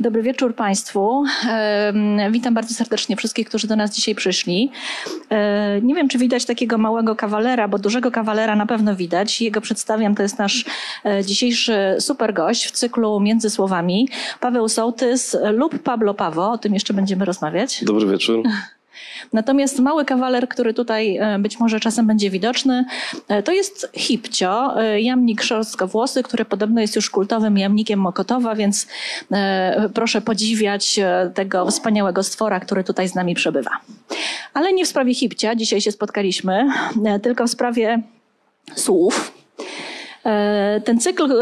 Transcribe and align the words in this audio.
Dobry 0.00 0.22
wieczór 0.22 0.54
Państwu. 0.54 1.24
Witam 2.30 2.54
bardzo 2.54 2.74
serdecznie 2.74 3.16
wszystkich, 3.16 3.48
którzy 3.48 3.66
do 3.66 3.76
nas 3.76 3.94
dzisiaj 3.94 4.14
przyszli. 4.14 4.70
Nie 5.82 5.94
wiem, 5.94 6.08
czy 6.08 6.18
widać 6.18 6.44
takiego 6.44 6.78
małego 6.78 7.16
kawalera, 7.16 7.68
bo 7.68 7.78
dużego 7.78 8.10
kawalera 8.10 8.56
na 8.56 8.66
pewno 8.66 8.96
widać. 8.96 9.40
Jego 9.40 9.60
przedstawiam, 9.60 10.14
to 10.14 10.22
jest 10.22 10.38
nasz 10.38 10.64
e, 11.04 11.24
dzisiejszy 11.24 11.96
super 12.00 12.34
gość 12.34 12.66
w 12.66 12.70
cyklu 12.70 13.20
Między 13.20 13.50
Słowami. 13.50 14.08
Paweł 14.40 14.68
Sołtys 14.68 15.36
lub 15.52 15.78
Pablo 15.78 16.14
Pawo, 16.14 16.50
o 16.50 16.58
tym 16.58 16.74
jeszcze 16.74 16.94
będziemy 16.94 17.24
rozmawiać. 17.24 17.84
Dobry 17.84 18.06
wieczór. 18.06 18.42
Natomiast 19.32 19.78
mały 19.78 20.04
kawaler, 20.04 20.48
który 20.48 20.74
tutaj 20.74 21.16
e, 21.16 21.38
być 21.38 21.60
może 21.60 21.80
czasem 21.80 22.06
będzie 22.06 22.30
widoczny, 22.30 22.84
e, 23.28 23.42
to 23.42 23.52
jest 23.52 23.90
hipcio, 23.96 24.82
e, 24.82 25.00
jamnik 25.00 25.42
włosy, 25.86 26.22
który 26.22 26.44
podobno 26.44 26.80
jest 26.80 26.96
już 26.96 27.10
kultowym 27.10 27.58
jamnikiem 27.58 28.00
Mokotowa, 28.00 28.54
więc 28.54 28.86
proszę 29.94 30.20
podziwiać 30.20 31.00
tego 31.34 31.66
wspaniałego 31.66 32.22
stwora, 32.22 32.60
który 32.60 32.84
tutaj 32.84 33.08
z 33.08 33.14
nami 33.14 33.34
przebywa. 33.34 33.70
Ale 34.54 34.72
nie 34.72 34.84
w 34.84 34.88
sprawie 34.88 35.14
hipcia 35.14 35.54
dzisiaj 35.54 35.80
się 35.80 35.92
spotkaliśmy, 35.92 36.68
tylko 37.22 37.46
w 37.46 37.50
sprawie 37.50 38.02
słów. 38.74 39.37
E, 40.26 40.80
ten 40.84 41.00
cykl, 41.00 41.34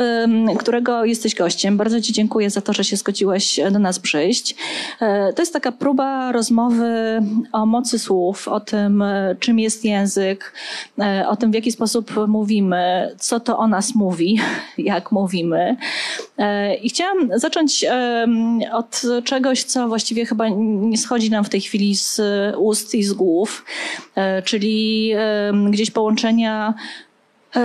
którego 0.58 1.04
jesteś 1.04 1.34
gościem, 1.34 1.76
bardzo 1.76 2.00
Ci 2.00 2.12
dziękuję 2.12 2.50
za 2.50 2.60
to, 2.60 2.72
że 2.72 2.84
się 2.84 2.96
zgodziłeś 2.96 3.60
do 3.72 3.78
nas 3.78 3.98
przyjść. 3.98 4.54
E, 5.00 5.32
to 5.32 5.42
jest 5.42 5.52
taka 5.52 5.72
próba 5.72 6.32
rozmowy 6.32 7.22
o 7.52 7.66
mocy 7.66 7.98
słów, 7.98 8.48
o 8.48 8.60
tym, 8.60 9.02
e, 9.02 9.36
czym 9.40 9.58
jest 9.58 9.84
język, 9.84 10.52
o 11.28 11.36
tym, 11.36 11.50
w 11.50 11.54
jaki 11.54 11.72
sposób 11.72 12.26
mówimy, 12.28 13.14
co 13.18 13.40
to 13.40 13.58
o 13.58 13.68
nas 13.68 13.94
mówi, 13.94 14.40
jak 14.78 15.12
mówimy. 15.12 15.76
I 16.82 16.88
chciałam 16.88 17.30
zacząć 17.34 17.84
od 18.72 19.02
czegoś, 19.24 19.64
co 19.64 19.88
właściwie 19.88 20.26
chyba 20.26 20.48
nie 20.48 20.98
schodzi 20.98 21.30
nam 21.30 21.44
w 21.44 21.48
tej 21.48 21.60
chwili 21.60 21.96
z 21.96 22.20
ust 22.58 22.94
i 22.94 23.02
z 23.04 23.12
głów, 23.12 23.64
czyli 24.44 25.12
gdzieś 25.70 25.90
połączenia 25.90 26.74
E, 26.76 27.05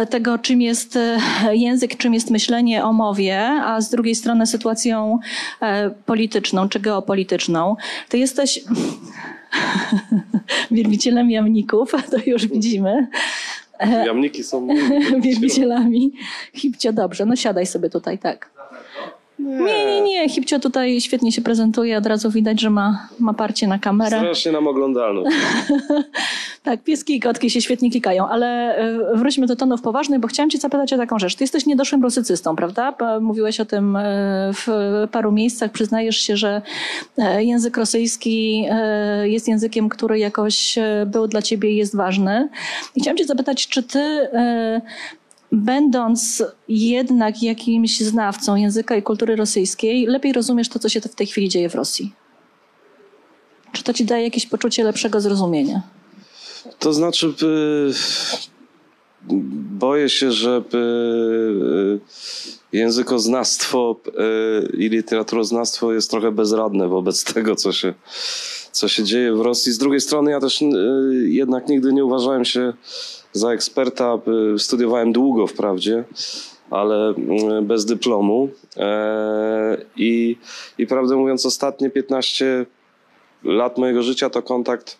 tego, 0.09 0.37
czym 0.37 0.61
jest 0.61 0.95
e, 0.95 1.19
język, 1.51 1.97
czym 1.97 2.13
jest 2.13 2.29
myślenie 2.29 2.83
o 2.85 2.93
mowie, 2.93 3.39
a 3.41 3.81
z 3.81 3.89
drugiej 3.89 4.15
strony 4.15 4.47
sytuacją 4.47 5.19
e, 5.61 5.89
polityczną 5.89 6.69
czy 6.69 6.79
geopolityczną. 6.79 7.75
Ty 8.09 8.17
jesteś 8.17 8.63
wielbicielem 10.71 11.31
jamników, 11.31 11.91
to 12.11 12.17
już 12.25 12.47
widzimy. 12.47 13.07
Jamniki 14.05 14.43
są 14.43 14.67
wielbicielami. 15.25 16.11
Hipcio, 16.53 16.93
dobrze, 16.93 17.25
no 17.25 17.35
siadaj 17.35 17.65
sobie 17.65 17.89
tutaj, 17.89 18.19
tak. 18.19 18.60
Nie, 19.41 19.85
nie, 19.85 20.01
nie. 20.01 20.29
Hipcio 20.29 20.59
tutaj 20.59 21.01
świetnie 21.01 21.31
się 21.31 21.41
prezentuje. 21.41 21.97
Od 21.97 22.05
razu 22.05 22.31
widać, 22.31 22.61
że 22.61 22.69
ma, 22.69 23.07
ma 23.19 23.33
parcie 23.33 23.67
na 23.67 23.79
kamerę. 23.79 24.17
Strasznie 24.17 24.51
nam 24.51 24.67
oglądalność. 24.67 25.35
tak, 26.63 26.83
pieski 26.83 27.15
i 27.15 27.19
kotki 27.19 27.49
się 27.49 27.61
świetnie 27.61 27.91
klikają. 27.91 28.27
Ale 28.27 28.75
e, 28.77 29.17
wróćmy 29.17 29.47
do 29.47 29.55
tonów 29.55 29.81
poważnych, 29.81 30.19
bo 30.19 30.27
chciałam 30.27 30.49
cię 30.49 30.57
zapytać 30.57 30.93
o 30.93 30.97
taką 30.97 31.19
rzecz. 31.19 31.35
Ty 31.35 31.43
jesteś 31.43 31.65
niedoszłym 31.65 32.03
rusycystą, 32.03 32.55
prawda? 32.55 32.95
Mówiłeś 33.21 33.59
o 33.59 33.65
tym 33.65 33.95
e, 33.95 34.01
w 34.53 34.67
paru 35.11 35.31
miejscach. 35.31 35.71
Przyznajesz 35.71 36.17
się, 36.17 36.37
że 36.37 36.61
e, 37.17 37.43
język 37.43 37.77
rosyjski 37.77 38.65
jest 39.23 39.47
językiem, 39.47 39.89
który 39.89 40.19
jakoś 40.19 40.79
był 41.05 41.27
dla 41.27 41.41
ciebie 41.41 41.71
i 41.71 41.75
jest 41.75 41.95
ważny. 41.95 42.49
I 42.95 43.01
chciałam 43.01 43.17
cię 43.17 43.25
zapytać, 43.25 43.67
czy 43.67 43.83
ty 43.83 44.27
będąc 45.51 46.43
jednak 46.67 47.43
jakimś 47.43 47.99
znawcą 47.99 48.55
języka 48.55 48.95
i 48.95 49.03
kultury 49.03 49.35
rosyjskiej, 49.35 50.05
lepiej 50.05 50.33
rozumiesz 50.33 50.69
to, 50.69 50.79
co 50.79 50.89
się 50.89 51.01
w 51.01 51.15
tej 51.15 51.27
chwili 51.27 51.49
dzieje 51.49 51.69
w 51.69 51.75
Rosji? 51.75 52.13
Czy 53.71 53.83
to 53.83 53.93
ci 53.93 54.05
daje 54.05 54.23
jakieś 54.23 54.45
poczucie 54.45 54.83
lepszego 54.83 55.21
zrozumienia? 55.21 55.81
To 56.79 56.93
znaczy, 56.93 57.33
boję 59.79 60.09
się, 60.09 60.31
że 60.31 60.63
językoznawstwo 62.73 63.99
i 64.77 64.89
literaturoznawstwo 64.89 65.93
jest 65.93 66.11
trochę 66.11 66.31
bezradne 66.31 66.87
wobec 66.87 67.23
tego, 67.33 67.55
co 67.55 67.71
się, 67.71 67.93
co 68.71 68.87
się 68.87 69.03
dzieje 69.03 69.33
w 69.33 69.41
Rosji. 69.41 69.71
Z 69.71 69.77
drugiej 69.77 70.01
strony 70.01 70.31
ja 70.31 70.39
też 70.39 70.63
jednak 71.23 71.67
nigdy 71.67 71.93
nie 71.93 72.05
uważałem 72.05 72.45
się 72.45 72.73
za 73.33 73.51
eksperta 73.51 74.17
y, 74.55 74.59
studiowałem 74.59 75.11
długo 75.11 75.47
wprawdzie, 75.47 76.03
ale 76.69 77.11
y, 77.11 77.61
bez 77.61 77.85
dyplomu. 77.85 78.49
E, 78.77 79.77
I, 79.95 80.37
I 80.77 80.87
prawdę 80.87 81.15
mówiąc, 81.15 81.45
ostatnie 81.45 81.89
15 81.89 82.65
lat 83.43 83.77
mojego 83.77 84.03
życia 84.03 84.29
to 84.29 84.41
kontakt 84.41 84.97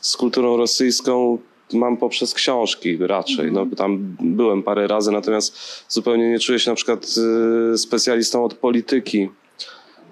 z 0.00 0.16
kulturą 0.16 0.56
rosyjską 0.56 1.38
mam 1.72 1.96
poprzez 1.96 2.34
książki 2.34 2.98
raczej. 3.00 3.52
No, 3.52 3.66
tam 3.76 4.16
byłem 4.20 4.62
parę 4.62 4.86
razy, 4.86 5.12
natomiast 5.12 5.56
zupełnie 5.88 6.30
nie 6.30 6.38
czuję 6.38 6.58
się 6.58 6.70
na 6.70 6.74
przykład 6.74 7.06
y, 7.74 7.78
specjalistą 7.78 8.44
od 8.44 8.54
polityki 8.54 9.28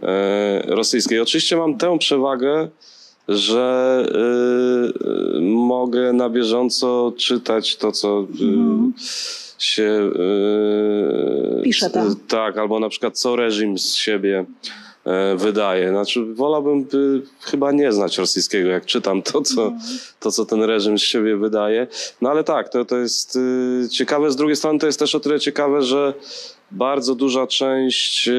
e, 0.03 0.63
rosyjskiej. 0.67 1.21
Oczywiście 1.21 1.57
mam 1.57 1.79
tę 1.79 1.99
przewagę, 1.99 2.69
że 3.31 4.05
y, 5.37 5.41
mogę 5.41 6.13
na 6.13 6.31
bieżąco 6.31 7.13
czytać 7.17 7.77
to, 7.77 7.93
co 7.93 8.27
y, 8.41 8.45
mhm. 8.45 8.93
się 9.59 10.11
y, 11.59 11.63
pisze 11.63 11.91
tam. 11.91 12.17
Tak, 12.29 12.59
albo 12.59 12.81
na 12.81 12.89
przykład 12.89 13.19
co 13.19 13.37
reżim 13.37 13.79
z 13.79 13.95
siebie 13.95 14.45
e, 15.05 15.37
wydaje. 15.37 15.91
Znaczy, 15.91 16.25
wolałbym 16.35 16.87
chyba 17.41 17.73
nie 17.73 17.93
znać 17.93 18.19
rosyjskiego, 18.19 18.69
jak 18.69 18.87
czytam 18.87 19.23
to 19.23 19.43
co, 19.43 19.63
mhm. 19.63 19.81
to, 20.21 20.33
co 20.33 20.47
ten 20.47 20.63
reżim 20.63 20.99
z 20.99 21.03
siebie 21.03 21.37
wydaje. 21.37 21.87
No 22.21 22.31
ale 22.31 22.45
tak, 22.45 22.69
to, 22.69 22.85
to 22.85 22.97
jest 22.97 23.39
ciekawe. 23.91 24.31
Z 24.31 24.37
drugiej 24.37 24.57
strony 24.57 24.79
to 24.79 24.87
jest 24.87 24.99
też 24.99 25.15
o 25.15 25.21
tyle 25.21 25.41
ciekawe, 25.41 25.83
że 25.83 26.15
bardzo 26.71 27.15
duża 27.15 27.47
część 27.47 28.29
e, 28.29 28.33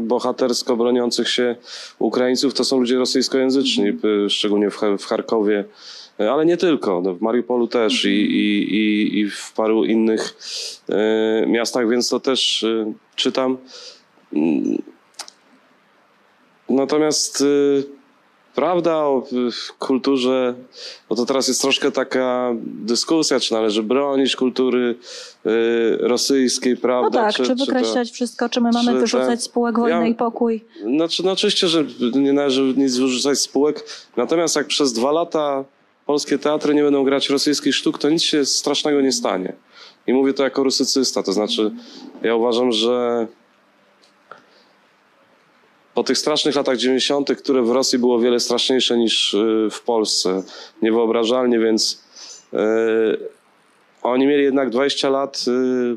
bohatersko 0.00 0.76
broniących 0.76 1.28
się 1.28 1.56
Ukraińców 1.98 2.54
to 2.54 2.64
są 2.64 2.78
ludzie 2.78 2.96
rosyjskojęzyczni, 2.96 3.92
szczególnie 4.28 4.70
w 4.98 5.04
Charkowie, 5.04 5.64
e, 6.20 6.32
ale 6.32 6.46
nie 6.46 6.56
tylko, 6.56 7.00
no 7.04 7.14
w 7.14 7.20
Mariupolu 7.20 7.68
też 7.68 8.04
i, 8.04 8.08
i, 8.08 8.74
i, 8.74 9.18
i 9.18 9.30
w 9.30 9.52
paru 9.52 9.84
innych 9.84 10.36
e, 10.88 11.46
miastach, 11.46 11.88
więc 11.88 12.08
to 12.08 12.20
też 12.20 12.66
czytam. 13.16 13.56
Mm. 14.32 14.82
Natomiast 16.68 17.44
prawda 18.60 18.96
o 18.96 19.26
kulturze, 19.78 20.54
bo 21.08 21.16
to 21.16 21.26
teraz 21.26 21.48
jest 21.48 21.62
troszkę 21.62 21.92
taka 21.92 22.54
dyskusja, 22.64 23.40
czy 23.40 23.52
należy 23.54 23.82
bronić 23.82 24.36
kultury 24.36 24.94
y, 25.46 25.50
rosyjskiej, 26.00 26.76
prawda? 26.76 27.20
No 27.20 27.26
tak, 27.26 27.34
czy, 27.34 27.42
czy 27.42 27.54
wykreślać 27.54 28.12
czy 28.12 28.36
to, 28.36 28.48
czy 28.48 28.50
czy 28.50 28.60
my 28.60 28.70
mamy 28.72 29.00
wyrzucać 29.00 29.42
spółek 29.42 29.78
wojny 29.78 30.00
ja, 30.00 30.06
i 30.06 30.14
pokój? 30.14 30.64
Znaczy, 30.96 31.22
no 31.24 31.32
oczywiście, 31.32 31.68
że 31.68 31.84
nie 32.14 32.32
należy 32.32 32.74
nic 32.76 32.96
wyrzucać 32.96 33.38
spółek, 33.38 33.84
natomiast 34.16 34.56
jak 34.56 34.66
przez 34.66 34.92
dwa 34.92 35.12
lata 35.12 35.64
polskie 36.06 36.38
teatry 36.38 36.74
nie 36.74 36.82
będą 36.82 37.04
grać 37.04 37.30
rosyjskich 37.30 37.74
sztuk, 37.74 37.98
to 37.98 38.10
nic 38.10 38.22
się 38.22 38.44
strasznego 38.44 39.00
nie 39.00 39.12
stanie. 39.12 39.52
I 40.06 40.12
mówię 40.12 40.32
to 40.34 40.44
jako 40.44 40.62
rusycysta, 40.62 41.22
to 41.22 41.32
znaczy 41.32 41.70
ja 42.22 42.34
uważam, 42.34 42.72
że 42.72 43.26
po 45.94 46.04
tych 46.04 46.18
strasznych 46.18 46.54
latach 46.54 46.76
90., 46.76 47.32
które 47.38 47.62
w 47.62 47.70
Rosji 47.70 47.98
było 47.98 48.20
wiele 48.20 48.40
straszniejsze 48.40 48.98
niż 48.98 49.34
y, 49.34 49.68
w 49.70 49.80
Polsce, 49.80 50.42
niewyobrażalnie, 50.82 51.58
więc 51.58 52.02
yy, 52.52 52.58
oni 54.02 54.26
mieli 54.26 54.42
jednak 54.44 54.70
20 54.70 55.10
lat 55.10 55.44
yy, 55.46 55.96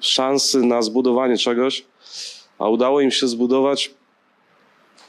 szansy 0.00 0.58
na 0.58 0.82
zbudowanie 0.82 1.38
czegoś, 1.38 1.84
a 2.58 2.68
udało 2.68 3.00
im 3.00 3.10
się 3.10 3.28
zbudować 3.28 3.90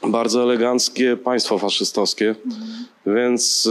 bardzo 0.02 0.42
eleganckie 0.42 1.16
państwo 1.16 1.58
faszystowskie. 1.58 2.28
Mhm. 2.46 2.86
Więc 3.06 3.68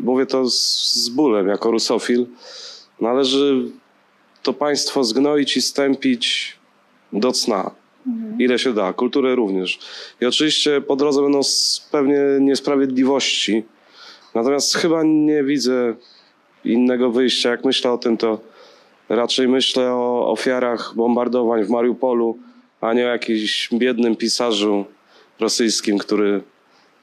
mówię 0.00 0.26
to 0.26 0.50
z, 0.50 0.92
z 0.94 1.08
bólem, 1.08 1.48
jako 1.48 1.70
rusofil. 1.70 2.26
Należy 3.00 3.70
to 4.42 4.52
państwo 4.52 5.04
zgnoić 5.04 5.56
i 5.56 5.62
stępić 5.62 6.56
do 7.12 7.32
cna 7.32 7.81
Ile 8.38 8.58
się 8.58 8.74
da, 8.74 8.92
kulturę 8.92 9.34
również. 9.34 9.78
I 10.20 10.26
oczywiście 10.26 10.80
po 10.80 10.96
drodze 10.96 11.22
będą 11.22 11.40
pewnie 11.90 12.18
niesprawiedliwości, 12.40 13.62
natomiast 14.34 14.76
chyba 14.76 15.02
nie 15.04 15.44
widzę 15.44 15.94
innego 16.64 17.10
wyjścia. 17.10 17.50
Jak 17.50 17.64
myślę 17.64 17.92
o 17.92 17.98
tym, 17.98 18.16
to 18.16 18.40
raczej 19.08 19.48
myślę 19.48 19.92
o 19.92 20.30
ofiarach 20.30 20.92
bombardowań 20.96 21.64
w 21.64 21.70
Mariupolu, 21.70 22.38
a 22.80 22.92
nie 22.92 23.06
o 23.06 23.08
jakimś 23.08 23.68
biednym 23.72 24.16
pisarzu 24.16 24.84
rosyjskim, 25.40 25.98
który 25.98 26.42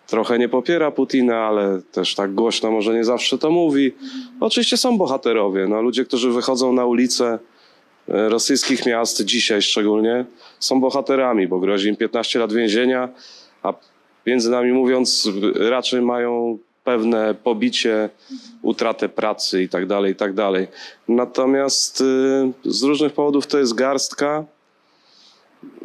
trochę 0.07 0.39
nie 0.39 0.49
popiera 0.49 0.91
Putina, 0.91 1.37
ale 1.37 1.81
też 1.91 2.15
tak 2.15 2.33
głośno 2.33 2.71
może 2.71 2.93
nie 2.93 3.03
zawsze 3.03 3.37
to 3.37 3.51
mówi. 3.51 3.91
Oczywiście 4.39 4.77
są 4.77 4.97
bohaterowie, 4.97 5.67
no, 5.67 5.81
ludzie, 5.81 6.05
którzy 6.05 6.31
wychodzą 6.31 6.73
na 6.73 6.85
ulice 6.85 7.25
e, 7.25 7.39
rosyjskich 8.09 8.85
miast, 8.85 9.23
dzisiaj 9.25 9.61
szczególnie, 9.61 10.25
są 10.59 10.81
bohaterami, 10.81 11.47
bo 11.47 11.59
grozi 11.59 11.89
im 11.89 11.95
15 11.95 12.39
lat 12.39 12.53
więzienia, 12.53 13.09
a 13.63 13.73
między 14.25 14.49
nami 14.49 14.71
mówiąc, 14.71 15.29
raczej 15.55 16.01
mają 16.01 16.57
pewne 16.83 17.35
pobicie, 17.35 18.09
utratę 18.61 19.09
pracy 19.09 19.63
i 19.63 19.69
tak 19.69 19.85
dalej, 19.85 20.11
i 20.11 20.15
tak 20.15 20.33
dalej. 20.33 20.67
Natomiast 21.07 22.01
y, 22.01 22.03
z 22.65 22.83
różnych 22.83 23.13
powodów 23.13 23.47
to 23.47 23.59
jest 23.59 23.73
garstka 23.73 24.45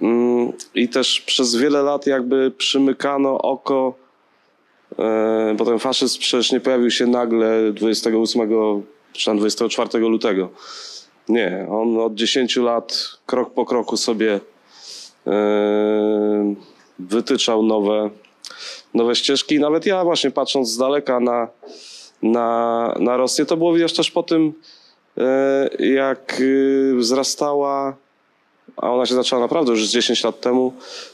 mm, 0.02 0.52
i 0.74 0.88
też 0.88 1.20
przez 1.20 1.56
wiele 1.56 1.82
lat 1.82 2.06
jakby 2.06 2.50
przymykano 2.50 3.38
oko, 3.38 3.94
e, 4.98 5.54
bo 5.58 5.64
ten 5.64 5.78
faszyzm 5.78 6.20
przecież 6.20 6.52
nie 6.52 6.60
pojawił 6.60 6.90
się 6.90 7.06
nagle 7.06 7.72
28 7.72 8.50
czy 9.12 9.24
tam 9.24 9.38
24 9.38 9.98
lutego. 9.98 10.50
Nie, 11.28 11.66
on 11.70 11.98
od 11.98 12.14
10 12.14 12.56
lat 12.56 13.08
krok 13.26 13.54
po 13.54 13.64
kroku 13.66 13.96
sobie 13.96 14.40
e, 15.26 16.54
wytyczał 16.98 17.62
nowe, 17.62 18.10
nowe 18.94 19.14
ścieżki. 19.14 19.54
I 19.54 19.60
nawet 19.60 19.86
ja 19.86 20.04
właśnie 20.04 20.30
patrząc 20.30 20.70
z 20.70 20.76
daleka 20.76 21.20
na, 21.20 21.48
na, 22.22 22.94
na 23.00 23.16
Rosję, 23.16 23.46
to 23.46 23.56
było 23.56 23.74
widać 23.74 23.92
też 23.92 24.10
po 24.10 24.22
tym, 24.22 24.52
e, 25.18 25.68
jak 25.78 26.36
y, 26.40 26.92
wzrastała, 26.96 27.96
a 28.76 28.92
ona 28.92 29.06
się 29.06 29.14
zaczęła 29.14 29.42
naprawdę 29.42 29.70
już 29.70 29.88
z 29.88 29.92
10 29.92 30.24
lat 30.24 30.40
temu, 30.40 30.72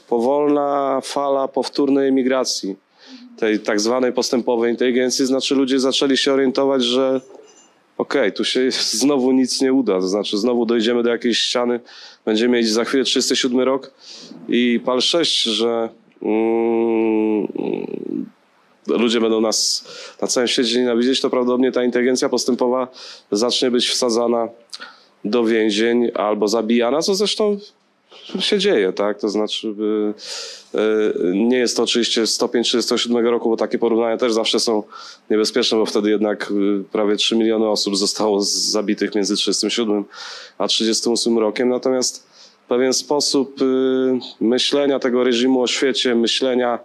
powolna 0.09 0.99
fala 1.03 1.47
powtórnej 1.47 2.07
emigracji, 2.07 2.75
tej 3.37 3.59
tak 3.59 3.79
zwanej 3.79 4.13
postępowej 4.13 4.71
inteligencji. 4.71 5.25
Znaczy 5.25 5.55
ludzie 5.55 5.79
zaczęli 5.79 6.17
się 6.17 6.33
orientować, 6.33 6.83
że 6.83 7.21
okej, 8.01 8.33
tu 8.33 8.43
się 8.45 8.71
znowu 8.71 9.31
nic 9.31 9.61
nie 9.61 9.73
uda, 9.73 9.93
to 9.93 10.07
znaczy 10.07 10.37
znowu 10.37 10.65
dojdziemy 10.65 11.03
do 11.03 11.09
jakiejś 11.09 11.39
ściany, 11.39 11.79
będziemy 12.25 12.57
mieć 12.57 12.69
za 12.69 12.85
chwilę 12.85 13.03
37 13.03 13.59
rok. 13.59 13.91
I 14.49 14.79
pal 14.85 15.01
6, 15.01 15.43
że 15.43 15.89
mm, 16.21 17.47
ludzie 18.87 19.21
będą 19.21 19.41
nas 19.41 19.85
na 20.21 20.27
całym 20.27 20.47
świecie 20.47 20.79
nienawidzieć, 20.79 21.21
to 21.21 21.29
prawdopodobnie 21.29 21.71
ta 21.71 21.83
inteligencja 21.83 22.29
postępowa 22.29 22.87
zacznie 23.31 23.71
być 23.71 23.87
wsadzana 23.87 24.47
do 25.25 25.43
więzień 25.43 26.11
albo 26.15 26.47
zabijana, 26.47 27.01
co 27.01 27.15
zresztą 27.15 27.57
się 28.39 28.59
dzieje, 28.59 28.93
tak? 28.93 29.19
To 29.19 29.29
znaczy, 29.29 29.67
y, 29.67 30.79
y, 30.79 31.35
nie 31.35 31.57
jest 31.57 31.77
to 31.77 31.83
oczywiście 31.83 32.27
stopień 32.27 32.63
37 32.63 33.27
roku, 33.27 33.49
bo 33.49 33.57
takie 33.57 33.79
porównania 33.79 34.17
też 34.17 34.33
zawsze 34.33 34.59
są 34.59 34.83
niebezpieczne, 35.29 35.77
bo 35.77 35.85
wtedy 35.85 36.09
jednak 36.09 36.51
y, 36.51 36.83
prawie 36.91 37.15
3 37.15 37.35
miliony 37.35 37.69
osób 37.69 37.97
zostało 37.97 38.41
zabitych 38.41 39.15
między 39.15 39.35
37 39.35 40.03
a 40.57 40.67
38 40.67 41.39
rokiem. 41.39 41.69
Natomiast 41.69 42.31
pewien 42.67 42.93
sposób 42.93 43.55
myślenia 44.41 44.99
tego 44.99 45.23
reżimu 45.23 45.61
o 45.61 45.67
świecie, 45.67 46.15
myślenia 46.15 46.79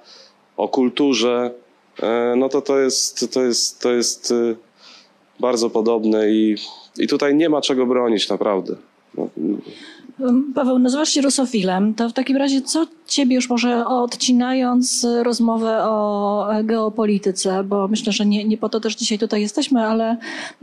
o 0.56 0.68
kulturze, 0.68 1.50
no 2.36 2.48
to 2.48 2.62
to 2.62 2.78
jest, 2.78 3.32
to 3.32 3.42
jest, 3.42 3.80
to 3.80 3.92
jest 3.92 4.34
bardzo 5.40 5.70
podobne 5.70 6.30
i, 6.30 6.56
i 6.98 7.06
tutaj 7.06 7.34
nie 7.34 7.48
ma 7.48 7.60
czego 7.60 7.86
bronić 7.86 8.28
naprawdę. 8.28 8.76
No, 9.14 9.28
Paweł, 10.54 10.78
nazywasz 10.78 11.08
się 11.08 11.20
rusofilem. 11.20 11.94
To 11.94 12.08
w 12.08 12.12
takim 12.12 12.36
razie 12.36 12.62
co 12.62 12.86
ciebie 13.06 13.34
już 13.34 13.50
może 13.50 13.86
odcinając 13.86 15.06
rozmowę 15.22 15.84
o 15.84 16.48
geopolityce, 16.64 17.64
bo 17.64 17.88
myślę, 17.88 18.12
że 18.12 18.26
nie, 18.26 18.44
nie 18.44 18.58
po 18.58 18.68
to 18.68 18.80
też 18.80 18.96
dzisiaj 18.96 19.18
tutaj 19.18 19.40
jesteśmy, 19.40 19.80
ale 19.80 20.16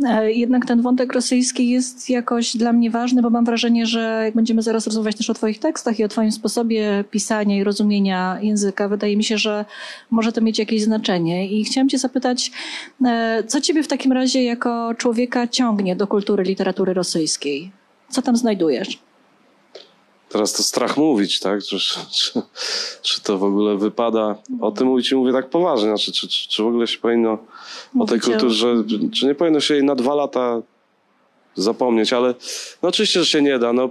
e, 0.06 0.32
jednak 0.32 0.66
ten 0.66 0.82
wątek 0.82 1.14
rosyjski 1.14 1.70
jest 1.70 2.10
jakoś 2.10 2.58
dla 2.58 2.74
mnie 2.74 2.92
ważny, 2.92 3.22
bo 3.22 3.30
mam 3.30 3.46
wrażenie, 3.46 3.86
że 3.86 4.22
jak 4.26 4.36
będziemy 4.36 4.62
zaraz 4.62 4.86
rozmawiać 4.88 5.16
też 5.16 5.30
o 5.30 5.34
twoich 5.34 5.60
tekstach 5.60 6.00
i 6.00 6.04
o 6.04 6.08
twoim 6.08 6.32
sposobie 6.32 7.04
pisania 7.12 7.58
i 7.58 7.64
rozumienia 7.64 8.38
języka, 8.42 8.88
wydaje 8.88 9.18
mi 9.18 9.24
się, 9.24 9.38
że 9.38 9.66
może 10.12 10.32
to 10.32 10.42
mieć 10.42 10.60
jakieś 10.60 10.84
znaczenie. 10.84 11.48
I 11.48 11.64
chciałam 11.64 11.90
cię 11.90 11.98
zapytać, 11.98 12.52
e, 13.06 13.44
co 13.48 13.62
ciebie 13.62 13.84
w 13.84 13.88
takim 13.88 14.12
razie 14.12 14.44
jako 14.44 14.94
człowieka 14.98 15.48
ciągnie 15.48 15.96
do 15.96 16.08
kultury 16.08 16.44
literatury 16.44 16.94
rosyjskiej? 16.94 17.72
Co 18.10 18.22
tam 18.22 18.38
znajdujesz? 18.38 19.12
Teraz 20.33 20.53
to 20.53 20.63
strach 20.63 20.97
mówić, 20.97 21.39
tak? 21.39 21.63
Czy, 21.63 21.80
czy, 22.12 22.41
czy 23.01 23.21
to 23.21 23.38
w 23.38 23.44
ogóle 23.44 23.77
wypada 23.77 24.35
o 24.62 24.71
tym 24.71 24.88
mówić 24.88 25.12
i 25.12 25.15
mówię 25.15 25.31
tak 25.31 25.50
poważnie, 25.50 25.88
znaczy, 25.88 26.12
czy, 26.12 26.27
czy, 26.27 26.50
czy 26.50 26.63
w 26.63 26.68
ogóle 26.68 26.88
się 26.88 26.97
powinno 26.97 27.38
o 28.00 28.06
tej 28.06 28.19
kulturze, 28.19 28.75
czy 29.13 29.25
nie 29.25 29.35
powinno 29.35 29.59
się 29.59 29.74
jej 29.74 29.83
na 29.83 29.95
dwa 29.95 30.15
lata 30.15 30.62
zapomnieć, 31.56 32.14
ale 32.14 32.34
no 32.84 32.90
oczywiście, 32.90 33.20
że 33.20 33.26
się 33.26 33.42
nie 33.42 33.60
da. 33.60 33.74
No, 33.74 33.90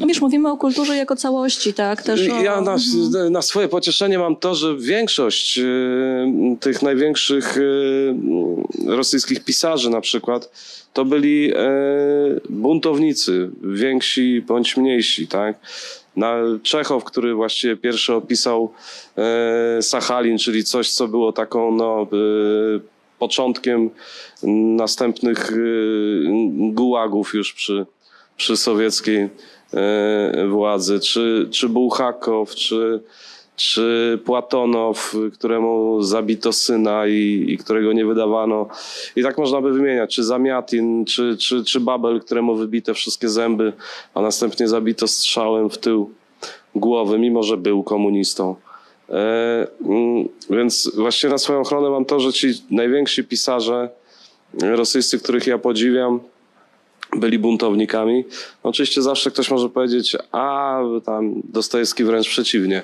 No 0.00 0.06
wiesz, 0.06 0.20
mówimy 0.20 0.50
o 0.50 0.56
kulturze 0.56 0.96
jako 0.96 1.16
całości, 1.16 1.74
tak? 1.74 2.02
Też 2.02 2.28
o... 2.28 2.42
Ja 2.42 2.60
na, 2.60 2.76
na 3.30 3.42
swoje 3.42 3.68
pocieszenie 3.68 4.18
mam 4.18 4.36
to, 4.36 4.54
że 4.54 4.76
większość 4.76 5.58
y, 5.58 6.56
tych 6.60 6.82
największych 6.82 7.56
y, 7.56 8.14
rosyjskich 8.86 9.44
pisarzy 9.44 9.90
na 9.90 10.00
przykład 10.00 10.50
to 10.92 11.04
byli 11.04 11.52
y, 11.54 11.56
buntownicy, 12.50 13.50
więksi 13.62 14.42
bądź 14.46 14.76
mniejsi, 14.76 15.26
tak? 15.26 15.56
Na 16.16 16.34
Czechow, 16.62 17.04
który 17.04 17.34
właściwie 17.34 17.76
pierwszy 17.76 18.14
opisał 18.14 18.72
e, 19.18 19.82
Sachalin, 19.82 20.38
czyli 20.38 20.64
coś, 20.64 20.90
co 20.90 21.08
było 21.08 21.32
taką 21.32 21.72
no, 21.72 22.02
e, 22.02 22.80
początkiem 23.20 23.90
następnych 24.76 25.52
e, 25.52 25.56
gułagów 26.72 27.34
już 27.34 27.52
przy, 27.52 27.86
przy 28.36 28.56
sowieckiej 28.56 29.28
e, 29.74 30.48
władzy, 30.48 31.00
czy, 31.00 31.48
czy 31.50 31.68
Bułhakow, 31.68 32.54
czy, 32.54 33.02
czy 33.56 34.18
Płatonow, 34.24 35.14
któremu 35.32 36.02
zabito 36.02 36.52
syna 36.52 37.06
i, 37.06 37.44
i 37.48 37.58
którego 37.58 37.92
nie 37.92 38.06
wydawano. 38.06 38.68
I 39.16 39.22
tak 39.22 39.38
można 39.38 39.60
by 39.60 39.72
wymieniać, 39.72 40.14
czy 40.14 40.24
Zamiatin, 40.24 41.04
czy, 41.04 41.36
czy, 41.36 41.64
czy 41.64 41.80
Babel, 41.80 42.20
któremu 42.20 42.54
wybite 42.54 42.94
wszystkie 42.94 43.28
zęby, 43.28 43.72
a 44.14 44.20
następnie 44.20 44.68
zabito 44.68 45.08
strzałem 45.08 45.70
w 45.70 45.78
tył 45.78 46.10
głowy, 46.74 47.18
mimo 47.18 47.42
że 47.42 47.56
był 47.56 47.82
komunistą. 47.82 48.56
E, 49.10 49.66
mm, 49.84 50.28
więc 50.50 50.90
właściwie 50.96 51.32
na 51.32 51.38
swoją 51.38 51.60
ochronę 51.60 51.90
mam 51.90 52.04
to, 52.04 52.20
że 52.20 52.32
ci 52.32 52.48
najwięksi 52.70 53.24
pisarze 53.24 53.88
rosyjscy, 54.60 55.18
których 55.18 55.46
ja 55.46 55.58
podziwiam, 55.58 56.20
byli 57.16 57.38
buntownikami. 57.38 58.24
Oczywiście 58.62 59.02
zawsze 59.02 59.30
ktoś 59.30 59.50
może 59.50 59.68
powiedzieć, 59.68 60.16
a 60.32 60.78
tam 61.04 61.34
Dostojewski 61.44 62.04
wręcz 62.04 62.28
przeciwnie. 62.28 62.82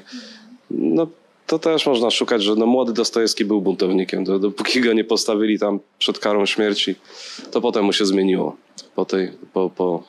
No 0.70 1.06
to 1.46 1.58
też 1.58 1.86
można 1.86 2.10
szukać, 2.10 2.42
że 2.42 2.54
no, 2.54 2.66
młody 2.66 2.92
Dostojewski 2.92 3.44
był 3.44 3.60
buntownikiem. 3.60 4.24
Do, 4.24 4.38
dopóki 4.38 4.80
go 4.80 4.92
nie 4.92 5.04
postawili 5.04 5.58
tam 5.58 5.80
przed 5.98 6.18
karą 6.18 6.46
śmierci, 6.46 6.94
to 7.50 7.60
potem 7.60 7.84
mu 7.84 7.92
się 7.92 8.06
zmieniło. 8.06 8.56
Po, 8.94 9.04
tej, 9.04 9.32
po, 9.52 9.70
po, 9.70 10.02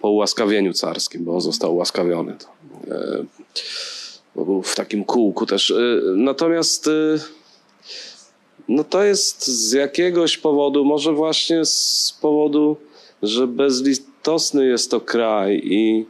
po 0.00 0.10
ułaskawieniu 0.10 0.72
carskim, 0.72 1.24
bo 1.24 1.34
on 1.34 1.40
został 1.40 1.74
ułaskawiony. 1.74 2.36
To, 2.38 2.46
e, 2.94 3.24
bo 4.36 4.44
był 4.44 4.62
w 4.62 4.74
takim 4.74 5.04
kółku 5.04 5.46
też. 5.46 5.70
E, 5.70 5.74
natomiast 6.16 6.88
e, 6.88 6.90
no 8.68 8.84
to 8.84 9.02
jest 9.04 9.46
z 9.46 9.72
jakiegoś 9.72 10.38
powodu, 10.38 10.84
może 10.84 11.12
właśnie 11.12 11.64
z 11.64 12.18
powodu, 12.22 12.76
że 13.22 13.46
bezlitosny 13.46 14.66
jest 14.66 14.90
to 14.90 15.00
kraj 15.00 15.60
i, 15.64 16.06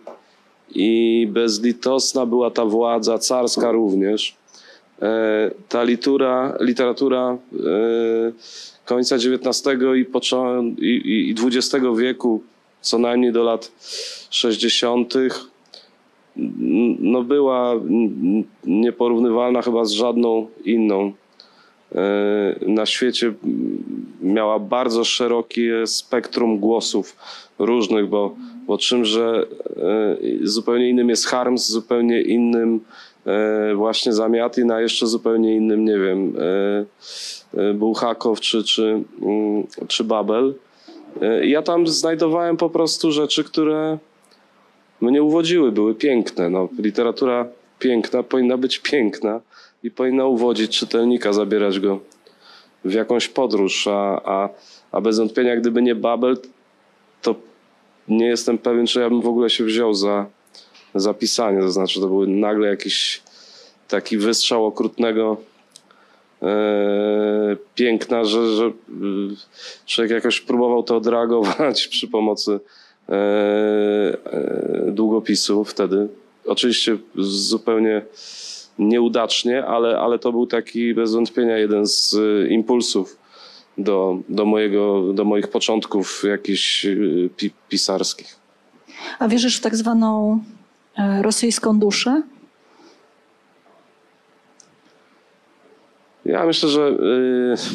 i 0.75 1.29
bezlitosna 1.33 2.27
była 2.27 2.51
ta 2.51 2.65
władza 2.65 3.19
carska 3.19 3.73
również. 3.73 4.37
E, 5.03 5.51
ta 5.69 5.83
litura, 5.83 6.57
literatura 6.61 7.39
e, 7.53 8.33
końca 8.85 9.17
XIX 9.17 9.67
i, 9.97 10.05
począ- 10.05 10.75
i, 10.79 11.31
i- 11.31 11.35
XX 11.47 11.85
wieku, 11.99 12.43
co 12.81 12.99
najmniej 12.99 13.33
do 13.33 13.43
lat 13.43 13.73
60., 14.31 15.15
n- 15.17 15.31
no 16.99 17.23
była 17.23 17.75
nieporównywalna 18.65 19.63
chyba 19.63 19.85
z 19.85 19.91
żadną 19.91 20.47
inną 20.65 21.13
e, 21.95 22.55
na 22.67 22.87
świecie. 22.87 23.33
Miała 24.23 24.59
bardzo 24.59 25.05
szerokie 25.05 25.87
spektrum 25.87 26.59
głosów 26.59 27.17
różnych, 27.59 28.09
bo 28.09 28.35
bo 28.67 28.79
czymże 28.79 29.47
e, 29.77 30.17
zupełnie 30.43 30.91
innym 30.91 31.09
jest 31.09 31.27
Harms, 31.27 31.69
zupełnie 31.69 32.23
innym 32.23 32.81
e, 33.27 33.75
właśnie 33.75 34.13
Zamiatin, 34.13 34.71
a 34.71 34.81
jeszcze 34.81 35.07
zupełnie 35.07 35.57
innym, 35.57 35.85
nie 35.85 35.99
wiem, 35.99 36.33
Bułhakow 37.75 38.41
czy, 38.41 38.65
czy, 38.65 39.03
mm, 39.23 39.67
czy 39.89 40.05
Babel. 40.05 40.55
Ja 41.43 41.63
tam 41.63 41.87
znajdowałem 41.87 42.57
po 42.57 42.71
prostu 42.71 43.13
rzeczy, 43.13 43.45
które 43.45 43.99
mnie 45.01 45.23
uwodziły, 45.23 45.73
były 45.73 45.95
piękne. 45.95 46.51
No, 46.51 46.69
literatura 46.79 47.47
piękna 47.79 48.23
powinna 48.23 48.57
być 48.57 48.79
piękna 48.79 49.41
i 49.83 49.91
powinna 49.91 50.27
uwodzić 50.27 50.79
czytelnika, 50.79 51.33
zabierać 51.33 51.81
go 51.81 52.01
w 52.85 52.93
jakąś 52.93 53.29
podróż, 53.29 53.87
a, 53.87 54.21
a, 54.25 54.49
a 54.93 55.01
bez 55.01 55.19
wątpienia, 55.19 55.57
gdyby 55.57 55.83
nie 55.83 55.95
Babel, 55.95 56.39
to 57.23 57.35
nie 58.09 58.27
jestem 58.27 58.59
pewien, 58.59 58.87
czy 58.87 59.01
ja 59.01 59.11
bym 59.11 59.21
w 59.21 59.29
ogóle 59.29 59.51
się 59.51 59.65
wziął 59.65 59.95
za, 59.95 60.27
za 60.95 61.15
pisanie. 61.15 61.61
To 61.61 61.71
znaczy, 61.71 62.01
to 62.01 62.07
był 62.07 62.27
nagle 62.27 62.69
jakiś 62.69 63.23
taki 63.89 64.19
wystrzał 64.19 64.67
okrutnego 64.67 65.37
e, 66.43 67.57
piękna, 67.75 68.25
że, 68.25 68.57
że 68.57 68.67
y, 68.67 68.73
człowiek 69.87 70.13
jakoś 70.13 70.41
próbował 70.41 70.83
to 70.83 70.97
odreagować 70.97 71.87
przy 71.93 72.09
pomocy 72.09 72.53
e, 72.53 72.57
e, 72.57 72.61
długopisu 74.87 75.65
wtedy. 75.65 76.09
Oczywiście 76.47 76.99
zupełnie 77.19 78.03
nieudacznie, 78.79 79.67
ale, 79.67 79.99
ale 79.99 80.19
to 80.19 80.33
był 80.33 80.47
taki 80.47 80.95
bez 80.95 81.13
wątpienia 81.13 81.59
jeden 81.59 81.87
z 81.87 82.15
y, 82.15 82.49
impulsów 82.51 83.19
do, 83.79 84.19
do, 84.29 84.45
mojego, 84.45 85.13
do 85.13 85.25
moich 85.25 85.49
początków 85.49 86.25
jakichś 86.29 86.87
pi, 87.37 87.51
pisarskich. 87.69 88.37
A 89.19 89.29
wierzysz 89.29 89.57
w 89.57 89.61
tak 89.61 89.77
zwaną 89.77 90.41
e, 90.97 91.23
rosyjską 91.23 91.79
duszę? 91.79 92.23
Ja 96.27 96.47
myślę, 96.47 96.69
że 96.69 96.97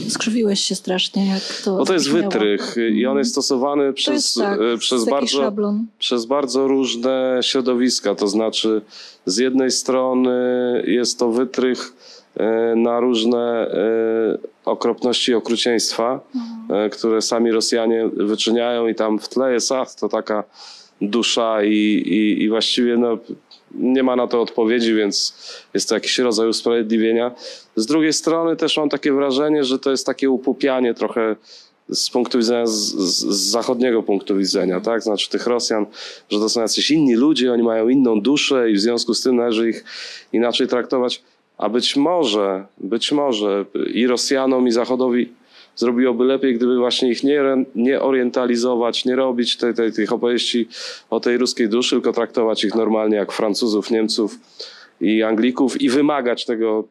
y, 0.07 0.09
Skrzywiłeś 0.09 0.59
się 0.59 0.75
strasznie, 0.75 1.27
jak 1.27 1.41
to 1.65 1.77
bo 1.77 1.85
to 1.85 1.93
jest 1.93 2.09
wytrych 2.11 2.75
i 2.91 3.05
on 3.05 3.17
jest 3.17 3.31
stosowany 3.31 3.87
To 3.87 3.93
przez, 3.93 4.15
jest 4.15 4.37
tak, 4.37 4.61
y, 4.61 4.77
przez, 4.77 5.05
bardzo, 5.05 5.37
szablon. 5.37 5.85
przez 5.99 6.25
bardzo 6.25 6.67
różne 6.67 7.39
środowiska. 7.41 8.15
To 8.15 8.27
znaczy, 8.27 8.81
z 9.25 9.37
jednej 9.37 9.71
strony 9.71 10.31
jest 10.87 11.19
to 11.19 11.31
wytrych 11.31 11.93
e, 12.37 12.75
na 12.75 12.99
różne 12.99 13.67
e, 13.67 14.37
okropności 14.65 15.31
i 15.31 15.35
okrucieństwa, 15.35 16.19
e, 16.69 16.89
które 16.89 17.21
sami 17.21 17.51
Rosjanie 17.51 18.09
wyczyniają 18.13 18.87
i 18.87 18.95
tam 18.95 19.19
w 19.19 19.29
tle 19.29 19.53
jest 19.53 19.71
ach, 19.71 19.95
to 19.95 20.09
taka 20.09 20.43
dusza 21.01 21.63
i, 21.63 21.75
i, 22.05 22.43
i 22.43 22.49
właściwie 22.49 22.97
no, 22.97 23.17
nie 23.75 24.03
ma 24.03 24.15
na 24.15 24.27
to 24.27 24.41
odpowiedzi, 24.41 24.95
więc 24.95 25.33
jest 25.73 25.89
to 25.89 25.95
jakiś 25.95 26.19
rodzaj 26.19 26.47
usprawiedliwienia. 26.47 27.31
Z 27.75 27.85
drugiej 27.85 28.13
strony 28.13 28.55
też 28.55 28.77
mam 28.77 28.89
takie 28.89 29.13
wrażenie, 29.13 29.63
że 29.63 29.79
to 29.79 29.91
jest 29.91 30.05
takie 30.05 30.29
upupianie 30.29 30.93
trochę 30.93 31.35
z 31.89 32.09
punktu 32.09 32.37
widzenia, 32.37 32.67
z, 32.67 32.71
z, 32.71 33.25
zachodniego 33.51 34.03
punktu 34.03 34.37
widzenia, 34.37 34.81
tak? 34.81 35.01
Znaczy 35.01 35.29
tych 35.29 35.47
Rosjan, 35.47 35.85
że 36.29 36.39
to 36.39 36.49
są 36.49 36.61
jacyś 36.61 36.91
inni 36.91 37.15
ludzie, 37.15 37.53
oni 37.53 37.63
mają 37.63 37.89
inną 37.89 38.21
duszę 38.21 38.71
i 38.71 38.73
w 38.73 38.79
związku 38.79 39.13
z 39.13 39.21
tym 39.21 39.35
należy 39.35 39.69
ich 39.69 39.83
inaczej 40.33 40.67
traktować. 40.67 41.23
A 41.57 41.69
być 41.69 41.95
może, 41.95 42.65
być 42.77 43.11
może 43.11 43.65
i 43.93 44.07
Rosjanom, 44.07 44.67
i 44.67 44.71
Zachodowi 44.71 45.38
zrobiłoby 45.75 46.25
lepiej, 46.25 46.55
gdyby 46.55 46.77
właśnie 46.77 47.11
ich 47.11 47.23
nie, 47.23 47.41
nie 47.75 48.01
orientalizować, 48.01 49.05
nie 49.05 49.15
robić 49.15 49.57
tej, 49.57 49.73
tej, 49.73 49.91
tych 49.91 50.13
opowieści 50.13 50.67
o 51.09 51.19
tej 51.19 51.37
ruskiej 51.37 51.69
duszy, 51.69 51.95
tylko 51.95 52.13
traktować 52.13 52.63
ich 52.63 52.75
normalnie 52.75 53.15
jak 53.15 53.31
Francuzów, 53.31 53.91
Niemców 53.91 54.39
i 55.01 55.23
Anglików 55.23 55.81
i 55.81 55.89
wymagać 55.89 56.45
tego 56.45 56.83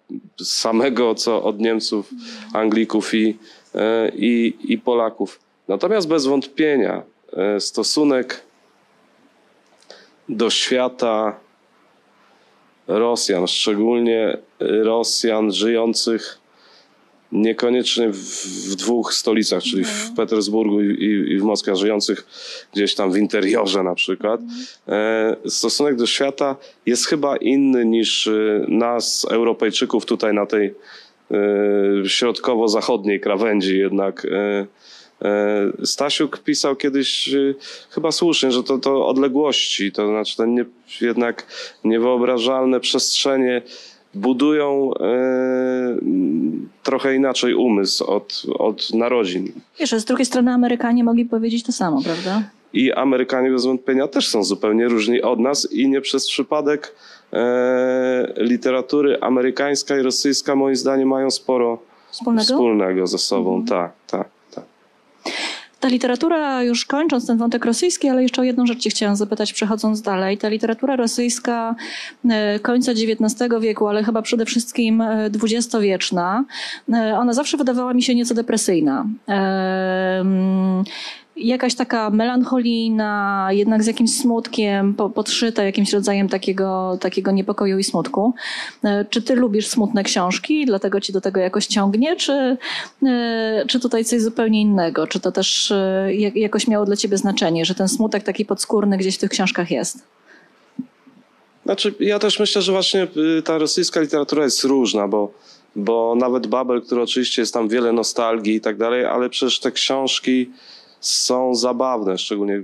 samego, 0.43 1.15
co 1.15 1.43
od 1.43 1.61
Niemców, 1.61 2.11
Anglików 2.55 3.15
i, 3.15 3.37
e, 3.75 4.13
i, 4.17 4.57
i 4.65 4.79
Polaków. 4.79 5.41
Natomiast 5.69 6.09
bez 6.09 6.27
wątpienia 6.27 7.03
e, 7.33 7.61
stosunek 7.61 8.43
do 10.29 10.51
świata 10.51 11.37
Rosjan, 12.89 13.47
szczególnie 13.47 14.39
Rosjan 14.61 15.53
żyjących 15.53 16.39
niekoniecznie 17.33 18.09
w, 18.09 18.47
w 18.71 18.75
dwóch 18.75 19.15
stolicach, 19.15 19.63
czyli 19.63 19.85
w 19.85 20.13
Petersburgu 20.17 20.81
i, 20.81 21.05
i, 21.05 21.39
w 21.39 21.43
Moskwie, 21.43 21.77
żyjących 21.77 22.27
gdzieś 22.75 22.95
tam 22.95 23.13
w 23.13 23.17
interiorze 23.17 23.83
na 23.83 23.95
przykład. 23.95 24.41
E, 24.89 25.37
stosunek 25.47 25.97
do 25.97 26.07
świata 26.07 26.57
jest 26.87 27.07
chyba 27.07 27.37
inny 27.37 27.85
niż 27.85 28.27
e, 28.27 28.65
nas, 28.69 29.27
Europejczyków, 29.31 30.07
tutaj 30.07 30.35
na 30.35 30.47
tej 30.47 30.75
e, 31.31 32.09
środkowo-zachodniej 32.09 33.21
krawędzi 33.21 33.79
jednak. 33.79 34.25
E, 34.25 34.67
e, 35.23 35.73
Stasiuk 35.85 36.39
pisał 36.39 36.77
kiedyś 36.77 37.29
e, 37.35 37.55
chyba 37.91 38.13
słusznie, 38.13 38.53
że 38.53 38.63
to, 38.63 38.79
to 38.79 39.07
odległości, 39.07 39.93
to 39.93 40.09
znaczy 40.09 40.37
te 40.37 40.49
nie, 40.49 40.65
jednak 41.01 41.47
niewyobrażalne 41.85 42.81
przestrzenie 42.81 43.63
budują 44.15 44.91
e, 44.95 45.97
trochę 46.83 47.15
inaczej 47.15 47.55
umysł 47.55 48.05
od, 48.05 48.43
od 48.59 48.95
narodzin. 48.95 49.53
Wiesz, 49.79 49.91
z 49.91 50.05
drugiej 50.05 50.27
strony 50.27 50.51
Amerykanie 50.53 51.05
mogli 51.05 51.25
powiedzieć 51.25 51.63
to 51.63 51.73
samo, 51.73 52.03
prawda? 52.03 52.43
I 52.73 52.93
Amerykanie 52.93 53.51
bez 53.51 53.65
wątpienia 53.67 54.09
też 54.09 54.29
są 54.29 54.45
zupełnie 54.45 54.89
różni 54.89 55.23
od 55.23 55.39
nas 55.39 55.73
i 55.73 55.89
nie 55.89 56.01
przez 56.01 56.29
przypadek 56.29 56.95
e, 57.33 58.33
literatury 58.37 59.19
amerykańska 59.21 59.99
i 59.99 60.03
rosyjska 60.03 60.57
moim 60.57 60.77
zdaniem 60.77 61.09
mają 61.09 61.31
sporo 61.31 61.79
Wspólnego? 62.11 62.45
wspólnego 62.45 63.07
ze 63.07 63.19
sobą. 63.19 63.65
Tak, 63.65 63.93
tak, 64.07 64.21
tak. 64.21 64.29
Ta 65.81 65.89
literatura, 65.89 66.63
już 66.63 66.85
kończąc 66.85 67.27
ten 67.27 67.39
wątek 67.39 67.65
rosyjski, 67.65 68.09
ale 68.09 68.23
jeszcze 68.23 68.41
o 68.41 68.45
jedną 68.45 68.67
rzecz 68.67 68.79
cię 68.79 68.91
chciałam 68.91 69.17
zapytać, 69.17 69.53
przechodząc 69.53 70.03
dalej. 70.03 70.39
Ta 70.39 70.49
literatura 70.49 70.97
rosyjska 70.97 71.75
e, 72.31 72.59
końca 72.59 72.93
XIX 72.93 73.51
wieku, 73.61 73.89
ale 73.89 74.05
chyba 74.05 74.23
przede 74.23 74.45
wszystkim 74.45 75.01
e, 75.01 75.31
dwudziestowieczna, 75.31 76.45
e, 76.93 77.19
ona 77.19 77.33
zawsze 77.33 77.57
wydawała 77.57 77.95
mi 77.95 78.03
się 78.03 78.15
nieco 78.15 78.35
depresyjna. 78.35 79.07
Jakaś 81.39 81.75
taka 81.75 82.11
melancholijna, 82.11 83.49
jednak 83.51 83.83
z 83.83 83.87
jakimś 83.87 84.11
smutkiem, 84.17 84.95
po, 84.95 85.11
podszyta 85.11 85.65
jakimś 85.65 85.93
rodzajem 85.93 86.29
takiego, 86.29 86.99
takiego 87.01 87.31
niepokoju 87.31 87.79
i 87.79 87.85
smutku. 87.85 88.35
E, 88.85 89.05
Czy 89.11 89.23
ty 89.23 89.35
lubisz 89.35 89.67
smutne 89.69 90.03
książki, 90.05 90.67
dlatego 90.67 91.01
ci 91.01 91.13
do 91.13 91.21
tego 91.21 91.41
jakoś 91.41 91.67
ciągnie, 91.67 92.17
czy, 92.17 92.57
e, 93.07 93.65
czy 93.69 93.81
tutaj 93.81 94.05
coś 94.05 94.21
zupełnie 94.21 94.61
innego? 94.61 95.07
Czy 95.07 95.21
to 95.21 95.33
też 95.33 95.71
e, 95.71 96.09
jak- 96.15 96.37
jakoś 96.37 96.67
miało 96.69 96.85
dla 96.87 96.97
ciebie 96.97 97.17
znaczenie, 97.17 97.65
że 97.65 97.75
ten 97.75 97.89
smutek 97.89 98.23
taki 98.23 98.45
podskórny 98.45 98.99
gdzieś 98.99 99.15
w 99.17 99.19
tych 99.19 99.31
książkach 99.31 99.71
jest? 99.71 99.99
Znaczy, 101.65 101.95
ja 102.01 102.19
też 102.19 102.39
myślę, 102.41 102.63
że 102.63 102.73
właśnie 102.73 103.07
y, 103.39 103.43
ta 103.43 103.59
rosyjska 103.59 104.01
literatura 104.01 104.45
jest 104.45 104.65
różna, 104.65 105.09
bo, 105.09 105.33
bo 105.77 106.15
nawet 106.19 106.47
Babel, 106.47 106.83
który 106.83 107.03
oczywiście 107.03 107.43
jest 107.43 107.55
tam 107.55 107.69
wiele 107.69 107.93
nostalgii 107.93 108.55
i 108.55 108.61
tak 108.61 108.77
dalej, 108.77 109.05
ale 109.05 109.31
przecież 109.31 109.61
te 109.61 109.73
książki 109.73 110.51
są 111.01 111.55
zabawne, 111.55 112.19
szczególnie 112.19 112.63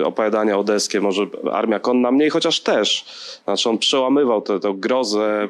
y, 0.00 0.04
opowiadania 0.04 0.58
odeskie, 0.58 1.00
może 1.00 1.26
Armia 1.52 1.80
Konna 1.80 2.10
mniej, 2.10 2.30
chociaż 2.30 2.60
też. 2.60 3.04
Znaczy 3.44 3.68
on 3.68 3.78
przełamywał 3.78 4.42
tę 4.42 4.60
grozę, 4.74 5.48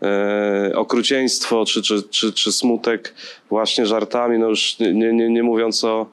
y, 0.00 0.06
y, 0.70 0.76
okrucieństwo 0.76 1.64
czy, 1.64 1.82
czy, 1.82 2.02
czy, 2.02 2.32
czy 2.32 2.52
smutek 2.52 3.14
właśnie 3.48 3.86
żartami, 3.86 4.38
no 4.38 4.48
już 4.48 4.78
nie, 4.78 4.92
nie, 4.92 5.28
nie 5.28 5.42
mówiąc 5.42 5.84
o, 5.84 6.06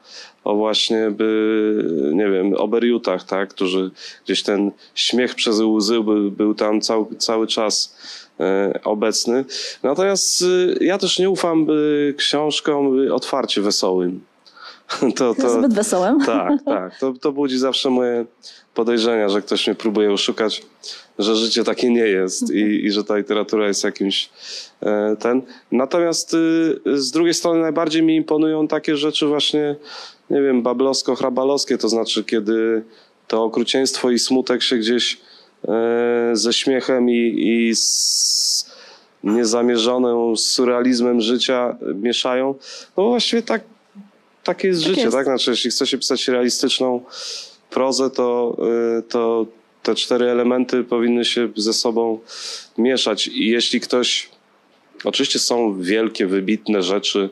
o 0.43 0.55
właśnie, 0.55 1.11
by, 1.11 1.83
nie 2.13 2.29
wiem, 2.29 2.53
o 2.53 2.67
Beriutach, 2.67 3.23
tak, 3.23 3.49
którzy 3.49 3.91
gdzieś 4.25 4.43
ten 4.43 4.71
śmiech 4.95 5.35
przez 5.35 5.59
łzy 5.59 6.03
był, 6.03 6.31
był 6.31 6.55
tam 6.55 6.81
cały, 6.81 7.05
cały 7.17 7.47
czas 7.47 7.95
obecny. 8.83 9.45
Natomiast 9.83 10.41
y, 10.41 10.77
ja 10.81 10.97
też 10.97 11.19
nie 11.19 11.29
ufam 11.29 11.67
y, 11.69 12.13
książkom 12.17 12.99
y, 12.99 13.13
otwarcie 13.13 13.61
wesołym. 13.61 14.21
To, 15.15 15.35
to, 15.35 15.49
Zbyt 15.49 15.73
wesołem. 15.73 16.25
tak, 16.25 16.63
tak. 16.65 16.99
To, 16.99 17.13
to 17.13 17.31
budzi 17.31 17.57
zawsze 17.57 17.89
moje 17.89 18.25
podejrzenia, 18.73 19.29
że 19.29 19.41
ktoś 19.41 19.67
mnie 19.67 19.75
próbuje 19.75 20.13
oszukać, 20.13 20.61
że 21.19 21.35
życie 21.35 21.63
takie 21.63 21.89
nie 21.89 22.05
jest 22.05 22.51
i, 22.51 22.85
i 22.85 22.91
że 22.91 23.03
ta 23.03 23.17
literatura 23.17 23.67
jest 23.67 23.83
jakimś 23.83 24.29
e, 24.81 25.15
ten. 25.19 25.41
Natomiast 25.71 26.33
y, 26.33 26.79
z 26.85 27.11
drugiej 27.11 27.33
strony 27.33 27.61
najbardziej 27.61 28.03
mi 28.03 28.15
imponują 28.15 28.67
takie 28.67 28.97
rzeczy 28.97 29.27
właśnie, 29.27 29.75
nie 30.29 30.41
wiem, 30.41 30.63
bablowsko-hrabalowskie, 30.63 31.77
to 31.77 31.89
znaczy 31.89 32.23
kiedy 32.23 32.83
to 33.27 33.43
okrucieństwo 33.43 34.11
i 34.11 34.19
smutek 34.19 34.61
się 34.61 34.77
gdzieś 34.77 35.21
e, 35.67 36.31
ze 36.33 36.53
śmiechem 36.53 37.09
i, 37.09 37.35
i 37.37 37.75
z 37.75 38.69
niezamierzonym 39.23 40.37
surrealizmem 40.37 41.21
życia 41.21 41.77
mieszają. 41.95 42.55
No 42.97 43.07
właściwie 43.07 43.41
tak, 43.41 43.61
takie 44.43 44.67
jest 44.67 44.81
Tak 44.81 44.89
życie, 44.89 45.01
jest. 45.01 45.15
tak? 45.15 45.25
Znaczy, 45.25 45.51
jeśli 45.51 45.71
chce 45.71 45.87
się 45.87 45.97
pisać 45.97 46.27
realistyczną 46.27 47.01
prozę, 47.69 48.09
to, 48.09 48.57
y, 48.99 49.03
to 49.03 49.45
te 49.83 49.95
cztery 49.95 50.25
elementy 50.29 50.83
powinny 50.83 51.25
się 51.25 51.49
ze 51.55 51.73
sobą 51.73 52.19
mieszać. 52.77 53.27
I 53.27 53.47
jeśli 53.49 53.79
ktoś. 53.79 54.29
Oczywiście 55.03 55.39
są 55.39 55.81
wielkie, 55.81 56.27
wybitne 56.27 56.83
rzeczy 56.83 57.29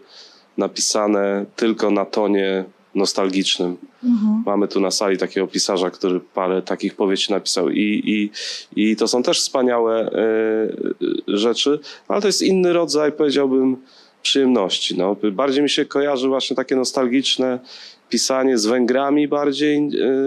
napisane 0.58 1.46
tylko 1.56 1.92
na 1.92 2.06
tonie 2.06 2.66
nostalgicznym. 2.96 3.78
Mamy 4.46 4.68
tu 4.68 4.80
na 4.80 4.92
sali 4.92 5.18
takiego 5.18 5.48
pisarza, 5.48 5.90
który 5.90 6.20
parę 6.20 6.62
takich 6.62 6.96
powieści 6.96 7.32
napisał 7.34 7.70
i, 7.70 8.02
i, 8.06 8.32
i 8.92 8.96
to 8.96 9.08
są 9.08 9.24
też 9.24 9.40
wspaniałe 9.40 10.10
y, 10.12 11.38
rzeczy, 11.38 11.80
ale 12.08 12.22
to 12.22 12.28
jest 12.28 12.42
inny 12.42 12.74
rodzaj, 12.74 13.12
powiedziałbym, 13.12 13.78
przyjemności. 14.32 14.98
No. 14.98 15.16
Bardziej 15.32 15.64
mi 15.64 15.70
się 15.70 15.86
kojarzy 15.86 16.28
właśnie 16.28 16.56
takie 16.56 16.76
nostalgiczne 16.76 17.60
pisanie 18.10 18.58
z 18.58 18.66
Węgrami 18.66 19.28
bardziej 19.28 19.78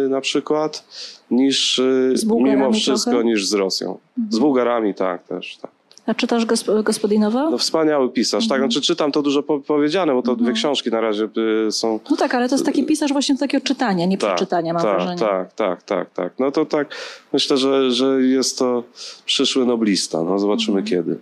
y, 0.05 0.09
na 0.09 0.21
przykład, 0.21 0.85
niż 1.31 1.79
y, 1.79 2.15
Bułgarami 2.27 2.61
mimo 2.61 2.73
wszystko 2.73 3.11
trochę? 3.11 3.25
niż 3.25 3.47
z 3.47 3.53
Rosją. 3.55 3.99
Z 4.31 4.39
Bułgarami 4.39 4.95
tak 4.95 5.23
też. 5.27 5.57
Tak. 5.63 5.71
A 6.07 6.15
czytasz 6.15 6.47
gosp- 6.47 6.83
gospodinowa? 6.83 7.51
No 7.51 7.59
wspaniały 7.59 8.13
pisarz, 8.13 8.49
tak, 8.49 8.59
znaczy 8.61 8.81
czytam 8.81 9.13
to 9.13 9.23
dużo 9.23 9.43
po- 9.43 9.61
powiedziane, 9.61 10.13
bo 10.15 10.23
to 10.23 10.37
dwie 10.37 10.53
książki 10.53 10.91
na 10.91 11.01
razie 11.01 11.29
y, 11.69 11.73
są 11.73 12.01
No 12.11 12.17
tak, 12.17 12.35
ale 12.35 12.49
to 12.49 12.55
jest 12.55 12.65
taki 12.65 12.85
pisarz 12.85 13.13
właśnie 13.13 13.39
takiego 13.39 13.65
czytania, 13.67 14.07
nie 14.07 14.19
przeczytania, 14.19 14.73
mam 14.73 14.83
tak, 14.83 14.97
wrażenie. 14.97 15.19
Tak, 15.19 15.53
tak, 15.55 15.83
tak, 15.83 16.11
tak. 16.13 16.33
No 16.39 16.51
to 16.51 16.65
tak, 16.67 16.95
myślę, 17.33 17.57
że, 17.57 17.91
że 17.91 18.23
jest 18.23 18.59
to 18.59 18.83
przyszły 19.27 19.67
noblista. 19.67 20.23
No 20.23 20.39
zobaczymy 20.39 20.79
Mhm. 20.81 20.87
kiedy. 21.05 21.19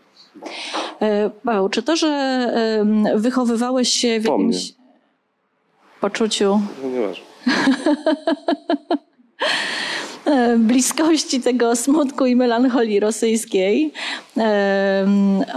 E, 1.02 1.30
Paweł, 1.45 1.68
czy 1.68 1.83
to, 1.83 1.97
że 1.97 2.09
wychowywałeś 3.14 3.88
się 3.88 4.21
w 4.21 4.25
Po 4.25 4.33
jakimś 4.33 4.57
mnie. 4.57 4.64
poczuciu 6.00 6.61
No 6.83 6.88
nieważne. 6.90 7.25
e, 10.25 10.57
bliskości 10.59 11.40
tego 11.40 11.76
smutku 11.76 12.26
i 12.26 12.37
melancholii 12.37 13.00
rosyjskiej, 13.00 13.92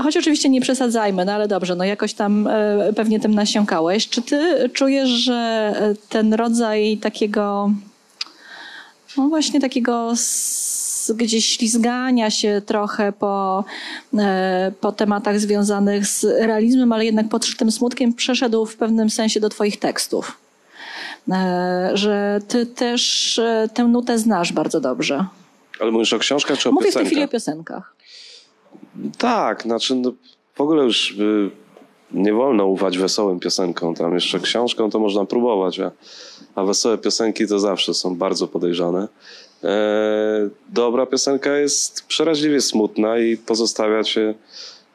choć 0.03 0.17
oczywiście 0.17 0.49
nie 0.49 0.61
przesadzajmy, 0.61 1.25
no 1.25 1.33
ale 1.33 1.47
dobrze, 1.47 1.75
no 1.75 1.83
jakoś 1.83 2.13
tam 2.13 2.47
e, 2.47 2.93
pewnie 2.95 3.19
tym 3.19 3.35
nasiąkałeś. 3.35 4.09
Czy 4.09 4.21
ty 4.21 4.69
czujesz, 4.73 5.09
że 5.09 5.73
ten 6.09 6.33
rodzaj 6.33 6.97
takiego, 6.97 7.71
no 9.17 9.27
właśnie 9.29 9.59
takiego 9.61 10.13
gdzieś 11.09 11.45
ślizgania 11.45 12.29
się 12.29 12.61
trochę 12.65 13.11
po, 13.11 13.63
e, 14.17 14.71
po 14.81 14.91
tematach 14.91 15.39
związanych 15.39 16.05
z 16.07 16.23
realizmem, 16.23 16.93
ale 16.93 17.05
jednak 17.05 17.29
podszytym 17.29 17.71
smutkiem 17.71 18.13
przeszedł 18.13 18.65
w 18.65 18.75
pewnym 18.75 19.09
sensie 19.09 19.39
do 19.39 19.49
twoich 19.49 19.79
tekstów? 19.79 20.37
E, 21.31 21.91
że 21.93 22.39
ty 22.47 22.65
też 22.65 23.39
e, 23.39 23.69
tę 23.73 23.83
nutę 23.83 24.17
znasz 24.17 24.53
bardzo 24.53 24.81
dobrze. 24.81 25.25
Ale 25.79 25.91
mówisz 25.91 26.13
o 26.13 26.19
książkach 26.19 26.59
czy 26.59 26.69
o 26.69 26.71
Mówię 26.71 26.91
w 26.91 26.93
tej 26.93 27.03
piosenkach? 27.03 27.11
chwili 27.11 27.25
o 27.25 27.27
piosenkach. 27.27 27.95
Tak, 29.17 29.63
znaczy 29.63 29.95
no, 29.95 30.11
w 30.55 30.61
ogóle 30.61 30.83
już 30.83 31.11
y, 31.11 31.49
nie 32.11 32.33
wolno 32.33 32.65
ufać 32.65 32.97
wesołym 32.97 33.39
piosenkom. 33.39 33.95
Tam 33.95 34.13
jeszcze 34.13 34.39
książką 34.39 34.89
to 34.89 34.99
można 34.99 35.25
próbować, 35.25 35.79
a, 35.79 35.91
a 36.55 36.63
wesołe 36.63 36.97
piosenki 36.97 37.47
to 37.47 37.59
zawsze 37.59 37.93
są 37.93 38.15
bardzo 38.15 38.47
podejrzane. 38.47 39.07
E, 39.63 40.49
dobra 40.69 41.05
piosenka 41.05 41.57
jest 41.57 42.05
przeraźliwie 42.07 42.61
smutna 42.61 43.19
i 43.19 43.37
pozostawia 43.37 44.03
cię 44.03 44.33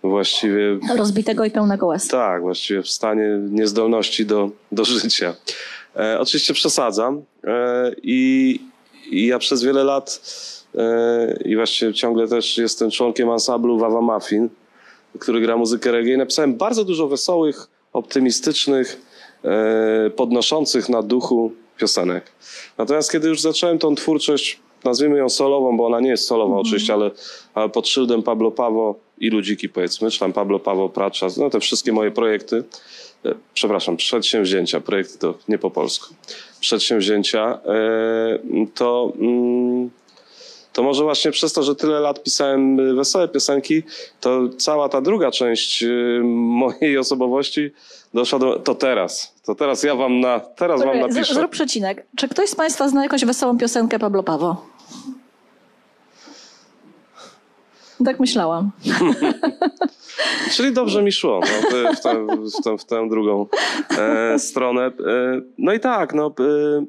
właściwie 0.02 0.78
Rozbitego 0.96 1.44
i 1.44 1.50
pełnego 1.50 1.87
łez. 1.87 2.08
tak, 2.08 2.42
właściwie 2.42 2.82
w 2.82 2.88
stanie 2.88 3.38
niezdolności 3.50 4.26
do, 4.26 4.50
do 4.73 4.85
życia. 4.85 5.35
E, 5.96 6.20
oczywiście 6.20 6.54
przesadzam 6.54 7.23
e, 7.44 7.92
i, 8.02 8.61
i 9.11 9.26
ja 9.26 9.38
przez 9.38 9.62
wiele 9.62 9.85
lat 9.85 10.20
e, 10.75 11.38
i 11.44 11.56
właściwie 11.56 11.94
ciągle 11.94 12.28
też 12.28 12.58
jestem 12.58 12.90
członkiem 12.90 13.30
ansamblu 13.30 13.78
Wawa 13.78 14.00
Muffin, 14.00 14.49
który 15.19 15.41
gra 15.41 15.56
muzykę 15.56 15.93
reggae. 15.93 16.12
I 16.14 16.19
Napisałem 16.19 16.54
bardzo 16.54 16.84
dużo 16.84 17.08
wesołych, 17.08 17.67
optymistycznych, 17.93 19.00
e, 19.45 20.10
podnoszących 20.10 20.88
na 20.88 21.02
duchu 21.02 21.52
piosenek. 21.76 22.32
Natomiast 22.78 23.12
kiedy 23.12 23.28
już 23.28 23.41
zacząłem 23.41 23.78
tą 23.78 23.95
twórczość, 23.95 24.60
nazwijmy 24.84 25.19
ją 25.19 25.28
solową, 25.28 25.76
bo 25.76 25.86
ona 25.86 26.00
nie 26.00 26.10
jest 26.10 26.26
solowa 26.26 26.56
oczywiście, 26.56 26.93
ale, 26.93 27.10
ale 27.54 27.69
pod 27.69 27.89
szyldem 27.89 28.23
Pablo 28.23 28.50
Pawo 28.50 28.95
i 29.19 29.30
Ludziki 29.30 29.69
powiedzmy, 29.69 30.10
czy 30.10 30.19
tam 30.19 30.32
Pablo 30.32 30.58
Pawo 30.58 30.89
Pracza, 30.89 31.26
no 31.36 31.50
te 31.50 31.60
wszystkie 31.60 31.93
moje 31.93 32.10
projekty, 32.10 32.65
e, 33.25 33.34
przepraszam, 33.54 33.97
przedsięwzięcia, 33.97 34.80
projekty 34.80 35.19
to 35.19 35.34
nie 35.49 35.58
po 35.58 35.71
polsku, 35.71 36.15
przedsięwzięcia, 36.60 37.60
e, 37.65 38.69
to... 38.75 39.12
Mm, 39.21 39.91
to 40.76 40.82
może 40.82 41.04
właśnie 41.04 41.30
przez 41.30 41.52
to, 41.52 41.62
że 41.62 41.75
tyle 41.75 42.00
lat 42.00 42.23
pisałem 42.23 42.97
wesołe 42.97 43.28
piosenki, 43.28 43.82
to 44.21 44.49
cała 44.58 44.89
ta 44.89 45.00
druga 45.00 45.30
część 45.30 45.82
y, 45.82 46.21
mojej 46.25 46.99
osobowości 46.99 47.71
doszła 48.14 48.38
do... 48.38 48.58
To 48.58 48.75
teraz. 48.75 49.34
To 49.45 49.54
teraz 49.54 49.82
ja 49.82 49.95
wam 49.95 50.21
na... 50.21 50.40
Teraz 50.40 50.84
wam 50.84 51.00
napiszę. 51.00 51.34
Zrób 51.34 51.50
przecinek. 51.50 52.06
Czy 52.16 52.28
ktoś 52.28 52.50
z 52.50 52.54
Państwa 52.54 52.88
zna 52.88 53.02
jakąś 53.02 53.25
wesołą 53.25 53.58
piosenkę 53.58 53.99
Pablo 53.99 54.23
Pawo? 54.23 54.66
Tak 58.04 58.21
myślałam. 58.21 58.71
Czyli 60.54 60.73
dobrze 60.73 61.02
mi 61.02 61.12
szło 61.12 61.40
no, 61.40 61.47
w, 61.47 61.99
w, 61.99 62.02
tę, 62.02 62.26
w, 62.26 62.64
tę, 62.64 62.78
w 62.78 62.84
tę 62.84 63.08
drugą 63.08 63.47
e, 63.99 64.38
stronę. 64.38 64.86
E, 64.86 64.92
no 65.58 65.73
i 65.73 65.80
tak, 65.80 66.14
no... 66.14 66.26
E, 66.40 66.84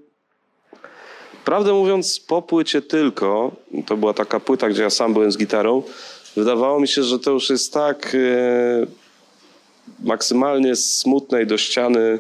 prawdę 1.45 1.73
mówiąc, 1.73 2.19
po 2.19 2.41
płycie 2.41 2.81
tylko, 2.81 3.51
to 3.85 3.97
była 3.97 4.13
taka 4.13 4.39
płyta, 4.39 4.69
gdzie 4.69 4.83
ja 4.83 4.89
sam 4.89 5.13
byłem 5.13 5.31
z 5.31 5.37
gitarą, 5.37 5.83
wydawało 6.35 6.79
mi 6.79 6.87
się, 6.87 7.03
że 7.03 7.19
to 7.19 7.31
już 7.31 7.49
jest 7.49 7.73
tak 7.73 8.15
e, 8.15 9.06
maksymalnie 10.03 10.75
smutne 10.75 11.43
i 11.43 11.47
do 11.47 11.57
ściany 11.57 12.19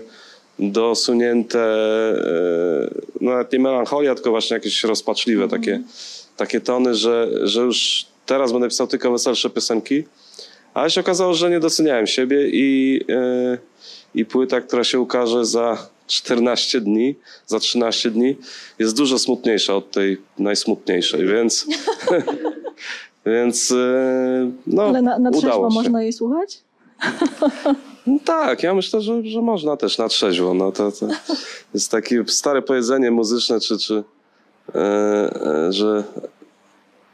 dosunięte, 0.59 1.59
e, 1.59 2.89
no 3.21 3.31
nawet 3.31 3.53
nie 3.53 3.59
melancholia, 3.59 4.15
tylko 4.15 4.29
właśnie 4.29 4.53
jakieś 4.53 4.83
rozpaczliwe 4.83 5.47
takie, 5.47 5.81
takie 6.37 6.61
tony, 6.61 6.95
że, 6.95 7.29
że 7.43 7.61
już 7.61 8.05
teraz 8.25 8.51
będę 8.51 8.67
pisał 8.67 8.87
tylko 8.87 9.11
weselsze 9.11 9.49
piosenki. 9.49 10.03
Ale 10.73 10.89
się 10.89 11.01
okazało, 11.01 11.33
że 11.33 11.49
nie 11.49 11.59
doceniałem 11.59 12.07
siebie 12.07 12.49
i, 12.49 13.01
e, 13.09 13.57
i 14.15 14.25
płyta, 14.25 14.61
która 14.61 14.83
się 14.83 14.99
ukaże 14.99 15.45
za 15.45 15.87
14 16.07 16.81
dni, 16.81 17.15
za 17.47 17.59
13 17.59 18.11
dni, 18.11 18.35
jest 18.79 18.97
dużo 18.97 19.19
smutniejsza 19.19 19.75
od 19.75 19.91
tej 19.91 20.17
najsmutniejszej, 20.39 21.27
więc, 21.27 21.65
więc 23.25 23.71
e, 23.71 24.51
no, 24.67 24.83
Ale 24.83 25.01
na, 25.01 25.19
na 25.19 25.31
trzeźwo 25.31 25.47
udało 25.47 25.69
się. 25.69 25.75
można 25.75 26.03
jej 26.03 26.13
słuchać? 26.13 26.59
No 28.07 28.19
tak, 28.25 28.63
ja 28.63 28.73
myślę, 28.73 29.01
że, 29.01 29.23
że 29.23 29.41
można 29.41 29.77
też 29.77 29.97
na 29.97 30.07
trzeźwo. 30.07 30.53
No 30.53 30.71
to, 30.71 30.91
to 30.91 31.07
jest 31.73 31.91
takie 31.91 32.23
stare 32.27 32.61
powiedzenie 32.61 33.11
muzyczne, 33.11 33.59
czy, 33.59 33.77
czy 33.77 34.03
e, 34.75 34.79
e, 34.79 35.73
że 35.73 36.03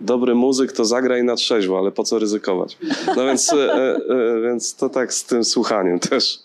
dobry 0.02 0.36
muzyk 0.36 0.72
to 0.72 0.86
zagraj 0.86 1.24
na 1.24 1.36
trzeźwo, 1.36 1.78
ale 1.78 1.92
po 1.92 2.04
co 2.04 2.20
ryzykować? 2.20 2.78
No 3.16 3.26
więc, 3.26 3.54
e, 3.54 3.76
e, 3.76 4.00
więc 4.44 4.76
to 4.76 4.90
tak 4.90 5.14
z 5.14 5.24
tym 5.24 5.44
słuchaniem 5.44 6.00
też. 6.00 6.40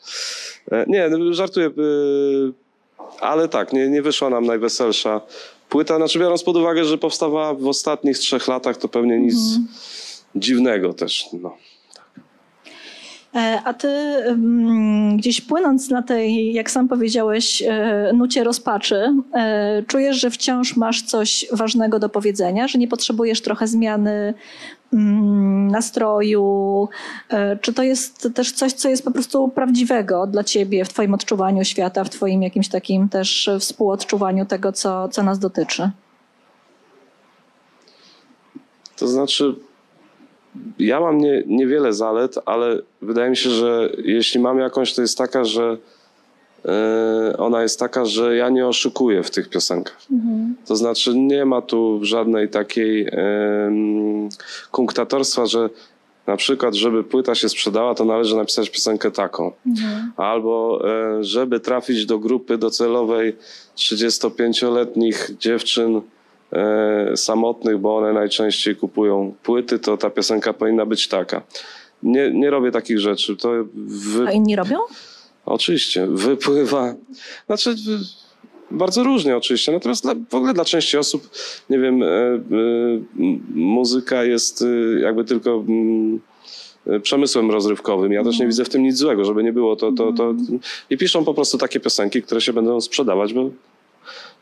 E, 0.73 0.85
nie, 0.89 1.09
no, 1.09 1.33
żartuję, 1.35 1.67
e, 1.67 1.71
ale 3.21 3.49
tak, 3.49 3.73
nie, 3.73 3.89
nie 3.89 4.03
wyszła 4.03 4.31
nam 4.31 4.47
najweselsza 4.47 5.21
płyta. 5.69 5.97
Znaczy 5.97 6.19
biorąc 6.19 6.43
pod 6.43 6.57
uwagę, 6.57 6.85
że 6.85 6.99
powstawała 6.99 7.55
w 7.55 7.67
ostatnich 7.67 8.19
trzech 8.19 8.49
latach, 8.49 8.77
to 8.77 8.89
pewnie 8.89 9.19
nic 9.19 9.37
dziwnego 10.37 10.93
też. 10.93 11.25
No. 11.33 11.57
E, 13.39 13.63
A 13.65 13.75
ty 13.75 13.89
gdzieś 15.17 15.41
płynąc 15.41 15.91
na 15.91 16.03
tej, 16.03 16.53
jak 16.53 16.71
sam 16.71 16.89
powiedziałeś, 16.89 17.63
e, 17.63 18.13
nucie 18.15 18.45
rozpaczy, 18.45 19.15
e, 19.35 19.83
czujesz, 19.87 20.21
że 20.21 20.31
wciąż 20.31 20.77
masz 20.77 21.03
coś 21.03 21.47
ważnego 21.53 21.99
do 21.99 22.09
powiedzenia, 22.09 22.69
że 22.69 22.79
nie 22.79 22.89
potrzebujesz 22.89 23.41
trochę 23.41 23.67
zmiany 23.67 24.35
mm, 24.93 25.69
nastroju? 25.69 26.89
Czy 27.61 27.73
to 27.73 27.83
jest 27.83 28.29
też 28.35 28.53
coś, 28.53 28.73
co 28.73 28.89
jest 28.89 29.05
po 29.05 29.11
prostu 29.11 29.49
prawdziwego 29.49 30.27
dla 30.27 30.45
ciebie 30.45 30.85
w 30.85 30.89
twoim 30.89 31.15
odczuwaniu 31.15 31.65
świata, 31.65 32.05
w 32.05 32.11
twoim 32.11 32.43
jakimś 32.43 32.69
takim 32.69 33.09
też 33.09 33.51
współodczuwaniu 33.61 34.47
tego, 34.47 34.73
co, 34.73 35.09
co 35.09 35.23
nas 35.23 35.39
dotyczy? 35.39 35.91
To 38.97 39.09
znaczy, 39.09 39.55
ja 40.79 41.01
mam 41.01 41.19
nie, 41.19 41.43
niewiele 41.47 41.93
zalet, 41.93 42.39
ale 42.47 42.79
wydaje 43.03 43.31
mi 43.31 43.37
się, 43.37 43.51
że 43.51 43.91
jeśli 44.05 44.41
mam 44.41 44.59
jakąś, 44.59 44.95
to 44.95 45.03
jest 45.03 45.19
taka, 45.19 45.45
że 45.45 45.77
e, 46.65 47.37
ona 47.39 47.63
jest 47.63 47.79
taka, 47.79 48.05
że 48.05 48.37
ja 48.37 48.49
nie 48.49 48.67
oszukuję 48.67 49.23
w 49.23 49.31
tych 49.31 49.49
piosenkach. 49.49 50.01
To 50.67 50.77
znaczy, 50.77 51.15
nie 51.15 51.45
ma 51.45 51.63
tu 51.63 52.01
żadnej 52.03 52.49
takiej 52.49 53.09
em, 53.13 54.29
kunktatorstwa, 54.71 55.47
że 55.47 55.71
na 56.27 56.37
przykład, 56.37 56.75
żeby 56.75 57.05
płyta 57.05 57.35
się 57.35 57.49
sprzedała, 57.49 57.95
to 57.95 58.05
należy 58.05 58.37
napisać 58.37 58.71
piosenkę 58.71 59.11
taką. 59.11 59.53
Albo 60.17 60.81
e, 60.89 61.25
żeby 61.25 61.61
trafić 61.61 62.07
do 62.07 62.19
grupy 62.19 62.59
docelowej 62.59 63.37
35-letnich 63.77 65.31
dziewczyn 65.39 66.01
samotnych, 67.17 67.79
bo 67.79 67.97
one 67.97 68.13
najczęściej 68.13 68.77
kupują 68.77 69.35
płyty, 69.43 69.79
to 69.79 69.97
ta 69.97 70.11
piosenka 70.11 70.53
powinna 70.53 70.87
być 70.87 71.09
taka. 71.09 71.43
Nie, 72.03 72.31
nie 72.31 72.51
robię 72.51 72.71
takich 72.71 72.99
rzeczy. 72.99 73.37
To 73.37 73.51
wy... 73.75 74.27
A 74.27 74.33
inni 74.33 74.57
robią? 74.57 74.79
Oczywiście, 75.47 76.07
wypływa. 76.07 76.95
Znaczy, 77.47 77.75
bardzo 78.71 79.05
różnie 79.05 79.37
oczywiście. 79.37 79.73
Natomiast 79.73 80.03
dla, 80.03 80.15
w 80.31 80.35
ogóle 80.35 80.55
dla 80.55 80.65
części 80.65 80.97
osób, 80.97 81.31
nie 81.71 81.79
wiem, 81.79 82.03
e, 82.03 82.07
e, 82.07 82.41
muzyka 83.55 84.25
jest 84.25 84.63
e, 84.63 85.01
jakby 85.01 85.25
tylko 85.25 85.65
e, 86.87 87.01
przemysłem 87.01 87.51
rozrywkowym. 87.51 88.13
Ja 88.13 88.25
też 88.25 88.39
nie 88.39 88.47
widzę 88.47 88.65
w 88.65 88.69
tym 88.69 88.83
nic 88.83 88.97
złego, 88.97 89.25
żeby 89.25 89.43
nie 89.43 89.53
było 89.53 89.77
to, 89.77 89.93
to, 89.93 90.13
to. 90.13 90.35
I 90.91 90.97
piszą 90.97 91.25
po 91.25 91.35
prostu 91.35 91.59
takie 91.59 91.81
piosenki, 91.81 92.23
które 92.23 92.41
się 92.41 92.53
będą 92.53 92.81
sprzedawać, 92.81 93.33
bo, 93.33 93.51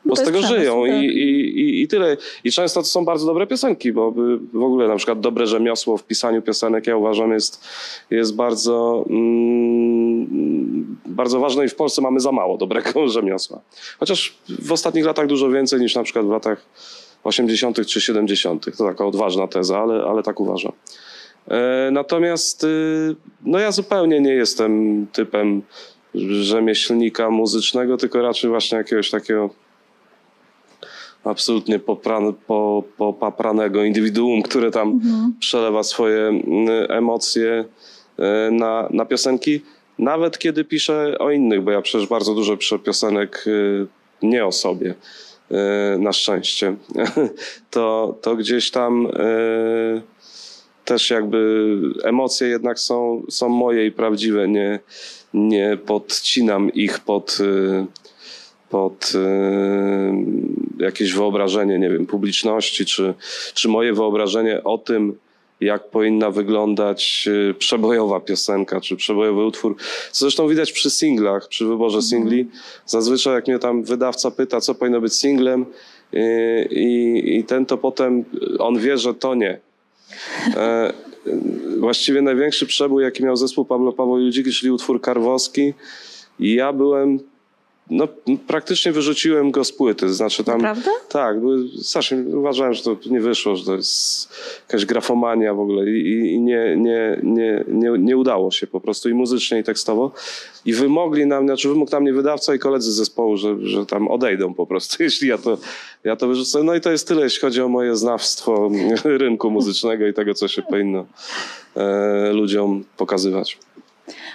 bo 0.06 0.16
z 0.16 0.22
tego 0.22 0.38
przemysł, 0.38 0.54
żyją 0.54 0.82
tak. 0.86 1.02
I, 1.02 1.06
i, 1.06 1.82
i, 1.82 1.88
tyle. 1.88 2.16
I 2.44 2.52
często 2.52 2.80
to 2.80 2.86
są 2.86 3.04
bardzo 3.04 3.26
dobre 3.26 3.46
piosenki, 3.46 3.92
bo 3.92 4.12
w 4.52 4.62
ogóle 4.62 4.88
na 4.88 4.96
przykład 4.96 5.20
dobre 5.20 5.46
rzemiosło 5.46 5.96
w 5.96 6.04
pisaniu 6.04 6.42
piosenek, 6.42 6.86
ja 6.86 6.96
uważam, 6.96 7.32
jest, 7.32 7.64
jest 8.10 8.34
bardzo, 8.34 9.04
mm, 9.10 10.96
bardzo 11.06 11.40
ważne 11.40 11.64
i 11.64 11.68
w 11.68 11.74
Polsce 11.74 12.02
mamy 12.02 12.20
za 12.20 12.32
mało 12.32 12.58
dobrego 12.58 13.08
rzemiosła. 13.16 13.60
Chociaż 13.98 14.34
w 14.48 14.72
ostatnich 14.72 15.04
latach 15.04 15.26
dużo 15.26 15.50
więcej 15.50 15.80
niż 15.80 15.94
na 15.94 16.02
przykład 16.02 16.26
w 16.26 16.30
latach 16.30 16.66
80. 17.24 17.86
czy 17.86 18.00
70. 18.00 18.76
To 18.78 18.84
taka 18.84 19.06
odważna 19.06 19.48
teza, 19.48 19.78
ale, 19.78 20.04
ale 20.04 20.22
tak 20.22 20.40
uważam. 20.40 20.72
E, 21.48 21.90
Natomiast 21.92 22.64
y, 22.64 23.16
no 23.44 23.58
ja 23.58 23.72
zupełnie 23.72 24.20
nie 24.20 24.32
jestem 24.32 25.06
typem 25.12 25.62
rzemieślnika 26.40 27.30
muzycznego, 27.30 27.96
tylko 27.96 28.22
raczej 28.22 28.50
właśnie 28.50 28.78
jakiegoś 28.78 29.10
takiego 29.10 29.50
absolutnie 31.26 31.78
popran, 31.78 32.34
po, 32.46 32.82
popapranego 32.96 33.84
indywiduum, 33.84 34.42
które 34.42 34.70
tam 34.70 35.00
przelewa 35.38 35.82
swoje 35.82 36.40
emocje 36.88 37.64
e, 38.18 38.50
na, 38.50 38.88
na 38.90 39.04
piosenki. 39.04 39.60
Nawet 39.98 40.38
kiedy 40.38 40.64
piszę 40.64 41.16
o 41.18 41.30
innych, 41.30 41.62
bo 41.62 41.70
ja 41.70 41.82
przecież 41.82 42.08
bardzo 42.08 42.34
dużo 42.34 42.56
piszę 42.56 42.78
piosenek 42.78 43.44
y, 43.46 43.86
nie 44.22 44.46
o 44.46 44.52
sobie, 44.52 44.94
e, 45.50 45.98
na 45.98 46.12
szczęście, 46.12 46.76
to, 47.70 48.16
to 48.22 48.36
gdzieś 48.36 48.70
tam 48.70 49.06
e, 49.06 50.00
też 50.84 51.10
jakby 51.10 51.80
emocje 52.04 52.48
jednak 52.48 52.78
są, 52.78 53.22
są 53.30 53.48
moje 53.48 53.86
i 53.86 53.92
prawdziwe, 53.92 54.48
nie, 54.48 54.80
nie 55.34 55.78
podcinam 55.86 56.72
ich 56.72 56.98
pod, 57.00 57.38
pod 58.70 59.12
y, 59.14 60.84
jakieś 60.84 61.12
wyobrażenie, 61.12 61.78
nie 61.78 61.90
wiem, 61.90 62.06
publiczności, 62.06 62.86
czy, 62.86 63.14
czy 63.54 63.68
moje 63.68 63.92
wyobrażenie 63.92 64.64
o 64.64 64.78
tym, 64.78 65.18
jak 65.60 65.90
powinna 65.90 66.30
wyglądać 66.30 67.28
y, 67.50 67.54
przebojowa 67.54 68.20
piosenka, 68.20 68.80
czy 68.80 68.96
przebojowy 68.96 69.44
utwór. 69.44 69.76
Co 70.12 70.24
zresztą 70.24 70.48
widać 70.48 70.72
przy 70.72 70.90
singlach, 70.90 71.48
przy 71.48 71.66
wyborze 71.66 72.02
singli. 72.02 72.48
Zazwyczaj 72.86 73.34
jak 73.34 73.46
mnie 73.46 73.58
tam 73.58 73.82
wydawca 73.84 74.30
pyta, 74.30 74.60
co 74.60 74.74
powinno 74.74 75.00
być 75.00 75.14
singlem 75.14 75.66
y, 76.14 76.68
i, 76.70 77.22
i 77.38 77.44
ten 77.44 77.66
to 77.66 77.78
potem, 77.78 78.24
on 78.58 78.78
wie, 78.78 78.98
że 78.98 79.14
to 79.14 79.34
nie. 79.34 79.60
E, 80.56 80.92
właściwie 81.78 82.22
największy 82.22 82.66
przebój, 82.66 83.02
jaki 83.02 83.24
miał 83.24 83.36
zespół 83.36 83.64
Pablo 83.64 83.92
Paweł 83.92 84.18
Judziki, 84.18 84.50
czyli 84.52 84.70
utwór 84.70 85.00
Karwowski. 85.00 85.74
I 86.38 86.54
ja 86.54 86.72
byłem, 86.72 87.18
no 87.90 88.08
praktycznie 88.46 88.92
wyrzuciłem 88.92 89.50
go 89.50 89.64
z 89.64 89.72
płyty. 89.72 90.14
Znaczy 90.14 90.44
tam, 90.44 90.60
Naprawdę? 90.60 90.90
tak, 91.08 91.40
były, 91.40 91.68
strasznie 91.82 92.18
uważałem, 92.18 92.74
że 92.74 92.82
to 92.82 92.96
nie 93.10 93.20
wyszło, 93.20 93.56
że 93.56 93.64
to 93.64 93.74
jest 93.76 94.28
jakaś 94.68 94.84
grafomania 94.86 95.54
w 95.54 95.60
ogóle 95.60 95.90
i, 95.90 96.32
i- 96.34 96.40
nie, 96.40 96.76
nie, 96.76 97.20
nie, 97.22 97.64
nie, 97.68 97.90
nie 97.98 98.16
udało 98.16 98.50
się 98.50 98.66
po 98.66 98.80
prostu 98.80 99.08
i 99.08 99.14
muzycznie, 99.14 99.58
i 99.58 99.64
tekstowo. 99.64 100.12
I 100.64 100.72
wymogli 100.72 101.26
nam, 101.26 101.44
znaczy 101.46 101.68
wymógł 101.68 101.90
na 101.92 102.00
mnie 102.00 102.12
wydawca 102.12 102.54
i 102.54 102.58
koledzy 102.58 102.92
z 102.92 102.94
zespołu, 102.94 103.36
że, 103.36 103.56
że 103.62 103.86
tam 103.86 104.08
odejdą 104.08 104.54
po 104.54 104.66
prostu, 104.66 105.02
jeśli 105.02 105.28
ja 105.28 105.38
to, 105.38 105.58
ja 106.04 106.16
to 106.16 106.28
wyrzucę. 106.28 106.62
No 106.62 106.74
i 106.74 106.80
to 106.80 106.90
jest 106.90 107.08
tyle, 107.08 107.22
jeśli 107.22 107.40
chodzi 107.40 107.62
o 107.62 107.68
moje 107.68 107.96
znawstwo 107.96 108.70
rynku 109.04 109.50
muzycznego 109.50 110.06
i 110.06 110.14
tego, 110.14 110.34
co 110.34 110.48
się 110.48 110.62
powinno 110.62 111.06
e, 111.76 112.32
ludziom 112.32 112.84
pokazywać. 112.96 113.58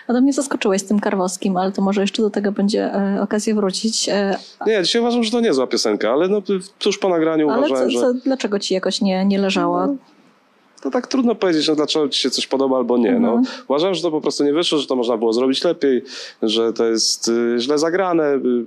A 0.08 0.14
do 0.14 0.22
mnie 0.22 0.34
zaskoczyłeś 0.34 0.82
z 0.82 0.86
tym 0.86 1.00
Karwowskim, 1.00 1.58
ale 1.58 1.72
to 1.72 1.82
może 1.82 2.02
jeszcze 2.02 2.22
do 2.22 2.30
tego 2.30 2.52
będzie 2.52 2.94
e, 2.94 3.22
okazja 3.22 3.56
wrócić. 3.56 4.10
E, 4.10 4.36
Nie, 4.68 4.84
dzisiaj 4.84 5.02
uważam, 5.02 5.24
że 5.24 5.32
to 5.32 5.40
niezła 5.40 5.68
piosenka, 5.68 6.12
ale 6.12 6.28
no, 6.28 6.42
tuż 6.80 6.98
po 6.98 7.10
nagraniu 7.10 7.50
ale 7.50 7.60
uważałem, 7.60 7.92
co, 7.92 8.14
że... 8.14 8.20
dlaczego 8.26 8.60
ci 8.60 8.74
jakoś 8.74 9.02
nie, 9.02 9.26
nie 9.26 9.40
leżała? 9.40 9.88
To 10.82 10.92
tak 10.92 11.08
trudno 11.08 11.36
powiedzieć, 11.36 11.68
no, 11.68 11.76
dlaczego 11.76 12.10
ci 12.10 12.22
się 12.22 12.30
coś 12.30 12.48
podoba 12.48 12.78
albo 12.78 12.98
nie. 12.98 13.12
No, 13.20 13.28
Mhm. 13.34 13.44
uważam, 13.68 13.94
że 13.96 14.02
to 14.02 14.12
po 14.12 14.22
prostu 14.22 14.44
nie 14.44 14.54
wyszło, 14.54 14.78
że 14.78 14.88
to 14.88 14.96
można 14.96 15.18
było 15.18 15.34
zrobić 15.34 15.64
lepiej, 15.64 16.04
że 16.44 16.74
to 16.74 16.86
jest 16.86 17.28
y, 17.28 17.56
źle 17.60 17.78
zagrane, 17.80 18.36
y, 18.36 18.66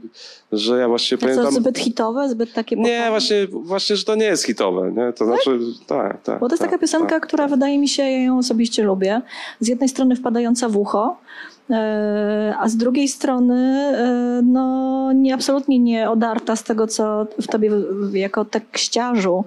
że 0.52 0.78
ja 0.78 0.88
właściwie 0.88 1.18
To 1.20 1.26
pamiętam... 1.26 1.52
zbyt 1.54 1.78
hitowe, 1.78 2.28
zbyt 2.28 2.52
takie... 2.52 2.76
Nie, 2.76 3.06
właśnie, 3.10 3.46
właśnie, 3.52 3.96
że 3.96 4.04
to 4.04 4.14
nie 4.14 4.24
jest 4.24 4.44
hitowe. 4.44 4.92
Nie? 4.92 5.12
To 5.12 5.24
znaczy, 5.24 5.58
tak, 5.86 6.22
tak. 6.22 6.40
Bo 6.40 6.48
to 6.48 6.52
jest 6.54 6.62
tak, 6.62 6.70
taka 6.70 6.80
piosenka, 6.80 7.08
tak. 7.08 7.26
która 7.26 7.48
wydaje 7.48 7.78
mi 7.78 7.88
się, 7.88 8.02
ja 8.02 8.22
ją 8.22 8.38
osobiście 8.38 8.82
lubię. 8.82 9.22
Z 9.60 9.68
jednej 9.68 9.88
strony 9.88 10.16
wpadająca 10.16 10.68
w 10.68 10.76
ucho, 10.76 11.16
a 12.58 12.68
z 12.68 12.76
drugiej 12.76 13.08
strony 13.08 13.54
e, 13.98 14.42
no, 14.44 15.12
nie, 15.12 15.34
absolutnie 15.34 15.78
nie 15.78 16.10
odarta 16.10 16.56
z 16.56 16.64
tego, 16.64 16.86
co 16.86 17.26
w 17.42 17.46
tobie 17.46 17.70
jako 18.12 18.44
tekściarzu, 18.44 19.44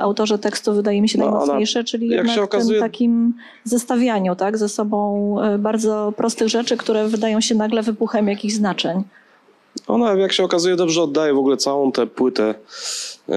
autorze 0.00 0.38
tekstu 0.38 0.74
wydaje 0.74 1.02
mi 1.02 1.08
się 1.08 1.18
No, 1.18 1.24
najmocniejsze, 1.30 1.84
czyli 1.84 2.08
jak 2.08 2.26
jednak 2.26 2.44
okazuje- 2.44 2.80
tym 2.80 2.80
takim 2.80 3.34
zestawianiu 3.64 4.36
tak, 4.36 4.58
ze 4.58 4.68
sobą 4.68 5.36
e, 5.42 5.58
bardzo 5.58 6.12
prostych 6.16 6.48
rzeczy, 6.48 6.76
które 6.76 7.08
wydają 7.08 7.40
się 7.40 7.54
nagle 7.54 7.82
wybuchem 7.82 8.28
jakichś 8.28 8.54
znaczeń. 8.54 9.02
Ona, 9.86 10.12
jak 10.14 10.32
się 10.32 10.44
okazuje, 10.44 10.76
dobrze 10.76 11.02
oddaje 11.02 11.34
w 11.34 11.38
ogóle 11.38 11.56
całą 11.56 11.92
tę 11.92 12.06
płytę, 12.06 12.54
e, 13.28 13.34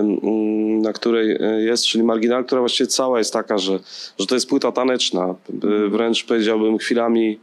mm, 0.00 0.82
na 0.82 0.92
której 0.92 1.36
e, 1.40 1.62
jest, 1.62 1.84
czyli 1.86 2.04
marginal, 2.04 2.44
która 2.44 2.60
właściwie 2.60 2.86
cała 2.86 3.18
jest 3.18 3.32
taka, 3.32 3.58
że, 3.58 3.78
że 4.18 4.26
to 4.26 4.34
jest 4.34 4.48
płyta 4.48 4.72
taneczna, 4.72 5.24
e, 5.24 5.88
wręcz 5.88 6.24
powiedziałbym 6.24 6.78
chwilami 6.78 7.38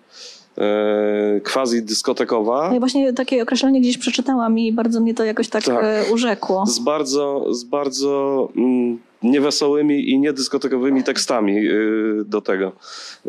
quasi 1.53 1.81
dyskotekowa. 1.81 2.69
No 2.69 2.75
i 2.75 2.79
właśnie 2.79 3.13
takie 3.13 3.43
określenie 3.43 3.81
gdzieś 3.81 3.97
przeczytałam 3.97 4.59
i 4.59 4.71
bardzo 4.71 4.99
mnie 4.99 5.13
to 5.13 5.23
jakoś 5.23 5.47
tak, 5.49 5.63
Tak. 5.63 5.85
urzekło. 6.11 6.65
z 6.65 6.79
bardzo, 6.79 7.53
z 7.53 7.63
bardzo 7.63 8.49
mm, 8.55 8.99
niewesołymi 9.23 10.09
i 10.09 10.19
niedyskotekowymi 10.19 11.03
tekstami 11.03 11.67
y, 11.67 12.23
do 12.25 12.41
tego. 12.41 12.71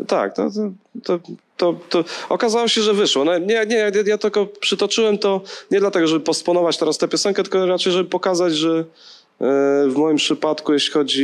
Tak, 0.07 0.35
to, 0.35 0.49
to, 0.51 0.71
to, 1.03 1.19
to, 1.57 1.73
to 1.89 2.03
okazało 2.29 2.67
się, 2.67 2.81
że 2.81 2.93
wyszło. 2.93 3.25
No, 3.25 3.37
nie, 3.37 3.65
nie, 3.65 3.91
ja, 4.05 4.17
tylko 4.17 4.45
przytoczyłem 4.45 5.17
to 5.17 5.41
nie 5.71 5.79
dlatego, 5.79 6.07
żeby 6.07 6.25
posponować 6.25 6.77
teraz 6.77 6.97
tę 6.97 7.07
piosenkę, 7.07 7.43
tylko 7.43 7.65
raczej, 7.65 7.93
żeby 7.93 8.09
pokazać, 8.09 8.53
że 8.53 8.85
w 9.87 9.93
moim 9.97 10.17
przypadku, 10.17 10.73
jeśli 10.73 10.93
chodzi 10.93 11.23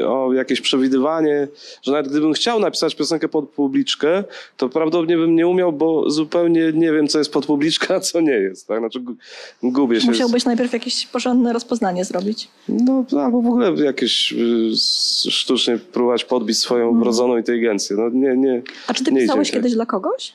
y, 0.00 0.08
o 0.08 0.32
jakieś 0.32 0.60
przewidywanie, 0.60 1.48
że 1.82 1.92
nawet 1.92 2.08
gdybym 2.08 2.32
chciał 2.32 2.60
napisać 2.60 2.94
piosenkę 2.94 3.28
pod 3.28 3.48
publiczkę, 3.48 4.24
to 4.56 4.68
prawdopodobnie 4.68 5.16
bym 5.16 5.34
nie 5.36 5.46
umiał, 5.46 5.72
bo 5.72 6.10
zupełnie 6.10 6.72
nie 6.74 6.92
wiem, 6.92 7.08
co 7.08 7.18
jest 7.18 7.32
pod 7.32 7.46
publiczka, 7.46 7.94
a 7.94 8.00
co 8.00 8.20
nie 8.20 8.32
jest. 8.32 8.66
Tak? 8.68 8.78
Znaczy, 8.78 9.00
gu- 9.00 9.14
gubię 9.62 10.00
się. 10.00 10.06
Musiałbyś 10.06 10.44
najpierw 10.44 10.72
jakieś 10.72 11.06
porządne 11.06 11.52
rozpoznanie 11.52 12.04
zrobić. 12.04 12.48
No, 12.68 13.04
albo 13.24 13.42
w 13.42 13.46
ogóle 13.46 13.72
jakieś 13.84 14.34
s- 14.72 15.26
sztucznie 15.30 15.78
próbować 15.78 16.24
podbić 16.24 16.58
swoją 16.58 16.98
wrodzoną 17.00 17.36
inteligencję. 17.36 17.96
No 17.96 18.08
nie, 18.08 18.36
nie. 18.36 18.62
A 18.86 18.94
czy 18.94 19.04
ty 19.04 19.12
pisałeś 19.12 19.50
tak. 19.50 19.56
kiedyś 19.56 19.72
dla 19.74 19.86
kogoś? 19.86 20.32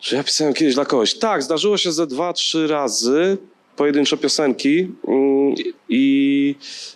Czy 0.00 0.16
ja 0.16 0.24
pisałem 0.24 0.54
kiedyś 0.54 0.74
dla 0.74 0.84
kogoś? 0.84 1.14
Tak, 1.18 1.42
zdarzyło 1.42 1.76
się 1.76 1.92
ze 1.92 2.06
dwa, 2.06 2.32
trzy 2.32 2.66
razy 2.66 3.38
pojedyncze 3.76 4.16
piosenki 4.16 4.88
mm, 5.08 5.54
i 5.88 6.54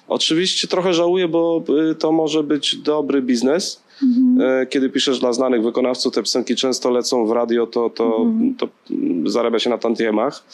oczywiście 0.08 0.68
trochę 0.68 0.94
żałuję, 0.94 1.28
bo 1.28 1.64
y, 1.90 1.94
to 1.94 2.12
może 2.12 2.42
być 2.42 2.76
dobry 2.76 3.22
biznes. 3.22 3.82
E, 4.40 4.66
Kiedy 4.66 4.90
piszesz 4.90 5.18
dla 5.18 5.32
znanych 5.32 5.62
wykonawców, 5.62 6.14
te 6.14 6.22
piosenki 6.22 6.56
często 6.56 6.90
lecą 6.90 7.26
w 7.26 7.30
radio, 7.32 7.66
to, 7.66 7.90
to, 7.90 8.26
to 8.58 8.68
mm, 8.90 9.30
zarabia 9.30 9.58
się 9.58 9.70
na 9.70 9.78
tantiemach. 9.78 10.44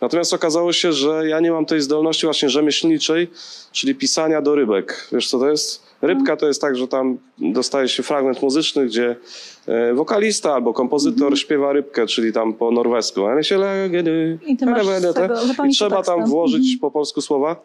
Natomiast 0.00 0.34
okazało 0.34 0.72
się, 0.72 0.92
że 0.92 1.28
ja 1.28 1.40
nie 1.40 1.50
mam 1.50 1.66
tej 1.66 1.80
zdolności 1.80 2.26
właśnie 2.26 2.48
rzemieślniczej, 2.48 3.28
czyli 3.72 3.94
pisania 3.94 4.42
do 4.42 4.54
rybek. 4.54 5.08
Wiesz 5.12 5.28
co 5.28 5.38
to 5.38 5.50
jest? 5.50 5.82
Rybka 6.06 6.36
to 6.36 6.46
jest 6.46 6.60
tak, 6.60 6.76
że 6.76 6.88
tam 6.88 7.18
dostaje 7.38 7.88
się 7.88 8.02
fragment 8.02 8.42
muzyczny, 8.42 8.86
gdzie 8.86 9.16
e, 9.66 9.94
wokalista 9.94 10.54
albo 10.54 10.72
kompozytor 10.72 11.38
śpiewa 11.38 11.72
rybkę, 11.72 12.06
czyli 12.06 12.32
tam 12.32 12.54
po 12.54 12.70
norwesku. 12.70 13.20
I 14.46 14.56
ty 14.56 14.66
masz 14.66 14.86
I 15.68 15.70
trzeba 15.70 15.96
tam 16.02 16.04
tekstem. 16.04 16.26
włożyć 16.30 16.62
Mhm. 16.64 16.78
po 16.80 16.90
polsku 16.90 17.20
słowa. 17.20 17.56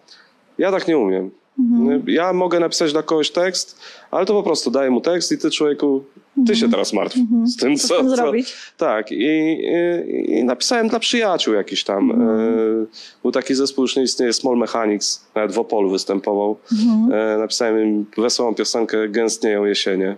Ja 0.58 0.72
tak 0.72 0.88
nie 0.88 0.98
umiem. 0.98 1.32
Mhm. 1.60 2.04
Ja 2.08 2.34
mogę 2.34 2.60
napisać 2.60 2.92
dla 2.92 3.04
kogoś 3.04 3.32
tekst, 3.32 3.80
ale 4.12 4.26
to 4.26 4.34
po 4.34 4.44
prostu 4.44 4.72
daję 4.72 4.92
mu 4.92 5.02
tekst 5.02 5.32
i 5.32 5.38
ty 5.38 5.52
człowieku, 5.52 6.04
ty 6.48 6.56
się 6.56 6.70
teraz 6.70 6.94
martw 6.94 7.16
z 7.46 7.58
tym, 7.58 7.70
Mhm. 7.72 7.78
Co 7.78 7.88
co, 7.88 8.04
co, 8.04 8.10
zrobić? 8.10 8.56
tak, 8.78 9.12
i, 9.12 9.16
i, 9.16 10.32
i 10.32 10.44
napisałem 10.44 10.88
dla 10.88 11.00
przyjaciół 11.00 11.54
jakiś 11.54 11.84
tam. 11.84 12.12
Mhm. 12.12 12.30
E, 12.40 12.86
był 13.22 13.32
taki 13.32 13.56
zespół, 13.56 13.84
już 13.84 13.96
nie 13.96 14.04
istnieje, 14.04 14.34
Small 14.34 14.58
Mechanics, 14.58 15.26
nawet 15.36 15.52
w 15.52 15.60
Opolu 15.60 15.90
występował. 15.90 16.58
Mhm. 16.72 17.14
E, 17.36 17.38
napisałem 17.38 17.84
im 17.84 18.06
wesołą 18.18 18.56
piosenkę 18.56 19.10
Gęstnieją 19.10 19.66
jesienie. 19.66 20.18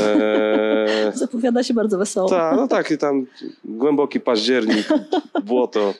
E, 0.00 1.12
Zapowiada 1.14 1.62
się 1.62 1.74
bardzo 1.74 1.98
wesoło. 1.98 2.28
tak, 2.28 2.56
no 2.56 2.68
tak, 2.68 2.90
i 2.90 2.98
tam 2.98 3.26
głęboki 3.64 4.20
październik, 4.20 4.88
błoto, 5.44 5.94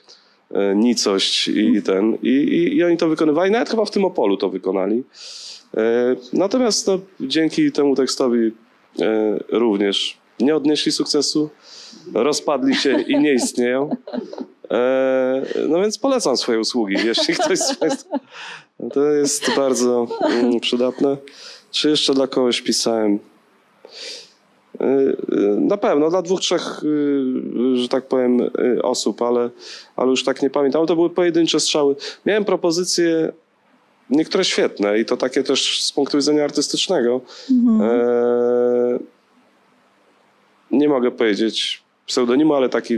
nicość 0.75 1.47
i 1.47 1.81
ten. 1.81 2.17
I, 2.23 2.29
i, 2.29 2.75
I 2.77 2.83
oni 2.83 2.97
to 2.97 3.07
wykonywali, 3.09 3.51
nawet 3.51 3.69
chyba 3.69 3.85
w 3.85 3.91
tym 3.91 4.05
Opolu 4.05 4.37
to 4.37 4.49
wykonali. 4.49 5.03
Natomiast 6.33 6.87
no, 6.87 6.99
dzięki 7.19 7.71
temu 7.71 7.95
tekstowi 7.95 8.51
również 9.49 10.17
nie 10.39 10.55
odnieśli 10.55 10.91
sukcesu, 10.91 11.49
rozpadli 12.13 12.75
się 12.75 13.01
i 13.01 13.19
nie 13.19 13.33
istnieją. 13.33 13.89
E, 14.71 15.41
no 15.69 15.81
więc 15.81 15.97
polecam 15.97 16.37
swoje 16.37 16.59
usługi, 16.59 16.95
jeśli 17.05 17.35
ktoś 17.35 17.59
z 17.59 17.75
Państwa. 17.75 18.19
To 18.93 19.05
jest 19.05 19.55
bardzo 19.55 20.07
mm, 20.21 20.59
przydatne. 20.59 21.17
Czy 21.71 21.89
jeszcze 21.89 22.13
dla 22.13 22.27
kogoś 22.27 22.61
pisałem? 22.61 23.19
Y, 24.81 25.17
Na 25.57 25.77
pewno, 25.77 26.09
dla 26.09 26.21
dwóch, 26.21 26.39
trzech, 26.41 26.83
y, 26.83 27.77
że 27.77 27.87
tak 27.89 28.07
powiem, 28.07 28.41
y, 28.41 28.81
osób, 28.83 29.21
ale, 29.21 29.49
ale 29.95 30.09
już 30.09 30.23
tak 30.23 30.41
nie 30.41 30.49
pamiętam. 30.49 30.87
To 30.87 30.95
były 30.95 31.09
pojedyncze 31.09 31.59
strzały. 31.59 31.95
Miałem 32.25 32.45
propozycje, 32.45 33.31
niektóre 34.09 34.43
świetne 34.43 34.99
i 34.99 35.05
to 35.05 35.17
takie 35.17 35.43
też 35.43 35.81
z 35.83 35.91
punktu 35.91 36.17
widzenia 36.17 36.43
artystycznego. 36.43 37.21
Mhm. 37.51 37.81
E, 37.81 38.99
Nie 40.71 40.89
mogę 40.89 41.11
powiedzieć 41.11 41.83
pseudonimu, 42.05 42.53
ale 42.53 42.69
taki 42.69 42.93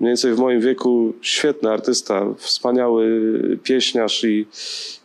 mniej 0.00 0.10
więcej 0.10 0.34
w 0.34 0.38
moim 0.38 0.60
wieku 0.60 1.12
świetny 1.22 1.70
artysta, 1.70 2.26
wspaniały 2.36 3.32
pieśniarz 3.62 4.24
i, 4.24 4.46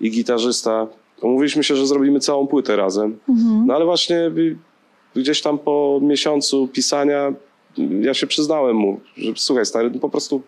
i 0.02 0.12
gitarzysta. 0.12 0.88
Umówiliśmy 1.22 1.64
się, 1.64 1.76
że 1.76 1.88
zrobimy 1.88 2.20
całą 2.20 2.48
płytę 2.48 2.76
razem. 2.76 3.20
Mhm. 3.30 3.64
No 3.68 3.76
ale 3.76 3.86
właśnie 3.86 4.32
gdzieś 5.16 5.42
tam 5.42 5.58
po 5.58 6.00
miesiącu 6.04 6.68
pisania 6.68 7.34
y, 7.80 7.82
ja 8.02 8.14
się 8.14 8.28
przyznałem 8.28 8.76
mu, 8.76 9.00
że 9.18 9.32
słuchaj 9.36 9.66
stary, 9.66 9.92
no 9.94 10.00
po 10.00 10.10
prostu 10.10 10.42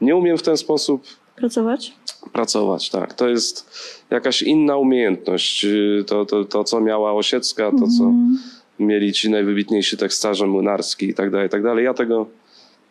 nie 0.00 0.16
umiem 0.16 0.38
w 0.38 0.42
ten 0.42 0.56
sposób 0.56 1.02
Pracować? 1.36 1.92
pracować, 2.32 2.90
tak. 2.90 3.14
To 3.14 3.28
jest 3.28 3.70
jakaś 4.10 4.42
inna 4.42 4.76
umiejętność. 4.76 5.64
Y, 5.64 6.04
To, 6.06 6.26
to, 6.26 6.44
to 6.44 6.64
co 6.64 6.80
miała 6.80 7.12
Osiecka, 7.12 7.70
to 7.70 7.86
co 7.98 8.04
Mhm. 8.04 8.38
mieli 8.78 9.12
ci 9.12 9.30
najwybitniejsi 9.30 9.96
tekstarze 9.96 10.46
młynarski 10.46 11.08
i 11.08 11.14
tak 11.14 11.30
dalej, 11.30 11.46
i 11.46 11.50
tak 11.50 11.62
dalej. 11.62 11.84
Ja 11.84 11.94
tego 11.94 12.26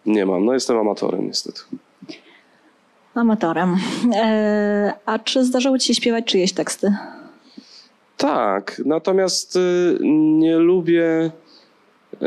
nie 0.05 0.25
mam. 0.25 0.45
No 0.45 0.53
jestem 0.53 0.77
amatorem 0.77 1.27
niestety. 1.27 1.61
Amatorem. 3.15 3.75
E, 4.15 4.93
a 5.05 5.19
czy 5.19 5.43
zdarzało 5.43 5.77
ci 5.77 5.87
się 5.87 5.93
śpiewać 5.93 6.25
czyjeś 6.25 6.53
teksty? 6.53 6.95
Tak, 8.17 8.81
natomiast 8.85 9.55
y, 9.55 9.97
nie 10.37 10.57
lubię 10.57 11.31
y, 12.13 12.19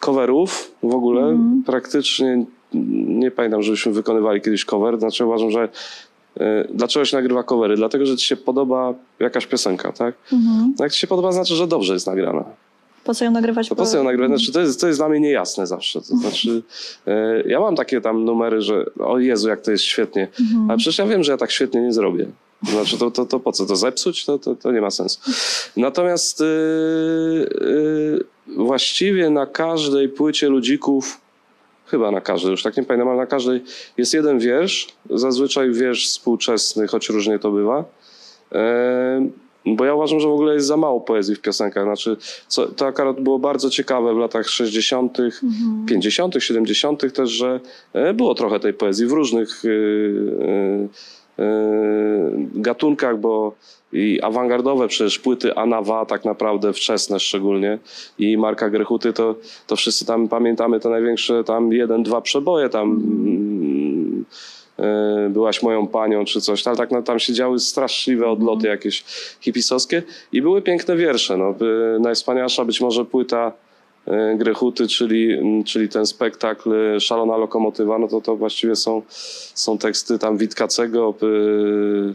coverów 0.00 0.72
w 0.82 0.94
ogóle. 0.94 1.20
Mhm. 1.22 1.62
Praktycznie 1.66 2.44
nie 3.08 3.30
pamiętam, 3.30 3.62
żebyśmy 3.62 3.92
wykonywali 3.92 4.40
kiedyś 4.40 4.64
cover. 4.64 4.98
Znaczy 4.98 5.24
uważam, 5.24 5.50
że 5.50 5.68
y, 6.36 6.42
dlaczego 6.74 7.04
się 7.04 7.16
nagrywa 7.16 7.42
covery? 7.42 7.76
Dlatego, 7.76 8.06
że 8.06 8.16
ci 8.16 8.26
się 8.26 8.36
podoba 8.36 8.94
jakaś 9.20 9.46
piosenka, 9.46 9.92
tak? 9.92 10.14
Mhm. 10.32 10.74
No 10.78 10.84
Jak 10.84 10.92
ci 10.92 11.00
się 11.00 11.06
podoba, 11.06 11.32
znaczy, 11.32 11.54
że 11.54 11.66
dobrze 11.66 11.92
jest 11.94 12.06
nagrana. 12.06 12.44
Po 13.04 13.14
co 13.14 13.24
ją 13.24 13.30
nagrywać? 13.30 13.68
Po 13.68 13.86
co 13.86 13.96
ją 13.96 14.04
nagrywać? 14.04 14.28
Znaczy, 14.28 14.52
to, 14.52 14.60
jest, 14.60 14.80
to 14.80 14.86
jest 14.86 14.98
dla 14.98 15.08
mnie 15.08 15.20
niejasne 15.20 15.66
zawsze. 15.66 16.00
To 16.00 16.16
znaczy, 16.16 16.62
y, 17.08 17.12
ja 17.48 17.60
mam 17.60 17.76
takie 17.76 18.00
tam 18.00 18.24
numery, 18.24 18.62
że 18.62 18.84
o 18.98 19.18
Jezu, 19.18 19.48
jak 19.48 19.60
to 19.60 19.70
jest 19.70 19.84
świetnie. 19.84 20.28
Mhm. 20.40 20.70
Ale 20.70 20.78
przecież 20.78 20.98
ja 20.98 21.06
wiem, 21.06 21.24
że 21.24 21.32
ja 21.32 21.38
tak 21.38 21.50
świetnie 21.50 21.80
nie 21.80 21.92
zrobię. 21.92 22.26
Znaczy, 22.62 22.98
to, 22.98 23.10
to, 23.10 23.26
to 23.26 23.40
po 23.40 23.52
co? 23.52 23.66
To 23.66 23.76
zepsuć? 23.76 24.24
To, 24.24 24.38
to, 24.38 24.54
to 24.54 24.72
nie 24.72 24.80
ma 24.80 24.90
sensu. 24.90 25.20
Natomiast 25.76 26.40
yy, 26.40 26.46
yy, 28.46 28.64
właściwie 28.64 29.30
na 29.30 29.46
każdej 29.46 30.08
płycie 30.08 30.48
ludzików, 30.48 31.20
chyba 31.86 32.10
na 32.10 32.20
każdej, 32.20 32.50
już 32.50 32.62
tak 32.62 32.76
nie 32.76 32.82
pamiętam, 32.82 33.08
ale 33.08 33.18
na 33.18 33.26
każdej 33.26 33.62
jest 33.96 34.14
jeden 34.14 34.38
wiersz, 34.38 34.88
zazwyczaj 35.10 35.72
wiersz 35.72 36.06
współczesny, 36.06 36.86
choć 36.86 37.08
różnie 37.08 37.38
to 37.38 37.50
bywa. 37.50 37.84
Bo 39.66 39.84
ja 39.84 39.94
uważam, 39.94 40.20
że 40.20 40.28
w 40.28 40.32
ogóle 40.32 40.54
jest 40.54 40.66
za 40.66 40.76
mało 40.76 41.00
poezji 41.00 41.34
w 41.34 41.40
piosenkach. 41.40 41.84
Znaczy, 41.84 42.16
co, 42.48 42.66
to 42.66 42.86
akurat 42.86 43.20
było 43.20 43.38
bardzo 43.38 43.70
ciekawe 43.70 44.14
w 44.14 44.18
latach 44.18 44.48
60., 44.48 45.18
Mhm. 45.20 45.86
50., 45.86 46.34
70. 46.38 47.12
też, 47.14 47.30
że 47.30 47.60
e, 47.92 48.14
było 48.14 48.34
trochę 48.34 48.60
tej 48.60 48.74
poezji 48.74 49.06
w 49.06 49.12
różnych 49.12 49.64
y, 49.64 49.68
y, 49.68 50.88
gatunkach, 52.54 53.20
bo 53.20 53.52
i 53.92 54.20
awangardowe 54.22 54.88
przecież 54.88 55.18
płyty 55.18 55.54
Anawa 55.54 56.06
tak 56.06 56.24
naprawdę 56.24 56.72
wczesne 56.72 57.20
szczególnie 57.20 57.78
i 58.18 58.38
Marka 58.38 58.70
Grechuty 58.70 59.12
to, 59.12 59.34
to 59.66 59.76
wszyscy 59.76 60.06
tam 60.06 60.28
pamiętamy 60.28 60.80
te 60.80 60.88
największe 60.88 61.44
tam 61.44 61.72
jeden, 61.72 62.02
dwa 62.02 62.20
przeboje 62.20 62.68
tam 62.68 62.90
mm, 62.90 64.24
y, 65.26 65.30
byłaś 65.30 65.62
moją 65.62 65.86
panią 65.86 66.24
czy 66.24 66.40
coś, 66.40 66.66
ale 66.66 66.76
tak 66.76 66.90
no, 66.90 67.02
tam 67.02 67.18
się 67.18 67.32
działy 67.32 67.58
straszliwe 67.58 68.28
odloty 68.28 68.66
jakieś 68.66 69.04
hipisowskie 69.40 70.02
i 70.32 70.42
były 70.42 70.62
piękne 70.62 70.96
wiersze. 70.96 71.36
No, 71.36 71.54
y, 71.96 72.00
najwspanialsza 72.00 72.64
być 72.64 72.80
może 72.80 73.04
płyta 73.04 73.52
y, 73.52 73.65
Grechuty, 74.36 74.88
czyli, 74.88 75.38
czyli 75.64 75.88
ten 75.88 76.06
spektakl 76.06 76.72
y, 76.72 77.00
Szalona 77.00 77.36
Lokomotywa, 77.36 77.98
no 77.98 78.08
to 78.08 78.20
to 78.20 78.36
właściwie 78.36 78.76
są, 78.76 79.02
są 79.54 79.78
teksty 79.78 80.18
tam 80.18 80.38
Witkacego 80.38 81.14
y, 81.22 82.14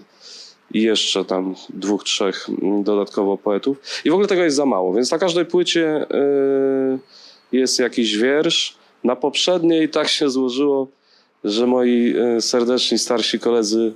i 0.74 0.82
jeszcze 0.82 1.26
tam 1.26 1.56
dwóch, 1.70 2.04
trzech 2.04 2.48
dodatkowo 2.84 3.38
poetów. 3.38 3.78
I 4.06 4.10
w 4.10 4.14
ogóle 4.14 4.28
tego 4.28 4.44
jest 4.44 4.56
za 4.56 4.66
mało, 4.66 4.94
więc 4.94 5.12
na 5.12 5.18
każdej 5.18 5.46
płycie 5.46 6.06
jest 7.52 7.80
jakiś 7.80 8.18
wiersz. 8.18 8.76
Na 9.04 9.16
poprzedniej 9.16 9.90
tak 9.90 10.08
się 10.08 10.30
złożyło, 10.30 10.88
że 11.44 11.68
moi 11.68 12.14
serdeczni 12.40 12.98
starsi 12.98 13.40
koledzy 13.40 13.94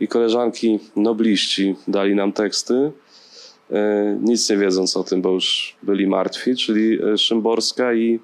i 0.00 0.08
koleżanki 0.08 0.78
nobliści 0.96 1.76
dali 1.88 2.14
nam 2.14 2.32
teksty. 2.32 2.92
E, 3.70 4.18
nic 4.22 4.50
nie 4.50 4.56
wiedząc 4.56 4.96
o 4.96 5.04
tym, 5.04 5.22
bo 5.22 5.30
już 5.30 5.76
byli 5.82 6.06
martwi, 6.06 6.56
czyli 6.56 6.98
e, 7.02 7.18
Szymborska 7.18 7.94
i, 7.94 8.20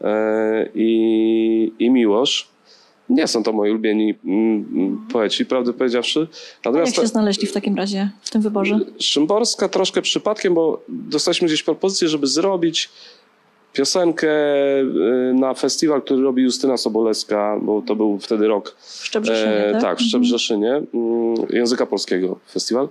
e, 0.00 0.68
i, 0.74 1.72
i 1.78 1.90
Miłosz. 1.90 2.50
Nie 3.08 3.26
są 3.26 3.42
to 3.42 3.52
moi 3.52 3.70
ulubieni 3.70 4.14
mm, 4.24 4.68
mm, 4.72 5.06
poeci, 5.12 5.46
prawdę 5.46 5.72
powiedziawszy. 5.72 6.20
A 6.20 6.22
jak 6.22 6.64
Natomiast 6.64 6.96
się 6.96 7.06
znaleźli 7.06 7.46
w 7.46 7.52
takim 7.52 7.76
razie, 7.76 8.10
w 8.22 8.30
tym 8.30 8.42
wyborze? 8.42 8.80
Szymborska 8.98 9.68
troszkę 9.68 10.02
przypadkiem, 10.02 10.54
bo 10.54 10.82
dostaliśmy 10.88 11.48
gdzieś 11.48 11.62
propozycję, 11.62 12.08
żeby 12.08 12.26
zrobić 12.26 12.88
piosenkę 13.72 14.28
y, 14.80 15.34
na 15.34 15.54
festiwal, 15.54 16.02
który 16.02 16.22
robi 16.22 16.42
Justyna 16.42 16.76
Sobolewska, 16.76 17.58
bo 17.62 17.82
to 17.82 17.96
był 17.96 18.18
wtedy 18.18 18.48
rok 18.48 18.76
W 18.78 19.06
Szczebrzeszynie, 19.06 19.66
E, 19.66 19.72
tak? 19.72 19.82
tak, 19.82 19.98
w 19.98 20.02
Szczebrzeszynie, 20.02 20.82
mm, 20.94 21.34
języka 21.50 21.86
polskiego 21.86 22.38
festiwal. 22.52 22.88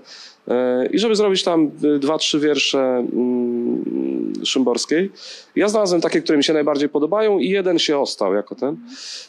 E, 0.48 0.86
I 0.86 1.00
żeby 1.00 1.16
zrobić 1.16 1.44
tam 1.44 1.72
y, 1.84 2.00
dwa, 2.00 2.18
trzy 2.18 2.40
wiersze 2.40 2.80
mm, 2.80 4.34
Szymborskiej. 4.44 5.12
Ja 5.56 5.70
znalazłem 5.70 6.02
takie, 6.02 6.22
które 6.22 6.38
mi 6.38 6.44
się 6.44 6.54
najbardziej 6.54 6.90
podobają 6.90 7.40
i 7.40 7.50
jeden 7.50 7.80
się 7.80 7.98
ostał 8.00 8.34
jako 8.34 8.56
ten. 8.56 8.78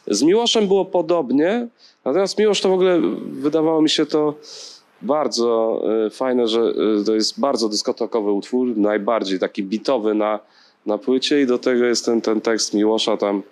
Z 0.06 0.22
Miłoszem 0.22 0.66
było 0.66 0.84
podobnie, 0.84 1.68
natomiast 2.04 2.38
Miłosz 2.38 2.60
to 2.60 2.68
w 2.68 2.72
ogóle 2.72 3.00
wydawało 3.30 3.82
mi 3.82 3.90
się 3.90 4.06
to 4.06 4.34
bardzo 5.02 5.82
e, 6.06 6.10
fajne, 6.10 6.48
że 6.48 6.60
e, 6.60 7.04
to 7.04 7.14
jest 7.14 7.40
bardzo 7.40 7.68
dyskotekowy 7.68 8.32
utwór, 8.32 8.76
najbardziej 8.76 9.38
taki 9.38 9.62
bitowy 9.62 10.14
na, 10.14 10.38
na 10.90 10.98
płycie 10.98 11.40
i 11.40 11.46
do 11.46 11.58
tego 11.58 11.84
jest 11.84 12.04
ten, 12.04 12.20
ten 12.20 12.40
tekst 12.40 12.74
Miłosza 12.74 13.16
tam 13.16 13.42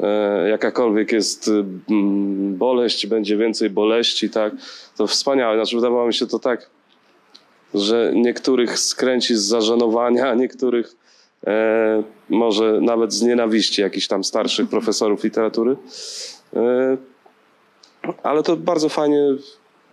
e, 0.00 0.48
jakakolwiek 0.48 1.12
jest 1.12 1.50
mm, 1.90 2.56
boleść, 2.56 3.06
będzie 3.06 3.36
więcej 3.36 3.70
boleści, 3.70 4.30
tak? 4.30 4.52
To 4.96 5.06
wspaniałe. 5.06 5.56
Znaczy, 5.56 5.76
wydawało 5.76 6.06
mi 6.06 6.14
się 6.14 6.26
to 6.26 6.38
tak, 6.38 6.70
że 7.74 8.12
niektórych 8.14 8.78
skręci 8.78 9.34
z 9.34 9.40
zażenowania, 9.40 10.30
a 10.30 10.34
niektórych 10.34 10.96
e, 11.46 12.02
może 12.28 12.80
nawet 12.80 13.12
z 13.12 13.22
nienawiści 13.22 13.82
jakichś 13.82 14.06
tam 14.06 14.24
starszych 14.24 14.68
profesorów 14.68 15.24
literatury. 15.24 15.76
E, 16.56 16.96
ale 18.22 18.42
to 18.42 18.56
bardzo 18.56 18.88
fajnie 18.88 19.34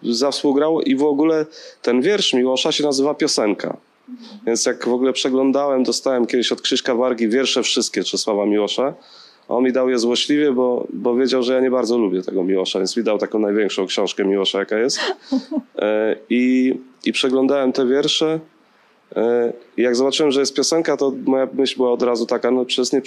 zawspółgrało 0.03 0.81
i 0.81 0.95
w 0.95 1.03
ogóle 1.03 1.45
ten 1.81 2.01
wiersz 2.01 2.33
Miłosza 2.33 2.71
się 2.71 2.83
nazywa 2.83 3.13
Piosenka. 3.13 3.77
Więc 4.45 4.65
jak 4.65 4.85
w 4.87 4.93
ogóle 4.93 5.13
przeglądałem, 5.13 5.83
dostałem 5.83 6.25
kiedyś 6.25 6.51
od 6.51 6.61
Krzyśka 6.61 6.95
Wargi 6.95 7.29
wiersze 7.29 7.63
wszystkie 7.63 8.03
Czesława 8.03 8.45
Miłosza, 8.45 8.93
On 9.47 9.63
mi 9.63 9.73
dał 9.73 9.89
je 9.89 9.99
złośliwie, 9.99 10.51
bo, 10.51 10.87
bo 10.93 11.15
wiedział, 11.15 11.43
że 11.43 11.53
ja 11.53 11.59
nie 11.59 11.71
bardzo 11.71 11.97
lubię 11.97 12.21
tego 12.21 12.43
Miłosza, 12.43 12.79
więc 12.79 12.97
mi 12.97 13.03
dał 13.03 13.17
taką 13.17 13.39
największą 13.39 13.85
książkę 13.85 14.25
Miłosza, 14.25 14.59
jaka 14.59 14.77
jest. 14.77 14.99
E, 15.79 16.15
I, 16.29 16.73
i 17.05 17.11
przeglądałem 17.11 17.73
te 17.73 17.87
wiersze. 17.87 18.39
E, 19.15 19.53
I 19.77 19.81
jak 19.81 19.95
zobaczyłem, 19.95 20.31
że 20.31 20.39
jest 20.39 20.55
piosenka, 20.55 20.97
to 20.97 21.13
moja 21.25 21.47
myśl 21.53 21.77
była 21.77 21.91
od 21.91 22.03
razu 22.03 22.25
taka, 22.25 22.51
no 22.51 22.65
przez 22.65 22.93
nie, 22.93 23.01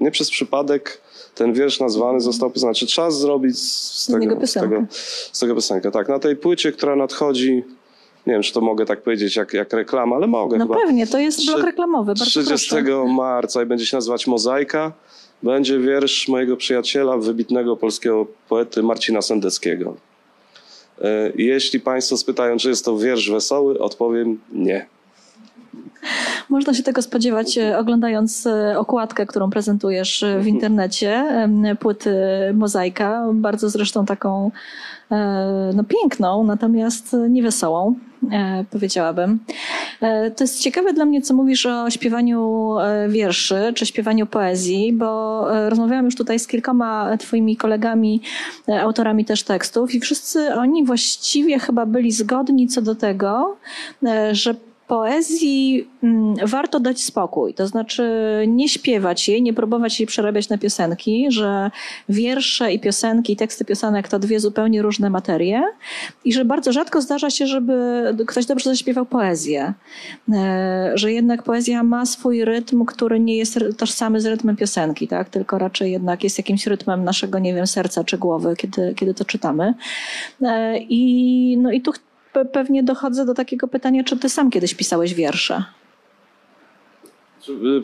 nie 0.00 0.10
przez 0.10 0.30
przypadek 0.30 1.00
ten 1.34 1.52
wiersz 1.52 1.80
nazwany 1.80 2.20
został 2.20 2.50
piosenką. 2.50 2.74
Znaczy 2.74 2.86
czas 2.86 3.18
zrobić 3.18 3.58
z, 3.58 4.06
tego, 4.06 4.46
z, 4.46 4.52
tego, 4.52 4.86
z 5.32 5.40
tego 5.40 5.54
piosenkę. 5.54 5.90
Tak, 5.90 6.08
na 6.08 6.18
tej 6.18 6.36
płycie, 6.36 6.72
która 6.72 6.96
nadchodzi, 6.96 7.64
nie 8.26 8.32
wiem, 8.32 8.42
czy 8.42 8.52
to 8.52 8.60
mogę 8.60 8.84
tak 8.86 9.02
powiedzieć 9.02 9.36
jak, 9.36 9.52
jak 9.52 9.72
reklama, 9.72 10.16
ale 10.16 10.26
mogę 10.26 10.58
No 10.58 10.66
pewnie, 10.66 11.06
to 11.06 11.18
jest 11.18 11.46
blok 11.46 11.62
reklamowy, 11.62 12.06
bardzo 12.06 12.24
30 12.24 12.68
proszę. 12.70 13.04
marca 13.14 13.62
i 13.62 13.66
będzie 13.66 13.86
się 13.86 13.96
nazywać 13.96 14.26
Mozaika. 14.26 14.92
Będzie 15.42 15.78
wiersz 15.78 16.28
mojego 16.28 16.56
przyjaciela, 16.56 17.16
wybitnego 17.16 17.76
polskiego 17.76 18.26
poety 18.48 18.82
Marcina 18.82 19.22
Sendeckiego. 19.22 19.96
E, 21.02 21.32
Jeśli 21.34 21.80
Państwo 21.80 22.16
spytają, 22.16 22.56
czy 22.56 22.68
jest 22.68 22.84
to 22.84 22.98
wiersz 22.98 23.30
wesoły, 23.30 23.78
odpowiem 23.78 24.40
nie. 24.52 24.86
Można 26.48 26.74
się 26.74 26.82
tego 26.82 27.02
spodziewać, 27.02 27.58
e, 27.58 27.78
oglądając 27.78 28.46
e, 28.46 28.78
okładkę, 28.78 29.26
którą 29.26 29.50
prezentujesz 29.50 30.22
e, 30.22 30.40
w 30.40 30.46
internecie, 30.46 31.12
em, 31.14 31.76
płyty 31.80 32.16
Mozaika, 32.54 33.26
bardzo 33.32 33.70
zresztą 33.70 34.06
taką 34.06 34.50
no, 35.74 35.84
piękną, 35.84 36.44
natomiast 36.44 37.16
niewesołą, 37.30 37.94
powiedziałabym. 38.70 39.38
To 40.36 40.44
jest 40.44 40.60
ciekawe 40.60 40.92
dla 40.92 41.04
mnie, 41.04 41.22
co 41.22 41.34
mówisz 41.34 41.66
o 41.66 41.90
śpiewaniu 41.90 42.70
wierszy, 43.08 43.72
czy 43.74 43.86
śpiewaniu 43.86 44.26
poezji, 44.26 44.92
bo 44.92 45.44
rozmawiałam 45.68 46.04
już 46.04 46.16
tutaj 46.16 46.38
z 46.38 46.46
kilkoma 46.46 47.16
twoimi 47.16 47.56
kolegami, 47.56 48.22
autorami 48.80 49.24
też 49.24 49.42
tekstów 49.42 49.94
i 49.94 50.00
wszyscy 50.00 50.54
oni 50.54 50.84
właściwie 50.84 51.58
chyba 51.58 51.86
byli 51.86 52.12
zgodni 52.12 52.68
co 52.68 52.82
do 52.82 52.94
tego, 52.94 53.56
że 54.32 54.54
poezji 54.88 55.88
mm, 56.02 56.34
warto 56.46 56.80
dać 56.80 57.02
spokój, 57.02 57.54
to 57.54 57.66
znaczy 57.66 58.04
nie 58.48 58.68
śpiewać 58.68 59.28
jej, 59.28 59.42
nie 59.42 59.52
próbować 59.52 60.00
jej 60.00 60.06
przerabiać 60.06 60.48
na 60.48 60.58
piosenki, 60.58 61.26
że 61.30 61.70
wiersze 62.08 62.72
i 62.72 62.80
piosenki, 62.80 63.36
teksty 63.36 63.64
piosenek 63.64 64.08
to 64.08 64.18
dwie 64.18 64.40
zupełnie 64.40 64.82
różne 64.82 65.10
materie 65.10 65.62
i 66.24 66.32
że 66.32 66.44
bardzo 66.44 66.72
rzadko 66.72 67.00
zdarza 67.00 67.30
się, 67.30 67.46
żeby 67.46 68.14
ktoś 68.26 68.46
dobrze 68.46 68.70
zaśpiewał 68.70 69.06
poezję, 69.06 69.74
E, 70.32 70.92
że 70.94 71.12
jednak 71.12 71.42
poezja 71.42 71.82
ma 71.82 72.06
swój 72.06 72.44
rytm, 72.44 72.84
który 72.84 73.20
nie 73.20 73.36
jest 73.36 73.58
tożsamy 73.78 74.20
z 74.20 74.26
rytmem 74.26 74.56
piosenki, 74.56 75.08
tak? 75.08 75.28
tylko 75.28 75.58
raczej 75.58 75.92
jednak 75.92 76.24
jest 76.24 76.38
jakimś 76.38 76.66
rytmem 76.66 77.04
naszego, 77.04 77.38
nie 77.38 77.54
wiem, 77.54 77.66
serca 77.66 78.04
czy 78.04 78.18
głowy, 78.18 78.54
kiedy, 78.56 78.94
kiedy 78.94 79.14
to 79.14 79.24
czytamy. 79.24 79.74
E, 80.42 80.78
I, 80.78 81.58
no 81.58 81.72
i 81.72 81.80
tu 81.80 81.92
pewnie 82.44 82.82
dochodzę 82.82 83.26
do 83.26 83.34
takiego 83.34 83.68
pytania, 83.68 84.04
czy 84.04 84.16
ty 84.16 84.28
sam 84.28 84.50
kiedyś 84.50 84.74
pisałeś 84.74 85.14
wiersze? 85.14 85.64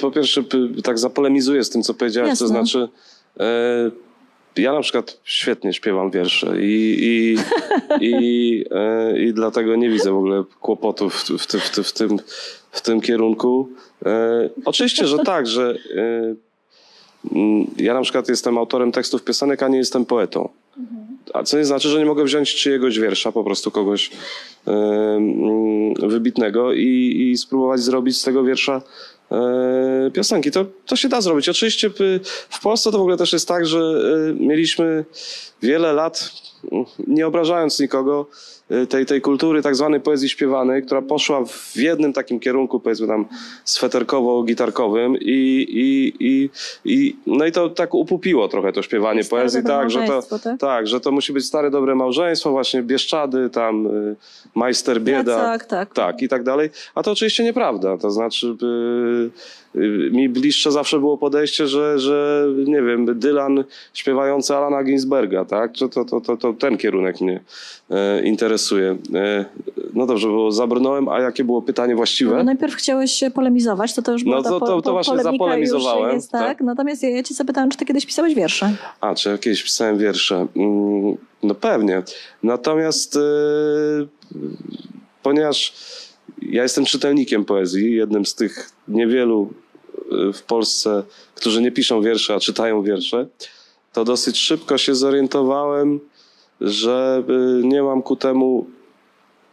Po 0.01 0.11
pierwsze, 0.11 0.43
tak 0.85 0.99
zapolemizuję 0.99 1.65
z 1.65 1.71
tym, 1.71 1.83
co 1.83 1.95
powiedziałeś, 1.95 2.29
Jasne. 2.29 2.45
to 2.45 2.49
znaczy 2.49 2.89
e, 3.41 3.91
ja 4.57 4.73
na 4.73 4.81
przykład 4.81 5.21
świetnie 5.25 5.73
śpiewam 5.73 6.11
wiersze 6.11 6.63
i, 6.63 6.97
i, 7.01 7.37
i, 8.01 8.65
e, 8.71 9.21
i 9.21 9.33
dlatego 9.33 9.77
nie 9.77 9.91
widzę 9.91 10.13
w 10.13 10.17
ogóle 10.17 10.45
kłopotów 10.61 11.15
w, 11.15 11.31
w, 11.31 11.47
w, 11.47 11.89
w, 11.89 11.93
tym, 11.93 12.19
w 12.71 12.81
tym 12.81 13.01
kierunku. 13.01 13.69
E, 14.07 14.51
oczywiście, 14.65 15.07
że 15.07 15.19
tak, 15.19 15.47
że 15.47 15.75
e, 15.97 16.35
ja 17.77 17.95
na 17.95 18.03
przykład 18.03 18.29
jestem 18.29 18.59
autorem 18.59 18.93
tekstów 18.93 19.25
piosenek, 19.25 19.63
a 19.63 19.69
nie 19.69 19.79
jestem 19.79 20.05
poetą. 20.05 20.49
A 21.35 21.43
co 21.43 21.59
nie 21.59 21.65
znaczy, 21.65 21.89
że 21.89 21.99
nie 21.99 22.05
mogę 22.05 22.25
wziąć 22.25 22.55
czyjegoś 22.55 22.99
wiersza, 22.99 23.33
po 23.33 23.45
prostu 23.45 23.71
kogoś 23.71 24.11
mm, 24.67 25.95
wybitnego 25.95 26.73
i, 26.73 27.31
i 27.33 27.37
spróbować 27.37 27.81
zrobić 27.81 28.17
z 28.17 28.23
tego 28.23 28.45
wiersza 28.45 28.83
e, 29.33 30.11
piosenki. 30.13 30.51
To, 30.51 30.67
to 30.87 30.97
się 30.97 31.09
da 31.09 31.21
zrobić. 31.21 31.49
Oczywiście 31.49 31.91
w 32.49 32.61
Polsce 32.63 32.93
to 32.93 32.99
w 32.99 33.01
ogóle 33.01 33.17
też 33.17 33.33
jest 33.33 33.49
tak, 33.49 33.67
że 33.67 33.79
y, 33.79 34.35
mieliśmy 34.45 35.05
wiele 35.63 35.93
lat, 35.93 36.31
nie 37.07 37.27
obrażając 37.27 37.81
nikogo, 37.81 38.27
y, 38.71 38.87
tej, 38.87 39.07
tej 39.07 39.21
kultury 39.21 39.63
tak 39.63 39.77
zwanej 39.77 40.01
poezji 40.01 40.29
śpiewanej, 40.29 40.83
która 40.83 41.03
poszła 41.03 41.45
w 41.45 41.77
jednym 41.77 42.13
takim 42.13 42.41
kierunku, 42.41 42.81
powiedzmy 42.81 43.07
tam 43.07 43.27
sweterkowo-gitarkowym 43.65 45.17
i, 45.21 45.67
i, 45.71 46.15
i, 46.21 46.51
i 46.85 47.17
no 47.27 47.47
i 47.47 47.53
to 47.53 47.69
tak 47.69 47.95
upupiło 47.95 48.49
trochę 48.49 48.73
to 48.73 48.83
śpiewanie 48.83 49.25
Stare 49.25 49.41
poezji, 49.41 49.63
tak, 49.63 49.91
że 49.91 50.07
to, 50.07 50.39
tak? 50.39 50.61
tak, 50.61 50.87
że 50.87 51.01
to 51.01 51.13
musi 51.13 51.33
być 51.33 51.45
stare, 51.45 51.71
dobre 51.71 51.95
małżeństwo, 51.95 52.51
właśnie 52.51 52.83
Bieszczady, 52.83 53.51
tam 53.51 53.87
y, 53.87 54.17
majster 54.55 55.01
bieda. 55.01 55.37
Tak, 55.37 55.65
tak. 55.65 55.95
Tak, 55.95 56.23
i 56.23 56.29
tak 56.29 56.43
dalej. 56.43 56.71
A 56.95 57.03
to 57.03 57.13
oczywiście 57.13 57.45
nieprawda. 57.45 57.99
To 57.99 58.11
znaczy, 58.11 58.47
y, 58.63 58.67
y, 58.67 59.31
mi 60.11 60.29
bliższe 60.29 60.73
zawsze 60.73 60.99
było 60.99 61.19
podejście, 61.19 61.67
że, 61.67 61.99
że 61.99 62.47
nie 62.67 62.83
wiem, 62.83 63.19
Dylan 63.19 63.65
śpiewający 63.95 64.55
Alana 64.57 64.85
Ginsberga, 64.85 65.45
tak? 65.45 65.73
To, 65.73 65.89
to, 65.89 66.21
to, 66.21 66.37
to 66.37 66.53
ten 66.53 66.79
kierunek 66.79 67.21
mnie 67.21 67.41
e, 67.91 68.23
interesuje. 68.23 68.97
E, 69.15 69.45
no 69.95 70.07
dobrze, 70.07 70.29
bo 70.29 70.53
zabrnąłem, 70.53 71.09
a 71.09 71.21
jakie 71.21 71.45
było 71.45 71.63
pytanie 71.63 71.97
właściwe? 71.97 72.37
No, 72.37 72.45
najpierw 72.45 72.75
chciałeś 72.75 73.13
się 73.13 73.31
polemizować, 73.31 73.95
to 73.95 74.03
to 74.03 74.13
już 74.13 74.25
była 74.25 74.37
No 74.37 74.43
to- 74.43 74.61
to- 74.61 74.67
to 74.67 74.83
po, 74.83 74.93
właśnie 74.93 75.19
zapolemizowałem, 75.23 76.15
jest, 76.15 76.31
tak? 76.31 76.41
tak. 76.47 76.61
Natomiast 76.61 77.03
ja, 77.03 77.09
ja 77.11 77.23
cię 77.23 77.35
zapytałam, 77.35 77.71
czy 77.71 77.79
ty 77.79 77.85
kiedyś 77.85 78.07
pisałeś 78.07 78.35
wiersze? 78.35 78.75
A, 79.01 79.15
czy 79.15 79.29
jakieś 79.29 79.63
pisałem 79.63 79.99
wiersze? 79.99 80.47
Mm, 80.57 81.17
No 81.43 81.55
pewnie. 81.55 82.03
Natomiast 82.43 83.17
e, 83.17 83.21
ponieważ 85.23 85.73
ja 86.43 86.63
jestem 86.63 86.85
czytelnikiem 86.85 87.45
poezji, 87.45 87.95
jednym 87.97 88.27
z 88.27 88.35
tych 88.35 88.71
niewielu 88.89 89.53
w 90.35 90.43
Polsce, 90.43 91.03
którzy 91.35 91.63
nie 91.63 91.73
piszą 91.73 92.03
wiersze, 92.03 92.35
a 92.35 92.41
czytają 92.41 92.83
wiersze, 92.83 93.27
to 93.93 94.05
dosyć 94.05 94.39
szybko 94.39 94.79
się 94.79 94.95
zorientowałem, 94.95 96.01
że 96.61 97.23
e, 97.29 97.67
nie 97.67 97.83
mam 97.83 98.03
ku 98.03 98.17
temu 98.17 98.67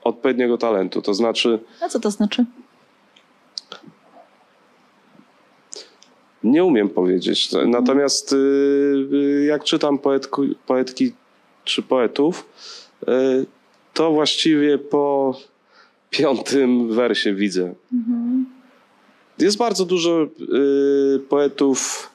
odpowiedniego 0.03 0.57
talentu. 0.57 1.01
To 1.01 1.13
znaczy, 1.13 1.59
A 1.81 1.89
co 1.89 1.99
to 1.99 2.11
znaczy? 2.11 2.45
Nie 6.43 6.63
umiem 6.63 6.89
powiedzieć. 6.89 7.49
Natomiast 7.67 8.33
y, 8.33 8.35
y, 9.13 9.45
jak 9.45 9.63
czytam 9.63 9.97
poetku, 9.97 10.43
poetki 10.67 11.13
czy 11.63 11.81
poetów, 11.81 12.49
y, 13.03 13.45
to 13.93 14.11
właściwie 14.11 14.77
po 14.77 15.35
piątym 16.09 16.93
wersie 16.93 17.33
widzę. 17.33 17.73
Jest 19.39 19.57
bardzo 19.57 19.85
dużo 19.85 20.23
y, 20.23 21.19
poetów, 21.19 22.09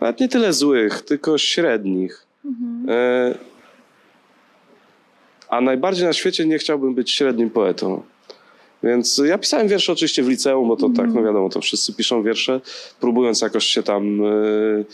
nawet 0.00 0.20
nie 0.20 0.28
tyle 0.28 0.52
złych, 0.52 1.02
tylko 1.02 1.38
średnich. 1.38 2.26
Y, 2.44 3.38
a 5.48 5.60
najbardziej 5.60 6.06
na 6.06 6.12
świecie 6.12 6.46
nie 6.46 6.58
chciałbym 6.58 6.94
być 6.94 7.10
średnim 7.10 7.50
poetą. 7.50 8.02
Więc 8.82 9.20
ja 9.24 9.38
pisałem 9.38 9.68
wiersze 9.68 9.92
oczywiście 9.92 10.22
w 10.22 10.28
liceum, 10.28 10.68
bo 10.68 10.76
to 10.76 10.90
tak, 10.90 11.14
no 11.14 11.22
wiadomo, 11.22 11.48
to 11.48 11.60
wszyscy 11.60 11.94
piszą 11.94 12.22
wiersze, 12.22 12.60
próbując 13.00 13.40
jakoś 13.40 13.64
się 13.66 13.82
tam 13.82 14.24
y, 14.24 14.84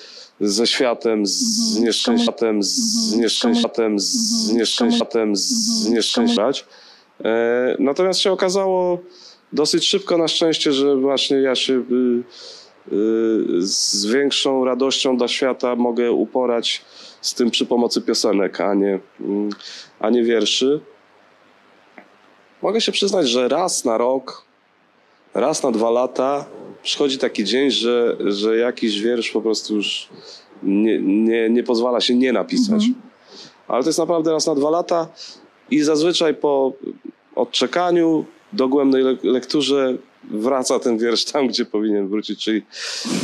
ze 0.41 0.67
światem, 0.67 1.27
z 1.27 1.79
nieszczęściem, 1.79 2.63
z 2.63 3.15
nieszczęściem, 3.15 3.99
z 3.99 4.53
nieszczęściem, 4.53 5.37
z 5.37 5.89
nieszczęściem. 5.89 6.47
Natomiast 7.79 8.21
się 8.21 8.33
okazało 8.33 8.99
dosyć 9.53 9.89
szybko 9.89 10.19
na 10.19 10.29
szczęście, 10.29 10.73
że 10.73 10.97
właśnie 10.97 11.37
ja 11.37 11.55
się 11.55 11.73
y, 11.73 11.83
y, 12.93 13.63
z 13.67 14.07
większą 14.07 14.65
radością 14.65 15.17
dla 15.17 15.29
świata 15.29 15.77
mogę 15.77 16.13
uporać 16.13 16.85
z 17.21 17.35
tym 17.35 17.51
przy 17.51 17.67
pomocy 17.67 18.01
piosenek, 18.01 18.61
a 18.61 18.75
nie, 18.75 19.01
mm, 19.21 19.51
a 20.01 20.11
nie 20.11 20.25
wierszy. 20.25 20.81
Mogę 22.63 22.81
się 22.81 22.93
przyznać, 22.93 23.29
że 23.29 23.49
raz 23.49 23.85
na 23.85 23.99
rok, 23.99 24.45
raz 25.35 25.63
na 25.63 25.71
dwa 25.71 25.91
lata 25.91 26.45
przychodzi 26.83 27.19
taki 27.19 27.45
dzień, 27.45 27.71
że, 27.71 28.17
że 28.21 28.57
jakiś 28.57 29.01
wiersz 29.01 29.31
po 29.31 29.43
prostu 29.43 29.75
już 29.75 30.09
nie, 30.63 30.99
nie, 31.01 31.51
nie 31.51 31.63
pozwala 31.63 32.01
się 32.01 32.15
nie 32.15 32.33
napisać. 32.33 32.83
Ale 33.69 33.83
to 33.83 33.89
jest 33.89 33.99
naprawdę 33.99 34.33
raz 34.33 34.47
na 34.47 34.55
dwa 34.55 34.71
lata 34.71 35.09
i 35.71 35.81
zazwyczaj 35.81 36.35
po 36.35 36.73
odczekaniu, 37.35 38.25
dogłębnej 38.53 39.03
le- 39.03 39.17
lekturze 39.23 39.95
wraca 40.31 40.79
ten 40.79 40.99
wiersz 40.99 41.25
tam, 41.25 41.47
gdzie 41.49 41.65
powinien 41.65 42.09
wrócić, 42.09 42.45
czyli, 42.45 42.63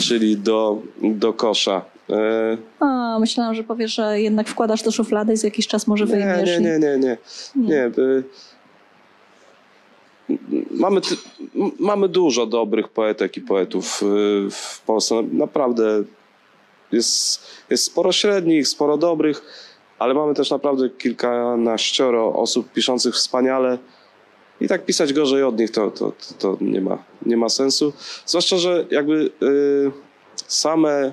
czyli 0.01 0.37
do, 0.37 0.79
do 1.03 1.33
kosza. 1.33 1.85
E, 2.11 2.57
A, 2.81 3.19
myślałam, 3.21 3.55
że 3.55 3.65
powiesz, 3.65 3.95
że 3.95 4.21
jednak 4.21 4.49
wkładasz 4.49 4.83
do 4.83 4.91
szuflady 4.93 5.33
i 5.33 5.37
za 5.37 5.47
jakiś 5.47 5.67
czas 5.67 5.87
może 5.87 6.05
Nie, 6.05 6.11
wyjmiesz. 6.11 6.61
nie, 6.61 6.61
nie, 6.61 6.79
nie, 6.79 6.99
nie. 6.99 7.17
nie. 7.57 7.85
y, 7.87 8.23
Mamy, 10.71 11.01
mamy 11.79 12.09
dużo 12.09 12.47
dobrych 12.47 12.89
poetek 12.89 13.37
i 13.37 13.41
poetów 13.41 14.03
y, 14.03 14.07
w 14.51 14.81
Polsce. 14.87 15.23
Naprawdę 15.33 16.03
jest, 16.93 17.41
jest 17.71 17.85
sporo 17.85 18.13
średnich, 18.13 18.69
sporo 18.69 18.97
dobrych, 18.97 19.43
ale 19.99 20.15
mamy 20.15 20.35
też 20.35 20.51
naprawdę 20.51 20.91
kilkanaścioro 20.91 22.35
osób 22.35 22.73
piszących 22.73 23.15
wspaniale. 23.15 23.79
I 24.61 24.69
tak 24.69 24.85
pisać 24.85 25.13
gorzej 25.13 25.43
od 25.43 25.59
nich 25.59 25.71
to, 25.71 25.91
to, 25.91 26.13
to, 26.39 26.57
nie, 26.61 26.81
ma, 26.81 27.05
nie 27.27 27.37
ma 27.37 27.49
sensu. 27.49 27.93
Zwłaszcza, 28.27 28.59
że 28.59 28.87
jakby 28.91 29.31
y, 29.43 29.91
same 30.47 31.13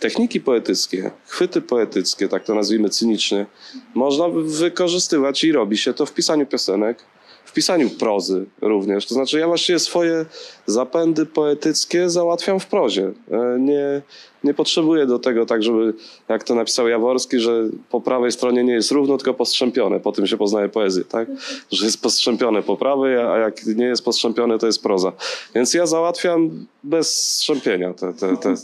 techniki 0.00 0.40
poetyckie, 0.40 1.10
chwyty 1.26 1.60
poetyckie, 1.60 2.28
tak 2.28 2.44
to 2.44 2.54
nazwijmy 2.54 2.88
cynicznie, 2.88 3.46
można 3.94 4.28
wykorzystywać 4.28 5.44
i 5.44 5.52
robi 5.52 5.78
się 5.78 5.94
to 5.94 6.06
w 6.06 6.12
pisaniu 6.12 6.46
piosenek, 6.46 7.04
w 7.50 7.52
pisaniu 7.52 7.90
prozy 7.90 8.46
również. 8.60 9.06
To 9.06 9.14
znaczy 9.14 9.38
ja 9.38 9.46
właściwie 9.46 9.78
swoje 9.78 10.26
zapędy 10.66 11.26
poetyckie 11.26 12.10
załatwiam 12.10 12.60
w 12.60 12.66
prozie. 12.66 13.12
E, 13.30 13.58
Nie, 13.58 14.02
nie 14.44 14.54
potrzebuję 14.54 15.06
do 15.06 15.18
tego 15.18 15.46
tak, 15.46 15.62
żeby, 15.62 15.94
jak 16.28 16.44
to 16.44 16.54
napisał 16.54 16.88
Jaworski, 16.88 17.40
że 17.40 17.62
po 17.90 18.00
prawej 18.00 18.32
stronie 18.32 18.64
nie 18.64 18.72
jest 18.72 18.90
równo, 18.90 19.16
tylko 19.16 19.34
postrzępione. 19.34 20.00
Po 20.00 20.12
tym 20.12 20.26
się 20.26 20.36
poznaje 20.36 20.68
poezję, 20.68 21.04
tak? 21.04 21.28
Że 21.70 21.84
jest 21.84 22.02
postrzępione 22.02 22.62
po 22.62 22.76
prawej, 22.76 23.18
a 23.18 23.38
jak 23.38 23.66
nie 23.66 23.84
jest 23.84 24.04
postrzępione, 24.04 24.58
to 24.58 24.66
jest 24.66 24.82
proza. 24.82 25.12
Więc 25.54 25.74
ja 25.74 25.86
załatwiam 25.86 26.66
bez 26.84 27.34
strzępienia. 27.34 27.94
Te, 27.94 28.12
te, 28.12 28.36
te, 28.36 28.54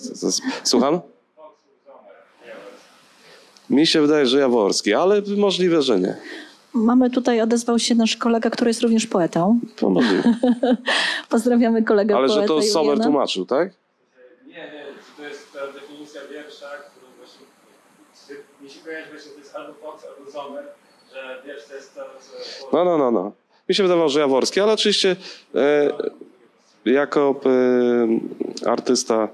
Słucham? 0.65 1.01
Mi 3.71 3.87
się 3.87 4.01
wydaje, 4.01 4.27
że 4.27 4.39
Jaworski, 4.39 4.95
ale 4.95 5.23
możliwe, 5.37 5.83
że 5.83 6.01
nie. 6.01 6.17
Mamy 6.77 7.11
tutaj, 7.11 7.41
odezwał 7.41 7.79
się 7.79 7.95
nasz 7.95 8.17
kolega, 8.17 8.51
który 8.51 8.71
jest 8.71 8.83
również 8.83 9.07
poetą. 9.07 9.61
To 9.77 9.91
możliwe. 9.91 10.35
Pozdrawiamy 11.31 11.83
kolegę 11.83 12.17
Ale 12.17 12.29
poetę 12.29 12.43
że 12.43 12.49
to 12.49 12.63
Sober 12.63 12.91
Juliana. 12.91 13.05
tłumaczył, 13.05 13.47
tak? 13.47 13.71
Nie, 14.47 14.55
nie, 14.55 14.85
to 15.17 15.23
jest 15.23 15.53
ta 15.53 15.73
definicja 15.73 16.21
wiersza, 16.33 16.67
którą 16.67 17.07
właśnie 17.19 17.47
mi 18.63 18.71
się 18.71 18.81
kojarzy 18.85 19.11
właśnie, 19.11 19.31
to 19.33 19.39
jest 19.39 19.57
albo 19.57 19.73
Fox, 19.73 20.05
albo 20.19 20.31
Zomer, 20.31 20.65
że 21.15 21.43
wiersz 21.47 21.67
to 21.69 21.75
jest 21.75 21.95
to, 21.95 22.01
co... 22.01 22.77
No, 22.77 22.85
no, 22.85 22.99
no, 22.99 23.11
no. 23.11 23.33
Mi 23.69 23.75
się 23.75 23.83
wydawało, 23.83 24.09
że 24.09 24.21
Jaworski, 24.21 24.61
ale 24.61 24.73
oczywiście 24.73 25.17
e, 25.55 25.91
jako 26.85 27.41
e, 28.65 28.71
artysta 28.71 29.29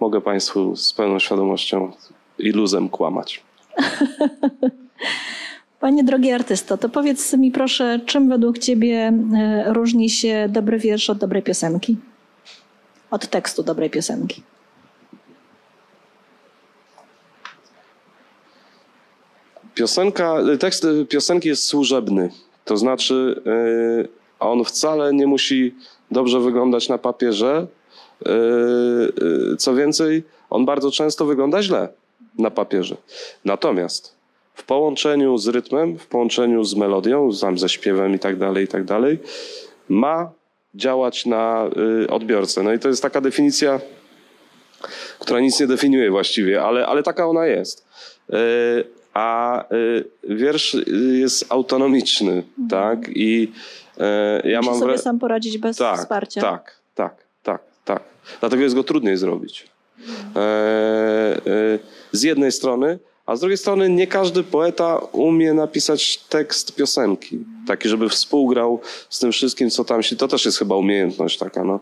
mogę 0.00 0.20
Państwu 0.20 0.76
z 0.76 0.92
pełną 0.92 1.18
świadomością 1.18 1.92
i 2.38 2.50
luzem 2.50 2.88
kłamać. 2.88 3.42
Panie 5.82 6.04
drogi 6.04 6.32
artysto, 6.32 6.78
to 6.78 6.88
powiedz 6.88 7.32
mi 7.32 7.50
proszę, 7.50 8.00
czym 8.06 8.28
według 8.28 8.58
ciebie 8.58 9.12
e, 9.34 9.72
różni 9.72 10.10
się 10.10 10.48
dobry 10.48 10.78
wiersz 10.78 11.10
od 11.10 11.18
dobrej 11.18 11.42
piosenki? 11.42 11.96
Od 13.10 13.26
tekstu 13.26 13.62
dobrej 13.62 13.90
piosenki. 13.90 14.42
Piosenka, 19.74 20.36
tekst 20.60 20.86
piosenki 21.08 21.48
jest 21.48 21.64
służebny. 21.64 22.30
To 22.64 22.76
znaczy, 22.76 23.42
on 24.40 24.64
wcale 24.64 25.14
nie 25.14 25.26
musi 25.26 25.74
dobrze 26.10 26.40
wyglądać 26.40 26.88
na 26.88 26.98
papierze. 26.98 27.66
Co 29.58 29.74
więcej, 29.74 30.22
on 30.50 30.64
bardzo 30.64 30.90
często 30.90 31.26
wygląda 31.26 31.62
źle 31.62 31.88
na 32.38 32.50
papierze. 32.50 32.96
Natomiast 33.44 34.21
w 34.54 34.64
połączeniu 34.64 35.38
z 35.38 35.48
rytmem, 35.48 35.98
w 35.98 36.06
połączeniu 36.06 36.64
z 36.64 36.74
melodią, 36.74 37.30
tam 37.40 37.58
ze 37.58 37.68
śpiewem 37.68 38.14
i 38.14 38.18
tak 38.18 38.36
dalej, 38.36 38.64
i 38.64 38.68
tak 38.68 38.84
dalej, 38.84 39.18
ma 39.88 40.32
działać 40.74 41.26
na 41.26 41.70
y, 42.04 42.10
odbiorcę. 42.10 42.62
No 42.62 42.72
i 42.72 42.78
to 42.78 42.88
jest 42.88 43.02
taka 43.02 43.20
definicja, 43.20 43.80
która 45.18 45.40
nic 45.40 45.60
nie 45.60 45.66
definiuje 45.66 46.10
właściwie, 46.10 46.62
ale, 46.62 46.86
ale 46.86 47.02
taka 47.02 47.26
ona 47.26 47.46
jest. 47.46 47.86
Y, 48.30 48.34
A 49.14 49.64
y, 49.74 50.04
wiersz 50.24 50.76
jest 51.12 51.46
autonomiczny, 51.48 52.42
tak? 52.70 52.98
I 53.08 53.52
ja 54.44 54.58
Musi 54.58 54.70
mam 54.70 54.80
sobie 54.80 54.98
sam 54.98 55.18
poradzić 55.18 55.58
bez 55.58 55.76
tak, 55.76 55.98
wsparcia. 55.98 56.40
Tak, 56.40 56.80
tak, 56.94 57.14
tak, 57.42 57.62
tak. 57.84 58.02
Dlatego 58.40 58.62
jest 58.62 58.74
go 58.74 58.84
trudniej 58.84 59.16
zrobić. 59.16 59.72
E, 60.36 60.40
e, 60.40 61.78
z 62.12 62.22
jednej 62.22 62.52
strony, 62.52 62.98
a 63.32 63.36
z 63.36 63.40
drugiej 63.40 63.58
strony 63.58 63.88
nie 63.88 64.06
każdy 64.06 64.42
poeta 64.42 64.98
umie 64.98 65.54
napisać 65.54 66.18
tekst 66.18 66.74
piosenki, 66.74 67.38
taki, 67.66 67.88
żeby 67.88 68.08
współgrał 68.08 68.80
z 69.08 69.18
tym 69.18 69.32
wszystkim, 69.32 69.70
co 69.70 69.84
tam 69.84 70.02
się. 70.02 70.16
To 70.16 70.28
też 70.28 70.44
jest 70.44 70.58
chyba 70.58 70.76
umiejętność 70.76 71.38
taka. 71.38 71.64
No. 71.64 71.80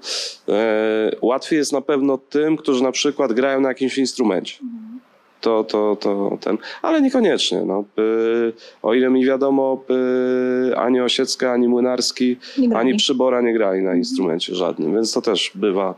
E, 0.48 1.16
łatwiej 1.22 1.58
jest 1.58 1.72
na 1.72 1.80
pewno 1.80 2.18
tym, 2.18 2.56
którzy 2.56 2.82
na 2.82 2.92
przykład 2.92 3.32
grają 3.32 3.60
na 3.60 3.68
jakimś 3.68 3.98
instrumencie. 3.98 4.58
To, 5.40 5.64
to, 5.64 5.96
to 6.00 6.38
ten, 6.40 6.58
ale 6.82 7.02
niekoniecznie. 7.02 7.62
No. 7.64 7.84
Y, 7.98 8.52
o 8.82 8.94
ile 8.94 9.10
mi 9.10 9.24
wiadomo, 9.24 9.84
y, 10.70 10.76
ani 10.76 11.00
Osiecka, 11.00 11.52
ani 11.52 11.68
Młynarski, 11.68 12.36
ani 12.74 12.96
Przybora 12.96 13.40
nie 13.40 13.54
grali 13.54 13.82
na 13.82 13.94
instrumencie 13.94 14.54
żadnym, 14.54 14.94
więc 14.94 15.12
to 15.12 15.22
też 15.22 15.52
bywa 15.54 15.94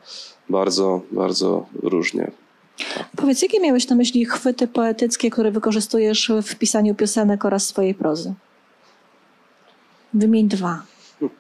bardzo, 0.49 1.01
bardzo 1.11 1.67
różnie. 1.83 2.31
Powiedz, 3.17 3.43
jakie 3.43 3.61
miałeś 3.61 3.89
na 3.89 3.97
myśli 3.97 4.25
chwyty 4.25 4.69
poetyckie, 4.69 5.31
które 5.31 5.51
wykorzystujesz 5.51 6.33
w 6.43 6.55
pisaniu 6.57 6.95
piosenek 6.95 7.45
oraz 7.45 7.67
swojej 7.67 7.95
prozy? 7.95 8.35
Wymień 10.15 10.49
dwa. 10.49 10.83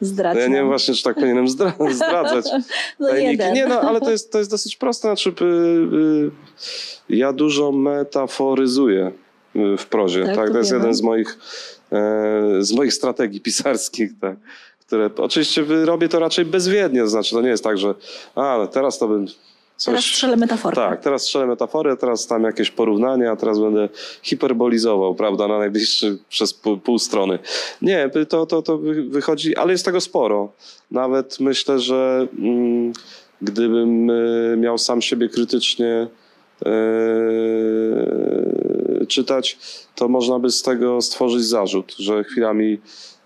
Zdradź 0.00 0.34
No 0.34 0.40
ja 0.40 0.46
nie 0.48 0.54
wiem 0.54 0.66
właśnie, 0.66 0.94
czy 0.94 1.02
tak 1.02 1.14
powinienem 1.14 1.46
zdra- 1.48 1.92
zdradzać. 1.92 2.44
No 3.00 3.08
tajniki. 3.08 3.30
jeden. 3.30 3.54
Nie, 3.54 3.66
no, 3.66 3.80
ale 3.80 4.00
to 4.00 4.10
jest, 4.10 4.32
to 4.32 4.38
jest 4.38 4.50
dosyć 4.50 4.76
proste. 4.76 5.08
Znaczy, 5.08 5.34
y, 5.42 5.44
y, 5.44 6.30
ja 7.08 7.32
dużo 7.32 7.72
metaforyzuję 7.72 9.12
y, 9.56 9.76
w 9.76 9.86
prozie. 9.86 10.24
Tak, 10.26 10.36
Tak, 10.36 10.46
to 10.46 10.52
to 10.52 10.58
jest 10.58 10.70
wiemy. 10.70 10.82
jeden 10.82 10.94
z 10.94 11.02
moich, 11.02 11.38
e, 11.92 11.98
z 12.60 12.72
moich 12.72 12.92
strategii 12.94 13.40
pisarskich. 13.40 14.10
Tak. 14.20 14.36
Które, 14.80 15.10
oczywiście 15.16 15.64
robię 15.84 16.08
to 16.08 16.18
raczej 16.18 16.44
bezwiednie, 16.44 17.00
to 17.00 17.08
znaczy 17.08 17.30
to 17.34 17.40
nie 17.42 17.48
jest 17.48 17.64
tak, 17.64 17.78
że 17.78 17.94
a, 18.34 18.66
teraz 18.72 18.98
to 18.98 19.08
bym 19.08 19.26
coś... 19.80 19.92
Teraz 19.92 20.04
strzelę 20.04 20.36
metaforę. 20.36 20.74
Tak, 20.76 21.00
teraz 21.00 21.22
strzelę 21.22 21.46
metafory, 21.46 21.96
teraz 21.96 22.26
tam 22.26 22.42
jakieś 22.42 22.70
porównania, 22.70 23.32
a 23.32 23.36
teraz 23.36 23.58
będę 23.58 23.88
hiperbolizował, 24.22 25.14
prawda, 25.14 25.48
na 25.48 25.58
najbliższy 25.58 26.18
przez 26.28 26.54
pół, 26.54 26.78
pół 26.78 26.98
strony. 26.98 27.38
Nie, 27.82 28.10
to, 28.28 28.46
to, 28.46 28.62
to 28.62 28.78
wy- 28.78 29.02
wychodzi, 29.02 29.56
ale 29.56 29.72
jest 29.72 29.84
tego 29.84 30.00
sporo. 30.00 30.52
Nawet 30.90 31.40
myślę, 31.40 31.78
że 31.78 32.26
mm, 32.38 32.92
gdybym 33.42 34.10
y, 34.10 34.56
miał 34.58 34.78
sam 34.78 35.02
siebie 35.02 35.28
krytycznie 35.28 36.08
y, 36.66 36.66
czytać, 39.06 39.58
to 39.94 40.08
można 40.08 40.38
by 40.38 40.50
z 40.50 40.62
tego 40.62 41.00
stworzyć 41.00 41.44
zarzut, 41.44 41.94
że 41.98 42.24
chwilami 42.24 42.78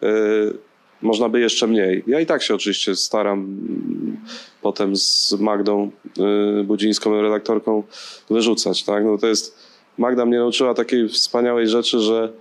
y, 0.02 0.73
można 1.04 1.28
by 1.28 1.40
jeszcze 1.40 1.66
mniej. 1.66 2.04
Ja 2.06 2.20
i 2.20 2.26
tak 2.26 2.42
się 2.42 2.54
oczywiście 2.54 2.96
staram 2.96 3.56
potem 4.62 4.96
z 4.96 5.32
Magdą 5.40 5.90
y, 6.60 6.64
Budzińską, 6.64 7.22
redaktorką, 7.22 7.82
wyrzucać. 8.30 8.84
Tak? 8.84 9.04
No 9.04 9.18
to 9.18 9.26
jest, 9.26 9.58
Magda 9.98 10.26
mnie 10.26 10.38
nauczyła 10.38 10.74
takiej 10.74 11.08
wspaniałej 11.08 11.68
rzeczy, 11.68 12.00
że 12.00 12.32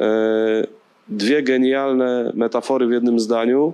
e, 0.00 0.66
dwie 1.08 1.42
genialne 1.42 2.32
metafory 2.34 2.86
w 2.86 2.92
jednym 2.92 3.20
zdaniu 3.20 3.72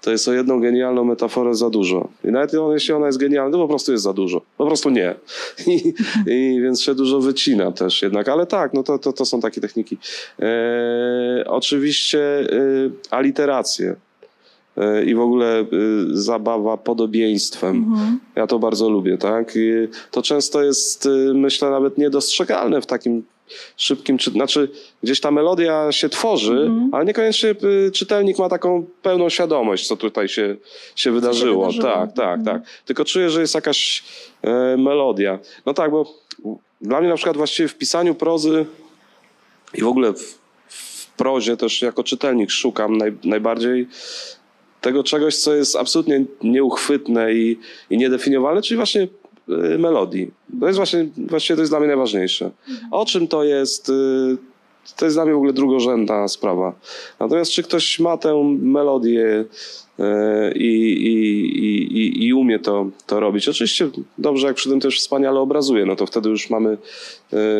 to 0.00 0.10
jest 0.10 0.28
o 0.28 0.32
jedną 0.32 0.60
genialną 0.60 1.04
metaforę 1.04 1.54
za 1.54 1.70
dużo. 1.70 2.08
I 2.24 2.28
nawet 2.28 2.52
jeśli 2.72 2.94
ona 2.94 3.06
jest 3.06 3.18
genialna, 3.18 3.52
to 3.52 3.58
po 3.58 3.68
prostu 3.68 3.92
jest 3.92 4.04
za 4.04 4.12
dużo. 4.12 4.42
Po 4.58 4.66
prostu 4.66 4.90
nie. 4.90 5.14
I, 5.66 5.94
i 6.26 6.60
więc 6.62 6.82
się 6.82 6.94
dużo 6.94 7.20
wycina 7.20 7.72
też 7.72 8.02
jednak. 8.02 8.28
Ale 8.28 8.46
tak, 8.46 8.74
no 8.74 8.82
to, 8.82 8.98
to, 8.98 9.12
to 9.12 9.24
są 9.24 9.40
takie 9.40 9.60
techniki. 9.60 9.98
E, 10.40 11.44
oczywiście 11.46 12.20
e, 12.20 12.46
aliteracje 13.10 13.96
e, 14.76 15.04
i 15.04 15.14
w 15.14 15.20
ogóle 15.20 15.60
e, 15.60 15.66
zabawa 16.10 16.76
podobieństwem. 16.76 17.76
Mhm. 17.76 18.20
Ja 18.36 18.46
to 18.46 18.58
bardzo 18.58 18.90
lubię, 18.90 19.18
tak? 19.18 19.52
I 19.56 19.70
to 20.10 20.22
często 20.22 20.62
jest, 20.62 21.06
y, 21.06 21.34
myślę, 21.34 21.70
nawet 21.70 21.98
niedostrzegalne 21.98 22.80
w 22.80 22.86
takim 22.86 23.22
szybkim, 23.76 24.18
czy, 24.18 24.30
znaczy 24.30 24.70
gdzieś 25.02 25.20
ta 25.20 25.30
melodia 25.30 25.92
się 25.92 26.08
tworzy, 26.08 26.52
Mhm. 26.52 26.90
ale 26.94 27.04
niekoniecznie 27.04 27.50
y, 27.50 27.90
czytelnik 27.92 28.38
ma 28.38 28.48
taką 28.48 28.86
pełną 29.02 29.28
świadomość, 29.28 29.86
co 29.88 29.96
tutaj 29.96 30.28
się, 30.28 30.56
się 30.96 31.12
wydarzyło. 31.12 31.66
wydarzyło. 31.66 31.94
Tak, 31.94 32.12
tak, 32.12 32.38
Mhm. 32.38 32.44
tak. 32.60 32.68
Tylko 32.84 33.04
czuję, 33.04 33.30
że 33.30 33.40
jest 33.40 33.54
jakaś 33.54 34.02
e, 34.42 34.76
melodia. 34.76 35.38
No 35.66 35.74
tak, 35.74 35.90
bo 35.90 36.14
dla 36.80 37.00
mnie 37.00 37.08
na 37.08 37.16
przykład 37.16 37.36
właściwie 37.36 37.68
w 37.68 37.74
pisaniu 37.78 38.14
prozy 38.14 38.66
i 39.74 39.82
w 39.82 39.86
ogóle 39.86 40.12
w, 40.12 40.38
w 40.68 41.06
prozie 41.16 41.56
też 41.56 41.82
jako 41.82 42.04
czytelnik 42.04 42.50
szukam 42.50 42.96
naj, 42.96 43.12
najbardziej 43.24 43.88
tego 44.80 45.04
czegoś, 45.04 45.36
co 45.36 45.54
jest 45.54 45.76
absolutnie 45.76 46.24
nieuchwytne 46.42 47.32
i, 47.34 47.58
i 47.90 47.96
niedefiniowalne, 47.98 48.62
czyli 48.62 48.76
właśnie 48.76 49.08
melodii. 49.78 50.30
To 50.60 50.66
jest 50.66 50.76
właśnie, 50.76 51.08
właściwie 51.16 51.56
to 51.56 51.62
jest 51.62 51.72
dla 51.72 51.78
mnie 51.78 51.88
najważniejsze. 51.88 52.50
O 52.90 53.06
czym 53.06 53.28
to 53.28 53.44
jest, 53.44 53.88
y, 53.88 54.36
to 54.96 55.04
jest 55.04 55.16
dla 55.16 55.24
mnie 55.24 55.34
w 55.34 55.36
ogóle 55.36 55.52
drugorzędna 55.52 56.28
sprawa. 56.28 56.72
Natomiast 57.20 57.50
czy 57.50 57.62
ktoś 57.62 57.98
ma 58.00 58.16
tę 58.16 58.56
melodię 58.62 59.44
e, 59.98 60.52
i, 60.52 60.92
i, 61.06 61.98
i, 61.98 62.26
i 62.26 62.34
umie 62.34 62.58
to, 62.58 62.86
to 63.06 63.20
robić. 63.20 63.48
Oczywiście 63.48 63.90
dobrze, 64.18 64.46
jak 64.46 64.56
przy 64.56 64.70
tym 64.70 64.80
też 64.80 64.98
wspaniale 64.98 65.40
obrazuje, 65.40 65.86
no 65.86 65.96
to 65.96 66.06
wtedy 66.06 66.28
już 66.28 66.50
mamy 66.50 66.78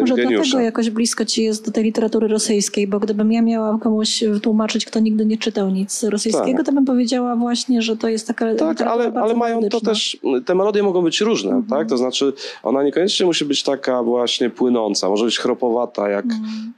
Może 0.00 0.14
geniusza. 0.14 0.42
dlatego 0.42 0.60
jakoś 0.60 0.90
blisko 0.90 1.24
ci 1.24 1.44
jest 1.44 1.66
do 1.66 1.72
tej 1.72 1.84
literatury 1.84 2.28
rosyjskiej, 2.28 2.86
bo 2.86 3.00
gdybym 3.00 3.32
ja 3.32 3.42
miała 3.42 3.78
komuś 3.78 4.24
tłumaczyć, 4.42 4.84
kto 4.86 5.00
nigdy 5.00 5.26
nie 5.26 5.38
czytał 5.38 5.70
nic 5.70 6.02
rosyjskiego, 6.04 6.56
Tak. 6.58 6.66
to 6.66 6.72
bym 6.72 6.84
powiedziała 6.84 7.36
właśnie, 7.36 7.82
że 7.82 7.96
to 7.96 8.08
jest 8.08 8.26
taka 8.26 8.44
Tak, 8.44 8.52
literatura 8.52 8.90
ale, 8.90 9.04
bardzo 9.04 9.20
ale 9.22 9.34
mają 9.34 9.60
to 9.68 9.80
też, 9.80 10.18
te 10.46 10.54
melodie 10.54 10.82
mogą 10.82 11.02
być 11.02 11.20
różne, 11.20 11.50
Mhm. 11.50 11.66
tak? 11.78 11.88
To 11.88 11.96
znaczy, 11.96 12.32
ona 12.62 12.82
niekoniecznie 12.82 13.26
musi 13.26 13.44
być 13.44 13.62
taka 13.62 14.02
właśnie 14.02 14.50
płynąca, 14.50 15.08
może 15.08 15.24
być 15.24 15.38
chropowata, 15.38 16.08
jak 16.08 16.24
Mhm. 16.24 16.72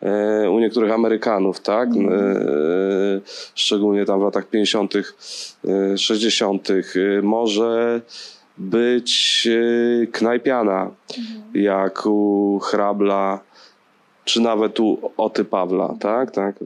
e, 0.44 0.50
u 0.50 0.58
niektórych 0.60 0.92
Amerykanów, 0.92 1.60
tak? 1.60 1.88
Mhm. 1.88 2.08
E, 2.12 3.20
szczególnie 3.54 4.04
tam 4.04 4.20
w 4.20 4.22
latach 4.22 4.46
50., 4.48 5.14
e, 5.68 5.98
60., 5.98 6.70
e, 7.18 7.22
może 7.22 8.00
być 8.58 9.48
e, 10.02 10.06
knajpiana, 10.06 10.90
Mhm. 11.18 11.42
jak 11.54 12.06
u 12.06 12.58
Hrabla, 12.62 13.40
czy 14.24 14.40
nawet 14.40 14.80
u 14.80 14.98
Oty 15.16 15.44
Pawla, 15.44 15.94
tak? 16.00 16.30
tak? 16.30 16.56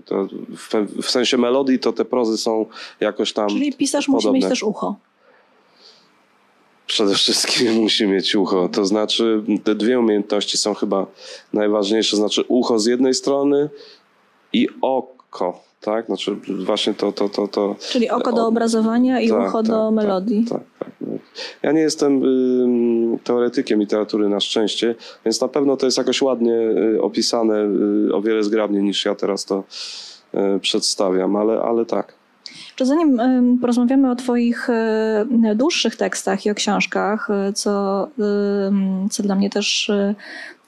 W, 0.57 0.75
w 1.03 1.11
sensie 1.11 1.37
melodii 1.39 1.79
to 1.79 1.93
te 1.93 2.05
prozy 2.05 2.39
są 2.39 2.67
jakoś 3.01 3.33
tam 3.33 3.49
Czyli 3.49 3.73
pisarz 3.73 4.09
musi 4.09 4.23
podobne. 4.27 4.39
mieć 4.39 4.49
też 4.49 4.63
ucho. 4.63 4.97
Przede 6.87 7.15
wszystkim 7.15 7.73
musi 7.83 8.07
mieć 8.07 8.35
ucho. 8.35 8.69
To 8.69 8.85
znaczy, 8.85 9.43
te 9.65 9.75
dwie 9.75 9.99
umiejętności 10.01 10.59
są 10.59 10.75
chyba 10.75 11.07
najważniejsze. 11.53 12.17
Znaczy, 12.17 12.45
ucho 12.49 12.79
z 12.79 12.87
jednej 12.87 13.15
strony 13.15 13.69
i 14.53 14.69
oko, 14.83 15.61
tak? 15.81 16.07
Znaczy, 16.07 16.37
właśnie 16.65 16.95
to. 16.95 17.13
to, 17.13 17.29
to, 17.29 17.49
to 17.49 17.77
Czyli 17.91 18.11
oko 18.11 18.33
do 18.33 18.47
obrazowania 18.47 19.21
i 19.21 19.29
tak, 19.29 19.49
ucho 19.49 19.63
tak, 19.63 19.71
do 19.71 19.87
tak, 19.87 19.95
melodii. 19.95 20.45
Tak, 20.45 20.61
tak. 20.79 20.91
Ja 21.63 21.73
nie 21.73 21.81
jestem 21.81 22.23
teoretykiem 23.25 23.81
literatury 23.81 24.29
na 24.29 24.41
szczęście, 24.41 24.95
więc 25.25 25.41
na 25.41 25.49
pewno 25.49 25.77
to 25.77 25.87
jest 25.87 25.99
jakoś 25.99 26.23
ładnie 26.23 26.55
y, 26.55 27.03
opisane, 27.03 27.69
y, 28.09 28.15
o 28.15 28.23
wiele 28.23 28.43
zgrabniej 28.43 28.83
niż 28.83 29.05
ja 29.05 29.15
teraz 29.15 29.45
to 29.45 29.65
y, 30.35 30.61
przedstawiam, 30.61 31.37
ale, 31.37 31.61
ale 31.61 31.87
tak. 31.87 32.15
Czy 32.77 32.87
zanim 32.87 33.19
porozmawiamy 33.61 34.11
o 34.11 34.17
Twoich 34.17 34.69
dłuższych 35.55 35.97
tekstach 35.97 36.47
i 36.47 36.51
o 36.51 36.55
książkach, 36.55 37.29
co, 37.55 38.09
co 39.11 39.23
dla 39.23 39.35
mnie 39.35 39.51
też 39.51 39.91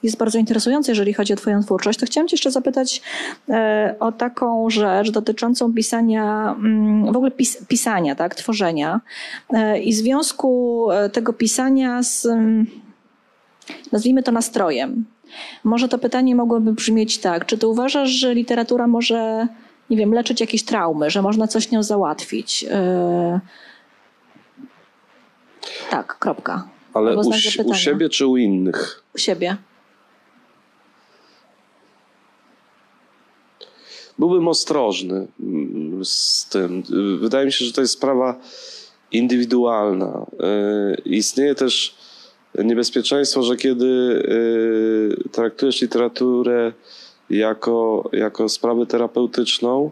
jest 0.03 0.17
bardzo 0.17 0.39
interesujące, 0.39 0.91
jeżeli 0.91 1.13
chodzi 1.13 1.33
o 1.33 1.35
Twoją 1.35 1.63
twórczość, 1.63 1.99
to 1.99 2.05
chciałam 2.05 2.27
Cię 2.27 2.33
jeszcze 2.33 2.51
zapytać 2.51 3.01
y, 3.49 3.53
o 3.99 4.11
taką 4.11 4.69
rzecz 4.69 5.11
dotyczącą 5.11 5.73
pisania, 5.73 6.55
mm, 6.59 7.13
w 7.13 7.17
ogóle 7.17 7.31
pis, 7.31 7.65
pisania, 7.67 8.15
tak, 8.15 8.35
tworzenia 8.35 9.01
y, 9.53 9.79
i 9.79 9.93
związku 9.93 10.87
y, 10.91 11.09
tego 11.09 11.33
pisania 11.33 12.03
z, 12.03 12.25
ym, 12.25 12.67
nazwijmy 13.91 14.23
to 14.23 14.31
nastrojem. 14.31 15.05
Może 15.63 15.87
to 15.87 15.97
pytanie 15.97 16.35
mogłoby 16.35 16.73
brzmieć 16.73 17.17
tak, 17.17 17.45
czy 17.45 17.57
Ty 17.57 17.67
uważasz, 17.67 18.09
że 18.09 18.33
literatura 18.33 18.87
może 18.87 19.47
nie 19.89 19.97
wiem, 19.97 20.13
leczyć 20.13 20.41
jakieś 20.41 20.63
traumy, 20.63 21.09
że 21.09 21.21
można 21.21 21.47
coś 21.47 21.71
nią 21.71 21.83
załatwić. 21.83 22.65
Tak, 25.89 26.19
kropka. 26.19 26.67
Ale 26.93 27.17
u, 27.17 27.19
u 27.65 27.73
siebie 27.73 28.09
czy 28.09 28.27
u 28.27 28.37
innych? 28.37 29.03
U 29.15 29.17
siebie. 29.17 29.57
Byłbym 34.19 34.47
ostrożny 34.47 35.27
mm, 35.39 36.05
z 36.05 36.47
tym. 36.49 36.83
Wydaje 37.19 37.45
mi 37.45 37.51
się, 37.51 37.65
że 37.65 37.73
to 37.73 37.81
jest 37.81 37.93
sprawa 37.93 38.39
indywidualna. 39.11 40.25
Yy, 40.39 40.95
Istnieje 41.05 41.55
też 41.55 41.95
niebezpieczeństwo, 42.63 43.43
że 43.43 43.55
kiedy 43.55 43.85
yy, 43.85 45.29
traktujesz 45.31 45.81
literaturę 45.81 46.73
jako, 47.29 48.09
jako 48.13 48.49
sprawę 48.49 48.85
terapeutyczną, 48.85 49.91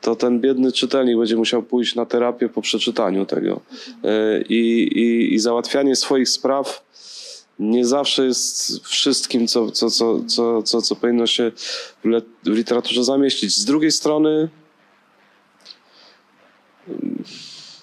to 0.00 0.16
ten 0.16 0.40
biedny 0.40 0.72
czytelnik 0.72 1.18
będzie 1.18 1.36
musiał 1.36 1.62
pójść 1.62 1.94
na 1.94 2.06
terapię 2.06 2.48
po 2.48 2.62
przeczytaniu 2.62 3.26
tego. 3.26 3.60
Yy, 4.02 4.10
I, 4.48 4.82
i, 4.82 5.34
i 5.34 5.38
załatwianie 5.38 5.96
swoich 5.96 6.28
spraw 6.28 6.84
nie 7.58 7.86
zawsze 7.86 8.24
jest 8.24 8.80
wszystkim, 8.84 9.46
co, 9.46 9.70
co, 9.70 9.90
co, 9.90 10.20
co, 10.26 10.62
co, 10.62 10.82
co 10.82 10.96
powinno 10.96 11.26
się 11.26 11.52
w, 12.04 12.22
literaturze 12.46 13.04
zamieścić. 13.04 13.56
Z 13.56 13.64
drugiej 13.64 13.92
strony, 13.92 14.48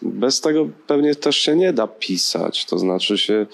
bez 0.02 0.42
tego 0.42 0.70
pewnie 0.88 1.16
też 1.16 1.38
się 1.38 1.56
nie 1.56 1.74
da 1.74 1.88
pisać. 1.88 2.66
To 2.66 2.80
znaczy 2.80 3.18
się 3.18 3.46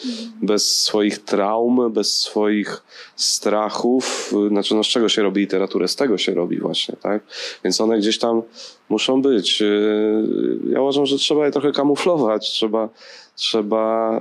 bez 0.42 0.82
swoich 0.82 1.18
traum, 1.18 1.94
bez 1.94 2.20
swoich 2.20 2.84
strachów. 3.16 4.34
Znaczy, 4.50 4.76
no 4.76 4.84
z 4.84 4.88
czego 4.88 5.10
się 5.10 5.24
robi 5.24 5.42
literaturę? 5.42 5.88
Z 5.88 5.96
tego 5.96 6.18
się 6.18 6.34
robi 6.34 6.60
właśnie, 6.60 6.96
tak? 7.02 7.24
Więc 7.64 7.82
one 7.82 7.98
gdzieś 8.00 8.20
tam 8.20 8.42
muszą 8.90 9.22
być. 9.22 9.62
Yy, 9.62 10.60
Ja 10.70 10.82
uważam, 10.82 11.06
że 11.06 11.18
trzeba 11.18 11.46
je 11.46 11.52
trochę 11.52 11.72
kamuflować. 11.72 12.52
Trzeba, 12.52 12.90
trzeba 13.36 14.20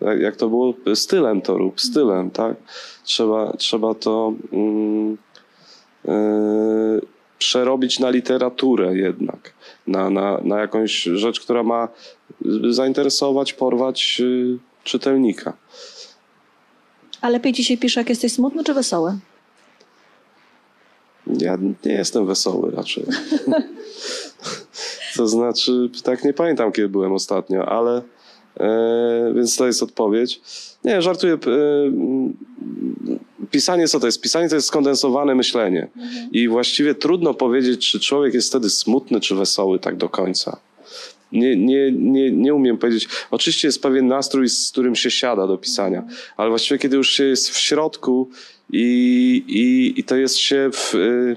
yy, 0.00 0.18
jak- 0.22 0.36
to 0.36 0.48
było, 0.48 0.74
stylem 0.94 1.42
to 1.42 1.58
rób, 1.58 1.80
stylem, 1.80 2.30
tak? 2.30 2.56
Trzeba, 3.04 3.52
trzeba 3.52 3.94
to 3.94 4.32
mm, 4.52 5.16
yy, 6.04 7.00
przerobić 7.38 7.98
na 7.98 8.10
literaturę 8.10 8.96
jednak, 8.96 9.52
na, 9.86 10.10
na, 10.10 10.40
na 10.44 10.58
jakąś 10.60 11.02
rzecz, 11.02 11.40
która 11.40 11.62
ma 11.62 11.88
zainteresować, 12.70 13.52
porwać 13.52 14.18
yy, 14.20 14.58
czytelnika. 14.84 15.52
A 17.20 17.28
lepiej 17.28 17.52
ci 17.52 17.64
się 17.64 17.76
pisze, 17.76 18.00
jak 18.00 18.08
jesteś 18.08 18.32
smutny 18.32 18.64
czy 18.64 18.74
wesoły? 18.74 19.18
Ja 21.26 21.58
nie 21.84 21.92
jestem 21.92 22.26
wesoły 22.26 22.70
raczej. 22.70 23.04
to 25.16 25.28
znaczy, 25.28 25.90
tak 26.04 26.24
nie 26.24 26.32
pamiętam, 26.32 26.72
kiedy 26.72 26.88
byłem 26.88 27.12
ostatnio, 27.12 27.68
ale 27.68 27.96
e, 27.98 28.02
więc 29.34 29.56
to 29.56 29.66
jest 29.66 29.82
odpowiedź. 29.82 30.40
Nie, 30.84 31.02
żartuję. 31.02 31.34
E, 31.34 31.38
pisanie 33.50 33.88
co 33.88 34.00
to 34.00 34.06
jest? 34.06 34.20
Pisanie 34.20 34.48
to 34.48 34.54
jest 34.54 34.68
skondensowane 34.68 35.34
myślenie. 35.34 35.88
I 36.32 36.48
właściwie 36.48 36.94
trudno 36.94 37.34
powiedzieć, 37.34 37.90
czy 37.90 38.00
człowiek 38.00 38.34
jest 38.34 38.48
wtedy 38.48 38.70
smutny, 38.70 39.20
czy 39.20 39.34
wesoły 39.34 39.78
tak 39.78 39.96
do 39.96 40.08
końca. 40.08 40.60
Nie, 41.32 41.56
nie, 41.56 41.92
nie, 41.92 42.30
nie 42.30 42.54
umiem 42.54 42.78
powiedzieć. 42.78 43.08
Oczywiście 43.30 43.68
jest 43.68 43.82
pewien 43.82 44.06
nastrój, 44.06 44.48
z 44.48 44.70
którym 44.72 44.96
się 44.96 45.10
siada 45.10 45.46
do 45.46 45.58
pisania, 45.58 46.02
ale 46.36 46.48
właściwie 46.48 46.78
kiedy 46.78 46.96
już 46.96 47.10
się 47.10 47.24
jest 47.24 47.50
w 47.50 47.58
środku 47.58 48.30
i, 48.72 49.44
i, 49.48 50.00
i 50.00 50.04
to 50.04 50.16
jest 50.16 50.36
się 50.36 50.70
w 50.72 50.94
y, 50.94 51.36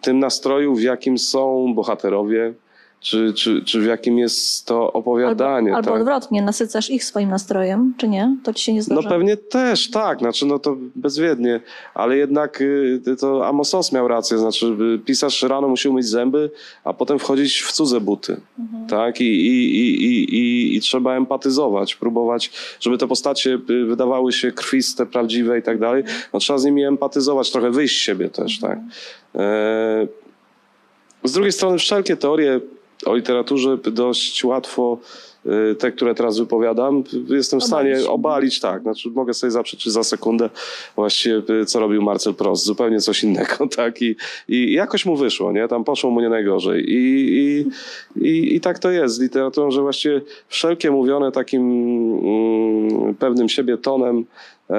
tym 0.00 0.18
nastroju, 0.18 0.74
w 0.74 0.82
jakim 0.82 1.18
są 1.18 1.74
bohaterowie, 1.74 2.54
czy, 3.00 3.32
czy, 3.34 3.62
czy 3.64 3.80
w 3.80 3.84
jakim 3.84 4.18
jest 4.18 4.66
to 4.66 4.74
Albo, 4.86 4.92
opowiadanie. 4.92 5.74
albo 5.76 5.90
tak? 5.90 6.00
odwrotnie, 6.00 6.42
nasycasz 6.42 6.90
ich 6.90 7.04
swoim 7.04 7.30
nastrojem, 7.30 7.94
czy 7.96 8.08
nie? 8.08 8.36
To 8.42 8.54
ci 8.54 8.64
się 8.64 8.72
nie 8.72 8.78
No 8.78 8.84
zdarza? 8.84 9.08
pewnie 9.08 9.36
też, 9.36 9.90
tak, 9.90 10.18
znaczy 10.18 10.46
no 10.46 10.58
to 10.58 10.76
bezwiednie, 10.96 11.60
ale 11.94 12.16
jednak 12.16 12.60
y, 12.60 13.00
to 13.20 13.46
Amos 13.46 13.74
Oz 13.74 13.92
miał 13.92 14.08
rację, 14.08 14.38
znaczy 14.38 14.66
y, 14.94 14.98
pisarz 14.98 15.42
rano 15.42 15.68
musi 15.68 15.88
umyć 15.88 16.06
zęby, 16.06 16.50
a 16.84 16.92
potem 16.92 17.18
wchodzić 17.18 17.60
w 17.60 17.72
cudze 17.72 18.00
buty, 18.00 18.40
tak, 18.88 19.20
I, 19.20 19.24
i, 19.24 19.76
i, 19.76 20.04
i, 20.04 20.34
i, 20.34 20.76
i 20.76 20.80
trzeba 20.80 21.16
empatyzować, 21.16 21.94
próbować, 21.94 22.50
żeby 22.80 22.98
te 22.98 23.08
postacie 23.08 23.58
y, 23.70 23.84
wydawały 23.84 24.32
się 24.32 24.52
krwiste, 24.52 25.06
prawdziwe 25.06 25.58
i 25.58 25.62
tak 25.62 25.78
dalej, 25.78 26.04
no 26.32 26.38
trzeba 26.40 26.58
z 26.58 26.64
nimi 26.64 26.84
empatyzować, 26.84 27.50
trochę 27.50 27.70
wyjść 27.70 27.98
z 27.98 28.00
siebie 28.00 28.28
też, 28.28 28.58
tak. 28.58 28.78
E, 29.34 30.06
z 31.24 31.32
drugiej 31.32 31.52
strony 31.52 31.78
wszelkie 31.78 32.16
teorie 32.16 32.60
o 33.06 33.14
literaturze 33.14 33.76
dość 33.76 34.44
łatwo 34.44 34.98
y, 35.46 35.74
te, 35.74 35.92
które 35.92 36.14
teraz 36.14 36.38
wypowiadam, 36.38 37.04
jestem 37.28 37.60
w 37.60 37.64
stanie 37.64 37.92
Obalić. 37.92 38.08
obalić, 38.08 38.60
tak. 38.60 38.82
Znaczy 38.82 39.10
mogę 39.10 39.34
sobie 39.34 39.50
zaprzeczyć 39.50 39.92
za 39.92 40.04
sekundę 40.04 40.50
właściwie, 40.96 41.42
y, 41.50 41.66
co 41.66 41.80
robił 41.80 42.02
Marcel 42.02 42.34
Prost. 42.34 42.64
Zupełnie 42.64 43.00
coś 43.00 43.24
innego, 43.24 43.66
tak. 43.76 44.02
I, 44.02 44.16
i 44.48 44.72
jakoś 44.72 45.06
mu 45.06 45.16
wyszło, 45.16 45.52
nie? 45.52 45.68
Tam 45.68 45.84
poszło 45.84 46.10
mu 46.10 46.20
nie 46.20 46.28
najgorzej. 46.28 46.84
I, 46.90 46.96
i, 47.38 47.66
i, 48.28 48.56
i 48.56 48.60
tak 48.60 48.78
to 48.78 48.90
jest 48.90 49.14
z 49.14 49.20
literaturą, 49.20 49.70
że 49.70 49.82
właściwie 49.82 50.20
wszelkie 50.48 50.90
mówione 50.90 51.32
takim 51.32 51.62
mm, 51.62 53.14
pewnym 53.14 53.48
siebie 53.48 53.78
tonem 53.78 54.24
e, 54.70 54.76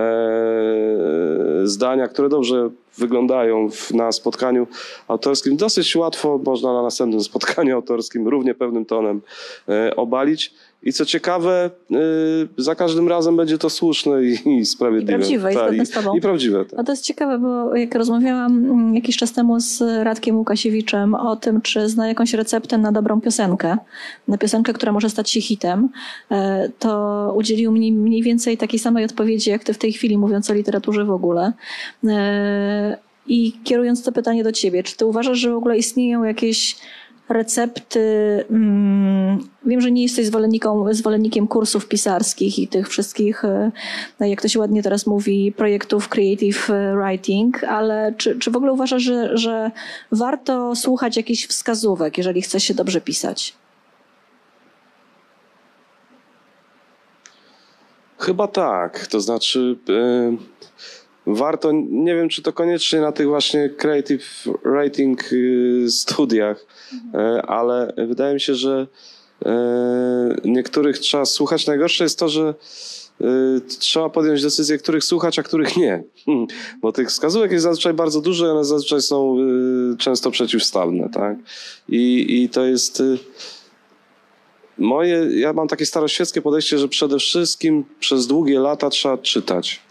zdania, 1.64 2.08
które 2.08 2.30
dobrze 2.30 2.70
wyglądają 2.98 3.70
w, 3.72 3.92
na 3.92 4.12
spotkaniu 4.12 4.68
autorskim, 5.08 5.58
dosyć 5.58 5.96
łatwo 5.96 6.40
można 6.46 6.74
na 6.74 6.84
następnym 6.84 7.24
spotkaniu 7.24 7.76
autorskim 7.76 8.28
równie 8.28 8.56
pewnym 8.56 8.86
tonem 8.86 9.22
e, 9.70 9.96
obalić. 9.96 10.54
I 10.84 10.94
co 10.94 11.06
ciekawe, 11.06 11.70
y, 11.92 11.96
za 12.58 12.76
każdym 12.76 13.08
razem 13.08 13.38
będzie 13.38 13.58
to 13.58 13.70
słuszne 13.70 14.24
i, 14.24 14.58
i 14.60 14.66
sprawiedliwe. 14.66 15.14
I 15.14 15.16
prawdziwe, 15.16 15.52
i 15.52 15.56
Tak, 15.56 15.64
zgodne 15.68 15.86
z 15.86 15.92
tobą. 15.92 16.16
I 16.16 16.22
prawdziwe, 16.22 16.66
tak. 16.66 16.80
A 16.80 16.84
to 16.84 16.92
jest 16.92 17.04
ciekawe, 17.04 17.40
bo 17.40 17.76
jak 17.76 17.96
rozmawiałam 17.96 18.66
mm, 18.66 18.96
jakiś 18.96 19.18
czas 19.18 19.34
temu 19.34 19.60
z 19.60 19.82
Radkiem 20.04 20.38
Łukasiewiczem 20.38 21.16
o 21.16 21.36
tym, 21.36 21.62
czy 21.62 21.90
zna 21.90 22.08
jakąś 22.08 22.34
receptę 22.34 22.78
na 22.78 22.92
dobrą 22.92 23.22
piosenkę, 23.22 23.78
na 24.28 24.38
piosenkę, 24.38 24.74
która 24.74 24.92
może 24.92 25.10
stać 25.10 25.32
się 25.32 25.42
hitem, 25.42 25.90
e, 26.32 26.70
to 26.80 27.34
udzielił 27.38 27.72
mi 27.72 27.94
mniej 27.94 28.24
więcej 28.24 28.58
takiej 28.58 28.80
samej 28.80 29.06
odpowiedzi, 29.06 29.50
jak 29.50 29.64
ty 29.64 29.74
w 29.74 29.78
tej 29.78 29.94
chwili, 29.94 30.18
mówiąc 30.18 30.50
o 30.50 30.54
literaturze 30.54 31.06
w 31.06 31.12
ogóle. 31.12 31.54
E, 32.08 32.98
I 33.28 33.54
kierując 33.64 34.04
to 34.04 34.12
pytanie 34.12 34.44
do 34.44 34.52
ciebie, 34.52 34.84
czy 34.84 34.98
ty 34.98 35.06
uważasz, 35.06 35.38
że 35.38 35.52
w 35.52 35.56
ogóle 35.56 35.78
istnieją 35.78 36.24
jakieś 36.24 36.76
recepty. 37.34 38.00
Mm, 38.50 39.50
wiem, 39.66 39.82
że 39.82 39.92
nie 39.92 40.04
jesteś 40.04 40.28
zwolennikiem 40.92 41.48
kursów 41.48 41.88
pisarskich 41.88 42.60
i 42.60 42.68
tych 42.68 42.90
wszystkich, 42.90 43.46
e, 43.46 43.72
jak 44.20 44.42
to 44.42 44.48
się 44.48 44.60
ładnie 44.60 44.84
teraz 44.84 45.08
mówi, 45.08 45.52
projektów 45.58 46.10
creative 46.10 46.70
writing, 46.96 47.64
ale 47.64 48.14
czy, 48.18 48.40
czy 48.40 48.52
w 48.52 48.56
ogóle 48.56 48.74
uważasz, 48.74 49.04
że, 49.04 49.38
że 49.38 49.72
warto 50.12 50.76
słuchać 50.76 51.18
jakichś 51.18 51.48
wskazówek, 51.48 52.18
jeżeli 52.18 52.42
chce 52.42 52.60
się 52.60 52.74
dobrze 52.74 53.02
pisać? 53.02 53.54
Chyba 58.20 58.48
tak. 58.48 59.08
To 59.08 59.22
znaczy, 59.22 59.78
e, 59.90 60.51
warto, 61.28 61.72
nie 61.90 62.16
wiem 62.16 62.30
czy 62.30 62.42
to 62.42 62.54
koniecznie 62.54 63.02
na 63.02 63.12
tych 63.12 63.28
właśnie 63.28 63.70
creative 63.70 64.48
writing 64.66 65.24
e, 65.24 65.90
studiach, 65.90 66.66
e, 67.14 67.42
ale 67.42 67.94
wydaje 68.08 68.34
mi 68.34 68.42
się, 68.42 68.56
że 68.56 68.88
e, 69.46 70.36
niektórych 70.46 71.00
trzeba 71.00 71.26
słuchać. 71.26 71.68
Najgorsze 71.68 72.04
jest 72.04 72.20
to, 72.20 72.30
że 72.30 72.54
e, 73.22 73.26
trzeba 73.80 74.10
podjąć 74.10 74.42
decyzję, 74.44 74.78
których 74.78 75.04
słuchać, 75.04 75.40
a 75.40 75.44
których 75.44 75.78
nie. 75.78 76.04
Bo 76.82 76.92
tych 76.92 77.10
wskazówek 77.10 77.52
jest 77.52 77.64
zazwyczaj 77.64 77.94
bardzo 77.94 78.22
dużo 78.22 78.48
i 78.48 78.50
one 78.50 78.66
zazwyczaj 78.66 79.02
są 79.02 79.38
e, 79.94 79.98
często 79.98 80.32
przeciwstawne. 80.32 81.10
Tak? 81.10 81.38
I, 81.90 82.26
I 82.44 82.50
to 82.50 82.66
jest... 82.66 83.02
e, 83.02 83.04
Moje, 84.78 85.28
ja 85.40 85.54
mam 85.54 85.68
takie 85.68 85.86
staroświeckie 85.86 86.42
podejście, 86.42 86.78
że 86.78 86.88
przede 86.88 87.20
wszystkim 87.20 87.84
przez 88.00 88.28
długie 88.28 88.60
lata 88.60 88.90
trzeba 88.90 89.18
czytać. 89.18 89.82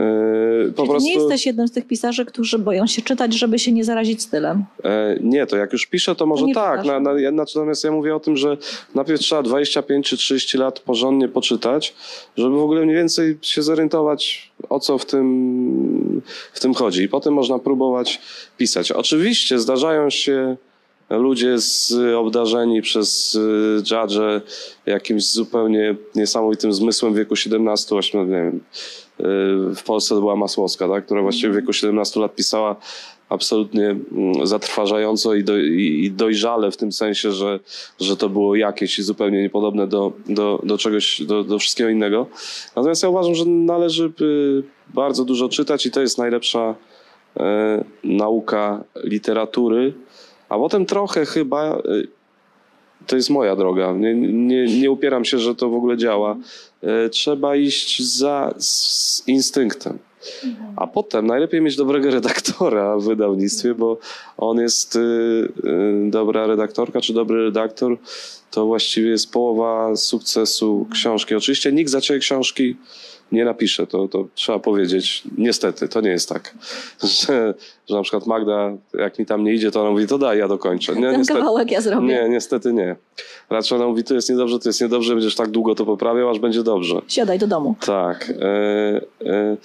Yy, 0.00 0.72
po 0.76 0.86
prostu, 0.86 1.08
nie 1.08 1.14
jesteś 1.14 1.46
jednym 1.46 1.68
z 1.68 1.72
tych 1.72 1.86
pisarzy, 1.86 2.24
którzy 2.24 2.58
boją 2.58 2.86
się 2.86 3.02
czytać, 3.02 3.34
żeby 3.34 3.58
się 3.58 3.72
nie 3.72 3.84
zarazić 3.84 4.22
stylem. 4.22 4.64
e, 4.84 5.18
nie, 5.20 5.46
to 5.46 5.56
jak 5.56 5.72
już 5.72 5.86
piszę, 5.86 6.14
to 6.14 6.26
może 6.26 6.44
nie 6.44 6.54
tak. 6.54 6.84
Na, 6.84 7.00
na, 7.00 7.12
natomiast 7.32 7.84
ja 7.84 7.92
mówię 7.92 8.16
o 8.16 8.20
tym, 8.20 8.36
że 8.36 8.56
najpierw 8.94 9.20
trzeba 9.20 9.42
25 9.42 10.08
czy 10.08 10.16
30 10.16 10.58
lat 10.58 10.80
porządnie 10.80 11.28
poczytać, 11.28 11.94
żeby 12.36 12.56
w 12.56 12.62
ogóle 12.62 12.82
mniej 12.82 12.96
więcej 12.96 13.38
się 13.42 13.62
zorientować, 13.62 14.52
o 14.68 14.80
co 14.80 14.98
w 14.98 15.06
tym, 15.06 16.22
w 16.52 16.60
tym 16.60 16.74
chodzi. 16.74 17.02
I 17.02 17.08
potem 17.08 17.34
można 17.34 17.58
próbować 17.58 18.20
pisać. 18.58 18.92
Oczywiście 18.92 19.58
zdarzają 19.58 20.10
się 20.10 20.56
ludzie 21.10 21.58
z, 21.58 21.94
obdarzeni 22.16 22.82
przez 22.82 23.34
y, 23.34 23.82
judge 23.90 24.42
jakimś 24.86 25.24
zupełnie 25.24 25.96
niesamowitym 26.14 26.72
zmysłem 26.72 27.14
w 27.14 27.16
wieku 27.16 27.36
17, 27.36 27.94
18, 27.94 28.18
nie 28.18 28.42
wiem. 28.42 28.60
W 29.76 29.82
Polsce 29.86 30.14
to 30.14 30.20
była 30.20 30.36
Masłowska, 30.36 30.88
tak? 30.88 31.06
która 31.06 31.22
właściwie 31.22 31.52
w 31.52 31.56
wieku 31.56 31.72
17 31.72 32.20
lat 32.20 32.34
pisała 32.34 32.76
absolutnie 33.28 33.86
mm, 33.86 34.46
zatrważająco 34.46 35.34
i, 35.34 35.44
do, 35.44 35.58
i 35.58 36.12
dojrzale 36.16 36.70
w 36.70 36.76
tym 36.76 36.92
sensie, 36.92 37.32
że, 37.32 37.60
że 38.00 38.16
to 38.16 38.28
było 38.28 38.56
jakieś 38.56 39.02
zupełnie 39.02 39.42
niepodobne 39.42 39.86
do, 39.86 40.12
do, 40.28 40.60
do 40.62 40.78
czegoś, 40.78 41.22
do, 41.22 41.44
do 41.44 41.58
wszystkiego 41.58 41.90
innego. 41.90 42.26
Natomiast 42.76 43.02
ja 43.02 43.08
uważam, 43.08 43.34
że 43.34 43.44
należy 43.44 44.12
y, 44.20 44.62
bardzo 44.94 45.24
dużo 45.24 45.48
czytać 45.48 45.86
i 45.86 45.90
to 45.90 46.00
jest 46.00 46.18
najlepsza 46.18 46.74
e, 47.36 47.84
nauka 48.04 48.84
literatury. 49.04 49.92
A 50.48 50.58
potem 50.58 50.86
trochę 50.86 51.26
chyba, 51.26 51.78
y, 51.78 52.08
to 53.06 53.16
jest 53.16 53.30
moja 53.30 53.56
droga, 53.56 53.92
nie, 53.92 54.14
nie, 54.14 54.80
nie 54.80 54.90
upieram 54.90 55.24
się, 55.24 55.38
że 55.38 55.54
to 55.54 55.68
w 55.68 55.74
ogóle 55.74 55.96
działa. 55.96 56.36
E, 56.82 57.08
Trzeba 57.08 57.56
iść 57.56 58.02
za 58.02 58.54
z 58.58 59.22
instynktem. 59.26 59.98
A 60.76 60.86
potem 60.86 61.26
najlepiej 61.26 61.60
mieć 61.60 61.76
dobrego 61.76 62.10
redaktora 62.10 62.98
w 62.98 63.04
wydawnictwie, 63.04 63.74
bo 63.74 63.98
on 64.36 64.58
jest 64.58 64.96
y, 64.96 64.98
y, 64.98 66.10
dobra 66.10 66.46
redaktorka 66.46 67.00
czy 67.00 67.12
dobry 67.12 67.44
redaktor, 67.44 67.96
to 68.50 68.66
właściwie 68.66 69.10
jest 69.10 69.32
połowa 69.32 69.96
sukcesu 69.96 70.86
książki. 70.92 71.34
Oczywiście 71.34 71.72
nikt 71.72 71.90
za 71.90 72.00
ciebie 72.00 72.20
książki 72.20 72.76
nie 73.34 73.44
napisze, 73.44 73.86
to, 73.86 74.08
to 74.08 74.26
trzeba 74.34 74.58
powiedzieć. 74.58 75.22
Niestety, 75.38 75.88
to 75.88 76.00
nie 76.00 76.10
jest 76.10 76.28
tak, 76.28 76.54
że, 77.02 77.54
że 77.88 77.96
na 77.96 78.02
przykład 78.02 78.26
Magda, 78.26 78.72
jak 78.94 79.18
mi 79.18 79.26
tam 79.26 79.44
nie 79.44 79.54
idzie, 79.54 79.70
to 79.70 79.80
ona 79.80 79.90
mówi, 79.90 80.06
to 80.06 80.18
daj, 80.18 80.38
ja 80.38 80.48
dokończę. 80.48 80.94
Nie, 80.94 81.02
Ten 81.10 81.18
niestety, 81.18 81.40
kawałek 81.40 81.70
ja 81.70 81.80
zrobię. 81.80 82.06
nie, 82.06 82.28
niestety 82.28 82.72
nie. 82.72 82.96
Raczej 83.50 83.78
ona 83.78 83.86
mówi, 83.86 84.04
to 84.04 84.14
jest 84.14 84.30
niedobrze, 84.30 84.58
to 84.58 84.68
jest 84.68 84.80
niedobrze, 84.80 85.14
będziesz 85.14 85.34
tak 85.34 85.50
długo 85.50 85.74
to 85.74 85.86
poprawiał, 85.86 86.30
aż 86.30 86.38
będzie 86.38 86.62
dobrze. 86.62 87.00
Siadaj 87.08 87.38
do 87.38 87.46
domu. 87.46 87.74
Tak. 87.80 88.30
E, 88.30 89.00
e, 89.26 89.56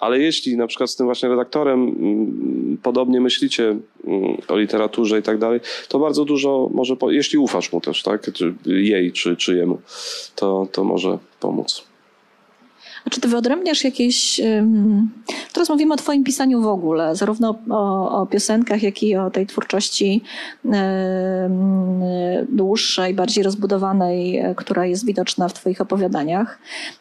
ale 0.00 0.18
jeśli 0.18 0.56
na 0.56 0.66
przykład 0.66 0.90
z 0.90 0.96
tym 0.96 1.06
właśnie 1.06 1.28
redaktorem 1.28 1.82
mm, 1.82 2.78
podobnie 2.82 3.20
myślicie 3.20 3.76
mm, 4.04 4.36
o 4.48 4.56
literaturze 4.58 5.18
i 5.18 5.22
tak 5.22 5.38
dalej, 5.38 5.60
to 5.88 5.98
bardzo 5.98 6.24
dużo 6.24 6.70
może, 6.72 6.96
jeśli 7.08 7.38
ufasz 7.38 7.72
mu 7.72 7.80
też, 7.80 8.02
tak, 8.02 8.32
czy 8.32 8.54
jej, 8.66 9.12
czy, 9.12 9.36
czy 9.36 9.56
jemu, 9.56 9.78
to, 10.34 10.68
to 10.72 10.84
może 10.84 11.18
pomóc. 11.40 11.84
A 13.06 13.10
czy 13.10 13.20
ty 13.20 13.28
wyodrębniasz 13.28 13.84
jakieś. 13.84 14.40
ym, 14.40 15.10
Teraz 15.52 15.68
mówimy 15.68 15.94
o 15.94 15.96
Twoim 15.96 16.24
pisaniu 16.24 16.62
w 16.62 16.66
ogóle, 16.66 17.16
zarówno 17.16 17.58
o, 17.70 18.10
o 18.20 18.26
piosenkach, 18.26 18.82
jak 18.82 19.02
i 19.02 19.16
o 19.16 19.30
tej 19.30 19.46
twórczości 19.46 20.22
ym, 20.64 20.72
dłuższej, 22.48 23.14
bardziej 23.14 23.44
rozbudowanej, 23.44 24.38
e, 24.38 24.54
która 24.54 24.86
jest 24.86 25.06
widoczna 25.06 25.48
w 25.48 25.52
Twoich 25.52 25.80
opowiadaniach. 25.80 26.58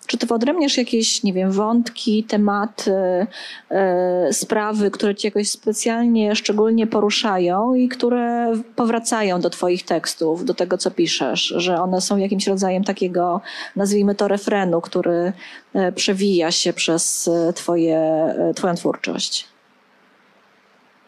Czy 0.08 0.18
ty 0.18 0.26
wyodrębniasz 0.26 0.78
jakieś, 0.78 1.24
nie 1.24 1.34
wiem, 1.34 1.52
wątki, 1.52 2.24
tematy, 2.24 3.28
e, 3.72 4.34
sprawy, 4.34 4.92
które 4.92 5.16
Cię 5.16 5.28
jakoś 5.28 5.50
specjalnie, 5.50 6.36
szczególnie 6.36 6.88
poruszają 6.88 7.74
i 7.74 7.90
które 7.90 8.54
powracają 8.76 9.42
do 9.42 9.50
Twoich 9.50 9.84
tekstów, 9.84 10.46
do 10.46 10.54
tego, 10.54 10.78
co 10.78 10.92
piszesz, 10.92 11.54
że 11.58 11.82
one 11.82 12.02
są 12.02 12.18
jakimś 12.18 12.48
rodzajem 12.48 12.84
takiego, 12.84 13.42
nazwijmy 13.76 14.16
to, 14.16 14.28
refrenu, 14.28 14.82
który 14.82 15.34
e, 15.76 15.92
przewija 15.96 16.52
się 16.52 16.74
przez 16.74 17.28
e, 17.28 17.54
twoje, 17.54 17.98
e, 17.98 18.54
Twoją 18.56 18.76
twórczość? 18.76 19.48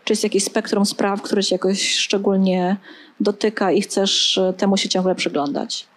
Czy 0.04 0.14
jest 0.14 0.24
jakieś 0.24 0.44
spektrum 0.44 0.86
spraw, 0.86 1.22
które 1.22 1.44
Cię 1.44 1.56
jakoś 1.56 1.94
szczególnie 1.94 2.78
dotyka 3.20 3.72
i 3.72 3.82
chcesz 3.82 4.38
e, 4.38 4.54
temu 4.54 4.78
się 4.78 4.90
ciągle 4.90 5.16
przyglądać? 5.16 5.88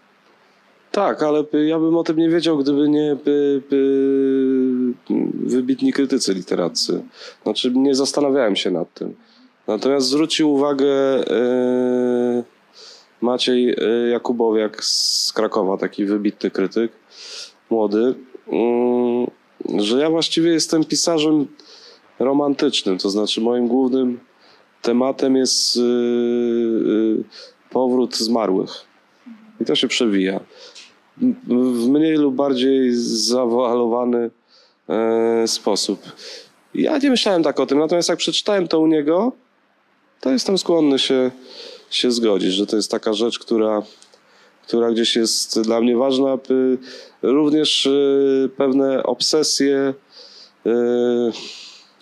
Tak, 0.92 1.22
ale 1.22 1.44
ja 1.66 1.78
bym 1.78 1.96
o 1.96 2.04
tym 2.04 2.16
nie 2.16 2.28
wiedział, 2.28 2.58
gdyby 2.58 2.88
nie 2.88 3.16
by, 3.24 3.62
by 3.70 4.92
wybitni 5.44 5.92
krytycy 5.92 6.34
literaccy. 6.34 7.02
Znaczy, 7.42 7.72
nie 7.74 7.94
zastanawiałem 7.94 8.56
się 8.56 8.70
nad 8.70 8.94
tym. 8.94 9.14
Natomiast 9.66 10.06
zwrócił 10.06 10.52
uwagę 10.52 10.86
Maciej 13.20 13.76
Jakubowiak 14.10 14.84
z 14.84 15.32
Krakowa, 15.32 15.76
taki 15.78 16.04
wybitny 16.04 16.50
krytyk, 16.50 16.92
młody, 17.70 18.14
że 19.78 19.98
ja 19.98 20.10
właściwie 20.10 20.50
jestem 20.50 20.84
pisarzem 20.84 21.46
romantycznym. 22.18 22.98
To 22.98 23.10
znaczy, 23.10 23.40
moim 23.40 23.68
głównym 23.68 24.20
tematem 24.82 25.36
jest 25.36 25.76
e, 25.76 25.80
e, 25.80 25.82
powrót 27.70 28.16
zmarłych. 28.16 28.84
I 29.60 29.64
to 29.64 29.74
się 29.74 29.88
przewija 29.88 30.40
w 31.46 31.88
mniej 31.88 32.16
lub 32.16 32.34
bardziej 32.34 32.90
zawoalowany 32.94 34.30
e, 34.88 35.48
sposób. 35.48 36.00
Ja 36.74 36.98
nie 36.98 37.10
myślałem 37.10 37.42
tak 37.42 37.60
o 37.60 37.66
tym, 37.66 37.78
natomiast 37.78 38.08
jak 38.08 38.18
przeczytałem 38.18 38.68
to 38.68 38.80
u 38.80 38.86
niego, 38.86 39.32
to 40.20 40.30
jestem 40.30 40.58
skłonny 40.58 40.98
się, 40.98 41.30
się 41.90 42.10
zgodzić, 42.10 42.52
że 42.52 42.66
to 42.66 42.76
jest 42.76 42.90
taka 42.90 43.12
rzecz, 43.12 43.38
która, 43.38 43.82
która 44.70 44.90
gdzieś 44.90 45.16
jest 45.16 45.60
dla 45.60 45.80
mnie 45.80 45.96
ważna. 45.96 46.38
Również 47.22 47.86
e, 47.86 48.48
pewne 48.48 49.02
obsesje 49.02 49.94
e, 50.66 50.72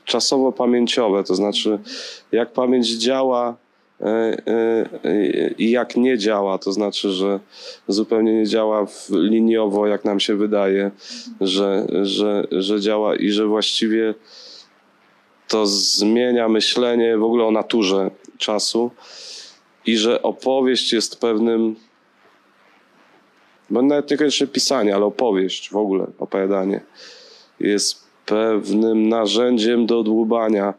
czasowo-pamięciowe, 0.04 1.24
to 1.24 1.34
znaczy 1.34 1.78
jak 2.32 2.52
pamięć 2.52 2.88
działa 2.88 3.56
e, 4.00 4.36
i 5.58 5.70
jak 5.70 5.96
nie 5.96 6.18
działa, 6.18 6.58
to 6.58 6.72
znaczy, 6.72 7.10
że 7.10 7.40
zupełnie 7.88 8.32
nie 8.32 8.46
działa 8.46 8.86
liniowo, 9.10 9.86
jak 9.86 10.04
nam 10.04 10.20
się 10.20 10.34
wydaje, 10.34 10.90
że, 11.40 11.86
że, 12.02 12.46
że 12.50 12.80
działa 12.80 13.16
i 13.16 13.30
że 13.30 13.46
właściwie 13.46 14.14
to 15.48 15.66
zmienia 15.66 16.48
myślenie 16.48 17.18
w 17.18 17.24
ogóle 17.24 17.44
o 17.44 17.50
naturze 17.50 18.10
czasu 18.38 18.90
i 19.86 19.96
że 19.96 20.22
opowieść 20.22 20.92
jest 20.92 21.20
pewnym 21.20 21.76
bo 23.70 23.82
nawet 23.82 24.10
niekoniecznie 24.10 24.46
pisanie, 24.46 24.94
ale 24.94 25.04
opowieść 25.04 25.70
w 25.70 25.76
ogóle, 25.76 26.06
opowiadanie 26.18 26.80
jest 27.60 28.08
pewnym 28.26 29.08
narzędziem 29.08 29.86
do 29.86 30.02
dłubania 30.02 30.74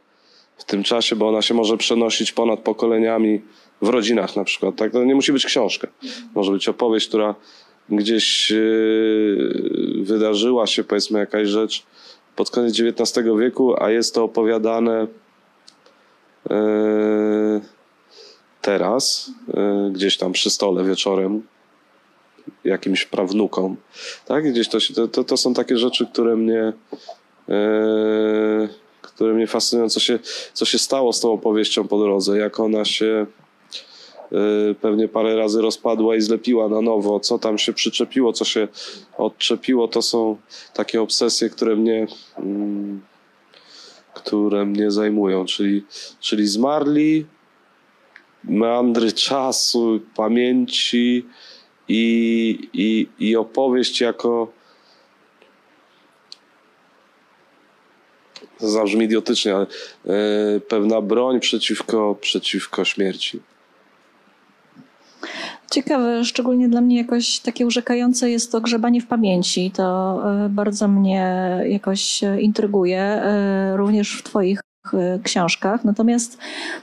w 0.58 0.64
tym 0.64 0.84
czasie, 0.84 1.16
bo 1.16 1.30
ona 1.30 1.42
się 1.42 1.54
może 1.54 1.78
przenosić 1.78 2.32
ponad 2.32 2.60
pokoleniami 2.60 3.42
w 3.82 3.88
rodzinach 3.90 4.36
na 4.36 4.44
przykład. 4.44 4.76
Tak? 4.76 4.92
To 4.92 5.04
nie 5.04 5.16
musi 5.16 5.34
być 5.34 5.46
książka. 5.46 5.88
Może 6.36 6.52
być 6.52 6.70
opowieść, 6.70 7.08
która 7.08 7.36
gdzieś 7.90 8.52
yy, 8.52 10.04
wydarzyła 10.04 10.68
się, 10.68 10.84
powiedzmy, 10.84 11.20
jakaś 11.20 11.48
rzecz 11.48 11.84
pod 12.36 12.50
koniec 12.50 12.80
XIX 12.80 13.28
wieku, 13.40 13.84
a 13.84 13.92
jest 13.92 14.16
to 14.16 14.24
opowiadane 14.24 15.08
yy, 16.50 17.62
teraz, 18.62 19.32
yy, 19.48 19.92
gdzieś 19.92 20.18
tam 20.18 20.32
przy 20.32 20.50
stole 20.50 20.84
wieczorem, 20.84 21.42
jakimś 22.64 23.06
prawnukom. 23.06 23.76
Tak? 24.26 24.52
Gdzieś 24.52 24.70
to, 24.70 24.80
się, 24.80 24.94
to, 24.94 25.24
to, 25.24 25.38
są 25.38 25.54
takie 25.54 25.78
rzeczy, 25.78 26.08
które 26.12 26.36
mnie 26.36 26.74
które 29.02 29.34
mnie 29.34 29.48
fascynują, 29.48 29.90
co 29.90 30.00
się, 30.00 30.20
co 30.54 30.66
się 30.66 30.80
stało 30.80 31.14
z 31.14 31.20
tą 31.20 31.34
opowieścią 31.34 31.88
po 31.88 32.00
drodze, 32.00 32.38
jak 32.38 32.60
ona 32.60 32.86
się 32.86 33.26
Y, 34.32 34.76
pewnie 34.76 35.08
parę 35.08 35.36
razy 35.36 35.62
rozpadła 35.62 36.16
i 36.16 36.22
zlepiła 36.22 36.70
na 36.70 36.82
nowo. 36.82 37.20
Co 37.20 37.40
tam 37.40 37.58
się 37.58 37.74
przyczepiło, 37.74 38.34
co 38.34 38.46
się 38.46 38.68
odczepiło, 39.18 39.88
to 39.88 40.02
są 40.02 40.38
takie 40.74 41.02
obsesje, 41.02 41.50
które 41.50 41.76
mnie, 41.76 42.08
mm, 42.38 43.02
które 44.14 44.66
mnie 44.66 44.92
zajmują, 44.92 45.46
czyli, 45.46 45.84
czyli 46.20 46.48
zmarli, 46.48 47.26
meandry 48.44 49.12
czasu, 49.12 50.00
pamięci 50.16 51.26
i, 51.90 52.70
i, 52.74 53.08
i 53.20 53.36
opowieść 53.36 54.02
jako 54.02 54.52
to 58.60 58.70
zabrzmi 58.70 59.06
idiotycznie, 59.06 59.56
ale 59.56 59.66
e, 59.66 60.60
pewna 60.60 61.02
broń 61.02 61.40
przeciwko, 61.40 62.16
przeciwko 62.22 62.86
śmierci. 62.86 63.40
Ciekawe, 65.72 66.26
szczególnie 66.26 66.70
dla 66.70 66.82
mnie 66.82 66.98
jakoś 66.98 67.40
takie 67.40 67.66
urzekające 67.66 68.30
jest 68.30 68.52
to 68.52 68.62
grzebanie 68.62 69.02
w 69.02 69.08
pamięci. 69.08 69.72
To 69.72 70.20
e, 70.46 70.50
bardzo 70.50 70.88
mnie 70.88 71.58
jakoś 71.66 72.24
e, 72.24 72.42
intryguje, 72.42 73.22
również 73.76 74.18
w 74.18 74.24
Twoich 74.24 74.62
książkach. 75.24 75.86
Natomiast 75.86 76.38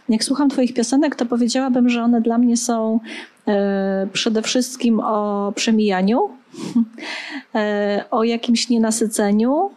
jak 0.08 0.24
słucham 0.24 0.48
Twoich 0.48 0.74
piosenek, 0.74 1.16
to 1.16 1.26
powiedziałabym, 1.26 1.88
że 1.88 2.02
one 2.02 2.20
dla 2.20 2.38
mnie 2.38 2.56
są 2.56 3.00
przede 4.12 4.42
wszystkim 4.42 5.00
o 5.00 5.52
przemijaniu, 5.56 6.28
o 8.10 8.24
jakimś 8.24 8.68
nienasyceniu 8.68 9.70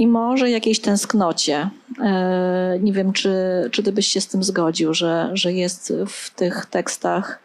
i 0.00 0.06
może 0.06 0.50
jakiejś 0.50 0.80
tęsknocie. 0.80 1.70
E, 2.02 2.78
nie 2.82 2.92
wiem, 2.92 3.12
czy, 3.12 3.32
czy 3.70 3.82
ty 3.82 3.92
byś 3.92 4.06
się 4.06 4.20
z 4.20 4.28
tym 4.28 4.42
zgodził, 4.42 4.94
że, 4.94 5.30
że 5.32 5.52
jest 5.52 5.92
w 6.06 6.34
tych 6.34 6.66
tekstach 6.66 7.38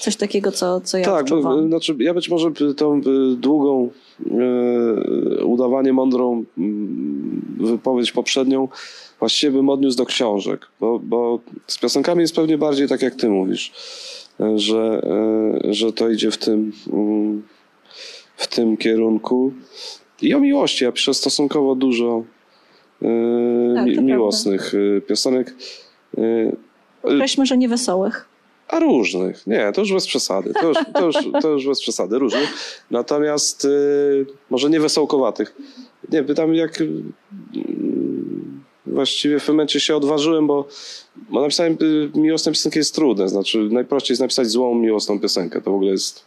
coś 0.00 0.16
takiego, 0.16 0.52
co, 0.52 0.80
co 0.80 0.98
ja 0.98 1.04
Tak, 1.04 1.28
bo, 1.28 1.66
znaczy 1.66 1.96
ja 1.98 2.14
być 2.14 2.28
może 2.28 2.50
tą 2.76 3.00
długą, 3.36 3.90
e, 5.40 5.44
udawanie 5.44 5.92
mądrą 5.92 6.44
wypowiedź 7.58 8.12
poprzednią 8.12 8.68
właściwie 9.22 9.52
bym 9.52 9.68
odniósł 9.68 9.96
do 9.96 10.06
książek, 10.06 10.66
bo, 10.80 10.98
bo 10.98 11.40
z 11.66 11.78
piosenkami 11.78 12.20
jest 12.20 12.36
pewnie 12.36 12.58
bardziej 12.58 12.88
tak, 12.88 13.02
jak 13.02 13.14
ty 13.14 13.28
mówisz, 13.28 13.72
e, 14.40 14.58
że, 14.58 15.02
że 15.70 15.92
to 15.92 16.10
idzie 16.10 16.30
w 16.30 16.38
tym, 16.38 16.72
mm, 16.92 17.42
w 18.36 18.46
tym 18.46 18.76
kierunku. 18.76 19.52
I 20.22 20.34
o 20.34 20.40
miłości. 20.40 20.84
Ja 20.84 20.92
piszę 20.92 21.14
stosunkowo 21.14 21.74
dużo 21.74 22.24
yy, 23.02 23.08
tak, 23.74 23.86
mi, 23.86 23.98
miłosnych 23.98 24.72
yy, 24.72 25.00
piosenek. 25.00 25.54
Określmy, 27.02 27.46
że 27.46 27.56
nie 27.56 27.68
wesołych. 27.68 28.28
A 28.68 28.78
różnych. 28.78 29.46
Nie, 29.46 29.72
to 29.74 29.80
już 29.80 29.92
bez 29.92 30.06
przesady. 30.06 30.52
To 30.60 30.68
już, 30.68 30.78
to 30.94 31.06
już, 31.06 31.16
to 31.42 31.48
już 31.48 31.66
bez 31.66 31.80
przesady. 31.80 32.18
Różnych. 32.18 32.82
Natomiast 32.90 33.68
może 34.50 34.70
nie 34.70 34.80
wesołkowatych. 34.80 35.56
Nie, 36.12 36.22
pytam 36.22 36.54
jak 36.54 36.82
właściwie 38.92 39.40
w 39.40 39.48
momencie 39.48 39.80
się 39.80 39.96
odważyłem, 39.96 40.46
bo, 40.46 40.68
bo 41.16 41.40
napisałem 41.40 41.76
yy, 41.80 42.10
miłosną 42.14 42.52
piosenkę 42.52 42.78
jest 42.78 42.94
trudne. 42.94 43.28
Znaczy 43.28 43.58
najprościej 43.58 44.14
jest 44.14 44.20
napisać 44.20 44.48
złą 44.48 44.74
miłosną 44.74 45.20
piosenkę. 45.20 45.60
To 45.62 45.70
w 45.70 45.74
ogóle 45.74 45.90
jest 45.90 46.24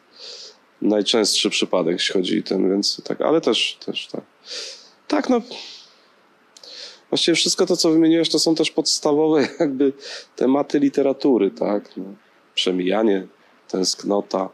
najczęstszy 0.82 1.50
przypadek, 1.50 1.94
jeśli 1.94 2.14
chodzi 2.14 2.40
o 2.40 2.44
ten, 2.44 2.70
więc 2.70 3.02
tak, 3.04 3.22
ale 3.22 3.42
też, 3.42 3.78
też 3.86 4.08
tak. 4.08 4.22
Tak, 5.08 5.30
no. 5.30 5.42
Właściwie 7.10 7.36
wszystko 7.36 7.66
to, 7.66 7.78
co 7.78 7.92
wymieniłeś, 7.92 8.30
to 8.30 8.40
są 8.40 8.56
też 8.56 8.72
podstawowe 8.72 9.42
jakby 9.60 9.94
tematy 10.36 10.80
literatury, 10.80 11.52
tak. 11.52 11.98
No. 11.98 12.04
Przemijanie, 12.56 13.28
tęsknota, 13.68 14.50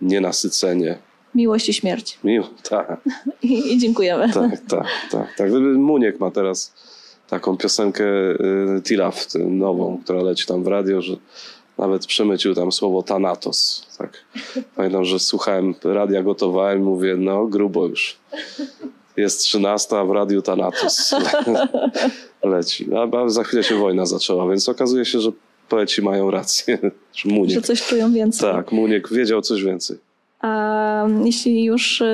nienasycenie. 0.00 0.98
Miłość 1.34 1.68
i 1.68 1.74
śmierć. 1.74 2.18
Miło, 2.24 2.48
tak. 2.70 3.00
I, 3.42 3.72
I, 3.72 3.78
dziękujemy. 3.78 4.32
Tak, 4.32 4.60
tak, 4.68 4.86
tak. 5.10 5.36
tak. 5.36 5.50
Muniek 5.76 6.20
ma 6.20 6.30
teraz 6.30 6.74
taką 7.28 7.56
piosenkę 7.56 8.04
y, 8.04 8.82
Tilaf, 8.82 9.26
nową, 9.34 10.00
która 10.04 10.22
leci 10.22 10.46
tam 10.46 10.64
w 10.64 10.66
radio, 10.66 11.02
że 11.02 11.16
nawet 11.78 12.06
przemycił 12.06 12.54
tam 12.54 12.72
słowo 12.72 13.02
Thanatos. 13.02 13.86
Tak. 13.98 14.24
Pamiętam, 14.76 15.04
że 15.04 15.18
słuchałem 15.18 15.74
radia, 15.84 16.22
gotowałem 16.22 16.78
i 16.78 16.82
mówię, 16.82 17.16
no 17.16 17.46
grubo 17.46 17.86
już. 17.86 18.16
Jest 19.16 19.40
13, 19.40 19.98
a 19.98 20.04
w 20.04 20.10
radiu 20.10 20.42
Thanatos 20.42 21.14
leci. 22.44 22.88
A 22.94 23.28
za 23.28 23.44
chwilę 23.44 23.64
się 23.64 23.76
wojna 23.76 24.06
zaczęła, 24.06 24.48
więc 24.48 24.68
okazuje 24.68 25.04
się, 25.04 25.20
że 25.20 25.30
poeci 25.68 26.02
mają 26.02 26.30
rację. 26.30 26.78
Muniek, 27.24 27.54
że 27.54 27.62
coś 27.62 27.82
czują 27.82 28.12
więcej. 28.12 28.52
Tak, 28.52 28.72
Muniek 28.72 29.08
wiedział 29.12 29.42
coś 29.42 29.62
więcej. 29.62 29.96
A 30.44 31.06
jeśli 31.24 31.64
już 31.64 32.00
y, 32.00 32.04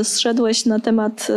y, 0.00 0.04
zszedłeś 0.04 0.66
na 0.66 0.80
temat 0.80 1.28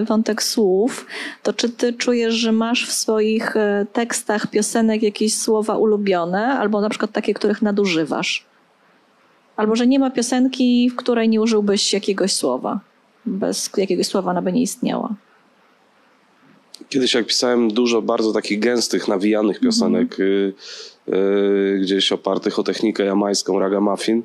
y, 0.00 0.04
wątek 0.04 0.42
słów, 0.42 1.06
to 1.42 1.52
czy 1.52 1.68
ty 1.68 1.92
czujesz, 1.92 2.34
że 2.34 2.52
masz 2.52 2.88
w 2.88 2.92
swoich 2.92 3.54
tekstach 3.92 4.50
piosenek 4.50 5.02
jakieś 5.02 5.34
słowa 5.34 5.76
ulubione, 5.76 6.58
albo 6.58 6.80
na 6.80 6.88
przykład 6.88 7.12
takie, 7.12 7.34
których 7.34 7.62
nadużywasz? 7.62 8.44
Albo 9.56 9.76
że 9.76 9.86
nie 9.86 9.98
ma 9.98 10.10
piosenki, 10.10 10.90
w 10.90 10.96
której 10.96 11.28
nie 11.28 11.40
użyłbyś 11.40 11.92
jakiegoś 11.92 12.32
słowa? 12.32 12.80
Bez 13.26 13.70
jakiegoś 13.76 14.06
słowa 14.06 14.30
ona 14.30 14.42
by 14.42 14.52
nie 14.52 14.62
istniała. 14.62 15.14
Kiedyś 16.88 17.14
jak 17.14 17.26
pisałem 17.26 17.70
dużo 17.72 18.02
bardzo 18.02 18.32
takich 18.32 18.60
gęstych, 18.60 19.08
nawijanych 19.08 19.60
piosenek, 19.60 20.20
mm 20.20 20.50
-hmm 20.50 20.95
gdzieś 21.80 22.12
opartych 22.12 22.58
o 22.58 22.62
technikę 22.62 23.04
jamańską 23.04 23.58
ragamuffin, 23.58 24.22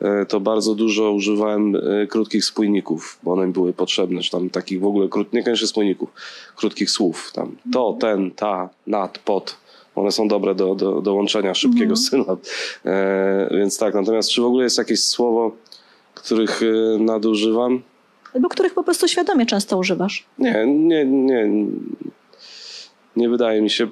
e, 0.00 0.26
to 0.26 0.40
bardzo 0.40 0.74
dużo 0.74 1.12
używałem 1.12 1.76
e, 1.76 2.06
krótkich 2.06 2.44
spójników, 2.44 3.18
bo 3.22 3.32
one 3.32 3.46
mi 3.46 3.52
były 3.52 3.72
potrzebne, 3.72 4.20
czy 4.20 4.30
tam 4.30 4.50
takich 4.50 4.80
w 4.80 4.84
ogóle, 4.84 5.08
krót, 5.08 5.32
niekoniecznie 5.32 5.66
spójników, 5.66 6.10
krótkich 6.56 6.90
słów, 6.90 7.32
tam 7.34 7.56
to, 7.72 7.96
ten, 8.00 8.30
ta, 8.30 8.68
nad, 8.86 9.18
pod, 9.18 9.56
one 9.94 10.12
są 10.12 10.28
dobre 10.28 10.54
do, 10.54 10.74
do, 10.74 11.00
do 11.00 11.14
łączenia 11.14 11.54
szybkiego 11.54 11.94
mhm. 11.94 11.96
sylab. 11.96 12.40
E, 12.84 13.48
więc 13.58 13.78
tak, 13.78 13.94
natomiast 13.94 14.30
czy 14.30 14.42
w 14.42 14.44
ogóle 14.44 14.64
jest 14.64 14.78
jakieś 14.78 15.02
słowo, 15.02 15.52
których 16.14 16.60
nadużywam? 16.98 17.82
Albo 18.34 18.48
których 18.48 18.74
po 18.74 18.84
prostu 18.84 19.08
świadomie 19.08 19.46
często 19.46 19.78
używasz? 19.78 20.26
Nie, 20.38 20.66
nie, 20.66 21.04
nie. 21.04 21.50
Nie 23.16 23.28
wydaje 23.28 23.62
mi 23.62 23.70
się. 23.70 23.88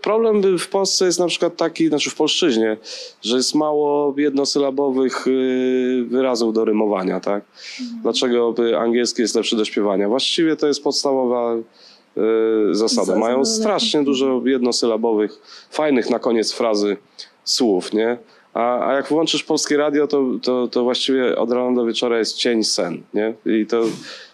Problem 0.00 0.58
w 0.58 0.68
Polsce 0.68 1.04
jest 1.04 1.18
na 1.18 1.26
przykład 1.26 1.56
taki, 1.56 1.88
znaczy 1.88 2.10
w 2.10 2.14
polszczyźnie, 2.14 2.76
że 3.22 3.36
jest 3.36 3.54
mało 3.54 4.14
jednosylabowych 4.16 5.26
y, 5.26 6.04
wyrazów 6.10 6.54
do 6.54 6.64
rymowania, 6.64 7.20
tak? 7.20 7.44
Mhm. 7.80 8.02
Dlaczego 8.02 8.54
angielski 8.78 9.22
jest 9.22 9.34
lepszy 9.34 9.56
do 9.56 9.64
śpiewania? 9.64 10.08
Właściwie 10.08 10.56
to 10.56 10.66
jest 10.66 10.82
podstawowa 10.82 11.54
y, 11.56 12.74
zasada. 12.74 13.16
Mają 13.16 13.44
strasznie 13.44 14.04
dużo 14.04 14.42
jednosylabowych, 14.44 15.32
fajnych 15.70 16.10
na 16.10 16.18
koniec 16.18 16.52
frazy 16.52 16.96
słów, 17.44 17.92
nie? 17.92 18.18
A, 18.54 18.86
a 18.88 18.92
jak 18.94 19.08
włączysz 19.08 19.42
polskie 19.42 19.76
radio, 19.76 20.06
to, 20.06 20.24
to, 20.42 20.68
to 20.68 20.84
właściwie 20.84 21.36
od 21.36 21.52
rana 21.52 21.76
do 21.76 21.84
wieczora 21.84 22.18
jest 22.18 22.36
cień 22.36 22.64
sen, 22.64 23.02
nie? 23.14 23.34
I 23.46 23.66
to 23.66 23.82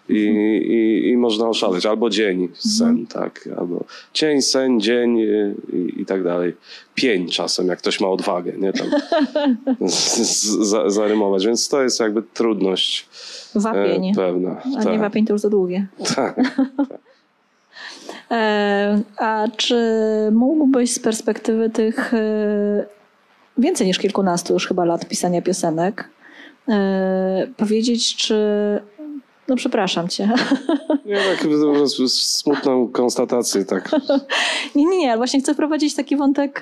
i, 0.09 0.19
i, 0.19 1.09
i 1.09 1.17
można 1.17 1.49
oszaleć. 1.49 1.87
Albo 1.87 2.11
dzień, 2.11 2.49
sen, 2.55 2.89
mhm. 2.89 3.07
tak. 3.07 3.49
Albo 3.59 3.85
cień, 4.13 4.43
sen, 4.43 4.81
dzień 4.81 5.19
i, 5.19 6.01
i, 6.01 6.07
tak 6.07 6.23
dalej. 6.23 6.55
Pień 6.95 7.29
czasem, 7.29 7.67
jak 7.67 7.79
ktoś 7.79 8.01
ma 8.01 8.09
odwagę, 8.09 8.53
nie? 8.59 8.73
Tam 8.73 8.89
z, 9.89 10.17
z, 10.17 10.95
zarymować. 10.95 11.47
Więc 11.47 11.69
to 11.69 11.83
jest 11.83 12.01
jakby 12.01 12.23
trudność 12.23 13.09
Wapień. 13.55 14.09
E, 14.09 14.15
pewna. 14.15 14.63
A 14.81 14.85
tak. 14.85 14.93
nie 14.93 14.99
wapień 14.99 15.27
to 15.27 15.33
już 15.33 15.41
za 15.43 15.51
długie. 15.51 15.87
Tak. 16.15 16.37
tak. 16.37 16.59
E, 18.31 19.01
a 19.17 19.47
czy 19.57 19.77
mógłbyś 20.33 20.93
z 20.93 20.99
perspektywy 20.99 21.71
tych 21.71 22.15
e, 22.15 22.87
więcej 23.59 23.87
niż 23.87 23.99
kilkunastu 23.99 24.53
już 24.53 24.67
chyba 24.67 24.85
lat 24.85 25.09
pisania 25.09 25.43
piosenek, 25.43 26.09
e, 26.69 27.47
powiedzieć, 27.57 28.17
czy 28.17 28.37
no 29.49 29.57
przepraszam 29.57 30.09
cię. 30.09 30.29
Nie, 31.07 31.17
tak 31.17 31.49
smutną 32.09 32.89
konstatację, 32.89 33.65
tak. 33.65 33.91
Nie, 34.75 34.85
nie, 34.85 34.99
nie, 34.99 35.17
właśnie 35.17 35.41
chcę 35.41 35.55
wprowadzić 35.55 35.95
taki 35.95 36.17
wątek 36.17 36.61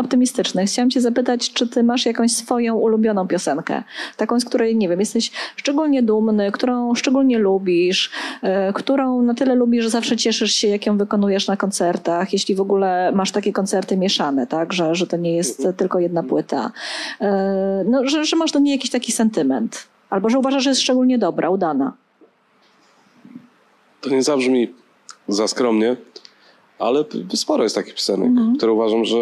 optymistyczny. 0.00 0.66
Chciałam 0.66 0.90
cię 0.90 1.00
zapytać, 1.00 1.52
czy 1.52 1.68
ty 1.68 1.82
masz 1.82 2.06
jakąś 2.06 2.32
swoją 2.32 2.74
ulubioną 2.74 3.28
piosenkę? 3.28 3.82
Taką, 4.16 4.40
z 4.40 4.44
której, 4.44 4.76
nie 4.76 4.88
wiem, 4.88 5.00
jesteś 5.00 5.30
szczególnie 5.56 6.02
dumny, 6.02 6.52
którą 6.52 6.94
szczególnie 6.94 7.38
lubisz, 7.38 8.10
e, 8.42 8.72
którą 8.72 9.22
na 9.22 9.34
tyle 9.34 9.54
lubisz, 9.54 9.84
że 9.84 9.90
zawsze 9.90 10.16
cieszysz 10.16 10.52
się, 10.52 10.68
jak 10.68 10.86
ją 10.86 10.98
wykonujesz 10.98 11.48
na 11.48 11.56
koncertach, 11.56 12.32
jeśli 12.32 12.54
w 12.54 12.60
ogóle 12.60 13.12
masz 13.14 13.32
takie 13.32 13.52
koncerty 13.52 13.96
mieszane, 13.96 14.46
tak, 14.46 14.72
że, 14.72 14.94
że 14.94 15.06
to 15.06 15.16
nie 15.16 15.36
jest 15.36 15.68
tylko 15.76 15.98
jedna 15.98 16.22
płyta. 16.22 16.72
E, 17.20 17.84
no, 17.86 18.08
że, 18.08 18.24
że 18.24 18.36
masz 18.36 18.52
do 18.52 18.58
niej 18.58 18.72
jakiś 18.72 18.90
taki 18.90 19.12
sentyment. 19.12 19.86
Albo 20.10 20.30
że 20.30 20.38
uważasz, 20.38 20.62
że 20.62 20.70
jest 20.70 20.80
szczególnie 20.80 21.18
dobra, 21.18 21.50
udana. 21.50 21.92
To 24.04 24.10
nie 24.10 24.22
zabrzmi 24.22 24.68
za 25.28 25.48
skromnie, 25.48 25.96
ale 26.78 27.04
sporo 27.34 27.62
jest 27.62 27.74
takich 27.74 27.94
piosenek, 27.94 28.30
które 28.56 28.72
uważam, 28.72 29.04
że 29.04 29.16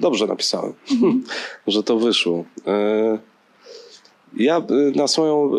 dobrze 0.00 0.26
napisałem, 0.26 0.72
że 1.66 1.82
to 1.82 1.98
wyszło. 1.98 2.44
E, 2.66 3.18
Ja 4.36 4.58
y, 4.58 4.92
na 4.96 5.08
swoją 5.08 5.50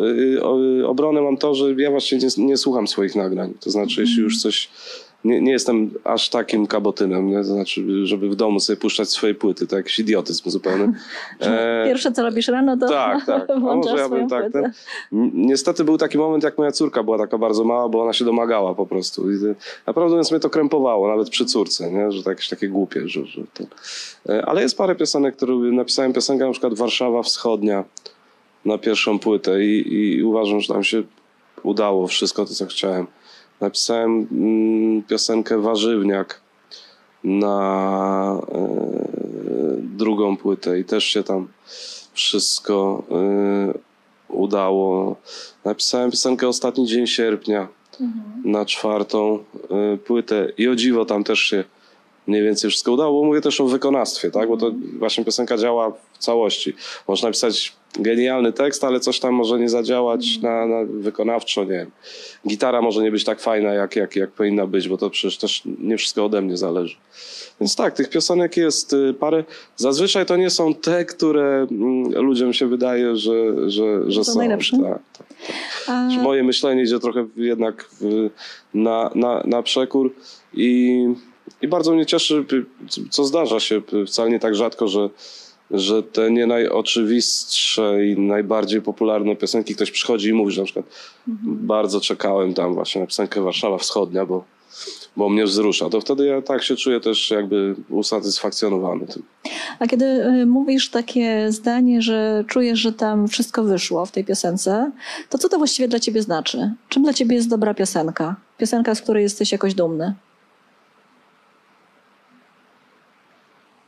o- 0.41 0.89
obronę 0.89 1.21
mam 1.21 1.37
to, 1.37 1.55
że 1.55 1.73
ja 1.77 1.91
właśnie 1.91 2.17
nie, 2.17 2.27
nie 2.45 2.57
słucham 2.57 2.87
swoich 2.87 3.15
nagrań. 3.15 3.53
To 3.59 3.69
znaczy, 3.71 4.01
jeśli 4.01 4.21
już 4.23 4.41
coś. 4.41 4.69
Nie, 5.25 5.41
nie 5.41 5.51
jestem 5.51 5.91
aż 6.03 6.29
takim 6.29 6.67
kabotynem, 6.67 7.29
nie? 7.29 7.37
to 7.37 7.43
znaczy, 7.43 8.05
żeby 8.07 8.29
w 8.29 8.35
domu 8.35 8.59
sobie 8.59 8.77
puszczać 8.77 9.09
swoje 9.09 9.35
płyty, 9.35 9.67
to 9.67 9.77
jakiś 9.77 9.99
idiotyzm 9.99 10.49
zupełny. 10.49 10.93
E, 11.39 11.85
Pierwsze, 11.85 12.11
co 12.11 12.23
robisz 12.23 12.47
rano, 12.47 12.77
to 12.77 12.87
tak, 12.87 13.25
tak. 13.25 13.49
A 13.69 13.75
może 13.75 13.97
ja 13.97 14.09
bym 14.09 14.29
tak. 14.29 14.51
Ten, 14.51 14.71
niestety 15.33 15.83
był 15.83 15.97
taki 15.97 16.17
moment, 16.17 16.43
jak 16.43 16.57
moja 16.57 16.71
córka 16.71 17.03
była 17.03 17.17
taka 17.17 17.37
bardzo 17.37 17.63
mała, 17.63 17.89
bo 17.89 18.03
ona 18.03 18.13
się 18.13 18.25
domagała 18.25 18.75
po 18.75 18.85
prostu. 18.85 19.31
I 19.31 19.35
naprawdę 19.87 20.15
więc 20.15 20.31
mnie 20.31 20.39
to 20.39 20.49
krępowało, 20.49 21.07
nawet 21.07 21.29
przy 21.29 21.45
córce, 21.45 21.91
nie? 21.91 22.11
że 22.11 22.23
to 22.23 22.29
jakieś 22.29 22.49
takie 22.49 22.67
głupie. 22.67 23.09
Że, 23.09 23.25
że 23.25 23.41
to... 23.53 23.63
E, 24.33 24.45
Ale 24.45 24.61
jest 24.61 24.77
parę 24.77 24.95
piosenek, 24.95 25.35
które 25.35 25.53
napisałem 25.53 26.13
piosenkę 26.13 26.45
na 26.45 26.51
przykład 26.51 26.73
Warszawa 26.73 27.23
Wschodnia 27.23 27.83
na 28.65 28.77
pierwszą 28.77 29.19
płytę 29.19 29.65
i, 29.65 29.93
i 29.93 30.23
uważam, 30.23 30.61
że 30.61 30.73
tam 30.73 30.83
się 30.83 31.03
udało 31.63 32.07
wszystko 32.07 32.45
to, 32.45 32.53
co 32.53 32.65
chciałem. 32.65 33.07
Napisałem 33.61 34.27
mm, 34.31 35.03
piosenkę 35.03 35.61
Warzywniak 35.61 36.41
na 37.23 38.39
e, 38.51 38.67
drugą 39.81 40.37
płytę 40.37 40.79
i 40.79 40.83
też 40.83 41.05
się 41.05 41.23
tam 41.23 41.47
wszystko 42.13 43.03
y, 43.69 44.33
udało. 44.33 45.15
Napisałem 45.65 46.11
piosenkę 46.11 46.47
Ostatni 46.47 46.87
Dzień 46.87 47.07
Sierpnia 47.07 47.67
na 48.45 48.65
czwartą 48.65 49.39
y, 49.93 49.97
płytę 49.97 50.51
i 50.57 50.67
o 50.67 50.75
dziwo 50.75 51.05
tam 51.05 51.23
też 51.23 51.39
się 51.39 51.63
mniej 52.27 52.43
więcej 52.43 52.69
wszystko 52.69 52.91
udało, 52.91 53.21
bo 53.21 53.27
mówię 53.27 53.41
też 53.41 53.61
o 53.61 53.65
wykonawstwie, 53.65 54.31
tak? 54.31 54.49
bo 54.49 54.57
to 54.57 54.71
właśnie 54.99 55.25
piosenka 55.25 55.57
działa 55.57 55.93
w 56.15 56.17
całości. 56.17 56.73
Można 57.07 57.29
napisać 57.29 57.73
genialny 57.99 58.53
tekst, 58.53 58.83
ale 58.83 58.99
coś 58.99 59.19
tam 59.19 59.33
może 59.33 59.59
nie 59.59 59.69
zadziałać 59.69 60.41
na, 60.41 60.65
na 60.65 60.83
wykonawczo, 60.89 61.63
nie 61.63 61.69
wiem. 61.69 61.91
Gitara 62.47 62.81
może 62.81 63.03
nie 63.03 63.11
być 63.11 63.23
tak 63.23 63.39
fajna, 63.39 63.73
jak, 63.73 63.95
jak, 63.95 64.15
jak 64.15 64.31
powinna 64.31 64.67
być, 64.67 64.89
bo 64.89 64.97
to 64.97 65.09
przecież 65.09 65.37
też 65.37 65.61
nie 65.79 65.97
wszystko 65.97 66.25
ode 66.25 66.41
mnie 66.41 66.57
zależy. 66.57 66.95
Więc 67.59 67.75
tak, 67.75 67.95
tych 67.95 68.09
piosenek 68.09 68.57
jest 68.57 68.93
y, 68.93 69.13
parę. 69.13 69.43
Zazwyczaj 69.75 70.25
to 70.25 70.35
nie 70.35 70.49
są 70.49 70.73
te, 70.73 71.05
które 71.05 71.67
mm, 71.71 72.11
ludziom 72.25 72.53
się 72.53 72.67
wydaje, 72.67 73.15
że, 73.15 73.69
że, 73.69 74.11
że 74.11 74.19
To 74.19 74.23
są. 74.25 74.39
najlepsze. 74.39 74.77
Tak, 74.77 74.99
tak. 75.17 75.27
A, 75.87 76.09
Że 76.09 76.21
Moje 76.21 76.43
myślenie 76.43 76.83
idzie 76.83 76.99
trochę 76.99 77.27
jednak 77.35 77.89
na, 78.73 79.11
na, 79.15 79.43
na 79.45 79.63
przekór 79.63 80.13
i, 80.53 81.07
i 81.61 81.67
bardzo 81.67 81.93
mnie 81.93 82.05
cieszy, 82.05 82.45
co 83.09 83.23
zdarza 83.23 83.59
się 83.59 83.81
wcale 84.07 84.29
nie 84.29 84.39
tak 84.39 84.55
rzadko, 84.55 84.87
że, 84.87 85.09
że 85.71 86.03
te 86.03 86.31
nie 86.31 86.47
najoczywistsze 86.47 88.05
i 88.05 88.19
najbardziej 88.19 88.81
popularne 88.81 89.35
piosenki 89.35 89.75
ktoś 89.75 89.91
przychodzi 89.91 90.29
i 90.29 90.33
mówi, 90.33 90.51
że 90.51 90.61
na 90.61 90.65
przykład 90.65 90.85
bardzo 91.45 92.01
czekałem 92.01 92.53
tam 92.53 92.73
właśnie 92.73 93.01
na 93.01 93.07
piosenkę 93.07 93.41
Warszawa 93.41 93.77
Wschodnia, 93.77 94.25
bo, 94.25 94.43
bo 95.17 95.29
mnie 95.29 95.45
wzrusza. 95.45 95.89
To 95.89 96.01
wtedy 96.01 96.25
ja 96.25 96.41
tak 96.41 96.63
się 96.63 96.75
czuję 96.75 96.99
też 96.99 97.31
jakby 97.31 97.75
usatysfakcjonowany 97.89 99.07
tym. 99.07 99.23
a 99.79 99.87
kiedy 99.87 100.05
y, 100.05 100.45
mówisz 100.45 100.89
takie 100.89 101.51
zdanie, 101.51 102.01
że 102.01 102.43
czujesz, 102.47 102.79
że 102.79 102.93
tam 102.93 103.27
wszystko 103.27 103.63
wyszło 103.63 104.05
w 104.05 104.11
tej 104.11 104.25
piosence, 104.25 104.91
to 105.29 105.37
co 105.37 105.49
to 105.49 105.57
właściwie 105.57 105.87
dla 105.87 105.99
ciebie 105.99 106.21
znaczy? 106.21 106.71
Czym 106.89 107.03
dla 107.03 107.13
ciebie 107.13 107.35
jest 107.35 107.49
dobra 107.49 107.73
piosenka? 107.73 108.35
Piosenka, 108.57 108.95
z 108.95 109.01
której 109.01 109.23
jesteś 109.23 109.51
jakoś 109.51 109.73
dumny. 109.73 110.13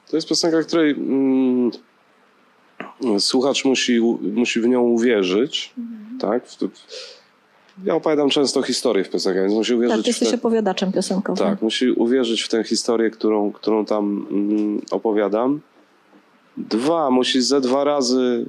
To 0.10 0.18
jest 0.18 0.30
piosenka, 0.30 0.64
której 0.64 0.92
mm, 0.92 1.72
słuchacz 3.20 3.66
musi, 3.66 4.00
musi 4.22 4.62
w 4.62 4.68
nią 4.68 4.82
uwierzyć. 4.82 5.74
Tak? 6.20 6.48
W, 6.48 6.58
w, 6.58 7.08
ja 7.84 7.96
opowiadam 7.96 8.30
często 8.30 8.62
historię 8.62 9.04
w 9.04 9.10
piosenkach, 9.10 9.44
więc 9.44 9.54
musi 9.54 9.74
uwierzyć 9.74 9.96
Tak, 9.96 9.98
ty 9.98 10.04
w 10.04 10.08
jesteś 10.08 10.30
te, 10.30 10.36
opowiadaczem 10.36 10.92
piosenkowym. 10.92 11.48
tak, 11.48 11.62
musi 11.62 11.92
uwierzyć 11.92 12.42
w 12.42 12.50
tę 12.50 12.64
historię, 12.64 13.10
którą, 13.10 13.52
którą 13.52 13.86
tam 13.86 14.28
mm, 14.32 14.82
opowiadam. 14.92 15.62
Dwa, 16.58 17.12
musi 17.12 17.42
ze 17.42 17.62
dwa 17.62 17.84
razy 17.84 18.46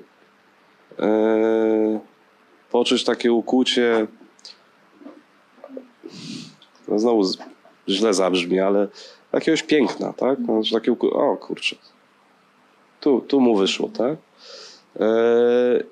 e, 0.99 2.01
poczuć 2.71 3.05
takie 3.05 3.33
ukłucie. 3.33 4.07
No 6.89 6.99
znowu 6.99 7.23
źle 7.89 8.15
zabrzmi, 8.15 8.61
ale 8.61 8.89
jakiegoś 9.33 9.63
piękna, 9.63 10.13
tak? 10.13 10.39
Znaczy 10.45 10.75
takie. 10.75 10.93
O 11.13 11.37
kurczę. 11.37 11.77
Tu, 13.01 13.21
tu 13.21 13.41
mu 13.41 13.57
wyszło, 13.57 13.89
tak? 13.89 14.17
E, 15.01 15.83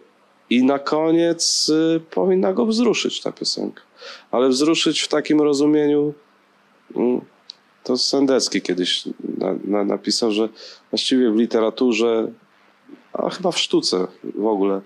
I 0.51 0.65
na 0.65 0.79
koniec 0.79 1.69
y, 1.69 2.01
powinna 2.11 2.53
go 2.53 2.67
wzruszyć 2.67 3.21
ta 3.21 3.33
piosenka. 3.33 3.83
Ale 4.31 4.49
wzruszyć 4.49 5.01
w 5.01 5.09
takim 5.09 5.41
rozumieniu. 5.41 6.15
mm, 6.97 7.21
To 7.85 7.97
Sendecki 7.97 8.63
kiedyś 8.63 9.05
na, 9.39 9.55
na, 9.65 9.85
napisał, 9.85 10.33
że 10.33 10.49
właściwie 10.91 11.31
w 11.31 11.37
literaturze, 11.37 12.33
a 13.13 13.31
chyba 13.31 13.53
w 13.53 13.59
sztuce 13.59 14.07
w 14.35 14.47
ogóle, 14.47 14.81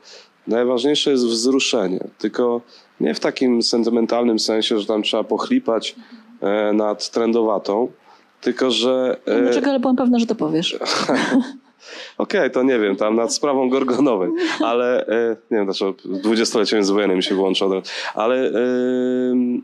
najważniejsze 0.46 1.10
jest 1.10 1.26
wzruszenie. 1.26 2.08
Tylko 2.18 2.60
nie 3.00 3.14
w 3.14 3.20
takim 3.20 3.62
sentymentalnym 3.62 4.38
sensie, 4.38 4.78
że 4.78 4.86
tam 4.86 5.02
trzeba 5.02 5.24
pochlipać 5.24 5.96
e, 6.40 6.72
nad 6.72 7.10
trendowatą, 7.10 7.92
tylko 8.40 8.70
że. 8.70 9.20
e, 9.26 9.42
Dlaczego, 9.42 9.70
ale 9.70 9.80
byłam 9.80 9.96
pewna, 9.96 10.18
że 10.18 10.26
to 10.26 10.34
powiesz. 10.34 10.78
Okej, 12.18 12.50
to 12.50 12.62
nie 12.62 12.78
wiem, 12.78 12.96
tam 12.96 13.16
nad 13.16 13.34
sprawą 13.34 13.68
Gorgonowej, 13.70 14.30
ale 14.60 15.06
e, 15.06 15.36
nie 15.50 15.56
wiem 15.56 15.64
dlaczego 15.64 15.94
dwudziestolecie 16.04 16.76
międzywojennej 16.76 17.16
mi 17.16 17.22
się 17.22 17.34
włącza 17.34 17.66
od 17.66 17.72
razu, 17.72 17.86
ale 18.14 18.46
em, 18.46 19.62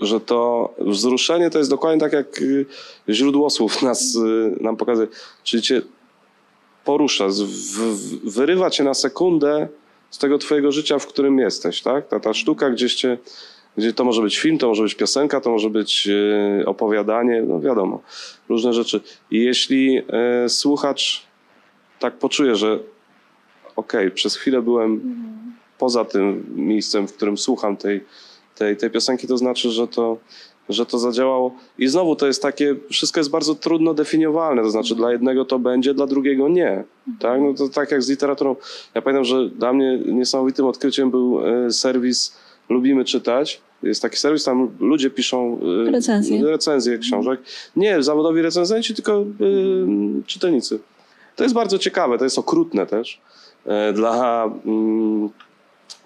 że 0.00 0.20
to 0.20 0.70
wzruszenie 0.78 1.50
to 1.50 1.58
jest 1.58 1.70
dokładnie 1.70 2.00
tak 2.00 2.12
jak 2.12 2.26
źródło 3.08 3.50
słów 3.50 3.82
nas, 3.82 4.18
nam 4.60 4.76
pokazuje, 4.76 5.08
czyli 5.42 5.62
cię 5.62 5.82
porusza, 6.84 7.26
wyrywa 8.24 8.70
cię 8.70 8.84
na 8.84 8.94
sekundę 8.94 9.68
z 10.10 10.18
tego 10.18 10.38
twojego 10.38 10.72
życia, 10.72 10.98
w 10.98 11.06
którym 11.06 11.38
jesteś, 11.38 11.82
tak? 11.82 12.08
Ta, 12.08 12.20
ta 12.20 12.34
sztuka 12.34 12.70
gdzieś 12.70 12.94
cię, 12.94 13.18
gdzie 13.76 13.92
to 13.92 14.04
może 14.04 14.22
być 14.22 14.38
film, 14.38 14.58
to 14.58 14.68
może 14.68 14.82
być 14.82 14.94
piosenka, 14.94 15.40
to 15.40 15.50
może 15.50 15.70
być 15.70 16.08
y, 16.08 16.64
opowiadanie, 16.66 17.42
no 17.42 17.60
wiadomo, 17.60 18.02
różne 18.48 18.72
rzeczy. 18.72 19.00
I 19.30 19.38
jeśli 19.38 19.98
y, 19.98 20.48
słuchacz 20.48 21.22
tak 21.98 22.18
poczuje, 22.18 22.56
że 22.56 22.78
okej, 23.76 24.10
przez 24.10 24.36
chwilę 24.36 24.62
byłem 24.62 25.00
poza 25.78 26.04
tym 26.04 26.46
miejscem, 26.56 27.08
w 27.08 27.12
którym 27.12 27.38
słucham 27.38 27.76
tej, 27.76 28.04
tej, 28.54 28.76
tej 28.76 28.90
piosenki, 28.90 29.26
to 29.26 29.38
znaczy, 29.38 29.70
że 29.70 29.88
to, 29.88 30.18
że 30.68 30.86
to 30.86 30.98
zadziałało. 30.98 31.54
I 31.78 31.88
znowu 31.88 32.16
to 32.16 32.26
jest 32.26 32.42
takie, 32.42 32.76
wszystko 32.90 33.20
jest 33.20 33.30
bardzo 33.30 33.54
trudno 33.54 33.94
definiowalne, 33.94 34.62
to 34.62 34.70
znaczy 34.70 34.94
dla 34.94 35.12
jednego 35.12 35.44
to 35.44 35.58
będzie, 35.58 35.94
dla 35.94 36.06
drugiego 36.06 36.48
nie. 36.48 36.84
Tak? 37.20 37.40
No 37.40 37.54
to 37.54 37.68
tak 37.68 37.90
jak 37.90 38.02
z 38.02 38.08
literaturą. 38.08 38.56
Ja 38.94 39.02
pamiętam, 39.02 39.24
że 39.24 39.48
dla 39.48 39.72
mnie 39.72 39.98
niesamowitym 39.98 40.66
odkryciem 40.66 41.10
był 41.10 41.40
e, 41.46 41.72
serwis 41.72 42.36
Lubimy 42.68 43.04
Czytać. 43.04 43.60
Jest 43.82 44.02
taki 44.02 44.16
serwis, 44.16 44.44
tam 44.44 44.70
ludzie 44.80 45.10
piszą 45.10 45.60
e, 45.88 45.90
Recenzje. 45.90 46.44
recenzje 46.46 46.98
książek. 46.98 47.40
Nie 47.76 48.02
zawodowi 48.02 48.42
recenzenci, 48.42 48.94
tylko 48.94 49.12
e, 49.12 49.24
czytelnicy. 50.26 50.78
To 51.36 51.42
jest 51.42 51.54
bardzo 51.54 51.78
ciekawe, 51.78 52.18
to 52.18 52.24
jest 52.24 52.38
okrutne 52.38 52.86
też 52.86 53.20
e, 53.66 53.92
dla, 53.92 54.44
mm, 54.66 55.30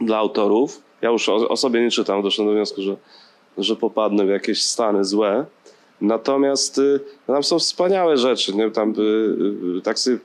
dla 0.00 0.16
autorów. 0.16 0.82
Ja 1.02 1.11
już 1.11 1.28
o, 1.28 1.48
o 1.48 1.56
sobie 1.56 1.80
nie 1.80 1.90
czytam, 1.90 2.22
doszedłem 2.22 2.48
do 2.48 2.54
wniosku, 2.54 2.82
że, 2.82 2.96
że 3.59 3.76
popadnę 3.76 4.26
w 4.26 4.28
jakieś 4.28 4.62
stany 4.62 5.04
złe, 5.04 5.46
Natomiast 6.00 6.78
y, 6.78 7.00
tam 7.26 7.44
są 7.44 7.59
wspaniałe 7.59 8.16
rzeczy. 8.16 8.54
Nie? 8.54 8.70
Tam, 8.70 8.94
y, 8.98 9.78
y, 9.78 9.82
tak 9.82 9.98
sobie, 9.98 10.18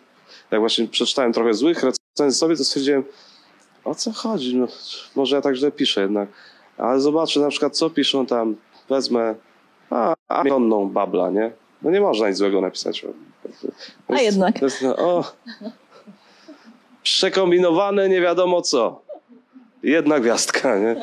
jak 0.51 0.59
właśnie 0.59 0.87
przeczytałem 0.87 1.33
trochę 1.33 1.53
złych 1.53 1.83
recenzji 1.83 2.39
sobie, 2.39 2.55
to 2.55 2.63
stwierdziłem, 2.63 3.03
o 3.85 3.95
co 3.95 4.11
chodzi? 4.11 4.55
No, 4.55 4.67
może 5.15 5.35
ja 5.35 5.41
tak 5.41 5.55
źle 5.55 5.71
piszę 5.71 6.01
jednak. 6.01 6.29
Ale 6.77 6.99
zobaczę 6.99 7.39
na 7.39 7.49
przykład, 7.49 7.77
co 7.77 7.89
piszą 7.89 8.25
tam. 8.25 8.55
Wezmę 8.89 9.35
a, 9.89 10.13
a 10.27 10.43
milionną 10.43 10.89
babla, 10.89 11.29
nie? 11.29 11.51
No 11.81 11.91
nie 11.91 12.01
można 12.01 12.29
nic 12.29 12.37
złego 12.37 12.61
napisać. 12.61 13.05
A 14.07 14.13
jest- 14.13 14.25
jednak. 14.25 14.59
To 14.59 14.65
jest, 14.65 14.81
no, 14.81 14.95
o, 14.95 15.23
przekombinowane 17.03 18.09
nie 18.09 18.21
wiadomo 18.21 18.61
co. 18.61 19.01
Jedna 19.83 20.19
gwiazdka, 20.19 20.79
nie? 20.79 20.95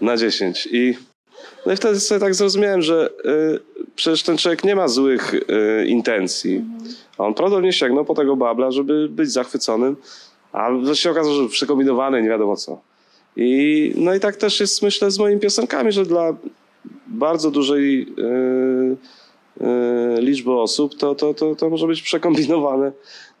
Na 0.00 0.16
10. 0.16 0.68
I, 0.72 0.94
no 1.66 1.72
i 1.72 1.76
wtedy 1.76 2.00
sobie 2.00 2.20
tak 2.20 2.34
zrozumiałem, 2.34 2.82
że 2.82 3.10
y, 3.24 3.60
przecież 3.96 4.22
ten 4.22 4.38
człowiek 4.38 4.64
nie 4.64 4.76
ma 4.76 4.88
złych 4.88 5.34
y, 5.34 5.86
intencji. 5.86 6.64
A 7.18 7.24
on 7.24 7.34
prawdopodobnie 7.34 7.72
sięgnął 7.72 8.04
po 8.04 8.14
tego 8.14 8.36
babla, 8.36 8.70
żeby 8.70 9.08
być 9.08 9.32
zachwyconym, 9.32 9.96
a 10.56 10.70
to 10.86 10.94
się 10.94 11.10
okazało, 11.10 11.34
że 11.34 11.48
przekombinowane 11.48 12.22
nie 12.22 12.28
wiadomo 12.28 12.56
co. 12.56 12.80
I, 13.36 13.92
no 13.96 14.14
i 14.14 14.20
tak 14.20 14.36
też 14.36 14.60
jest, 14.60 14.82
myślę, 14.82 15.10
z 15.10 15.18
moimi 15.18 15.40
piosenkami, 15.40 15.92
że 15.92 16.04
dla 16.04 16.36
bardzo 17.06 17.50
dużej 17.50 18.02
y, 18.18 19.66
y, 20.16 20.20
liczby 20.20 20.52
osób 20.52 20.94
to, 20.94 21.14
to, 21.14 21.34
to, 21.34 21.54
to 21.54 21.70
może 21.70 21.86
być 21.86 22.02
przekombinowane 22.02 22.92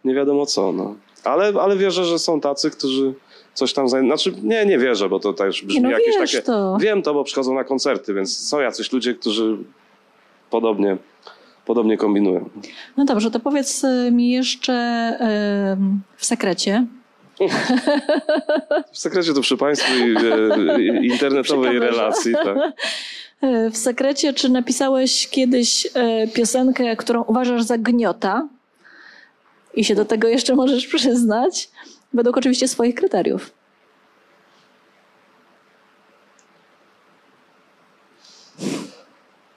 nie 0.04 0.14
wiadomo 0.14 0.46
co. 0.46 0.72
No. 0.72 0.94
Ale, 1.24 1.52
ale 1.60 1.76
wierzę, 1.76 2.04
że 2.04 2.18
są 2.18 2.40
tacy, 2.40 2.70
którzy 2.70 3.14
coś 3.54 3.72
tam... 3.72 3.88
Zaj... 3.88 4.06
Znaczy, 4.06 4.34
nie, 4.42 4.66
nie 4.66 4.78
wierzę, 4.78 5.08
bo 5.08 5.20
to 5.20 5.32
też 5.32 5.64
brzmi 5.64 5.82
no 5.82 5.90
jakieś 5.90 6.16
takie... 6.16 6.42
to. 6.42 6.76
Wiem 6.80 7.02
to, 7.02 7.14
bo 7.14 7.24
przychodzą 7.24 7.54
na 7.54 7.64
koncerty, 7.64 8.14
więc 8.14 8.38
są 8.38 8.60
jacyś 8.60 8.92
ludzie, 8.92 9.14
którzy 9.14 9.56
podobnie, 10.50 10.96
podobnie 11.66 11.96
kombinują. 11.96 12.48
No 12.96 13.04
dobrze, 13.04 13.30
to 13.30 13.40
powiedz 13.40 13.84
y, 13.84 14.10
mi 14.12 14.30
jeszcze 14.30 14.72
em, 15.20 16.00
w 16.16 16.26
sekrecie, 16.26 16.86
W 18.92 18.98
sekrecie 18.98 19.34
to 19.34 19.40
przy 19.40 19.56
Państwu 19.56 19.92
i 19.94 20.16
e, 20.16 21.04
internetowej 21.04 21.78
relacji. 21.78 22.32
Tak. 22.32 22.56
W 23.72 23.76
sekrecie, 23.76 24.32
czy 24.32 24.48
napisałeś 24.48 25.28
kiedyś 25.28 25.88
e, 25.94 26.28
piosenkę, 26.28 26.96
którą 26.96 27.22
uważasz 27.22 27.62
za 27.62 27.78
gniota 27.78 28.48
i 29.74 29.84
się 29.84 29.94
do 29.94 30.04
tego 30.04 30.28
jeszcze 30.28 30.54
możesz 30.54 30.86
przyznać, 30.86 31.68
według 32.14 32.36
oczywiście 32.36 32.68
swoich 32.68 32.94
kryteriów? 32.94 33.52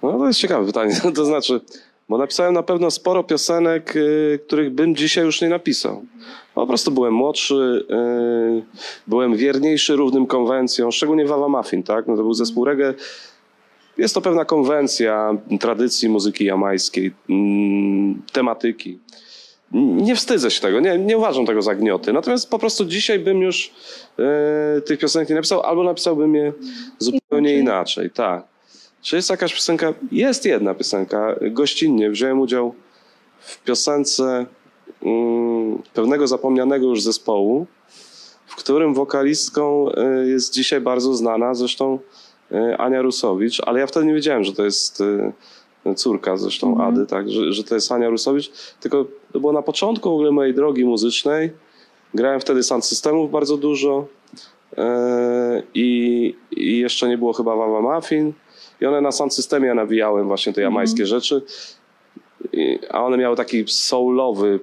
No 0.03 0.17
to 0.17 0.27
jest 0.27 0.39
ciekawe 0.39 0.65
pytanie. 0.65 0.95
To 1.15 1.25
znaczy, 1.25 1.61
bo 2.09 2.17
napisałem 2.17 2.53
na 2.53 2.63
pewno 2.63 2.91
sporo 2.91 3.23
piosenek, 3.23 3.95
y, 3.95 4.39
których 4.47 4.69
bym 4.69 4.95
dzisiaj 4.95 5.25
już 5.25 5.41
nie 5.41 5.49
napisał. 5.49 6.03
Po 6.55 6.67
prostu 6.67 6.91
byłem 6.91 7.13
młodszy, 7.13 7.85
y, 7.91 8.63
byłem 9.07 9.35
wierniejszy 9.35 9.95
równym 9.95 10.25
konwencjom, 10.27 10.91
szczególnie 10.91 11.25
Wawa 11.25 11.47
Muffin, 11.47 11.83
tak? 11.83 12.07
No 12.07 12.15
to 12.15 12.21
był 12.21 12.33
zespół 12.33 12.65
reggae. 12.65 12.93
Jest 13.97 14.13
to 14.13 14.21
pewna 14.21 14.45
konwencja 14.45 15.37
tradycji 15.59 16.09
muzyki 16.09 16.45
jamańskiej, 16.45 17.11
mm, 17.29 18.21
tematyki. 18.31 18.99
Nie 19.71 20.15
wstydzę 20.15 20.51
się 20.51 20.61
tego, 20.61 20.79
nie, 20.79 20.97
nie 20.97 21.17
uważam 21.17 21.45
tego 21.45 21.61
za 21.61 21.75
gnioty. 21.75 22.13
Natomiast 22.13 22.49
po 22.49 22.59
prostu 22.59 22.85
dzisiaj 22.85 23.19
bym 23.19 23.41
już 23.41 23.71
e, 24.19 24.81
tych 24.81 24.99
piosenek 24.99 25.29
nie 25.29 25.35
napisał, 25.35 25.61
albo 25.61 25.83
napisałbym 25.83 26.35
je 26.35 26.53
zupełnie 26.99 27.53
Inaczej. 27.53 27.61
inaczej. 27.61 28.09
Tak. 28.09 28.58
Czy 29.01 29.15
jest 29.15 29.29
jakaś 29.29 29.53
piosenka? 29.53 29.93
Jest 30.11 30.45
jedna 30.45 30.73
piosenka. 30.73 31.35
Gościnnie 31.41 32.09
wziąłem 32.09 32.39
udział 32.39 32.73
w 33.39 33.63
piosence 33.63 34.45
mm, 35.03 35.81
pewnego 35.93 36.27
zapomnianego 36.27 36.87
już 36.87 37.01
zespołu, 37.01 37.65
w 38.45 38.55
którym 38.55 38.93
wokalistką 38.93 39.91
e, 39.91 40.27
jest 40.27 40.53
dzisiaj 40.53 40.81
bardzo 40.81 41.13
znana, 41.13 41.53
zresztą 41.53 41.99
e, 42.51 42.77
Ania 42.77 43.01
Rusowicz, 43.01 43.61
ale 43.65 43.79
ja 43.79 43.87
wtedy 43.87 44.05
nie 44.05 44.13
wiedziałem, 44.13 44.43
że 44.43 44.53
to 44.53 44.65
jest 44.65 45.01
e, 45.85 45.95
córka 45.95 46.37
zresztą 46.37 46.71
Mhm. 46.71 46.89
Ady, 46.89 47.05
tak, 47.05 47.29
że, 47.29 47.53
że 47.53 47.63
to 47.63 47.75
jest 47.75 47.91
Ania 47.91 48.09
Rusowicz, 48.09 48.51
tylko 48.79 49.05
to 49.33 49.39
było 49.39 49.53
na 49.53 49.61
początku 49.61 50.09
w 50.09 50.13
ogóle 50.13 50.31
mojej 50.31 50.53
drogi 50.53 50.85
muzycznej. 50.85 51.51
Grałem 52.13 52.39
wtedy 52.39 52.63
sound 52.63 52.85
systemów 52.85 53.31
bardzo 53.31 53.57
dużo 53.57 54.07
i, 55.73 56.35
i 56.51 56.77
jeszcze 56.77 57.07
nie 57.07 57.17
było 57.17 57.33
chyba 57.33 57.55
Wawa 57.55 57.81
Muffin 57.81 58.33
i 58.81 58.85
one 58.85 59.01
na 59.01 59.11
sound 59.11 59.33
systemie 59.33 59.67
ja 59.67 59.73
nawijałem 59.73 60.27
właśnie 60.27 60.53
te 60.53 60.61
jamańskie 60.61 61.05
rzeczy, 61.05 61.41
I, 62.53 62.79
a 62.89 63.03
one 63.03 63.17
miały 63.17 63.35
taki 63.35 63.63
soulowy 63.67 64.59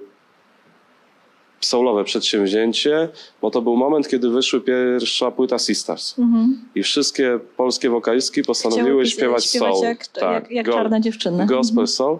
soulowe 1.61 2.03
przedsięwzięcie, 2.03 3.09
bo 3.41 3.51
to 3.51 3.61
był 3.61 3.75
moment, 3.75 4.07
kiedy 4.07 4.29
wyszły 4.29 4.61
pierwsza 4.61 5.31
płyta 5.31 5.59
Sisters. 5.59 6.19
Mhm. 6.19 6.61
I 6.75 6.83
wszystkie 6.83 7.39
polskie 7.57 7.89
wokalistki 7.89 8.43
postanowiły 8.43 9.03
pis- 9.03 9.07
śpiewać, 9.13 9.49
soul. 9.49 9.83
jak, 9.83 10.07
tak, 10.07 10.23
jak, 10.43 10.51
jak 10.51 10.65
go- 10.65 10.73
czarne 10.73 11.01
dziewczyny. 11.01 11.45
Gospel 11.45 11.87
soul. 11.87 12.17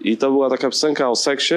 I 0.00 0.16
to 0.16 0.30
była 0.30 0.50
taka 0.50 0.70
piosenka 0.70 1.10
o 1.10 1.16
seksie, 1.16 1.54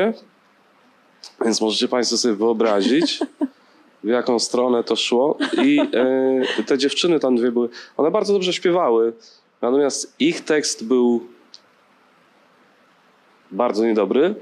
więc 1.46 1.62
możecie 1.62 1.88
Państwo 1.88 2.18
sobie 2.18 2.36
wyobrazić, 2.36 3.20
w 4.04 4.08
jaką 4.08 4.40
stronę 4.40 4.84
to 4.84 4.96
szło. 4.96 5.38
I 5.64 5.80
e, 6.60 6.64
te 6.64 6.78
dziewczyny 6.78 7.20
tam 7.20 7.36
dwie 7.36 7.52
były, 7.52 7.70
one 7.98 8.12
bardzo 8.12 8.34
dobrze 8.34 8.54
śpiewały, 8.54 9.14
natomiast 9.62 10.16
ich 10.20 10.42
tekst 10.42 10.86
był 10.86 11.28
bardzo 13.52 13.86
niedobry, 13.86 14.36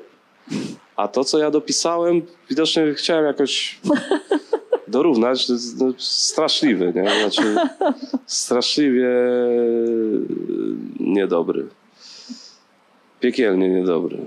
a 0.95 1.07
to, 1.07 1.23
co 1.23 1.37
ja 1.37 1.51
dopisałem, 1.51 2.21
widocznie 2.49 2.93
chciałem 2.93 3.25
jakoś 3.25 3.79
dorównać, 4.87 5.49
no, 5.49 5.93
straszliwy, 5.97 6.93
nie? 6.95 7.19
Znaczy, 7.21 7.55
straszliwie 8.25 9.09
niedobry. 10.99 11.67
Piekielnie 13.19 13.69
niedobry. 13.69 14.17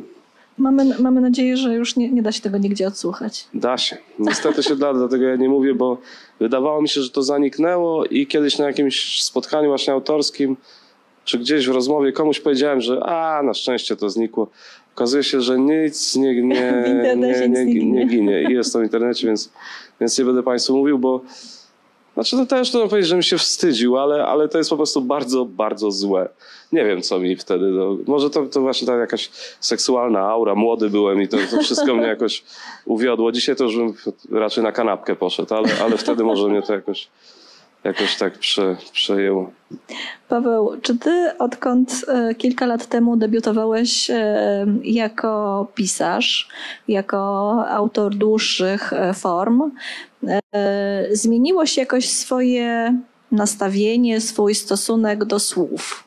Mamy, 0.59 0.99
mamy 0.99 1.21
nadzieję, 1.21 1.57
że 1.57 1.75
już 1.75 1.97
nie, 1.97 2.11
nie 2.11 2.23
da 2.23 2.33
się 2.33 2.41
tego 2.41 2.59
nigdzie 2.59 2.87
odsłuchać. 2.87 3.49
Da 3.55 3.79
się. 3.79 3.97
Niestety 4.19 4.63
się 4.63 4.77
da, 4.77 4.95
dlatego 4.95 5.25
ja 5.25 5.37
nie 5.37 5.49
mówię, 5.49 5.75
bo 5.75 5.99
wydawało 6.41 6.83
mi 6.83 6.89
się, 6.89 7.03
że 7.03 7.11
to 7.11 7.23
zaniknęło 7.23 8.05
i 8.05 8.27
kiedyś 8.27 8.59
na 8.59 8.67
jakimś 8.67 9.23
spotkaniu 9.23 9.69
właśnie 9.69 9.93
autorskim, 9.93 10.57
czy 11.25 11.39
gdzieś 11.39 11.69
w 11.69 11.73
rozmowie 11.73 12.13
komuś 12.13 12.41
powiedziałem, 12.41 12.81
że 12.81 13.01
a, 13.05 13.43
na 13.43 13.55
szczęście 13.55 13.97
to 13.97 14.11
znikło. 14.11 14.47
Okazuje 14.95 15.25
się, 15.25 15.41
że 15.41 15.59
nic 15.59 16.17
nie, 16.17 16.35
nie, 16.43 16.43
nie, 16.43 17.17
nie, 17.17 17.49
nie 17.49 17.65
nie 17.65 17.73
ginie. 17.73 18.07
ginie 18.07 18.43
i 18.43 18.53
jest 18.53 18.73
to 18.73 18.79
w 18.79 18.83
internecie, 18.83 19.27
więc, 19.27 19.51
więc 20.01 20.19
nie 20.19 20.25
będę 20.25 20.43
Państwu 20.43 20.77
mówił, 20.77 20.99
bo 20.99 21.21
znaczy 22.15 22.37
to 22.37 22.47
też 22.47 22.71
trudno 22.71 22.89
powiedzieć, 22.89 23.09
że 23.09 23.17
mi 23.17 23.25
się 23.25 23.39
wstydził, 23.39 23.99
ale, 23.99 24.27
ale 24.27 24.49
to 24.49 24.59
jest 24.59 24.71
po 24.71 24.77
prostu 24.77 25.01
bardzo, 25.01 25.45
bardzo 25.45 25.91
złe. 25.91 26.29
Nie 26.73 26.85
wiem, 26.85 27.03
co 27.03 27.19
mi 27.19 27.37
wtedy. 27.37 27.67
No, 27.67 27.97
może 28.07 28.31
to, 28.31 28.47
to 28.47 28.61
właśnie 28.61 28.87
ta 28.87 28.97
jakaś 28.97 29.31
seksualna 29.61 30.21
aura. 30.21 30.55
Młody 30.55 30.91
byłem 30.91 31.23
i 31.23 31.29
to, 31.29 31.37
to 31.51 31.63
wszystko 31.63 31.95
mnie 31.95 32.07
jakoś 32.07 32.45
uwiodło. 32.85 33.33
Dzisiaj 33.33 33.57
to 33.57 33.65
już 33.65 33.77
bym 33.77 33.95
raczej 34.31 34.65
na 34.65 34.73
kanapkę 34.73 35.17
poszedł, 35.17 35.55
ale, 35.55 35.69
ale 35.85 35.97
wtedy 35.97 36.25
może 36.25 36.49
mnie 36.49 36.63
to 36.63 36.73
jakoś, 36.73 37.09
jakoś 37.85 38.17
tak 38.17 38.39
prze, 38.39 38.77
przejęło. 38.93 39.53
Paweł, 40.29 40.81
czy 40.83 40.99
ty 40.99 41.39
odkąd 41.39 42.05
e, 42.09 42.35
kilka 42.35 42.67
lat 42.67 42.87
temu 42.87 43.17
debiutowałeś 43.17 44.11
e, 44.11 44.67
jako 44.85 45.67
pisarz, 45.75 46.49
jako 46.89 47.19
autor 47.69 48.15
dłuższych 48.15 48.93
e, 48.93 49.15
form, 49.15 49.63
zmieniło 51.13 51.67
się 51.67 51.81
jakoś 51.81 52.09
swoje 52.09 52.99
nastawienie, 53.33 54.21
swój 54.21 54.55
stosunek 54.55 55.25
do 55.25 55.39
słów? 55.39 56.05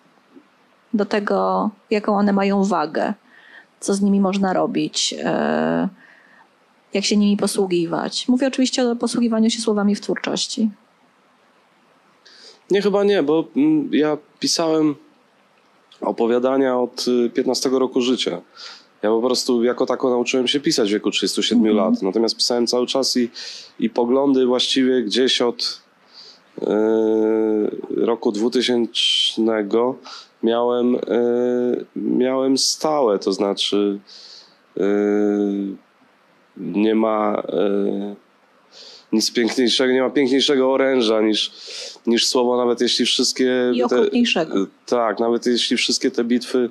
Do 0.93 1.05
tego, 1.05 1.69
jaką 1.89 2.17
one 2.17 2.33
mają 2.33 2.63
wagę, 2.63 3.13
co 3.79 3.93
z 3.93 4.01
nimi 4.01 4.19
można 4.19 4.53
robić, 4.53 5.15
jak 6.93 7.05
się 7.05 7.17
nimi 7.17 7.37
posługiwać. 7.37 8.27
Mówię 8.27 8.47
oczywiście 8.47 8.89
o 8.89 8.95
posługiwaniu 8.95 9.49
się 9.49 9.61
słowami 9.61 9.95
w 9.95 10.01
twórczości. 10.01 10.69
Nie, 12.71 12.81
chyba 12.81 13.03
nie, 13.03 13.23
bo 13.23 13.45
mm, 13.55 13.89
ja 13.93 14.17
pisałem 14.39 14.95
opowiadania 16.01 16.79
od 16.79 17.05
y, 17.07 17.29
15 17.29 17.69
roku 17.69 18.01
życia. 18.01 18.41
Ja 19.01 19.09
po 19.09 19.21
prostu 19.21 19.63
jako 19.63 19.85
tako 19.85 20.09
nauczyłem 20.09 20.47
się 20.47 20.59
pisać 20.59 20.89
w 20.89 20.93
wieku 20.93 21.11
37 21.11 21.67
Mhm. 21.67 21.77
lat. 21.77 22.01
Natomiast 22.01 22.35
pisałem 22.35 22.67
cały 22.67 22.87
czas 22.87 23.17
i, 23.17 23.29
i 23.79 23.89
poglądy 23.89 24.45
właściwie 24.45 25.03
gdzieś 25.03 25.41
od 25.41 25.81
y, 26.61 26.65
roku 27.95 28.31
2000 28.31 28.91
miałem, 30.43 30.95
y, 30.95 31.85
miałem 31.95 32.57
stałe. 32.57 33.19
To 33.19 33.33
znaczy 33.33 33.99
y, 34.77 34.81
nie 36.57 36.95
ma 36.95 37.43
y, 37.49 38.24
nic 39.11 39.31
piękniejszego, 39.31 39.93
nie 39.93 40.01
ma 40.01 40.09
piękniejszego 40.09 40.73
oręża 40.73 41.21
niż, 41.21 41.51
niż 42.07 42.27
słowo, 42.27 42.57
nawet 42.57 42.81
jeśli 42.81 43.05
wszystkie 43.05 43.71
I 43.73 43.81
te, 43.89 44.05
tak, 44.85 45.19
nawet 45.19 45.45
jeśli 45.45 45.77
wszystkie 45.77 46.11
te 46.11 46.23
bitwy 46.23 46.69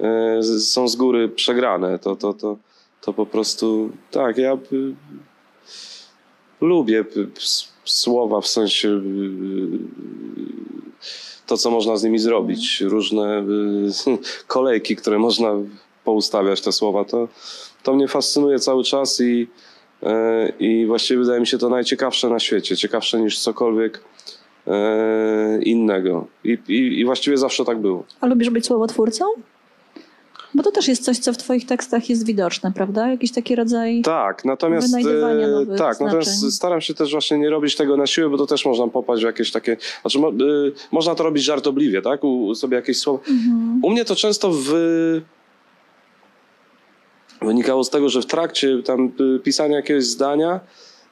e, 0.00 0.42
są 0.60 0.88
z 0.88 0.96
góry 0.96 1.28
przegrane. 1.28 1.98
To, 1.98 2.16
to, 2.16 2.34
to, 2.34 2.56
to 3.00 3.12
po 3.12 3.26
prostu 3.26 3.90
tak, 4.10 4.38
ja 4.38 4.54
y, 4.54 4.94
lubię 6.60 7.00
y, 7.16 7.28
słowa 7.84 8.40
w 8.40 8.48
sensie 8.48 8.88
y, 8.88 9.02
to, 11.46 11.56
co 11.56 11.70
można 11.70 11.96
z 11.96 12.04
nimi 12.04 12.18
zrobić. 12.18 12.80
Różne 12.80 13.46
y, 14.06 14.18
kolejki, 14.46 14.96
które 14.96 15.18
można 15.18 15.52
poustawiać 16.04 16.60
te 16.60 16.72
słowa. 16.72 17.04
To, 17.04 17.28
to 17.82 17.94
mnie 17.94 18.08
fascynuje 18.08 18.58
cały 18.58 18.84
czas 18.84 19.20
i, 19.20 19.42
e, 19.42 19.46
i 20.60 20.86
właściwie 20.86 21.20
wydaje 21.20 21.40
mi 21.40 21.46
się 21.46 21.58
to 21.58 21.68
najciekawsze 21.68 22.28
na 22.28 22.38
świecie. 22.38 22.76
Ciekawsze 22.76 23.20
niż 23.20 23.38
cokolwiek 23.38 24.00
e, 24.66 25.62
innego. 25.62 26.26
I, 26.44 26.58
i, 26.68 27.00
I 27.00 27.04
właściwie 27.04 27.38
zawsze 27.38 27.64
tak 27.64 27.78
było. 27.78 28.04
A 28.20 28.26
lubisz 28.26 28.50
być 28.50 28.66
słowotwórcą? 28.66 29.24
Bo 30.54 30.62
to 30.62 30.70
też 30.70 30.88
jest 30.88 31.04
coś, 31.04 31.18
co 31.18 31.32
w 31.32 31.36
twoich 31.36 31.66
tekstach 31.66 32.10
jest 32.10 32.26
widoczne, 32.26 32.72
prawda? 32.72 33.08
Jakiś 33.08 33.32
taki 33.32 33.56
rodzaj... 33.56 34.02
Tak, 34.02 34.44
natomiast 34.44 34.94
e, 34.94 35.00
nowych 35.00 35.78
tak, 35.78 36.00
natomiast 36.00 36.30
znaczeń. 36.30 36.50
staram 36.50 36.80
się 36.80 36.94
też 36.94 37.12
właśnie 37.12 37.38
nie 37.38 37.50
robić 37.50 37.76
tego 37.76 37.96
na 37.96 38.06
siłę, 38.06 38.28
bo 38.28 38.38
to 38.38 38.46
też 38.46 38.66
można 38.66 38.88
popaść 38.88 39.22
w 39.22 39.26
jakieś 39.26 39.50
takie. 39.50 39.76
Znaczy, 40.00 40.18
mo, 40.18 40.32
można 40.92 41.14
to 41.14 41.24
robić 41.24 41.44
żartobliwie, 41.44 42.02
tak? 42.02 42.24
U, 42.24 42.46
u 42.46 42.54
sobie 42.54 42.76
jakieś 42.76 42.98
słowa. 42.98 43.18
Mhm. 43.18 43.80
U 43.82 43.90
mnie 43.90 44.04
to 44.04 44.16
często 44.16 44.50
w, 44.52 44.72
wynikało 47.42 47.84
z 47.84 47.90
tego, 47.90 48.08
że 48.08 48.22
w 48.22 48.26
trakcie 48.26 48.82
tam 48.82 49.12
y, 49.36 49.40
pisania 49.40 49.76
jakiegoś 49.76 50.04
zdania 50.04 50.60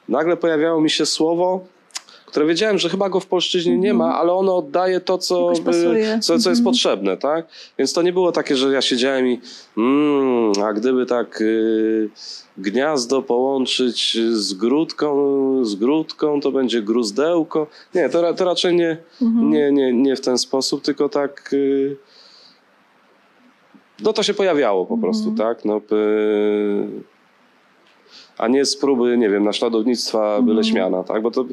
nagle 0.09 0.37
pojawiało 0.37 0.81
mi 0.81 0.89
się 0.89 1.05
słowo, 1.05 1.65
które 2.25 2.45
wiedziałem, 2.45 2.77
że 2.77 2.89
chyba 2.89 3.09
go 3.09 3.19
w 3.19 3.25
polszczyźnie 3.25 3.77
nie 3.77 3.93
ma, 3.93 4.17
ale 4.17 4.33
ono 4.33 4.57
oddaje 4.57 4.99
to, 4.99 5.17
co, 5.17 5.49
Mhm. 5.49 5.95
Y, 5.95 6.19
co, 6.19 6.27
co 6.27 6.33
jest 6.49 6.59
Mhm. 6.59 6.63
potrzebne, 6.63 7.17
tak? 7.17 7.45
Więc 7.77 7.93
to 7.93 8.01
nie 8.01 8.13
było 8.13 8.31
takie, 8.31 8.55
że 8.55 8.73
ja 8.73 8.81
siedziałem 8.81 9.27
i 9.27 9.39
mm, 9.77 10.51
a 10.65 10.73
gdyby 10.73 11.05
tak 11.05 11.41
y, 11.41 12.09
gniazdo 12.57 13.21
połączyć 13.21 14.17
z 14.31 14.53
grudką, 14.53 15.15
z 15.65 15.75
grudką, 15.75 16.41
to 16.41 16.51
będzie 16.51 16.81
gruzdełko. 16.81 17.67
Nie, 17.95 18.09
to, 18.09 18.33
to 18.33 18.45
raczej 18.45 18.75
nie, 18.75 18.97
Mhm. 19.21 19.49
nie, 19.51 19.71
nie, 19.71 19.93
nie 19.93 20.15
w 20.15 20.21
ten 20.21 20.37
sposób, 20.37 20.81
tylko 20.81 21.09
tak. 21.09 21.49
y, 21.53 21.97
No 24.03 24.13
to 24.13 24.23
się 24.23 24.33
pojawiało 24.33 24.85
po 24.85 24.97
prostu, 24.97 25.31
tak? 25.31 25.65
No, 25.65 25.77
y, 25.77 26.87
a 28.37 28.47
nie 28.47 28.65
z 28.65 28.77
próby, 28.77 29.17
nie 29.17 29.29
wiem, 29.29 29.43
naśladownictwa 29.43 30.41
byle 30.41 30.63
śmiana, 30.63 31.03
tak? 31.03 31.21
Bo, 31.21 31.31
to, 31.31 31.45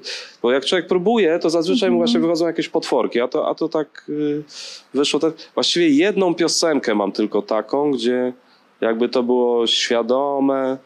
bo 0.43 0.53
jak 0.53 0.65
człowiek 0.65 0.87
próbuje, 0.87 1.39
to 1.39 1.51
zazwyczaj 1.51 1.91
mu 1.91 1.99
właśnie 1.99 2.21
wychodzą 2.21 2.47
jakieś 2.47 2.69
potworki, 2.69 3.21
a 3.21 3.29
to, 3.29 3.49
a 3.49 3.55
to 3.55 3.69
tak 3.69 4.07
y, 4.09 4.43
wyszło. 4.95 5.21
Tak. 5.21 5.33
Właściwie 5.55 5.89
jedną 5.89 6.35
piosenkę 6.35 6.95
mam 6.95 7.13
tylko 7.13 7.43
taką, 7.43 7.91
gdzie 7.91 8.33
jakby 8.81 9.09
to 9.09 9.23
było 9.23 9.67
świadome 9.67 10.79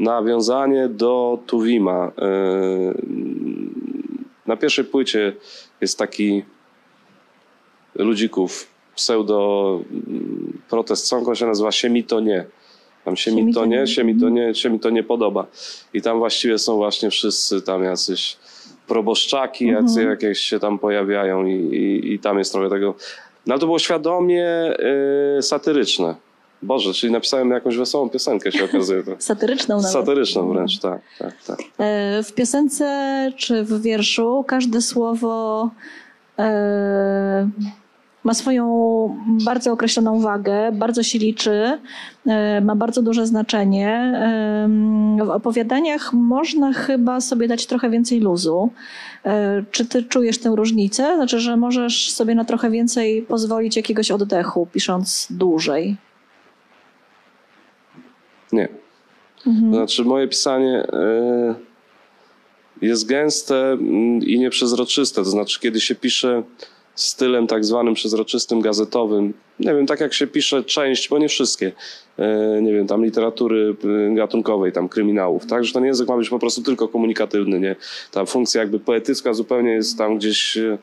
nawiązanie 0.00 0.88
do 0.88 1.38
Tuwima. 1.46 2.08
Y, 2.08 2.94
Na 4.46 4.56
pierwszej 4.56 4.84
płycie 4.84 5.32
jest 5.80 5.98
taki 5.98 6.42
ludzików 7.94 8.73
pseudo 8.94 9.80
mm, 9.90 10.58
protest 10.70 11.06
song, 11.06 11.28
on 11.28 11.34
się 11.34 11.46
nazywa 11.46 11.72
Się 11.72 11.90
mi 11.90 12.04
to 12.04 12.20
nie. 12.20 12.44
Tam 13.04 13.16
się, 13.16 13.32
mi 13.32 13.54
to 13.54 13.66
nie, 13.66 13.86
się 13.86 14.04
mi 14.04 14.20
to 14.20 14.28
nie, 14.28 14.54
się 14.54 14.70
mi 14.70 14.80
to 14.80 14.90
nie 14.90 15.02
podoba. 15.02 15.46
I 15.94 16.02
tam 16.02 16.18
właściwie 16.18 16.58
są 16.58 16.76
właśnie 16.76 17.10
wszyscy 17.10 17.62
tam 17.62 17.84
jacyś 17.84 18.36
proboszczaki, 18.86 19.66
jacy 19.66 20.04
jakieś 20.04 20.38
się 20.38 20.60
tam 20.60 20.78
pojawiają 20.78 21.46
i, 21.46 21.52
i, 21.52 22.12
i 22.12 22.18
tam 22.18 22.38
jest 22.38 22.52
trochę 22.52 22.70
tego. 22.70 22.94
No 23.46 23.54
ale 23.54 23.60
to 23.60 23.66
było 23.66 23.78
świadomie 23.78 24.72
y, 25.38 25.42
satyryczne. 25.42 26.14
Boże, 26.62 26.92
czyli 26.92 27.12
napisałem 27.12 27.50
jakąś 27.50 27.76
wesołą 27.76 28.10
piosenkę, 28.10 28.52
się 28.52 28.64
okazuje. 28.64 29.02
To. 29.02 29.10
Satyryczną 29.18 29.76
nawet. 29.76 29.90
Satyryczną 29.90 30.52
wręcz, 30.52 30.78
tak, 30.78 31.00
tak, 31.18 31.34
tak. 31.46 31.58
E, 31.78 32.22
W 32.22 32.32
piosence 32.32 33.32
czy 33.36 33.64
w 33.64 33.82
wierszu 33.82 34.44
każde 34.48 34.82
słowo 34.82 35.70
e, 36.38 37.48
ma 38.24 38.34
swoją 38.34 38.64
bardzo 39.44 39.72
określoną 39.72 40.20
wagę, 40.20 40.72
bardzo 40.72 41.02
się 41.02 41.18
liczy, 41.18 41.78
e, 42.26 42.60
ma 42.60 42.76
bardzo 42.76 43.02
duże 43.02 43.26
znaczenie. 43.26 43.90
Em, 43.90 45.18
W 45.26 45.30
opowiadaniach 45.30 46.12
można 46.12 46.72
chyba 46.72 47.20
sobie 47.20 47.48
dać 47.48 47.66
trochę 47.66 47.90
więcej 47.90 48.20
luzu. 48.20 48.70
E, 49.24 49.64
Czy 49.70 49.86
ty 49.86 50.02
czujesz 50.02 50.38
tę 50.38 50.52
różnicę? 50.56 51.16
Znaczy, 51.16 51.40
że 51.40 51.56
możesz 51.56 52.10
sobie 52.10 52.34
na 52.34 52.44
trochę 52.44 52.70
więcej 52.70 53.22
pozwolić 53.22 53.76
jakiegoś 53.76 54.10
oddechu, 54.10 54.68
pisząc 54.72 55.26
dłużej. 55.30 55.96
Nie. 58.52 58.68
To 59.44 59.50
znaczy, 59.76 60.04
moje 60.04 60.28
pisanie 60.28 60.86
e, 60.92 61.54
jest 62.82 63.06
gęste 63.08 63.72
mm, 63.72 64.18
i 64.22 64.38
nieprzezroczyste. 64.38 65.24
To 65.24 65.30
znaczy, 65.30 65.60
kiedy 65.60 65.80
się 65.80 65.94
pisze 65.94 66.42
stylem 66.94 67.46
tak 67.46 67.64
zwanym 67.64 67.94
przezroczystym, 67.94 68.60
gazetowym, 68.60 69.34
nie 69.60 69.74
wiem, 69.74 69.86
tak 69.86 70.00
jak 70.00 70.14
się 70.14 70.26
pisze 70.26 70.64
część, 70.64 71.08
bo 71.08 71.18
nie 71.18 71.28
wszystkie, 71.28 71.72
e, 72.18 72.62
nie 72.62 72.72
wiem, 72.72 72.86
tam 72.86 73.04
literatury 73.04 73.76
e, 74.10 74.14
gatunkowej, 74.14 74.72
tam 74.72 74.88
kryminałów, 74.88 75.46
tak, 75.46 75.64
że 75.64 75.72
ten 75.72 75.84
język 75.84 76.08
ma 76.08 76.16
być 76.16 76.28
po 76.28 76.38
prostu 76.38 76.62
tylko 76.62 76.88
komunikatywny, 76.88 77.60
nie? 77.60 77.76
Ta 78.10 78.24
funkcja 78.24 78.60
jakby 78.60 78.80
poetycka 78.80 79.34
zupełnie 79.34 79.70
jest 79.70 79.98
tam 79.98 80.18
gdzieś 80.18 80.56
e, 80.56 80.78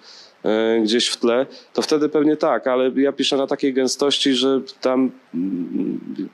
gdzieś 0.84 1.07
w 1.07 1.18
tle, 1.18 1.45
to 1.74 1.82
wtedy 1.82 2.09
pewnie 2.09 2.38
tak, 2.38 2.68
ale 2.68 2.91
ja 2.95 3.12
piszę 3.12 3.38
na 3.38 3.47
takiej 3.47 3.74
gęstości, 3.74 4.34
że 4.34 4.62
tam 4.82 5.12
mm, 5.34 6.30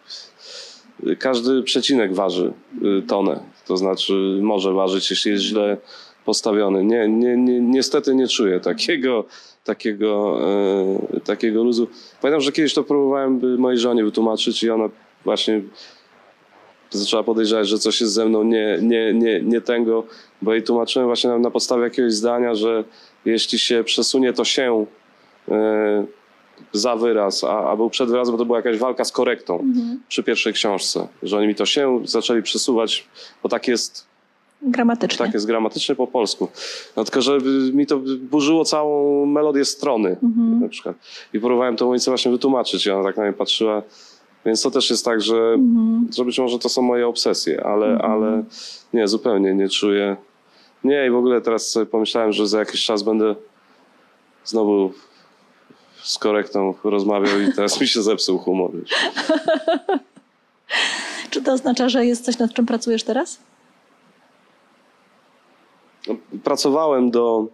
każdy 1.20 1.64
przecinek 1.64 2.14
waży 2.14 2.54
tonę. 3.08 3.40
To 3.68 3.78
znaczy 3.78 4.40
może 4.42 4.74
ważyć, 4.74 5.10
jeśli 5.10 5.32
jest 5.32 5.44
źle 5.44 5.78
postawiony. 6.26 6.84
Nie, 6.84 7.08
nie, 7.08 7.38
nie, 7.38 7.62
niestety 7.62 8.16
nie 8.16 8.28
czuję 8.28 8.60
takiego, 8.60 9.26
takiego, 9.68 10.40
e, 11.16 11.20
takiego 11.20 11.64
luzu. 11.64 11.88
Pamiętam, 12.22 12.42
że 12.42 12.52
kiedyś 12.52 12.74
to 12.74 12.84
próbowałem 12.84 13.40
by 13.40 13.58
mojej 13.58 13.80
żonie 13.80 14.04
wytłumaczyć 14.04 14.64
i 14.64 14.70
ona 14.70 14.90
właśnie 15.24 15.62
zaczęła 16.90 17.24
podejrzewać, 17.24 17.68
że 17.68 17.78
coś 17.78 18.02
jest 18.02 18.14
ze 18.14 18.26
mną 18.26 18.44
nie, 18.44 18.80
nie, 18.82 19.14
nie, 19.14 19.42
nie 19.42 19.62
tego, 19.62 20.04
bo 20.42 20.54
jej 20.54 20.64
tłumaczyłem 20.64 21.08
właśnie 21.08 21.30
na, 21.30 21.40
na 21.40 21.52
podstawie 21.52 21.84
jakiegoś 21.84 22.14
zdania, 22.14 22.56
że 22.56 22.84
jeśli 23.26 23.60
się 23.60 23.84
przesunie 23.84 24.34
to 24.34 24.44
się 24.44 24.86
e, 25.50 26.06
za 26.74 26.96
wyraz, 26.96 27.44
a, 27.44 27.70
a 27.70 27.76
był 27.76 27.90
przed 27.90 28.10
wyrazem, 28.10 28.32
bo 28.32 28.38
to 28.38 28.46
była 28.46 28.58
jakaś 28.58 28.78
walka 28.78 29.06
z 29.06 29.12
korektą 29.12 29.64
przy 30.08 30.24
pierwszej 30.24 30.54
książce, 30.54 31.08
że 31.24 31.38
oni 31.38 31.48
mi 31.48 31.56
to 31.56 31.66
się 31.66 32.02
zaczęli 32.06 32.42
przesuwać, 32.42 33.08
bo 33.44 33.50
tak 33.50 33.68
jest, 33.68 34.08
Gramatycznie. 34.62 35.26
tak 35.26 35.34
jest 35.34 35.46
gramatycznie 35.46 35.96
po 35.96 36.08
polsku. 36.08 36.48
No 36.96 37.04
tylko, 37.04 37.22
że 37.22 37.38
mi 37.74 37.88
to 37.88 38.00
burzyło 38.20 38.66
całą 38.66 39.26
melodię 39.26 39.66
strony 39.66 40.18
na 40.62 40.70
przykład. 40.70 40.96
I 41.34 41.40
próbowałem 41.40 41.76
to 41.76 41.86
Monice 41.86 42.12
właśnie 42.12 42.32
wytłumaczyć 42.32 42.86
i 42.86 42.92
ona 42.92 43.04
tak 43.04 43.18
na 43.18 43.24
mnie 43.24 43.34
patrzyła. 43.34 43.82
Więc 44.46 44.62
to 44.62 44.72
też 44.72 44.90
jest 44.90 45.06
tak, 45.06 45.22
że, 45.22 45.58
że 46.16 46.26
być 46.26 46.40
może 46.40 46.60
to 46.60 46.70
są 46.70 46.82
moje 46.82 47.08
obsesje, 47.08 47.64
ale, 47.66 47.98
ale 47.98 48.44
nie, 48.94 49.08
zupełnie 49.08 49.54
nie 49.54 49.70
czuję. 49.70 50.18
Nie, 50.84 51.08
i 51.08 51.10
w 51.10 51.16
ogóle 51.16 51.42
teraz 51.42 51.68
sobie 51.68 51.86
pomyślałem, 51.86 52.34
że 52.34 52.48
za 52.48 52.60
jakiś 52.60 52.86
czas 52.86 53.04
będę 53.04 53.36
znowu 54.46 54.94
z 56.04 56.18
korektą 56.18 56.74
rozmawiał 56.84 57.42
i 57.42 57.54
teraz 57.54 57.82
mi 57.82 57.88
się 57.88 58.02
zepsuł 58.02 58.38
humor. 58.38 58.72
Czy 61.30 61.42
to 61.42 61.54
oznacza, 61.54 61.90
że 61.90 62.06
jest 62.06 62.26
coś, 62.26 62.38
nad 62.38 62.54
czym 62.54 62.66
pracujesz 62.66 63.04
teraz? 63.04 63.40
No, 66.08 66.16
Pracowałem 66.44 67.12
do, 67.12 67.48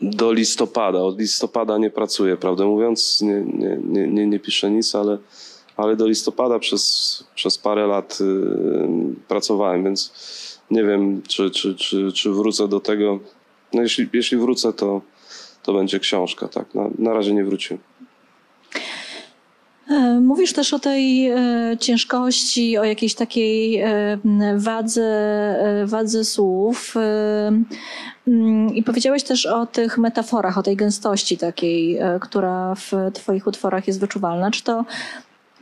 do 0.00 0.32
listopada. 0.32 0.98
Od 0.98 1.18
listopada 1.18 1.78
nie 1.78 1.90
pracuję, 1.90 2.36
prawdę 2.36 2.64
mówiąc. 2.64 3.20
Nie, 3.22 3.40
nie, 3.40 3.78
nie, 3.84 4.08
nie, 4.08 4.26
nie 4.26 4.40
piszę 4.40 4.70
nic, 4.70 4.94
ale, 4.94 5.18
ale 5.76 5.96
do 5.96 6.06
listopada 6.06 6.58
przez, 6.58 7.24
przez 7.34 7.58
parę 7.58 7.86
lat 7.86 8.18
y, 8.20 9.24
pracowałem, 9.28 9.84
więc 9.84 10.12
nie 10.70 10.84
wiem, 10.84 11.22
czy, 11.28 11.50
czy, 11.50 11.74
czy, 11.74 12.12
czy 12.12 12.30
wrócę 12.30 12.68
do 12.68 12.80
tego. 12.80 13.18
No 13.72 13.82
jeśli, 13.82 14.08
jeśli 14.12 14.38
wrócę, 14.38 14.72
to, 14.72 15.00
to 15.62 15.72
będzie 15.72 16.00
książka. 16.00 16.48
Tak. 16.48 16.74
Na, 16.74 16.90
na 16.98 17.12
razie 17.12 17.34
nie 17.34 17.44
wróciłem. 17.44 17.91
E, 19.88 20.20
Mówisz 20.20 20.52
też 20.52 20.74
o 20.74 20.78
tej 20.78 21.30
e, 21.30 21.36
ciężkości, 21.80 22.78
o 22.78 22.84
jakiejś 22.84 23.14
takiej 23.14 23.80
e, 23.80 24.18
wadze, 24.56 25.04
wadze 25.86 26.24
słów. 26.24 26.94
mm, 28.26 28.74
I 28.74 28.82
powiedziałeś 28.82 29.22
też 29.22 29.46
o 29.46 29.66
tych 29.66 29.98
metaforach, 29.98 30.58
o 30.58 30.62
tej 30.62 30.76
gęstości 30.76 31.38
takiej, 31.38 31.98
która 32.20 32.74
w 32.74 32.92
Twoich 33.14 33.46
utworach 33.46 33.86
jest 33.86 34.00
wyczuwalna. 34.00 34.50
Czy 34.50 34.62
to, 34.62 34.84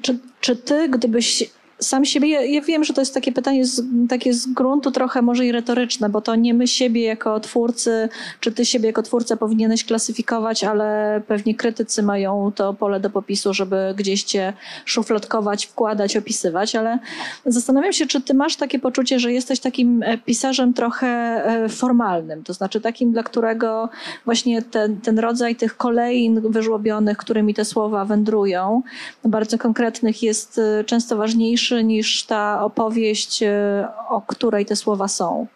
czy, 0.03 0.19
czy 0.41 0.57
Ty, 0.57 0.89
gdybyś 0.89 1.51
sam 1.81 2.05
siebie, 2.05 2.28
ja, 2.28 2.43
ja, 2.43 2.61
wiem, 2.61 2.85
że 2.85 2.94
to 2.94 3.01
jest 3.01 3.15
takie 3.15 3.32
pytanie 3.32 3.66
z, 3.66 3.82
takie 4.09 4.35
z 4.35 4.47
gruntu 4.47 4.90
trochę 4.90 5.23
może 5.23 5.47
i 5.47 5.52
retoryczne, 5.52 6.09
bo 6.09 6.20
to 6.20 6.35
nie 6.35 6.55
my 6.55 6.66
siebie 6.66 7.02
jako 7.02 7.40
twórcy, 7.40 8.09
czy 8.40 8.52
ty 8.52 8.65
siebie 8.65 8.86
jako 8.86 9.02
twórca 9.02 9.36
powinieneś 9.36 9.85
klasyfikować, 9.85 10.65
ale 10.65 11.23
pewnie 11.27 11.55
krytycy 11.55 12.02
mają 12.02 12.52
to 12.55 12.74
pole 12.74 13.01
do 13.01 13.11
popisu, 13.11 13.55
żeby 13.55 13.94
gdzieś 13.97 14.23
cię 14.23 14.52
szufladkować, 14.85 15.66
wkładać, 15.66 16.16
opisywać, 16.16 16.74
ale 16.77 16.98
zastanawiam 17.47 17.93
się, 17.93 18.07
czy 18.07 18.20
ty 18.20 18.35
masz 18.35 18.57
takie 18.57 18.78
poczucie, 18.78 19.19
że 19.19 19.32
jesteś 19.32 19.61
takim 19.61 20.02
e, 20.02 20.19
pisarzem 20.19 20.74
trochę 20.74 21.07
e, 21.07 21.69
formalnym, 21.69 22.44
to 22.44 22.52
znaczy 22.52 22.81
takim, 22.81 23.12
dla 23.12 23.23
którego 23.23 23.89
właśnie 24.24 24.62
ten, 24.62 25.01
ten 25.01 25.19
rodzaj 25.19 25.57
tych 25.57 25.77
kolejn 25.77 26.40
wyżłobionych, 26.51 27.16
którymi 27.16 27.55
te 27.55 27.65
słowa 27.65 28.05
wędrują, 28.05 28.82
bardzo 29.24 29.59
konkretnych 29.59 30.23
jest 30.23 30.59
e, 30.59 30.85
często 30.85 31.16
ważniejszy 31.16 31.70
niż 31.79 32.25
ta 32.25 32.65
opowieść, 32.65 33.43
e, 33.43 33.89
o 34.09 34.23
której 34.27 34.67
te 34.67 34.77
słowa 34.77 35.09
są. 35.09 35.47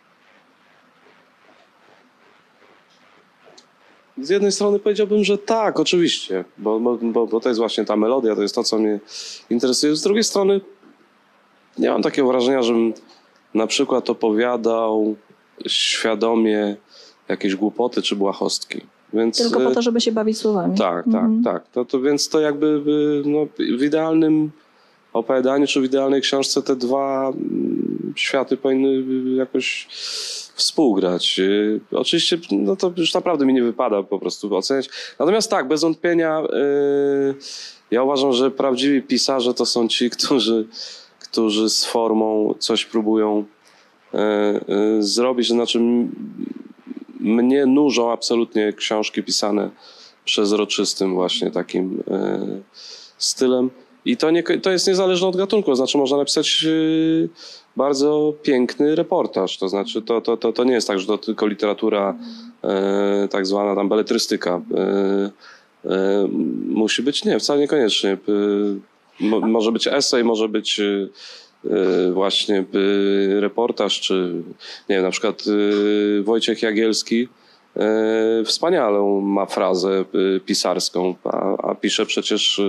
Z 4.19 4.29
jednej 4.31 4.53
strony 4.53 4.79
powiedziałbym, 4.79 5.25
że 5.25 5.39
tak, 5.39 5.81
oczywiście, 5.81 6.45
bo, 6.59 6.81
bo, 7.03 7.27
bo 7.27 7.41
to 7.41 7.49
jest 7.49 7.59
właśnie 7.59 7.85
ta 7.85 7.97
melodia, 7.97 8.37
to 8.37 8.43
jest 8.43 8.55
to, 8.55 8.65
co 8.65 8.79
mnie 8.79 9.01
interesuje. 9.51 9.97
Z 9.97 10.03
drugiej 10.03 10.25
strony 10.25 10.61
nie 11.79 11.91
mam 11.91 12.03
takiego 12.03 12.29
wrażenia, 12.29 12.63
żebym 12.63 12.95
na 13.55 13.67
przykład 13.67 14.11
opowiadał 14.11 15.17
świadomie 15.67 16.77
jakieś 17.29 17.57
głupoty 17.57 18.03
czy 18.03 18.17
błahostki. 18.17 18.81
Więc, 19.13 19.39
Tylko 19.39 19.61
po 19.61 19.71
to, 19.71 19.83
żeby 19.83 20.01
się 20.01 20.13
bawić 20.13 20.39
słowami. 20.39 20.79
Tak, 20.79 21.05
tak, 21.05 21.15
mhm. 21.15 21.43
tak. 21.45 21.69
To, 21.69 21.85
to 21.85 22.01
więc 22.01 22.29
to 22.29 22.41
jakby 22.41 22.83
no, 23.27 23.47
w 23.79 23.83
idealnym 23.83 24.51
opowiadaniu 25.15 25.67
czy 25.67 25.81
w 25.81 25.85
idealnej 25.85 26.21
książce 26.21 26.63
te 26.63 26.77
dwa 26.77 27.29
mm, 27.29 28.13
światy 28.17 28.57
powinny 28.57 29.05
jakoś 29.37 29.87
współgrać. 30.55 31.39
Y, 31.39 31.81
oczywiście 31.91 32.39
no 32.51 32.77
to 32.77 32.93
już 32.97 33.15
naprawdę 33.15 33.47
mi 33.47 33.55
nie 33.55 33.63
wypada 33.63 34.03
po 34.03 34.19
prostu 34.19 34.57
oceniać. 34.57 34.89
Natomiast 35.19 35.51
tak, 35.51 35.69
bez 35.69 35.81
wątpienia 35.81 36.41
yy, 36.41 37.35
ja 37.91 38.03
uważam, 38.03 38.33
że 38.33 38.51
prawdziwi 38.51 39.03
pisarze 39.03 39.55
to 39.55 39.67
są 39.67 39.89
ci, 39.89 40.11
którzy, 40.11 40.67
którzy 41.21 41.71
z 41.71 41.85
formą 41.85 42.55
coś 42.59 42.85
próbują 42.85 43.45
yy, 44.13 45.03
zrobić. 45.03 45.49
Znaczy 45.49 45.81
mnie 47.21 47.67
nużą 47.67 48.13
absolutnie 48.13 48.73
książki 48.73 49.23
pisane 49.23 49.71
przezroczystym 50.25 51.15
właśnie 51.15 51.51
takim 51.51 52.03
stylem. 53.19 53.71
I 54.05 54.17
to, 54.17 54.31
nie, 54.31 54.43
to 54.43 54.71
jest 54.71 54.87
niezależne 54.87 55.29
od 55.29 55.37
gatunku, 55.37 55.75
znaczy 55.75 55.99
można 55.99 56.17
napisać 56.17 56.63
yy, 56.63 57.29
bardzo 57.77 58.33
piękny 58.43 58.95
reportaż, 58.95 59.59
to 59.59 59.69
znaczy 59.69 60.03
to, 60.03 60.21
to, 60.21 60.37
to, 60.37 60.53
to 60.53 60.65
nie 60.65 60.73
jest 60.73 60.89
tak, 60.89 60.99
że 60.99 61.07
to 61.07 61.19
tylko 61.19 61.47
literatura 61.47 62.17
yy, 62.63 63.29
tak 63.29 63.47
zwana 63.47 63.75
tam 63.75 63.89
beletrystyka. 63.89 64.61
Yy, 64.71 65.31
musi 66.69 67.03
być, 67.03 67.25
nie, 67.25 67.39
wcale 67.39 67.61
niekoniecznie. 67.61 68.17
Mo, 69.21 69.41
może 69.41 69.73
być 69.73 69.87
esej, 69.87 70.25
może 70.25 70.49
być 70.49 70.81
właśnie 72.13 72.65
reportaż, 73.41 74.01
czy 74.01 74.33
nie 74.89 74.97
wiem, 74.97 75.05
na 75.05 75.11
przykład 75.11 75.45
Wojciech 76.23 76.63
Jagielski 76.63 77.29
wspaniałą 78.45 79.21
ma 79.21 79.47
frazę 79.47 80.05
pisarską, 80.47 81.15
a, 81.25 81.57
a 81.71 81.75
pisze 81.75 82.07
przecież 82.07 82.61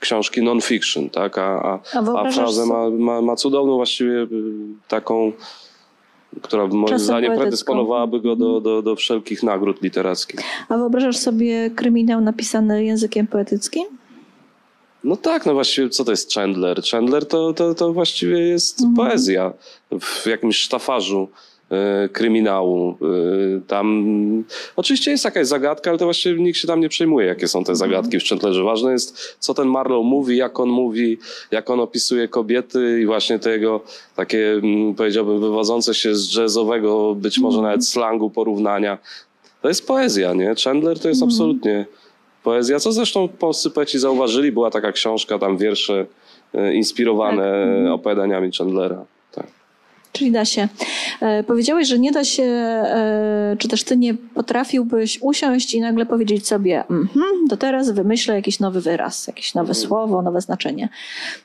książki 0.00 0.42
non-fiction, 0.42 1.10
tak? 1.10 1.38
A, 1.38 1.62
a, 1.62 1.80
a 2.16 2.30
frazę 2.30 2.66
ma, 2.66 2.90
ma, 2.90 3.22
ma 3.22 3.36
cudowną 3.36 3.76
właściwie 3.76 4.22
y, 4.22 4.28
taką, 4.88 5.32
która 6.42 6.66
moim 6.66 6.98
zdaniem 6.98 7.38
predysponowałaby 7.38 8.20
go 8.20 8.36
do, 8.36 8.60
do, 8.60 8.82
do 8.82 8.96
wszelkich 8.96 9.42
nagród 9.42 9.82
literackich. 9.82 10.40
A 10.68 10.76
wyobrażasz 10.76 11.16
sobie 11.16 11.70
kryminał 11.70 12.20
napisany 12.20 12.84
językiem 12.84 13.26
poetyckim? 13.26 13.84
No 15.04 15.16
tak, 15.16 15.46
no 15.46 15.54
właściwie 15.54 15.88
co 15.88 16.04
to 16.04 16.10
jest 16.10 16.32
Chandler? 16.32 16.82
Chandler 16.90 17.26
to, 17.26 17.52
to, 17.52 17.74
to 17.74 17.92
właściwie 17.92 18.38
jest 18.38 18.80
mhm. 18.80 18.96
poezja 18.96 19.52
w 20.00 20.26
jakimś 20.26 20.58
sztafarzu 20.58 21.28
kryminału. 22.12 22.90
E, 22.90 23.60
tam 23.66 24.44
oczywiście 24.76 25.10
jest 25.10 25.24
jakaś 25.24 25.46
zagadka, 25.46 25.90
ale 25.90 25.98
to 25.98 26.04
właściwie 26.04 26.42
nikt 26.42 26.58
się 26.58 26.68
tam 26.68 26.80
nie 26.80 26.88
przejmuje, 26.88 27.26
jakie 27.26 27.48
są 27.48 27.64
te 27.64 27.72
mhm. 27.72 27.76
zagadki 27.76 28.20
w 28.20 28.24
Chandlerze. 28.24 28.62
Ważne 28.62 28.92
jest, 28.92 29.36
co 29.38 29.54
ten 29.54 29.68
Marlow 29.68 30.04
mówi, 30.04 30.36
jak 30.36 30.60
on 30.60 30.68
mówi, 30.68 31.18
jak 31.50 31.70
on 31.70 31.80
opisuje 31.80 32.28
kobiety 32.28 33.00
i 33.02 33.06
właśnie 33.06 33.38
tego 33.38 33.80
takie, 34.16 34.52
mm, 34.52 34.94
powiedziałbym, 34.94 35.40
wywodzące 35.40 35.94
się 35.94 36.14
z 36.14 36.34
jazzowego, 36.34 37.14
być 37.14 37.38
może 37.38 37.58
mhm. 37.58 37.72
nawet 37.72 37.86
slangu 37.86 38.30
porównania. 38.30 38.98
To 39.62 39.68
jest 39.68 39.86
poezja, 39.86 40.34
nie? 40.34 40.54
Chandler 40.64 41.00
to 41.00 41.08
jest 41.08 41.22
mhm. 41.22 41.30
absolutnie 41.30 41.86
poezja, 42.42 42.80
co 42.80 42.92
zresztą 42.92 43.28
polscy 43.28 43.70
poeci 43.70 43.98
zauważyli. 43.98 44.52
Była 44.52 44.70
taka 44.70 44.92
książka, 44.92 45.38
tam 45.38 45.56
wiersze 45.56 46.06
e, 46.54 46.74
inspirowane 46.74 47.66
tak. 47.84 47.92
opowiadaniami 47.92 48.50
Chandlera. 48.58 49.04
Czyli 50.12 50.32
da 50.32 50.44
się. 50.44 50.68
E, 51.20 51.42
powiedziałeś, 51.42 51.88
że 51.88 51.98
nie 51.98 52.12
da 52.12 52.24
się, 52.24 52.42
e, 52.42 53.56
czy 53.58 53.68
też 53.68 53.84
ty 53.84 53.96
nie 53.96 54.14
potrafiłbyś 54.14 55.18
usiąść 55.22 55.74
i 55.74 55.80
nagle 55.80 56.06
powiedzieć 56.06 56.46
sobie, 56.46 56.84
mhm, 56.90 57.48
to 57.50 57.56
teraz 57.56 57.90
wymyślę 57.90 58.34
jakiś 58.34 58.60
nowy 58.60 58.80
wyraz, 58.80 59.26
jakieś 59.26 59.54
nowe 59.54 59.74
słowo, 59.74 60.22
nowe 60.22 60.40
znaczenie. 60.40 60.88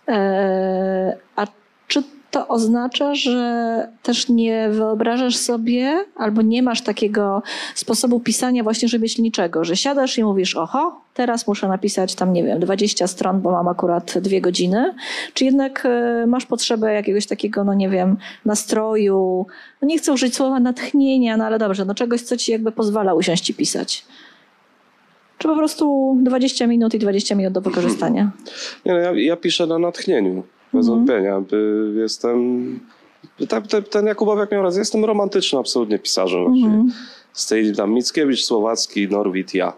E, 0.08 1.18
a 1.36 1.48
czy 1.88 2.04
to 2.32 2.48
oznacza, 2.48 3.16
że 3.16 3.88
też 4.04 4.30
nie 4.30 4.70
wyobrażasz 4.70 5.38
sobie 5.38 6.06
albo 6.16 6.42
nie 6.42 6.64
masz 6.64 6.82
takiego 6.82 7.44
sposobu 7.76 8.20
pisania 8.20 8.64
właśnie 8.64 8.88
rzemieślniczego, 8.88 9.64
że 9.64 9.76
siadasz 9.76 10.18
i 10.18 10.24
mówisz, 10.24 10.56
oho, 10.56 11.02
teraz 11.14 11.48
muszę 11.48 11.68
napisać 11.68 12.16
tam, 12.16 12.34
nie 12.34 12.44
wiem, 12.44 12.60
20 12.60 13.08
stron, 13.08 13.42
bo 13.42 13.52
mam 13.52 13.68
akurat 13.68 14.20
dwie 14.20 14.42
godziny, 14.42 14.94
czy 15.34 15.46
jednak 15.46 15.86
e, 15.86 16.26
masz 16.28 16.46
potrzebę 16.46 16.94
jakiegoś 16.94 17.26
takiego, 17.26 17.64
no 17.64 17.74
nie 17.74 17.90
wiem, 17.90 18.18
nastroju, 18.46 19.46
no 19.82 19.88
nie 19.88 19.98
chcę 19.98 20.14
użyć 20.14 20.36
słowa 20.36 20.60
natchnienia, 20.60 21.38
no 21.38 21.46
ale 21.46 21.60
dobrze, 21.60 21.86
no 21.86 21.96
czegoś, 21.96 22.22
co 22.22 22.38
ci 22.38 22.52
jakby 22.52 22.72
pozwala 22.72 23.14
usiąść 23.14 23.50
i 23.50 23.54
pisać. 23.54 24.06
Czy 25.38 25.48
po 25.48 25.56
prostu 25.56 26.18
20 26.22 26.68
minut 26.68 26.94
i 26.94 27.00
20 27.00 27.36
minut 27.36 27.54
do 27.54 27.62
wykorzystania? 27.62 28.32
Nie, 28.86 28.92
no 28.92 28.98
ja, 28.98 29.12
ja 29.16 29.38
piszę 29.38 29.68
na 29.68 29.80
natchnieniu 29.80 30.44
bez 30.74 30.90
mhm. 30.90 30.98
wątpienia. 30.98 31.44
Jestem, 31.96 32.80
ten, 33.50 33.84
ten 33.84 34.06
Jakubowiak 34.06 34.52
miał 34.52 34.64
rację, 34.64 34.80
jestem 34.80 35.06
romantyczny 35.06 35.60
absolutnie 35.60 36.00
pisarzem. 36.00 36.46
Mhm. 36.46 36.92
Z 37.34 37.48
tej 37.48 37.76
tam 37.76 37.94
Mickiewicz, 37.94 38.44
Słowacki, 38.44 39.08
Norwid, 39.08 39.54
ja. 39.54 39.74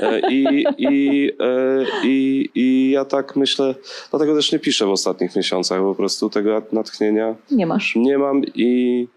E, 0.00 0.20
I, 0.30 0.64
i, 0.78 1.30
e, 1.40 1.84
i, 2.04 2.50
I 2.54 2.90
ja 2.90 3.04
tak 3.04 3.36
myślę, 3.36 3.74
dlatego 4.10 4.34
też 4.34 4.52
nie 4.52 4.58
piszę 4.58 4.86
w 4.86 4.90
ostatnich 4.90 5.36
miesiącach, 5.36 5.80
po 5.80 5.94
prostu 5.94 6.30
tego 6.30 6.62
natchnienia 6.72 7.34
nie 7.50 7.66
masz. 7.66 7.96
Nie 7.96 8.18
mam 8.18 8.42
i 8.54 9.08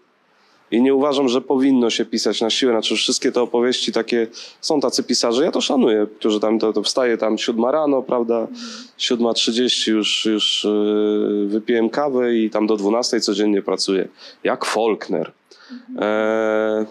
i 0.70 0.82
nie 0.82 0.94
uważam, 0.94 1.28
że 1.28 1.40
powinno 1.40 1.90
się 1.90 2.04
pisać 2.04 2.40
na 2.40 2.50
siłę. 2.50 2.72
Znaczy 2.72 2.96
wszystkie 2.96 3.32
te 3.32 3.42
opowieści 3.42 3.92
takie, 3.92 4.26
są 4.60 4.80
tacy 4.80 5.02
pisarze, 5.02 5.44
ja 5.44 5.50
to 5.50 5.60
szanuję, 5.60 6.06
którzy 6.18 6.40
tam, 6.40 6.58
to, 6.58 6.72
to 6.72 6.82
wstaje 6.82 7.18
tam 7.18 7.38
siódma 7.38 7.70
rano, 7.70 8.02
prawda, 8.02 8.46
siódma 8.98 9.34
trzydzieści 9.34 9.90
już, 9.90 10.24
już 10.24 10.64
yy, 10.64 11.46
wypiłem 11.46 11.90
kawę 11.90 12.34
i 12.34 12.50
tam 12.50 12.66
do 12.66 12.76
dwunastej 12.76 13.20
codziennie 13.20 13.62
pracuję. 13.62 14.08
Jak 14.44 14.64
Faulkner. 14.64 15.32
E, 15.98 16.86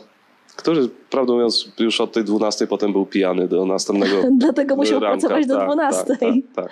który, 0.55 0.89
prawdę 1.09 1.33
mówiąc, 1.33 1.71
już 1.79 2.01
od 2.01 2.11
tej 2.11 2.23
12 2.23 2.67
potem 2.67 2.91
był 2.91 3.05
pijany 3.05 3.47
do 3.47 3.65
następnego. 3.65 4.15
Dlatego 4.37 4.75
musiał 4.75 4.99
ranka. 4.99 5.17
pracować 5.17 5.47
do 5.47 5.65
12. 5.65 6.05
Tak, 6.05 6.19
tak, 6.19 6.35
tak, 6.55 6.71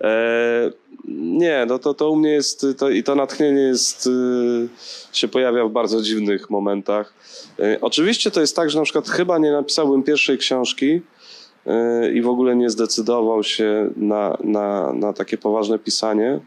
e, 0.00 0.70
nie, 1.08 1.66
no 1.68 1.78
to, 1.78 1.94
to 1.94 2.10
u 2.10 2.16
mnie 2.16 2.30
jest, 2.30 2.66
to, 2.78 2.90
i 2.90 3.02
to 3.02 3.14
natchnienie 3.14 3.60
jest, 3.60 4.06
y, 4.06 4.68
się 5.12 5.28
pojawia 5.28 5.64
w 5.64 5.70
bardzo 5.70 6.02
dziwnych 6.02 6.50
momentach. 6.50 7.14
E, 7.58 7.78
oczywiście 7.80 8.30
to 8.30 8.40
jest 8.40 8.56
tak, 8.56 8.70
że 8.70 8.78
na 8.78 8.84
przykład 8.84 9.08
chyba 9.08 9.38
nie 9.38 9.52
napisałbym 9.52 10.02
pierwszej 10.02 10.38
książki 10.38 11.00
e, 11.66 12.12
i 12.12 12.22
w 12.22 12.28
ogóle 12.28 12.56
nie 12.56 12.70
zdecydował 12.70 13.42
się 13.42 13.90
na, 13.96 14.36
na, 14.44 14.92
na 14.92 15.12
takie 15.12 15.38
poważne 15.38 15.78
pisanie, 15.78 16.40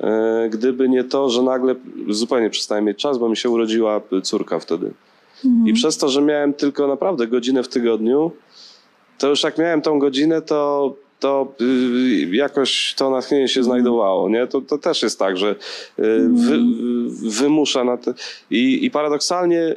e, 0.00 0.48
gdyby 0.50 0.88
nie 0.88 1.04
to, 1.04 1.30
że 1.30 1.42
nagle 1.42 1.74
zupełnie 2.08 2.50
przestałem 2.50 2.84
mieć 2.84 2.98
czas, 2.98 3.18
bo 3.18 3.28
mi 3.28 3.36
się 3.36 3.50
urodziła 3.50 4.00
córka 4.22 4.58
wtedy. 4.58 4.92
Mhm. 5.44 5.68
I 5.68 5.72
przez 5.72 5.98
to, 5.98 6.08
że 6.08 6.22
miałem 6.22 6.54
tylko 6.54 6.86
naprawdę 6.86 7.26
godzinę 7.26 7.62
w 7.62 7.68
tygodniu, 7.68 8.32
to 9.18 9.28
już 9.28 9.42
jak 9.42 9.58
miałem 9.58 9.82
tą 9.82 9.98
godzinę, 9.98 10.42
to, 10.42 10.94
to 11.20 11.52
y, 11.60 12.36
jakoś 12.36 12.94
to 12.94 13.10
natchnienie 13.10 13.48
się 13.48 13.60
mhm. 13.60 13.64
znajdowało. 13.64 14.28
Nie? 14.28 14.46
To, 14.46 14.60
to 14.60 14.78
też 14.78 15.02
jest 15.02 15.18
tak, 15.18 15.36
że 15.36 15.50
y, 15.98 16.02
mhm. 16.02 16.36
wy, 16.36 16.58
wymusza 17.30 17.84
na 17.84 17.96
to. 17.96 18.14
I, 18.50 18.84
I 18.84 18.90
paradoksalnie 18.90 19.76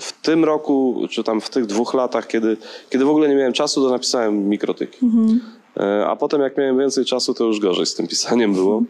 w 0.00 0.12
tym 0.22 0.44
roku, 0.44 1.06
czy 1.10 1.24
tam 1.24 1.40
w 1.40 1.50
tych 1.50 1.66
dwóch 1.66 1.94
latach, 1.94 2.26
kiedy, 2.26 2.56
kiedy 2.90 3.04
w 3.04 3.08
ogóle 3.08 3.28
nie 3.28 3.34
miałem 3.34 3.52
czasu, 3.52 3.82
to 3.82 3.90
napisałem 3.90 4.48
mikrotyki. 4.48 4.98
Mhm. 5.02 5.40
E, 5.76 6.06
a 6.06 6.16
potem 6.16 6.40
jak 6.40 6.56
miałem 6.56 6.78
więcej 6.78 7.04
czasu, 7.04 7.34
to 7.34 7.44
już 7.44 7.60
gorzej 7.60 7.86
z 7.86 7.94
tym 7.94 8.06
pisaniem 8.06 8.54
było. 8.54 8.82
E, 8.82 8.84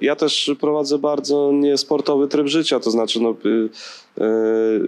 Ja 0.00 0.16
też 0.16 0.50
prowadzę 0.60 0.98
bardzo 0.98 1.50
niesportowy 1.52 2.28
tryb 2.28 2.46
życia, 2.46 2.80
to 2.80 2.90
znaczy 2.90 3.20
no, 3.20 3.30
y, 3.30 3.48
y, 3.48 3.68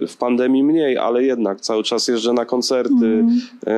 w 0.07 0.15
pandemii 0.19 0.63
mniej, 0.63 0.97
ale 0.97 1.23
jednak 1.23 1.61
cały 1.61 1.83
czas 1.83 2.07
jeżdżę 2.07 2.33
na 2.33 2.45
koncerty. 2.45 3.23
E, 3.67 3.73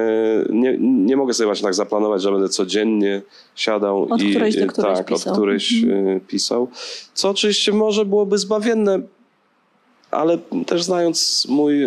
Nie, 0.50 0.78
nie 0.80 1.18
mogę 1.18 1.34
sobie 1.34 1.46
właśnie 1.48 1.64
tak 1.66 1.74
zaplanować, 1.74 2.22
że 2.22 2.32
będę 2.32 2.50
codziennie 2.50 3.22
siadał 3.56 4.08
Od 4.14 4.22
i 4.22 4.30
którejś 4.30 4.56
do 4.56 4.64
y, 4.64 4.68
którejś 4.68 4.98
tak, 4.98 5.08
pisał. 5.08 5.34
od 5.34 5.38
którejś 5.40 5.84
Mhm. 5.84 6.08
y, 6.08 6.20
pisał. 6.28 6.68
Co 7.14 7.30
oczywiście 7.30 7.72
może 7.74 8.06
byłoby 8.06 8.38
zbawienne, 8.38 9.00
ale 10.12 10.38
też 10.68 10.84
znając 10.84 11.48
mój 11.50 11.82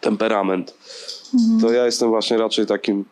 temperament, 0.00 0.74
Mhm. 1.34 1.60
to 1.60 1.72
ja 1.72 1.86
jestem 1.86 2.08
właśnie 2.08 2.38
raczej 2.38 2.66
takim 2.66 3.04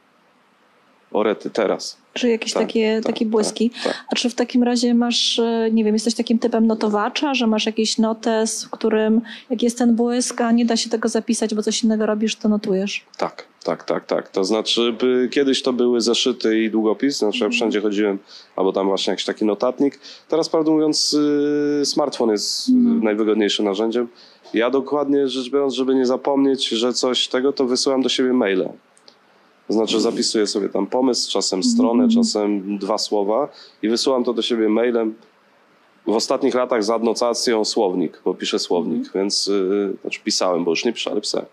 orety 1.13 1.51
teraz. 1.51 1.97
Czy 2.13 2.29
jakieś 2.29 2.53
Tak, 2.53 2.63
takie, 2.63 3.01
tak, 3.03 3.13
takie 3.13 3.27
błyski? 3.27 3.71
tak, 3.71 3.83
tak. 3.85 4.05
A 4.13 4.17
czy 4.17 4.31
w 4.31 4.35
takim 4.35 4.63
razie 4.63 4.95
masz, 4.95 5.39
e, 5.39 5.69
nie 5.73 5.85
wiem, 5.85 5.95
jesteś 5.95 6.15
takim 6.15 6.39
typem 6.39 6.67
notowacza, 6.67 7.35
że 7.35 7.47
masz 7.47 7.67
jakiś 7.67 7.99
notes, 7.99 8.65
w 8.65 8.71
którym 8.71 9.21
jak 9.51 9.63
jest 9.63 9.79
ten 9.79 9.97
błysk, 9.97 10.41
a 10.41 10.53
nie 10.53 10.65
da 10.65 10.77
się 10.77 10.91
tego 10.91 11.09
zapisać, 11.09 11.55
bo 11.55 11.63
coś 11.63 11.85
innego 11.85 12.07
robisz, 12.07 12.37
to 12.37 12.49
notujesz? 12.49 13.05
Tak, 13.17 13.45
tak, 13.65 13.85
tak, 13.85 14.07
tak. 14.07 14.29
To 14.29 14.45
znaczy, 14.45 14.93
by, 15.01 15.29
kiedyś 15.33 15.63
to 15.63 15.73
były 15.73 16.01
zeszyty 16.01 16.63
i 16.63 16.71
długopis, 16.71 17.19
znaczy 17.19 17.45
ja 17.45 17.51
wszędzie 17.51 17.81
chodziłem, 17.81 18.19
albo 18.57 18.73
tam 18.73 18.87
właśnie 18.87 19.11
jakiś 19.11 19.25
taki 19.27 19.45
notatnik. 19.45 19.99
Teraz, 20.29 20.49
prawdę 20.49 20.71
mówiąc, 20.71 21.13
y, 21.83 21.87
smartfon 21.87 22.31
jest 22.31 22.69
y, 22.69 22.73
najwygodniejszym 23.03 23.65
narzędziem. 23.65 24.09
Ja 24.55 24.71
dokładnie 24.71 25.29
rzecz 25.29 25.51
biorąc, 25.51 25.75
żeby 25.75 25.95
nie 25.95 26.07
zapomnieć, 26.07 26.69
że 26.69 26.93
coś 26.93 27.29
tego, 27.29 27.53
to 27.53 27.65
wysyłam 27.67 28.03
do 28.03 28.09
siebie 28.09 28.33
maile. 28.33 28.69
To 29.71 29.75
znaczy 29.75 30.01
zapisuję 30.01 30.47
sobie 30.47 30.69
tam 30.69 30.87
pomysł, 30.87 31.33
czasem 31.33 31.63
stronę, 31.63 32.09
czasem 32.09 32.79
dwa 32.79 32.99
słowa 32.99 33.49
i 33.83 33.89
wysyłam 33.89 34.25
to 34.25 34.33
do 34.33 34.43
siebie 34.43 34.69
mailem. 34.69 35.15
W 36.07 36.11
ostatnich 36.11 36.55
latach 36.55 36.85
z 36.85 36.91
adnotacją 36.91 37.65
słownik, 37.65 38.23
bo 38.25 38.35
piszę 38.35 38.59
słownik, 38.59 39.13
więc 39.15 39.47
yy, 39.47 39.97
znaczy 40.01 40.21
pisałem, 40.25 40.65
bo 40.65 40.71
już 40.71 40.85
nie 40.85 40.93
piszę, 40.93 41.11
ale 41.11 41.21
pisałem. 41.21 41.47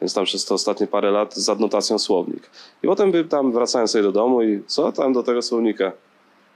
Więc 0.00 0.14
tam 0.14 0.24
przez 0.24 0.44
te 0.44 0.54
ostatnie 0.54 0.86
parę 0.86 1.10
lat 1.10 1.34
z 1.34 1.48
adnotacją 1.48 1.98
słownik. 1.98 2.50
I 2.82 2.86
potem 2.86 3.12
by 3.12 3.24
tam 3.24 3.52
wracałem 3.52 3.88
sobie 3.88 4.02
do 4.02 4.12
domu 4.12 4.42
i 4.42 4.62
co 4.66 4.92
tam 4.92 5.12
do 5.12 5.22
tego 5.22 5.42
słownika? 5.42 5.92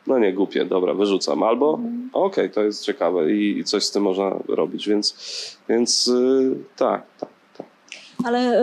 No 0.06 0.18
nie, 0.18 0.32
głupie, 0.32 0.64
dobra, 0.64 0.94
wyrzucam. 0.94 1.42
Albo 1.42 1.78
okej, 2.12 2.50
to 2.50 2.62
jest 2.62 2.84
ciekawe 2.84 3.32
i, 3.32 3.58
i 3.58 3.64
coś 3.64 3.84
z 3.84 3.90
tym 3.90 4.02
można 4.02 4.38
robić, 4.48 4.88
więc, 4.88 5.14
więc 5.68 6.06
yy, 6.06 6.56
tak, 6.76 7.02
tak, 7.20 7.29
tak. 7.29 7.29
Ale 8.24 8.62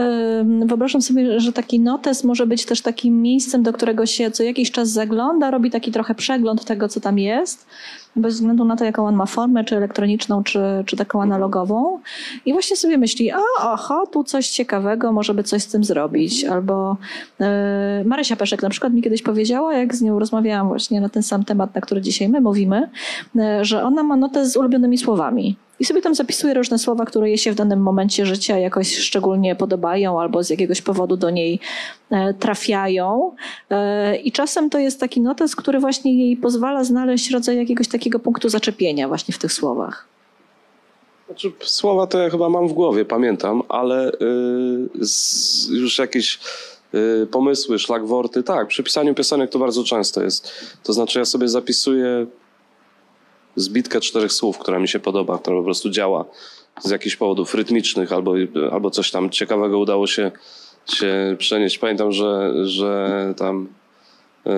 wyobrażam 0.65 1.01
sobie, 1.01 1.39
że 1.39 1.53
taki 1.53 1.79
notes 1.79 2.23
może 2.23 2.47
być 2.47 2.65
też 2.65 2.81
takim 2.81 3.21
miejscem, 3.21 3.63
do 3.63 3.73
którego 3.73 4.05
się 4.05 4.31
co 4.31 4.43
jakiś 4.43 4.71
czas 4.71 4.89
zagląda, 4.89 5.51
robi 5.51 5.71
taki 5.71 5.91
trochę 5.91 6.15
przegląd 6.15 6.65
tego, 6.65 6.87
co 6.87 6.99
tam 6.99 7.19
jest, 7.19 7.65
bez 8.15 8.35
względu 8.35 8.65
na 8.65 8.75
to, 8.75 8.85
jaką 8.85 9.07
on 9.07 9.15
ma 9.15 9.25
formę, 9.25 9.63
czy 9.63 9.77
elektroniczną, 9.77 10.43
czy, 10.43 10.59
czy 10.85 10.95
taką 10.95 11.21
analogową. 11.21 11.99
I 12.45 12.53
właśnie 12.53 12.75
sobie 12.75 12.97
myśli, 12.97 13.31
a 13.31 13.39
aha, 13.59 14.03
tu 14.11 14.23
coś 14.23 14.49
ciekawego, 14.49 15.11
może 15.11 15.33
by 15.33 15.43
coś 15.43 15.63
z 15.63 15.67
tym 15.67 15.83
zrobić. 15.83 16.45
Albo 16.45 16.97
y, 17.41 18.05
Marysia 18.05 18.35
Peszek 18.35 18.61
na 18.61 18.69
przykład 18.69 18.93
mi 18.93 19.01
kiedyś 19.01 19.21
powiedziała, 19.21 19.73
jak 19.73 19.95
z 19.95 20.01
nią 20.01 20.19
rozmawiałam 20.19 20.67
właśnie 20.67 21.01
na 21.01 21.09
ten 21.09 21.23
sam 21.23 21.45
temat, 21.45 21.75
na 21.75 21.81
który 21.81 22.01
dzisiaj 22.01 22.29
my 22.29 22.41
mówimy, 22.41 22.89
y, 23.35 23.39
że 23.61 23.83
ona 23.83 24.03
ma 24.03 24.15
notę 24.15 24.45
z 24.45 24.57
ulubionymi 24.57 24.97
słowami. 24.97 25.55
I 25.79 25.85
sobie 25.85 26.01
tam 26.01 26.15
zapisuje 26.15 26.53
różne 26.53 26.79
słowa, 26.79 27.05
które 27.05 27.27
jej 27.27 27.37
się 27.37 27.51
w 27.51 27.55
danym 27.55 27.79
momencie 27.79 28.25
życia 28.25 28.57
jakoś 28.57 28.97
szczególnie 28.97 29.55
podobają 29.55 30.21
albo 30.21 30.43
z 30.43 30.49
jakiegoś 30.49 30.81
powodu 30.81 31.17
do 31.17 31.29
niej 31.29 31.59
e, 32.11 32.33
trafiają. 32.33 33.35
E, 33.69 34.17
I 34.17 34.31
czasem 34.31 34.69
to 34.69 34.79
jest 34.79 34.99
taki 34.99 35.21
notes, 35.21 35.55
który 35.55 35.79
właśnie 35.79 36.25
jej 36.25 36.37
pozwala 36.37 36.83
znaleźć 36.83 37.31
rodzaj 37.31 37.57
jakiegoś 37.57 37.87
takiego 37.87 38.19
punktu 38.19 38.49
zaczepienia 38.49 39.07
właśnie 39.07 39.33
w 39.33 39.37
tych 39.37 39.53
słowach. 39.53 40.07
Znaczy, 41.27 41.51
słowa 41.59 42.07
to 42.07 42.19
ja 42.19 42.29
chyba 42.29 42.49
mam 42.49 42.67
w 42.67 42.73
głowie, 42.73 43.05
pamiętam, 43.05 43.63
ale 43.69 44.11
y, 44.11 44.17
z, 45.01 45.69
już 45.69 45.99
jakieś 45.99 46.39
y, 46.93 47.27
pomysły, 47.31 47.79
szlagworty, 47.79 48.43
tak, 48.43 48.67
przy 48.67 48.83
pisaniu 48.83 49.15
piosenek 49.15 49.49
to 49.49 49.59
bardzo 49.59 49.83
często 49.83 50.23
jest. 50.23 50.51
To 50.83 50.93
znaczy 50.93 51.19
ja 51.19 51.25
sobie 51.25 51.47
zapisuję 51.47 52.27
zbitkę 53.57 54.01
czterech 54.01 54.31
słów, 54.33 54.57
która 54.57 54.79
mi 54.79 54.87
się 54.87 54.99
podoba, 54.99 55.37
która 55.37 55.57
po 55.57 55.63
prostu 55.63 55.89
działa 55.89 56.25
z 56.83 56.89
jakichś 56.89 57.15
powodów 57.15 57.55
rytmicznych 57.55 58.11
albo, 58.13 58.33
albo 58.71 58.91
coś 58.91 59.11
tam 59.11 59.29
ciekawego 59.29 59.79
udało 59.79 60.07
się, 60.07 60.31
się 60.85 61.35
przenieść. 61.39 61.77
Pamiętam, 61.77 62.11
że, 62.11 62.53
że 62.65 63.33
tam 63.37 63.67
yy, 64.45 64.53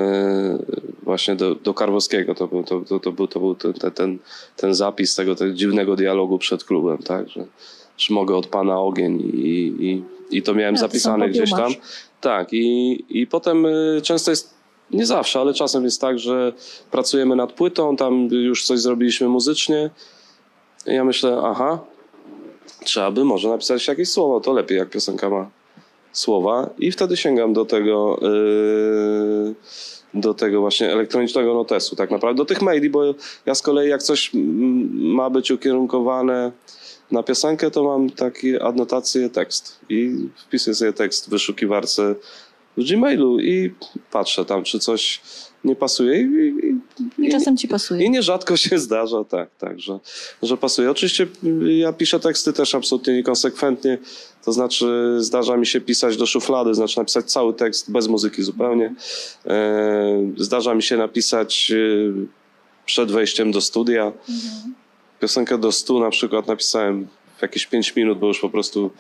właśnie 1.04 1.36
do, 1.36 1.56
do 1.56 1.74
Karwowskiego 1.74 2.36
to 2.36 2.48
był, 2.48 2.64
to, 2.64 2.82
to, 2.82 3.00
to 3.00 3.12
był, 3.12 3.28
to 3.28 3.40
był 3.40 3.56
ten, 3.56 3.74
ten- 3.74 4.20
ten, 4.56 4.74
zapis 4.74 5.16
tego, 5.16 5.36
tego 5.36 5.54
dziwnego 5.54 5.96
dialogu 5.96 6.38
przed 6.38 6.64
klubem, 6.64 6.98
tak, 6.98 7.30
że 7.30 7.46
czy 7.98 8.14
mogę 8.14 8.36
od 8.36 8.48
pana 8.48 8.80
ogień 8.82 9.22
i, 9.34 9.74
i, 9.80 10.04
i 10.38 10.42
to 10.42 10.54
miałem 10.54 10.76
A, 10.76 10.78
to 10.78 10.82
zapisane 10.82 11.26
sam 11.26 11.32
gdzieś 11.32 11.52
tam. 11.52 11.72
Tak, 12.22 12.54
i, 12.54 13.06
i 13.10 13.28
potem 13.28 13.66
y, 13.66 14.02
często 14.04 14.32
jest, 14.32 14.59
nie 14.92 15.06
zawsze, 15.06 15.40
ale 15.40 15.54
czasem 15.54 15.84
jest 15.84 16.02
tak, 16.02 16.20
że 16.20 16.54
pracujemy 16.92 17.36
nad 17.36 17.54
płytą, 17.54 17.96
tam 17.96 18.28
już 18.32 18.66
coś 18.66 18.80
zrobiliśmy 18.80 19.28
muzycznie. 19.28 19.90
I 20.88 20.94
ja 20.94 21.04
myślę, 21.04 21.42
aha, 21.44 21.80
trzeba 22.84 23.12
by 23.12 23.26
może 23.26 23.50
napisać 23.50 23.88
jakieś 23.88 24.10
słowo, 24.10 24.40
to 24.40 24.54
lepiej 24.54 24.78
jak 24.78 24.90
piosenka 24.90 25.30
ma 25.30 25.50
słowa. 26.12 26.70
I 26.80 26.92
wtedy 26.92 27.18
sięgam 27.18 27.54
do 27.54 27.66
tego, 27.66 28.20
y, 29.50 29.56
do 30.14 30.34
tego 30.34 30.62
właśnie 30.62 30.92
elektronicznego 30.92 31.54
notesu, 31.54 31.96
tak 31.96 32.12
naprawdę, 32.12 32.38
do 32.38 32.46
tych 32.46 32.62
maili, 32.62 32.90
bo 32.90 33.14
ja 33.46 33.56
z 33.56 33.62
kolei 33.62 33.90
jak 33.90 34.04
coś 34.04 34.32
ma 34.94 35.30
być 35.30 35.52
ukierunkowane 35.52 36.52
na 37.12 37.24
piosenkę, 37.24 37.72
to 37.72 37.84
mam 37.84 38.10
takie 38.10 38.64
adnotacje 38.64 39.30
tekst 39.30 39.80
i 39.90 40.16
wpisuję 40.48 40.76
sobie 40.76 40.94
tekst 40.94 41.26
w 41.26 41.30
wyszukiwarce 41.30 42.16
w 42.80 42.84
Gmailu 42.84 43.40
i 43.40 43.74
patrzę 44.12 44.46
tam, 44.46 44.64
czy 44.64 44.80
coś 44.80 45.22
nie 45.64 45.76
pasuje 45.76 46.22
i, 46.22 46.54
i, 47.20 47.26
I 47.26 47.32
czasem 47.32 47.58
ci 47.58 47.68
pasuje. 47.68 48.06
i 48.06 48.10
nierzadko 48.10 48.58
się 48.58 48.80
zdarza, 48.88 49.24
tak, 49.24 49.50
tak, 49.58 49.80
że, 49.80 50.00
że 50.44 50.58
pasuje. 50.58 50.92
Oczywiście 50.92 51.28
ja 51.78 51.94
piszę 51.94 52.20
teksty 52.20 52.54
też 52.54 52.76
absolutnie 52.76 53.14
niekonsekwentnie, 53.14 53.98
to 54.46 54.52
znaczy 54.52 55.18
zdarza 55.20 55.58
mi 55.58 55.66
się 55.68 55.82
pisać 55.82 56.18
do 56.18 56.26
szuflady, 56.26 56.74
znaczy 56.74 56.98
napisać 56.98 57.32
cały 57.32 57.54
tekst 57.54 57.92
bez 57.92 58.08
muzyki 58.08 58.44
zupełnie. 58.44 58.94
E, 59.46 60.34
Zdarza 60.38 60.76
mi 60.76 60.84
się 60.84 60.98
napisać 60.98 61.72
y, 61.72 62.14
przed 62.86 63.12
wejściem 63.12 63.52
do 63.52 63.62
studia. 63.62 64.12
Piosenkę 65.20 65.58
do 65.58 65.72
stu 65.72 66.00
na 66.00 66.10
przykład 66.10 66.48
napisałem 66.48 67.08
w 67.38 67.42
jakieś 67.42 67.66
5 67.66 67.96
minut, 67.96 68.20
bo 68.20 68.28
już 68.28 68.40
po 68.40 68.50
prostu 68.50 68.92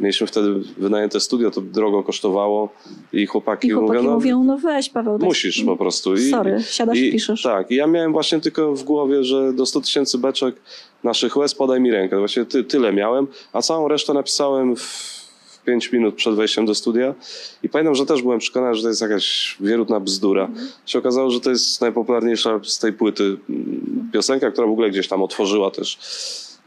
mieliśmy 0.00 0.26
wtedy 0.26 0.54
wynajęte 0.76 1.20
studio, 1.20 1.50
to 1.50 1.60
drogo 1.60 2.02
kosztowało 2.02 2.68
i 3.12 3.26
chłopaki, 3.26 3.68
I 3.68 3.70
chłopaki 3.70 3.92
mówią, 3.92 4.02
no, 4.02 4.14
mówią, 4.14 4.44
no 4.44 4.58
weź 4.58 4.90
Paweł. 4.90 5.18
tak- 5.18 5.28
musisz 5.28 5.64
po 5.64 5.76
prostu. 5.76 6.14
I, 6.14 6.30
Sorry, 6.30 6.62
siadasz 6.62 6.98
i 6.98 7.12
piszesz. 7.12 7.42
Tak, 7.42 7.70
i 7.70 7.74
ja 7.74 7.86
miałem 7.86 8.12
właśnie 8.12 8.40
tylko 8.40 8.74
w 8.74 8.82
głowie, 8.82 9.24
że 9.24 9.52
do 9.52 9.66
100 9.66 9.80
tysięcy 9.80 10.18
beczek 10.18 10.56
naszych 11.04 11.36
łez 11.36 11.54
podaj 11.54 11.80
mi 11.80 11.90
rękę. 11.90 12.18
Właśnie 12.18 12.44
ty, 12.44 12.64
tyle 12.64 12.92
miałem, 12.92 13.26
a 13.52 13.62
całą 13.62 13.88
resztę 13.88 14.14
napisałem 14.14 14.76
w, 14.76 14.82
w 14.82 15.64
5 15.64 15.92
minut 15.92 16.14
przed 16.14 16.34
wejściem 16.34 16.66
do 16.66 16.74
studia. 16.74 17.14
I 17.62 17.68
pamiętam, 17.68 17.94
że 17.94 18.06
też 18.06 18.22
byłem 18.22 18.38
przekonany, 18.38 18.74
że 18.74 18.82
to 18.82 18.88
jest 18.88 19.00
jakaś 19.00 19.56
wierutna 19.60 20.00
bzdura. 20.00 20.44
Mhm. 20.44 20.68
Się 20.86 20.98
okazało, 20.98 21.30
że 21.30 21.40
to 21.40 21.50
jest 21.50 21.80
najpopularniejsza 21.80 22.60
z 22.64 22.78
tej 22.78 22.92
płyty 22.92 23.24
mm, 23.24 24.10
piosenka, 24.12 24.50
która 24.50 24.66
w 24.66 24.70
ogóle 24.70 24.90
gdzieś 24.90 25.08
tam 25.08 25.22
otworzyła 25.22 25.70
też 25.70 25.98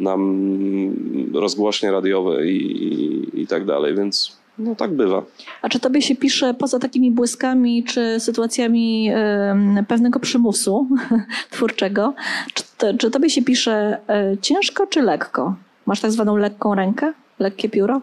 nam 0.02 0.46
rozgłośnie 1.34 1.92
radiowe 1.92 2.48
i, 2.48 2.84
i, 2.84 3.42
i 3.42 3.48
tak 3.48 3.66
dalej, 3.66 3.96
więc 3.96 4.42
no 4.58 4.76
tak 4.76 4.92
bywa. 4.94 5.24
A 5.62 5.70
czy 5.70 5.80
tobie 5.80 6.02
się 6.02 6.16
pisze 6.16 6.54
poza 6.54 6.80
takimi 6.80 7.12
błyskami 7.12 7.84
czy 7.84 8.20
sytuacjami 8.20 9.10
em, 9.14 9.86
pewnego 9.88 10.20
przymusu 10.20 10.88
twórczego, 11.52 12.14
czy, 12.54 12.64
to, 12.78 12.98
czy 12.98 13.12
tobie 13.12 13.30
się 13.30 13.42
pisze 13.42 13.98
e, 14.10 14.38
ciężko 14.42 14.88
czy 14.88 15.02
lekko? 15.02 15.56
Masz 15.86 16.02
tak 16.02 16.12
zwaną 16.12 16.36
lekką 16.36 16.76
rękę? 16.76 17.14
Lekkie 17.40 17.70
pióro? 17.70 18.02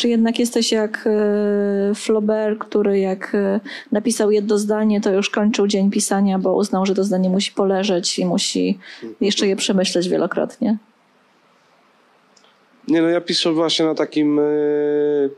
Czy 0.00 0.08
jednak 0.08 0.38
jesteś 0.38 0.72
jak 0.72 1.06
e, 1.06 1.94
Flaubert, 1.94 2.58
który 2.58 2.98
jak 2.98 3.34
e, 3.34 3.60
napisał 3.92 4.30
jedno 4.30 4.58
zdanie, 4.58 5.00
to 5.00 5.12
już 5.12 5.30
kończył 5.30 5.66
dzień 5.66 5.90
pisania, 5.90 6.38
bo 6.38 6.54
uznał, 6.54 6.86
że 6.86 6.94
to 6.94 7.04
zdanie 7.04 7.30
musi 7.30 7.52
poleżeć 7.52 8.18
i 8.18 8.26
musi 8.26 8.78
jeszcze 9.20 9.46
je 9.46 9.56
przemyśleć 9.56 10.08
wielokrotnie? 10.08 10.78
Nie 12.88 13.02
no, 13.02 13.08
ja 13.08 13.20
piszę 13.20 13.52
właśnie 13.52 13.84
na 13.84 13.94
takim 13.94 14.36
yy, 14.36 15.30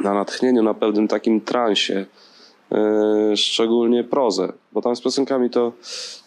na 0.00 0.14
natchnieniu, 0.14 0.62
na 0.62 0.74
pewnym 0.74 1.08
takim 1.08 1.40
transie. 1.40 2.06
Szczególnie 3.36 4.04
prozę, 4.04 4.52
bo 4.72 4.82
tam 4.82 4.96
z 4.96 5.00
piosenkami 5.00 5.50
to, 5.50 5.72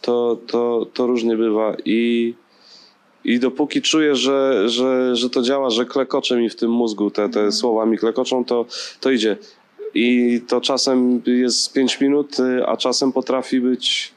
to, 0.01 0.37
to, 0.47 0.85
to 0.93 1.07
różnie 1.07 1.37
bywa 1.37 1.75
i, 1.85 2.33
i 3.27 3.39
dopóki 3.39 3.81
czuję, 3.81 4.15
że, 4.15 4.69
że, 4.69 5.15
że 5.15 5.29
to 5.29 5.41
działa, 5.41 5.69
że 5.69 5.85
klekocze 5.85 6.37
mi 6.37 6.49
w 6.49 6.55
tym 6.55 6.71
mózgu, 6.71 7.11
te, 7.11 7.29
te 7.29 7.51
słowa 7.51 7.85
mi 7.85 7.97
klekoczą, 7.97 8.45
to, 8.45 8.65
to 8.99 9.11
idzie. 9.11 9.37
I 9.93 10.41
to 10.47 10.61
czasem 10.61 11.21
jest 11.25 11.73
5 11.73 12.01
minut, 12.01 12.39
y, 12.39 12.65
a 12.65 12.77
czasem 12.77 13.11
potrafi 13.11 13.61
być 13.61 14.13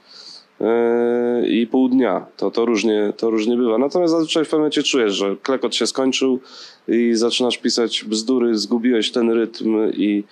y, 0.60 1.48
i 1.48 1.66
pół 1.66 1.88
dnia. 1.88 2.26
To, 2.36 2.50
to, 2.50 2.64
różnie, 2.64 3.12
to 3.16 3.30
różnie 3.30 3.56
bywa. 3.56 3.78
Natomiast 3.78 4.12
zazwyczaj 4.12 4.44
w 4.44 4.46
pewnym 4.46 4.60
momencie 4.60 4.82
czujesz, 4.82 5.14
że 5.14 5.36
klekot 5.42 5.74
się 5.74 5.86
skończył 5.86 6.40
i 6.88 7.14
zaczynasz 7.14 7.58
pisać 7.58 8.04
bzdury, 8.04 8.58
zgubiłeś 8.58 9.10
ten 9.10 9.30
rytm 9.30 9.76
i, 9.92 10.24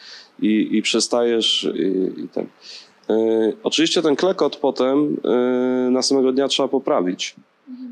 i, 0.42 0.68
i 0.72 0.82
przestajesz 0.82 1.68
i, 1.74 2.20
i 2.22 2.28
ten. 2.28 2.46
Y, 3.10 3.56
Oczywiście 3.62 4.02
ten 4.02 4.16
klekot 4.16 4.56
potem 4.56 5.16
y, 5.86 5.90
następnego 5.90 6.32
dnia 6.32 6.48
trzeba 6.48 6.68
poprawić, 6.68 7.36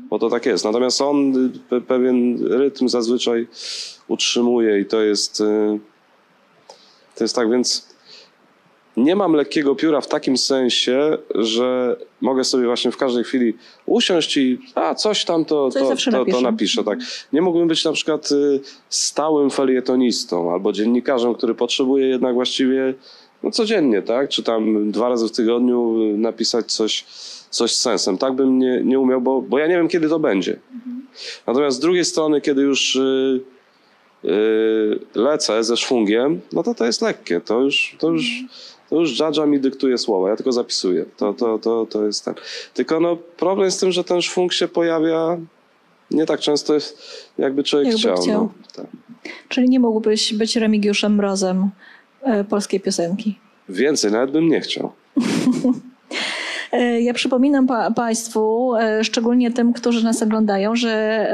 bo 0.09 0.19
to 0.19 0.29
tak 0.29 0.45
jest. 0.45 0.65
Natomiast 0.65 1.01
on 1.01 1.45
y, 1.45 1.49
pe- 1.69 1.81
pewien 1.81 2.37
rytm 2.47 2.87
zazwyczaj 2.87 3.47
utrzymuje 4.07 4.79
i 4.79 4.85
to 4.85 5.01
jest, 5.01 5.41
y, 5.41 5.79
to 7.15 7.23
jest 7.23 7.35
tak, 7.35 7.51
więc 7.51 7.97
nie 8.97 9.15
mam 9.15 9.33
lekkiego 9.33 9.75
pióra 9.75 10.01
w 10.01 10.07
takim 10.07 10.37
sensie, 10.37 11.17
że 11.35 11.95
mogę 12.21 12.43
sobie 12.43 12.65
właśnie 12.65 12.91
w 12.91 12.97
każdej 12.97 13.23
chwili 13.23 13.53
usiąść 13.85 14.37
i 14.37 14.59
a 14.75 14.95
coś 14.95 15.25
tam 15.25 15.45
to, 15.45 15.69
Coś 15.69 16.05
to, 16.05 16.11
to, 16.11 16.11
to 16.11 16.19
napiszę. 16.25 16.41
napiszę. 16.41 16.83
Tak. 16.83 16.99
Nie 17.33 17.41
mógłbym 17.41 17.67
być 17.67 17.85
na 17.85 17.91
przykład 17.91 18.31
y, 18.31 18.59
stałym 18.89 19.49
felietonistą 19.49 20.53
albo 20.53 20.71
dziennikarzem, 20.71 21.35
który 21.35 21.55
potrzebuje 21.55 22.07
jednak 22.07 22.33
właściwie 22.33 22.93
no, 23.43 23.51
codziennie, 23.51 24.01
tak? 24.01 24.29
Czy 24.29 24.43
tam 24.43 24.91
dwa 24.91 25.09
razy 25.09 25.27
w 25.27 25.31
tygodniu 25.31 26.01
y, 26.15 26.17
napisać 26.17 26.71
coś, 26.71 27.05
coś 27.49 27.75
z 27.75 27.79
sensem. 27.79 28.17
Tak 28.17 28.33
bym 28.33 28.59
nie, 28.59 28.81
nie 28.83 28.99
umiał, 28.99 29.21
bo, 29.21 29.41
bo 29.41 29.59
ja 29.59 29.67
nie 29.67 29.75
wiem, 29.75 29.87
kiedy 29.87 30.09
to 30.09 30.19
będzie. 30.19 30.59
Natomiast 31.47 31.77
z 31.77 31.79
drugiej 31.79 32.05
strony, 32.05 32.41
kiedy 32.41 32.61
już 32.61 32.95
y, 32.95 33.41
y, 34.25 34.99
lecę 35.15 35.63
ze 35.63 35.77
szwungiem, 35.77 36.41
no 36.53 36.63
to 36.63 36.73
to 36.73 36.85
jest 36.85 37.01
lekkie. 37.01 37.41
To 37.41 37.61
już, 37.61 37.95
to 37.99 38.09
już, 38.09 38.43
to 38.89 38.99
już 38.99 39.19
Jadża 39.19 39.45
mi 39.45 39.59
dyktuje 39.59 39.97
słowa, 39.97 40.29
ja 40.29 40.35
tylko 40.35 40.51
zapisuję. 40.51 41.05
To, 41.17 41.33
to, 41.33 41.59
to, 41.59 41.85
to 41.89 42.05
jest 42.05 42.25
ten. 42.25 42.33
Tylko 42.73 42.99
no, 42.99 43.17
problem 43.37 43.71
z 43.71 43.77
tym, 43.77 43.91
że 43.91 44.03
ten 44.03 44.21
szwung 44.21 44.53
się 44.53 44.67
pojawia 44.67 45.37
nie 46.11 46.25
tak 46.25 46.39
często, 46.39 46.73
jakby 47.37 47.63
człowiek 47.63 47.87
Jakby 47.87 47.99
chciał. 47.99 48.17
chciał. 48.17 48.41
No, 48.41 48.51
tak. 48.75 48.85
Czyli 49.49 49.69
nie 49.69 49.79
mógłbyś 49.79 50.33
być 50.33 50.55
Remigiuszem 50.55 51.15
Mrozem 51.15 51.69
e, 52.23 52.43
polskiej 52.43 52.79
piosenki. 52.79 53.39
Więcej 53.69 54.11
nawet 54.11 54.31
bym 54.31 54.47
nie 54.49 54.61
chciał. 54.61 54.91
E, 56.71 57.01
Ja 57.01 57.13
przypominam 57.13 57.67
pa- 57.67 57.91
Państwu, 57.91 58.75
e, 58.75 59.03
szczególnie 59.03 59.51
tym, 59.51 59.73
którzy 59.73 60.03
nas 60.03 60.23
oglądają, 60.23 60.75
że 60.75 61.27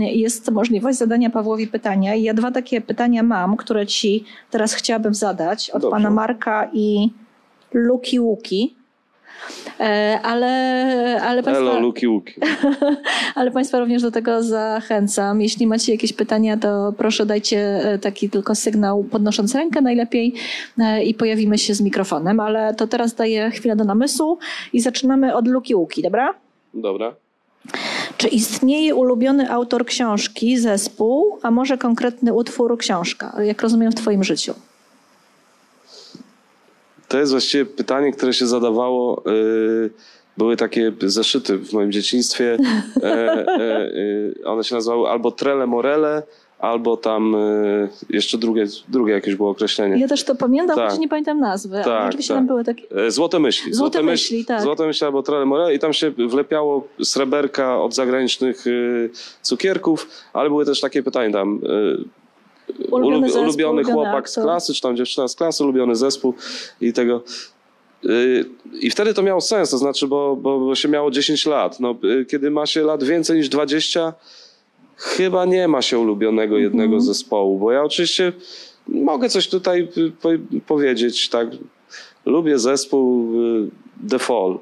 jest 0.00 0.50
możliwość 0.50 0.98
zadania 0.98 1.30
Pawłowi 1.30 1.66
pytania. 1.66 2.14
I 2.14 2.22
ja 2.22 2.34
dwa 2.34 2.50
takie 2.50 2.80
pytania 2.80 3.22
mam, 3.22 3.56
które 3.56 3.86
Ci 3.86 4.24
teraz 4.50 4.74
chciałabym 4.74 5.14
zadać 5.14 5.70
od 5.70 5.82
Dobrze. 5.82 5.96
Pana 5.96 6.10
Marka 6.10 6.70
i 6.72 7.10
Luki 7.72 8.20
Łuki. 8.20 8.74
E, 9.80 10.20
Ale, 10.22 11.20
ale, 11.22 11.42
państwa, 11.42 11.78
luki, 11.78 12.08
łuki. 12.08 12.34
ale 13.34 13.50
Państwa 13.50 13.78
również 13.78 14.02
do 14.02 14.10
tego 14.10 14.42
zachęcam. 14.42 15.42
Jeśli 15.42 15.66
macie 15.66 15.92
jakieś 15.92 16.12
pytania, 16.12 16.56
to 16.56 16.92
proszę 16.98 17.26
dajcie 17.26 17.58
e, 17.58 17.98
taki 17.98 18.30
tylko 18.30 18.54
sygnał 18.54 19.04
podnosząc 19.04 19.54
rękę 19.54 19.80
najlepiej 19.80 20.34
e, 20.78 21.04
i 21.04 21.14
pojawimy 21.14 21.58
się 21.58 21.74
z 21.74 21.80
mikrofonem. 21.80 22.40
Ale 22.40 22.74
to 22.74 22.86
teraz 22.86 23.14
daję 23.14 23.50
chwilę 23.50 23.76
do 23.76 23.84
namysłu 23.84 24.38
i 24.72 24.80
zaczynamy 24.80 25.36
od 25.36 25.48
Luki 25.48 25.74
Łuki, 25.74 26.02
dobra? 26.02 26.34
Dobra. 26.74 27.14
Czy 28.16 28.28
istnieje 28.28 28.94
ulubiony 28.94 29.50
autor 29.50 29.86
książki, 29.86 30.58
zespół, 30.58 31.38
a 31.42 31.50
może 31.50 31.78
konkretny 31.78 32.32
utwór, 32.32 32.78
książka, 32.78 33.42
jak 33.42 33.62
rozumiem 33.62 33.92
w 33.92 33.94
Twoim 33.94 34.24
życiu? 34.24 34.54
To 37.14 37.18
jest 37.18 37.32
właściwie 37.32 37.64
pytanie, 37.64 38.12
które 38.12 38.32
się 38.32 38.46
zadawało. 38.46 39.22
y, 39.30 39.90
były 40.36 40.56
takie 40.56 40.92
zeszyty 41.02 41.58
w 41.58 41.72
moim 41.72 41.92
dzieciństwie. 41.92 42.56
E, 43.02 43.06
e, 43.48 43.86
y, 43.86 44.34
one 44.44 44.64
się 44.64 44.74
nazywały 44.74 45.08
albo 45.08 45.30
Trele 45.30 45.66
Morele, 45.66 46.22
albo 46.58 46.96
tam 46.96 47.34
y, 47.34 47.88
jeszcze 48.10 48.38
drugie, 48.38 48.66
drugie 48.88 49.12
jakieś 49.12 49.34
było 49.34 49.50
określenie. 49.50 49.98
Ja 49.98 50.08
też 50.08 50.24
to 50.24 50.34
pamiętam, 50.34 50.76
Tak. 50.76 50.90
choć 50.90 51.00
nie 51.00 51.08
pamiętam 51.08 51.40
nazwy, 51.40 51.74
ale 51.76 51.84
Tak, 51.84 52.08
oczywiście 52.08 52.34
tak. 52.34 52.38
tam 52.38 52.46
były 52.46 52.64
takie... 52.64 52.82
E, 53.06 53.10
Złote 53.10 53.38
myśli. 53.38 53.74
Złote 53.74 53.98
myśl- 53.98 54.04
myśli, 54.06 54.44
tak. 54.44 54.62
Złote 54.62 54.86
myśli 54.86 55.06
albo 55.06 55.22
Trele 55.22 55.46
Morele 55.46 55.74
i 55.74 55.78
tam 55.78 55.92
się 55.92 56.10
wlepiało 56.10 56.86
sreberka 57.02 57.80
od 57.80 57.94
zagranicznych 57.94 58.64
cukierków, 59.42 60.08
ale 60.32 60.48
były 60.48 60.64
też 60.64 60.80
takie 60.80 61.02
pytania 61.02 61.32
tam. 61.32 61.60
Ulubiony 62.90 63.16
ulubi- 63.16 63.28
zespół, 63.28 63.42
ulubiony 63.42 63.84
chłopak 63.84 64.28
z 64.28 64.34
klasy, 64.34 64.74
czy 64.74 64.80
tam 64.80 64.96
dziewczyna 64.96 65.28
z 65.28 65.34
klasy, 65.34 65.64
ulubiony 65.64 65.96
zespół 65.96 66.34
i 66.80 66.92
tego. 66.92 67.22
Y, 68.04 68.44
I 68.80 68.90
wtedy 68.90 69.14
to 69.14 69.22
miało 69.22 69.40
sens, 69.40 69.70
to 69.70 69.78
znaczy, 69.78 70.06
bo, 70.06 70.36
bo, 70.36 70.60
bo 70.60 70.74
się 70.74 70.88
miało 70.88 71.10
10 71.10 71.46
lat. 71.46 71.80
No, 71.80 71.94
y, 72.04 72.24
kiedy 72.24 72.50
ma 72.50 72.66
się 72.66 72.82
lat 72.82 73.04
więcej 73.04 73.36
niż 73.36 73.48
20, 73.48 74.12
chyba 74.96 75.44
nie 75.44 75.68
ma 75.68 75.82
się 75.82 75.98
ulubionego 75.98 76.58
jednego 76.58 77.00
zespołu, 77.00 77.58
bo 77.58 77.72
ja 77.72 77.82
oczywiście 77.82 78.32
mogę 78.88 79.28
coś 79.28 79.48
tutaj 79.48 79.88
y, 79.96 80.12
po, 80.22 80.28
powiedzieć, 80.66 81.28
tak. 81.28 81.48
Lubię 82.26 82.58
zespół 82.58 83.32
The 84.10 84.18
Fall. 84.18 84.58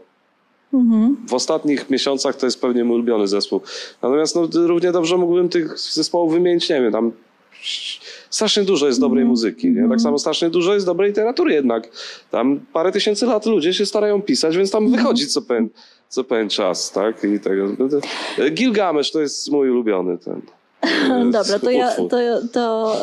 Mhm. 0.73 1.17
W 1.29 1.35
ostatnich 1.35 1.91
miesiącach 1.91 2.37
to 2.37 2.47
jest 2.47 2.61
pewnie 2.61 2.85
mój 2.85 2.95
ulubiony 2.95 3.29
zespół. 3.29 3.61
Natomiast 4.03 4.37
no, 4.37 4.49
równie 4.55 4.93
dobrze 4.93 5.17
mógłbym 5.17 5.49
tych 5.49 5.79
zespołów 5.79 6.33
wymienić, 6.33 6.69
nie 6.71 6.83
wiem, 6.83 6.93
tam 6.93 7.13
strasznie 8.31 8.63
dużo 8.63 8.87
jest 8.87 9.01
dobrej 9.01 9.25
muzyki. 9.25 9.71
Nie? 9.71 9.89
Tak 9.89 10.01
samo 10.01 10.19
strasznie 10.19 10.51
dużo 10.51 10.75
jest 10.75 10.87
dobrej 10.87 11.09
literatury 11.09 11.53
jednak. 11.53 11.89
Tam 12.31 12.61
parę 12.73 12.93
tysięcy 12.93 13.27
lat 13.27 13.47
ludzie 13.47 13.75
się 13.75 13.87
starają 13.87 14.23
pisać, 14.23 14.57
więc 14.57 14.71
tam 14.71 14.91
wychodzi 14.91 15.27
co 15.27 15.43
pewien, 15.43 15.69
co 16.09 16.25
pewien 16.25 16.49
czas, 16.49 16.93
tak? 16.93 17.25
I 17.25 17.41
tego. 17.41 17.69
Gilgamesz 18.51 19.13
to 19.13 19.21
jest 19.21 19.51
mój 19.51 19.71
ulubiony 19.71 20.19
ten. 20.19 20.43
E, 20.83 21.25
Dobra, 21.33 21.59
to 21.59 21.71
ja, 21.71 21.91
to, 21.97 22.19
to, 22.53 22.97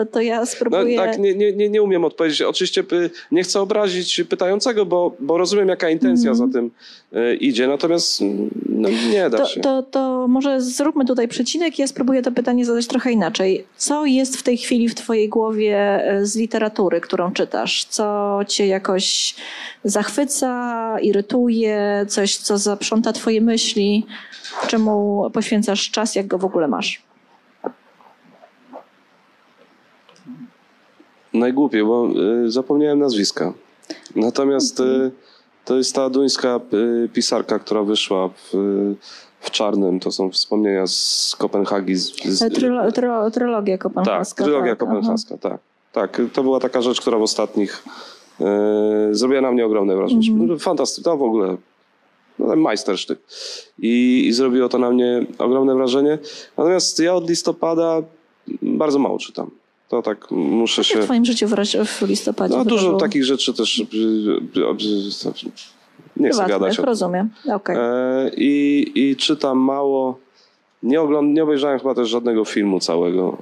e, 0.00 0.06
to 0.06 0.20
ja 0.20 0.40
No, 0.40 0.46
spróbuję... 0.46 0.96
tak, 0.96 1.18
nie, 1.18 1.34
nie, 1.34 1.68
nie, 1.68 1.82
umiem 1.82 2.04
odpowiedzieć. 2.04 2.42
Oczywiście 2.42 2.84
py, 2.84 3.10
nie 3.32 3.42
chcę 3.42 3.60
obrazić 3.60 4.22
pytającego, 4.28 4.86
bo, 4.86 5.16
bo 5.20 5.38
rozumiem, 5.38 5.68
jaka 5.68 5.90
intencja 5.90 6.34
za 6.34 6.48
tym 6.48 6.70
e, 7.12 7.34
idzie. 7.34 7.68
Natomiast 7.68 8.22
mm, 8.22 8.50
no, 8.68 8.88
nie 9.10 9.30
da 9.30 9.38
To, 9.38 9.46
się. 9.46 9.60
to, 9.60 9.82
to 9.82 10.28
może 10.28 10.60
zróbmy 10.60 11.04
tutaj 11.04 11.28
przecinek. 11.28 11.78
Ja 11.78 11.86
spróbuję 11.86 12.22
to 12.22 12.32
pytanie 12.32 12.64
zadać 12.64 12.86
trochę 12.86 13.12
inaczej. 13.12 13.64
Co 13.76 14.06
jest 14.06 14.36
w 14.36 14.42
tej 14.42 14.56
chwili 14.56 14.88
w 14.88 14.94
Twojej 14.94 15.28
głowie 15.28 15.76
e, 15.78 16.26
z 16.26 16.36
literatury, 16.36 17.00
którą 17.00 17.32
czytasz? 17.32 17.84
Co 17.84 18.38
Cię 18.48 18.66
jakoś 18.66 19.34
zachwyca, 19.84 20.96
irytuje, 21.02 22.06
coś, 22.08 22.36
co 22.36 22.58
zaprząta 22.58 23.12
Twoje 23.12 23.40
myśli? 23.40 24.06
Czemu 24.68 25.30
poświęcasz 25.32 25.90
czas, 25.90 26.14
jak 26.14 26.26
go 26.26 26.38
w 26.38 26.44
ogóle 26.44 26.68
masz? 26.68 27.05
Najgłupiej, 31.38 31.84
bo 31.84 32.08
y, 32.46 32.50
zapomniałem 32.50 32.98
nazwiska. 32.98 33.52
Natomiast 34.16 34.80
y, 34.80 35.10
to 35.64 35.76
jest 35.76 35.94
ta 35.94 36.10
duńska 36.10 36.60
y, 37.04 37.08
pisarka, 37.12 37.58
która 37.58 37.82
wyszła 37.82 38.28
w, 38.28 38.52
w 39.40 39.50
czarnym. 39.50 40.00
To 40.00 40.12
są 40.12 40.30
wspomnienia 40.30 40.86
z 40.86 41.34
Kopenhagi. 41.38 41.94
Z, 41.96 42.24
z, 42.24 42.42
E, 42.42 42.50
Trylo, 42.50 42.92
trylo, 42.92 43.30
trylogia 43.30 43.74
tak, 43.78 43.82
kopenhaska. 43.82 44.44
trylogia 44.44 44.76
tak, 44.76 44.82
aha. 44.82 44.94
kopenhaska, 44.94 45.38
tak. 45.38 45.60
Tak, 45.92 46.20
to 46.32 46.42
była 46.42 46.60
taka 46.60 46.82
rzecz, 46.82 47.00
która 47.00 47.18
w 47.18 47.22
ostatnich 47.22 47.84
y, 48.40 49.14
zrobiła 49.14 49.40
na 49.40 49.52
mnie 49.52 49.66
ogromne 49.66 49.96
wrażenie. 49.96 50.30
Mhm. 50.30 50.58
Fantastyczne, 50.58 51.12
to 51.12 51.16
w 51.16 51.22
ogóle 51.22 51.56
no, 52.38 52.56
majstersztyk. 52.56 53.18
I, 53.78 54.24
I 54.26 54.32
zrobiło 54.32 54.68
to 54.68 54.78
na 54.78 54.90
mnie 54.90 55.26
ogromne 55.38 55.74
wrażenie. 55.74 56.18
Natomiast 56.56 56.98
ja 56.98 57.14
od 57.14 57.28
listopada 57.28 58.02
bardzo 58.62 58.98
mało 58.98 59.18
czytam. 59.18 59.50
To 59.88 60.02
tak 60.02 60.30
muszę 60.30 60.84
się 60.84 61.00
w 61.00 61.04
Twoim 61.04 61.24
życiu 61.24 61.46
w 61.84 62.02
listopadzie 62.02 62.56
No 62.56 62.64
dużo 62.64 62.76
wydarzyło? 62.76 63.00
takich 63.00 63.24
rzeczy 63.24 63.54
też. 63.54 63.78
y, 63.78 63.82
y, 63.82 64.60
y, 64.60 65.50
Nie 66.16 66.30
chcę 66.30 66.46
gadać 66.46 66.78
rozumiem. 66.78 67.30
Okej. 67.54 67.76
E, 67.78 68.30
I, 68.36 68.92
I 68.94 69.16
czytam 69.16 69.58
mało. 69.58 70.18
Nie, 70.82 71.00
ogląd, 71.02 71.34
nie 71.34 71.42
obejrzałem 71.42 71.78
chyba 71.78 71.94
też 71.94 72.08
żadnego 72.08 72.44
filmu 72.44 72.80
całego 72.80 73.36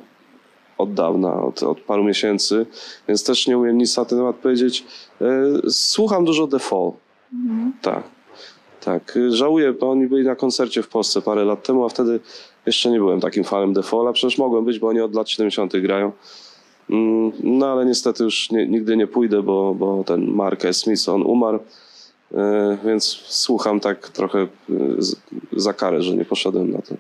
od 0.79 0.95
dawna, 0.95 1.43
od, 1.43 1.63
od 1.63 1.81
paru 1.81 2.05
miesięcy, 2.05 2.67
więc 3.09 3.25
też 3.25 3.47
nie 3.47 3.59
umiem 3.59 3.79
nic 3.79 3.97
na 3.97 4.05
ten 4.05 4.19
temat 4.19 4.37
powiedzieć. 4.37 4.85
E, 5.21 5.27
Słucham 5.71 6.25
dużo 6.25 6.47
The 6.47 6.59
Fall. 6.59 6.93
Tak. 7.83 8.03
Tak. 8.85 9.19
Żałuję, 9.29 9.73
bo 9.73 9.91
oni 9.91 10.07
byli 10.07 10.25
na 10.25 10.37
koncercie 10.37 10.83
w 10.83 10.89
Polsce 10.89 11.23
parę 11.23 11.45
lat 11.45 11.63
temu, 11.67 11.85
a 11.85 11.89
wtedy 11.89 12.21
jeszcze 12.67 12.91
nie 12.91 12.99
byłem 12.99 13.21
takim 13.21 13.45
fanem 13.45 13.75
The 13.75 13.83
Fall, 13.83 14.09
a 14.09 14.13
przecież 14.13 14.39
mogłem 14.39 14.65
być, 14.65 14.79
bo 14.79 14.89
oni 14.89 15.01
od 15.01 15.15
lat 15.15 15.31
70. 15.31 15.77
grają. 15.77 16.13
Mm, 16.91 17.33
No 17.43 17.67
ale 17.67 17.87
niestety 17.87 18.25
już 18.25 18.51
nie, 18.51 18.67
nigdy 18.67 18.97
nie 18.97 19.07
pójdę, 19.07 19.43
bo, 19.43 19.75
bo 19.75 20.05
ten 20.05 20.27
Mark. 20.27 20.63
Smith, 20.73 21.09
on 21.09 21.23
umarł, 21.23 21.59
e, 22.35 22.79
więc 22.85 23.05
słucham 23.27 23.81
tak 23.81 24.09
trochę 24.09 24.39
e, 24.39 24.47
za 25.53 25.73
karę, 25.73 26.03
że 26.03 26.17
nie 26.17 26.25
poszedłem 26.25 26.71
na 26.71 26.83
ten, 26.83 26.97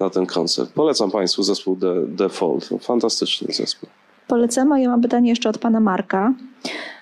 na 0.00 0.10
ten 0.10 0.26
koncert. 0.26 0.72
Polecam 0.72 1.10
Państwu 1.10 1.42
zespół 1.42 1.76
The, 2.18 2.28
Fall. 2.28 2.58
To 2.68 2.78
fantastyczny 2.78 3.54
zespół. 3.54 3.88
Polecamy. 4.28 4.82
Ja 4.82 4.88
mam 4.88 5.02
pytanie 5.02 5.30
jeszcze 5.30 5.48
od 5.48 5.58
pana 5.58 5.80
Marka, 5.80 6.34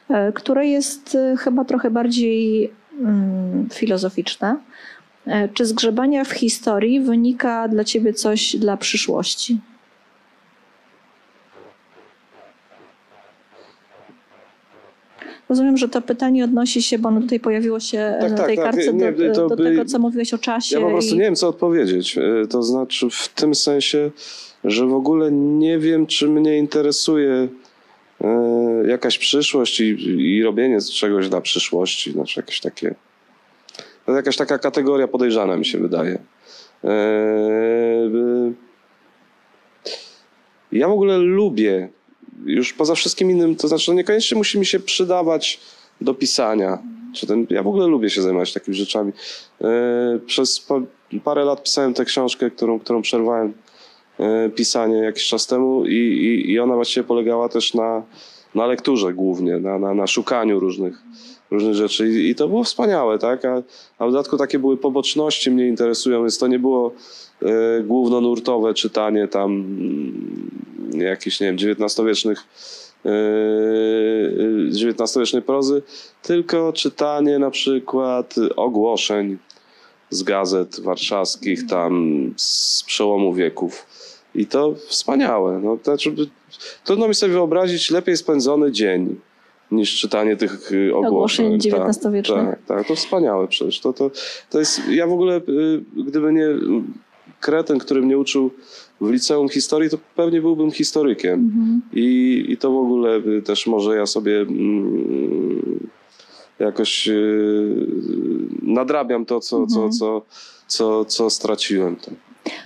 e, 0.08 0.32
które 0.32 0.66
jest 0.66 1.16
chyba 1.38 1.64
trochę 1.64 1.90
bardziej 1.90 2.70
mm, 3.00 3.68
filozoficzne. 3.72 4.56
E, 5.26 5.48
Czy 5.48 5.66
z 5.66 5.72
grzebania 5.72 6.24
w 6.24 6.30
historii 6.30 7.00
wynika 7.00 7.68
dla 7.68 7.84
ciebie 7.84 8.12
coś 8.14 8.56
dla 8.56 8.76
przyszłości? 8.76 9.58
Rozumiem, 15.48 15.76
że 15.76 15.88
to 15.88 16.02
pytanie 16.02 16.44
odnosi 16.44 16.82
się, 16.82 16.98
bo 16.98 17.08
ono 17.08 17.20
tutaj 17.20 17.40
pojawiło 17.40 17.80
się 17.80 18.14
Tak, 18.20 18.30
na 18.30 18.36
tak, 18.36 18.46
tej 18.46 18.56
tak. 18.56 18.64
kartce 18.64 18.92
Nie, 18.94 19.12
do, 19.32 19.48
by- 19.48 19.64
tego, 19.64 19.84
co 19.84 19.98
mówiłeś 19.98 20.34
o 20.34 20.38
czasie. 20.38 20.76
Ja 20.76 20.82
po 20.86 20.90
prostu 20.90 21.14
i- 21.14 21.18
nie 21.18 21.24
wiem, 21.24 21.36
co 21.36 21.48
odpowiedzieć. 21.48 22.18
E, 22.18 22.46
To 22.50 22.62
znaczy 22.62 23.06
w 23.10 23.28
tym 23.28 23.54
sensie, 23.54 24.10
że 24.64 24.86
w 24.86 24.94
ogóle 24.94 25.32
nie 25.32 25.78
wiem, 25.78 26.06
czy 26.06 26.28
mnie 26.28 26.58
interesuje 26.58 27.48
e, 28.20 28.28
jakaś 28.88 29.18
przyszłość 29.18 29.80
i, 29.80 29.84
i 30.36 30.42
robienie 30.42 30.78
czegoś 30.80 31.28
dla 31.28 31.40
przyszłości. 31.40 32.12
Znaczy 32.12 32.40
jakieś 32.40 32.60
takie... 32.60 32.94
To 34.06 34.12
jakaś 34.12 34.36
taka 34.36 34.58
kategoria 34.58 35.08
podejrzana 35.08 35.56
mi 35.56 35.66
się 35.66 35.78
wydaje. 35.78 36.18
E, 36.84 36.88
e, 36.88 38.52
Ja 40.72 40.88
w 40.88 40.92
ogóle 40.92 41.18
lubię, 41.18 41.88
już 42.44 42.72
poza 42.72 42.94
wszystkim 42.94 43.30
innym, 43.30 43.56
to 43.56 43.68
znaczy 43.68 43.86
to 43.86 43.92
niekoniecznie 43.92 44.38
musi 44.38 44.58
mi 44.58 44.66
się 44.66 44.80
przydawać 44.80 45.60
do 46.00 46.14
pisania. 46.14 46.78
Czy 47.14 47.26
ten, 47.26 47.46
ja 47.50 47.62
w 47.62 47.66
ogóle 47.66 47.86
lubię 47.86 48.10
się 48.10 48.22
zajmować 48.22 48.52
takimi 48.52 48.76
rzeczami. 48.76 49.12
E, 49.60 50.18
Przez 50.26 50.60
pa, 50.60 50.74
parę 51.24 51.44
lat 51.44 51.62
pisałem 51.62 51.94
tę 51.94 52.04
książkę, 52.04 52.50
którą, 52.50 52.80
którą 52.80 53.02
przerwałem 53.02 53.52
e, 54.20 54.50
pisanie 54.50 54.96
jakiś 54.96 55.28
czas 55.28 55.46
temu 55.46 55.86
i, 55.86 55.94
i, 55.94 56.50
i 56.50 56.60
ona 56.60 56.74
właściwie 56.74 57.04
polegała 57.04 57.48
też 57.48 57.74
na, 57.74 58.02
na 58.54 58.66
lekturze 58.66 59.12
głównie, 59.12 59.58
na, 59.58 59.78
na, 59.78 59.94
na 59.94 60.06
szukaniu 60.06 60.60
różnych, 60.60 61.02
różnych 61.56 61.74
rzeczy 61.74 62.08
I, 62.08 62.30
i 62.30 62.34
to 62.34 62.48
było 62.48 62.64
wspaniałe, 62.64 63.18
tak? 63.18 63.44
A, 63.44 63.62
a 63.98 64.06
w 64.06 64.12
dodatku 64.12 64.36
takie 64.36 64.58
były 64.58 64.76
poboczności 64.76 65.50
mnie 65.50 65.68
interesują, 65.68 66.20
więc 66.20 66.38
to 66.38 66.46
nie 66.46 66.58
było 66.58 66.92
e, 67.42 67.82
głównonurtowe 67.82 68.74
czytanie 68.74 69.28
tam 69.28 69.50
mm, 69.52 70.50
jakichś, 71.02 71.40
nie 71.40 71.46
wiem, 71.52 71.56
XIX-wiecznych 71.56 72.44
e, 73.04 73.10
XIX-wiecznej 74.68 75.42
prozy, 75.42 75.82
tylko 76.22 76.72
czytanie 76.72 77.38
na 77.38 77.50
przykład 77.50 78.34
ogłoszeń 78.56 79.38
z 80.10 80.22
gazet 80.22 80.80
warszawskich 80.80 81.66
tam 81.66 82.34
z 82.36 82.82
przełomu 82.86 83.34
wieków. 83.34 83.86
I 84.34 84.46
to 84.46 84.74
wspaniałe. 84.88 85.60
No, 85.62 85.76
to 85.76 85.84
znaczy, 85.84 86.14
trudno 86.84 87.08
mi 87.08 87.14
sobie 87.14 87.32
wyobrazić 87.32 87.90
lepiej 87.90 88.16
spędzony 88.16 88.72
dzień 88.72 89.16
niż 89.70 90.00
czytanie 90.00 90.36
tych 90.36 90.72
y, 90.72 90.94
ogłoszeń. 90.94 91.46
Ogłoszeń 91.46 91.70
Tak, 91.70 91.88
XIX-wiecznych. 91.90 92.48
Tak, 92.50 92.58
tak, 92.66 92.88
to 92.88 92.94
wspaniałe 92.94 93.48
przecież. 93.48 93.80
To, 93.80 93.92
to, 93.92 94.10
to 94.50 94.58
jest, 94.58 94.80
ja 94.88 95.06
w 95.06 95.12
ogóle, 95.12 95.36
y, 95.36 95.84
gdyby 96.08 96.32
nie 96.32 96.46
y, 96.46 96.58
kretyn, 97.40 97.78
który 97.78 98.02
mnie 98.02 98.18
uczył 98.18 98.50
w 99.00 99.10
liceum 99.10 99.48
historii, 99.48 99.90
to 99.90 99.98
pewnie 100.16 100.40
byłbym 100.40 100.70
historykiem. 100.70 101.32
Mhm. 101.32 101.80
I, 101.92 102.44
I 102.48 102.56
to 102.56 102.70
w 102.70 102.76
ogóle 102.76 103.20
też 103.44 103.66
może 103.66 103.96
ja 103.96 104.06
sobie 104.06 104.40
mm, 104.40 105.88
jakoś 106.58 107.08
nadrabiam 108.62 109.26
to, 109.26 109.40
co, 109.40 109.66
co, 109.66 109.74
Mhm. 109.76 109.92
co, 109.92 110.22
co, 110.66 111.04
co 111.04 111.30
straciłem. 111.30 111.96
Tak. 111.96 112.14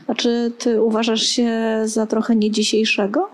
A 0.06 0.14
czy 0.14 0.52
ty 0.58 0.82
uważasz 0.82 1.22
się 1.22 1.50
za 1.84 2.06
trochę 2.06 2.36
nie 2.36 2.50
dzisiejszego? 2.50 3.28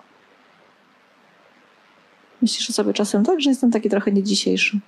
Myślisz 2.43 2.71
o 2.71 2.73
sobie 2.73 2.93
czasem 2.93 3.25
tak, 3.25 3.41
że 3.41 3.51
jestem 3.51 3.71
taki 3.71 3.91
trochę 3.91 4.13
nie 4.13 4.23
dzisiejszy? 4.23 4.79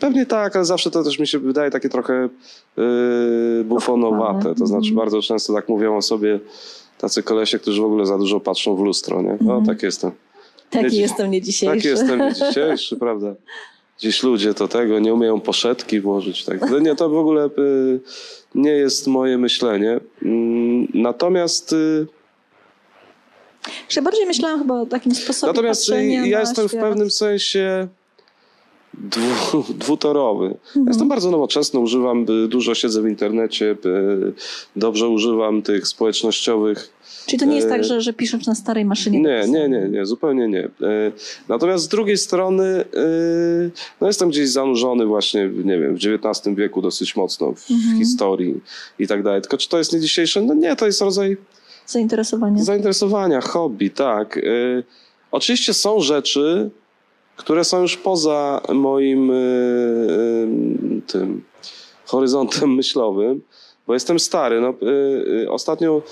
Pewnie 0.00 0.26
tak, 0.26 0.56
ale 0.56 0.64
zawsze 0.64 0.90
to 0.90 1.04
też 1.04 1.18
mi 1.18 1.26
się 1.26 1.38
wydaje 1.38 1.70
takie 1.70 1.88
trochę 1.88 2.28
yy, 2.76 3.64
bufonowate. 3.64 4.54
To 4.54 4.66
znaczy 4.66 4.88
Mhm. 4.88 4.96
bardzo 4.96 5.22
często 5.22 5.52
tak 5.54 5.68
mówią 5.68 5.96
o 5.96 6.02
sobie 6.02 6.40
tacy 6.98 7.22
kolesie, 7.22 7.58
którzy 7.58 7.82
w 7.82 7.84
ogóle 7.84 8.06
za 8.06 8.18
dużo 8.18 8.40
patrzą 8.40 8.76
w 8.76 8.80
lustro. 8.80 9.22
Nie? 9.22 9.38
No 9.40 9.62
tak 9.66 9.82
jestem. 9.82 10.10
Taki 10.70 10.84
Wiecie, 10.84 11.00
jestem 11.00 11.30
nie 11.30 11.42
dzisiejszy. 11.42 11.76
Tak 11.76 11.84
jestem 11.84 12.18
nie 12.28 12.32
dzisiejszy, 12.34 12.96
prawda? 12.96 13.34
Dziś 13.98 14.22
ludzie 14.22 14.54
to 14.54 14.68
tego 14.68 14.98
nie 14.98 15.14
umieją 15.14 15.40
poszetki 15.40 16.00
włożyć. 16.00 16.44
Tak. 16.44 16.70
No 16.70 16.78
Nie, 16.78 16.94
to 16.94 17.08
w 17.08 17.16
ogóle 17.16 17.46
y, 17.46 18.00
nie 18.54 18.70
jest 18.70 19.06
moje 19.06 19.38
myślenie. 19.38 20.00
Mm, 20.22 20.88
Natomiast, 20.94 21.74
Ja 23.96 24.02
bardziej 24.02 24.26
myślałam 24.26 24.58
chyba 24.58 24.80
o 24.80 24.86
takim 24.86 25.14
sposobie 25.14 25.52
natomiast 25.52 25.88
y, 25.88 26.04
ja 26.28 26.40
jestem 26.40 26.68
w 26.68 26.72
pewnym 26.72 27.10
sensie 27.10 27.88
dwu, 28.94 29.64
dwutorowy. 29.84 30.46
Mhm. 30.46 30.86
Jestem 30.86 31.08
bardzo 31.08 31.30
nowoczesny, 31.30 31.80
używam, 31.80 32.26
y, 32.44 32.48
dużo 32.48 32.74
siedzę 32.74 33.02
w 33.02 33.08
internecie, 33.08 33.76
y, 33.86 34.32
dobrze 34.76 35.08
używam 35.08 35.62
tych 35.62 35.88
społecznościowych 35.88 36.98
Czyli 37.26 37.38
to 37.38 37.44
nie 37.44 37.56
jest 37.56 37.68
tak, 37.68 37.84
że, 37.84 38.00
że 38.00 38.12
piszesz 38.12 38.46
na 38.46 38.54
starej 38.54 38.84
maszynie? 38.84 39.20
Nie, 39.20 39.44
nie, 39.48 39.68
nie, 39.68 39.88
nie, 39.88 40.06
zupełnie 40.06 40.48
nie. 40.48 40.68
Natomiast 41.48 41.84
z 41.84 41.88
drugiej 41.88 42.16
strony, 42.16 42.84
no 44.00 44.06
jestem 44.06 44.28
gdzieś 44.28 44.48
zanurzony 44.48 45.06
właśnie, 45.06 45.50
nie 45.64 45.78
wiem, 45.78 45.96
w 45.96 45.98
XIX 45.98 46.56
wieku 46.56 46.82
dosyć 46.82 47.16
mocno 47.16 47.52
w 47.52 47.70
Mhm. 47.70 47.98
historii 47.98 48.60
i 48.98 49.06
tak 49.06 49.22
dalej. 49.22 49.42
Tylko 49.42 49.56
czy 49.56 49.68
to 49.68 49.78
jest 49.78 49.92
nie 49.92 50.00
dzisiejsze? 50.00 50.42
No 50.42 50.54
nie, 50.54 50.76
to 50.76 50.86
jest 50.86 51.00
rodzaj 51.00 51.36
Zainteresowanie. 51.88 52.64
zainteresowania, 52.64 53.40
hobby, 53.40 53.90
tak. 53.90 54.36
E, 54.38 54.40
Oczywiście 55.32 55.74
są 55.74 56.00
rzeczy, 56.00 56.70
które 57.36 57.64
są 57.64 57.82
już 57.82 57.96
poza 57.96 58.60
moim 58.74 59.30
e, 59.30 59.34
e, 59.34 59.38
tym 61.06 61.42
horyzontem 62.06 62.74
myślowym, 62.74 63.42
bo 63.86 63.94
jestem 63.94 64.18
stary. 64.18 64.60
No, 64.60 64.74
ostatnio 65.50 66.02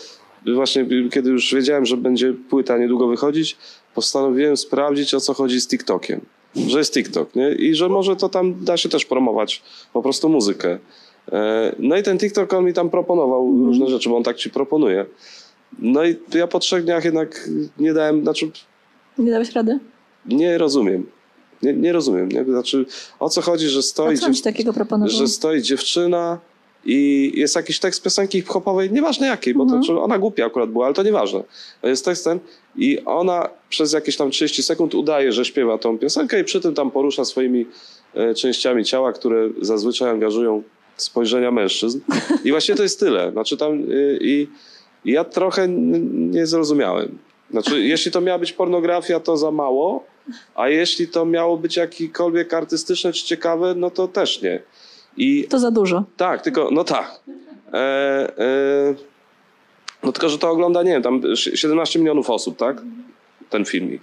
właśnie, 0.55 0.87
kiedy 1.13 1.31
już 1.31 1.55
wiedziałem, 1.55 1.87
że 1.87 1.97
będzie 1.97 2.33
płyta 2.51 2.79
niedługo 2.79 3.07
wychodzić, 3.09 3.57
postanowiłem 3.95 4.57
sprawdzić, 4.57 5.15
o 5.15 5.21
co 5.21 5.35
chodzi 5.35 5.61
z 5.61 5.69
TikTokiem. 5.69 6.21
Że 6.69 6.79
jest 6.79 6.95
TikTok, 6.95 7.35
nie? 7.35 7.53
I 7.53 7.75
że 7.75 7.89
może 7.89 8.17
to 8.17 8.29
tam 8.29 8.65
da 8.65 8.77
się 8.77 8.89
też 8.89 9.05
promować 9.05 9.63
po 9.93 10.03
prostu 10.03 10.29
muzykę. 10.29 10.79
E, 11.33 11.75
No 11.79 11.97
i 11.97 12.03
ten 12.03 12.19
TikTok, 12.19 12.53
on 12.53 12.65
mi 12.65 12.73
tam 12.73 12.91
proponował 12.91 13.47
Mhm. 13.47 13.67
różne 13.67 13.87
rzeczy, 13.89 14.09
bo 14.09 14.17
on 14.17 14.23
tak 14.23 14.37
ci 14.37 14.51
proponuje. 14.51 15.07
No 15.79 16.05
i 16.05 16.17
ja 16.35 16.47
po 16.47 16.59
trzech 16.59 16.85
dniach 16.85 17.05
jednak 17.05 17.49
nie 17.79 17.93
dałem, 17.95 18.23
znaczy 18.23 18.51
Nie 19.19 19.31
dałeś 19.31 19.53
rady? 19.53 19.79
nie 20.27 20.59
rozumiem. 20.59 21.07
Nie, 21.63 21.73
nie 21.73 21.93
rozumiem, 21.93 22.29
nie? 22.29 22.45
Znaczy 22.45 22.87
o 23.19 23.29
co 23.31 23.41
chodzi, 23.41 23.69
że 23.69 23.79
A 23.79 23.83
stoi, 23.83 24.19
ci 24.19 24.43
takiego 24.43 24.73
proponował? 24.73 25.17
że 25.17 25.29
stoi 25.29 25.63
dziewczyna 25.63 26.39
i 26.85 27.33
jest 27.35 27.57
jakiś 27.57 27.79
tekst 27.81 28.03
piosenki 28.03 28.39
hip-hopowej, 28.41 28.93
nieważne 28.93 29.27
jakiej, 29.27 29.55
bo 29.55 29.63
Mhm. 29.63 29.81
to, 29.83 29.87
czy 29.87 30.01
ona 30.01 30.19
głupia 30.19 30.47
akurat 30.47 30.71
była, 30.71 30.87
ale 30.87 30.95
to 30.95 31.03
nieważne. 31.03 31.43
Jest 31.83 32.05
tekst 32.05 32.25
ten 32.25 32.39
i 32.77 32.99
ona 33.05 33.49
przez 33.69 33.93
jakieś 33.93 34.17
tam 34.17 34.31
30 34.31 34.63
sekund 34.63 34.95
udaje, 34.95 35.33
że 35.33 35.45
śpiewa 35.45 35.79
tą 35.79 35.99
piosenkę 35.99 36.41
i 36.41 36.45
przy 36.45 36.61
tym 36.61 36.75
tam 36.75 36.91
porusza 36.91 37.25
swoimi 37.25 37.67
e, 38.15 38.35
częściami 38.35 38.85
ciała, 38.85 39.13
które 39.13 39.49
zazwyczaj 39.63 40.11
angażują 40.11 40.63
spojrzenia 40.97 41.51
mężczyzn. 41.51 42.01
I 42.45 42.51
właśnie 42.51 42.75
to 42.75 42.83
jest 42.83 43.01
tyle. 43.01 43.33
Znaczy 43.33 43.57
tam 43.57 43.91
y, 43.91 44.19
i 44.21 44.47
i 45.05 45.13
ja 45.13 45.25
trochę 45.25 45.69
nie 45.69 46.47
zrozumiałem. 46.47 47.19
Znaczy, 47.51 47.81
jeśli 47.83 48.13
to 48.13 48.21
miała 48.21 48.39
być 48.39 48.53
pornografia, 48.53 49.21
to 49.21 49.37
za 49.37 49.51
mało, 49.51 50.05
a 50.55 50.69
jeśli 50.69 51.09
to 51.09 51.25
miało 51.25 51.57
być 51.57 51.77
jakikolwiek 51.77 52.55
artystyczne 52.55 53.13
czy 53.13 53.25
ciekawe, 53.25 53.75
no 53.75 53.91
to 53.91 54.09
też 54.09 54.43
nie. 54.43 54.63
I 55.17 55.45
To 55.51 55.59
za 55.59 55.71
dużo. 55.71 56.05
tak, 56.17 56.43
tylko, 56.43 56.69
no 56.73 56.85
tak. 56.85 57.21
E, 57.73 57.79
e, 58.39 58.95
no 60.03 60.13
tylko, 60.13 60.29
że 60.29 60.39
to 60.39 60.51
ogląda, 60.51 60.83
nie 60.83 60.91
wiem, 60.91 61.03
tam 61.03 61.23
17 61.37 61.99
milionów 61.99 62.31
osób, 62.31 62.57
tak? 62.57 62.83
Ten 63.51 63.65
filmik. 63.65 64.03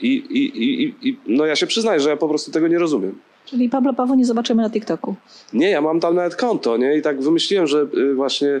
I, 0.00 0.08
i, 0.16 0.62
i, 0.64 0.94
i- 1.08 1.18
no 1.26 1.46
ja 1.46 1.56
się 1.56 1.66
przyznaję, 1.66 2.00
że 2.00 2.10
ja 2.10 2.16
po 2.16 2.28
prostu 2.28 2.50
tego 2.50 2.68
nie 2.68 2.78
rozumiem. 2.78 3.18
Czyli 3.46 3.68
Pablo 3.68 3.92
Pawo 3.94 4.14
nie 4.14 4.24
zobaczymy 4.24 4.62
na 4.62 4.70
TikToku. 4.70 5.14
Nie, 5.52 5.70
ja 5.70 5.80
mam 5.80 6.00
tam 6.00 6.14
nawet 6.14 6.36
konto, 6.36 6.76
nie? 6.76 6.96
I 6.96 7.02
tak 7.02 7.20
wymyśliłem, 7.22 7.66
że 7.66 7.86
y, 7.96 8.14
właśnie 8.14 8.60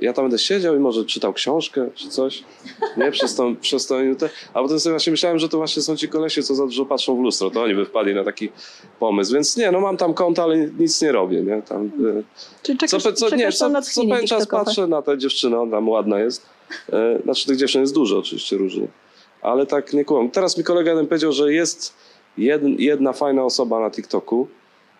ja 0.00 0.12
tam 0.12 0.24
będę 0.24 0.38
siedział 0.38 0.76
i 0.76 0.78
może 0.78 1.04
czytał 1.04 1.32
książkę 1.32 1.88
czy 1.94 2.08
coś, 2.08 2.44
nie? 2.96 3.10
Przez 3.10 3.34
tą, 3.34 3.56
przez 3.66 3.86
tą 3.86 4.00
minutę. 4.00 4.30
A 4.54 4.62
potem 4.62 4.80
sobie 4.80 4.92
właśnie 4.92 5.10
myślałem, 5.10 5.38
że 5.38 5.48
to 5.48 5.56
właśnie 5.58 5.82
są 5.82 5.96
ci 5.96 6.08
kolesie, 6.08 6.42
co 6.42 6.54
za 6.54 6.64
dużo 6.64 6.86
patrzą 6.86 7.16
w 7.16 7.20
lustro. 7.20 7.50
To 7.50 7.62
oni 7.62 7.74
by 7.74 7.84
wpadli 7.84 8.14
na 8.14 8.24
taki 8.24 8.48
pomysł. 9.00 9.34
Więc 9.34 9.56
nie, 9.56 9.72
no 9.72 9.80
mam 9.80 9.96
tam 9.96 10.14
konto, 10.14 10.42
ale 10.42 10.58
nic 10.78 11.02
nie 11.02 11.12
robię, 11.12 11.42
nie? 11.42 11.62
Tam, 11.62 11.86
y, 11.86 12.24
Czyli 12.62 12.78
czekasz, 12.78 13.02
co, 13.02 13.12
co, 13.12 13.36
nie, 13.36 13.52
co, 13.52 13.82
co 13.82 14.00
pewien 14.02 14.26
czas 14.26 14.46
patrzę 14.46 14.86
na 14.86 15.02
tę 15.02 15.18
dziewczynę, 15.18 15.60
ona 15.60 15.70
tam 15.70 15.88
ładna 15.88 16.20
jest. 16.20 16.46
E, 16.92 17.18
Znaczy 17.22 17.46
tych 17.46 17.56
dziewczyn 17.56 17.80
jest 17.80 17.94
dużo 17.94 18.18
oczywiście 18.18 18.56
różnych, 18.56 18.90
ale 19.42 19.66
tak 19.66 19.92
nie 19.92 20.04
kłam. 20.04 20.30
Teraz 20.30 20.58
mi 20.58 20.64
kolega 20.64 20.90
jeden 20.90 21.06
powiedział, 21.06 21.32
że 21.32 21.52
jest 21.52 21.94
jedna, 22.38 22.68
jedna 22.78 23.12
fajna 23.12 23.44
osoba 23.44 23.80
na 23.80 23.90
TikToku, 23.90 24.48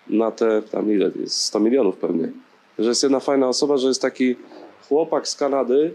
na 0.07 0.31
te, 0.31 0.63
tam 0.63 0.93
ile 0.93 1.11
jest, 1.21 1.41
100 1.41 1.61
milionów 1.61 1.97
pewnie, 1.97 2.33
że 2.79 2.89
jest 2.89 3.03
jedna 3.03 3.21
fajna 3.21 3.49
osoba, 3.49 3.77
że 3.77 3.89
jest 3.89 4.03
taki 4.03 4.37
chłopak 4.89 5.29
z 5.29 5.37
Kanady, 5.37 5.95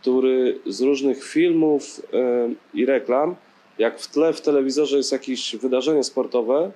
który 0.00 0.58
z 0.66 0.80
różnych 0.80 1.24
filmów 1.24 2.02
e, 2.12 2.48
i 2.74 2.86
reklam, 2.86 3.36
jak 3.78 4.00
w 4.00 4.10
tle 4.10 4.32
w 4.32 4.40
telewizorze 4.40 4.96
jest 4.96 5.12
jakieś 5.12 5.56
wydarzenie 5.56 6.04
sportowe, 6.04 6.70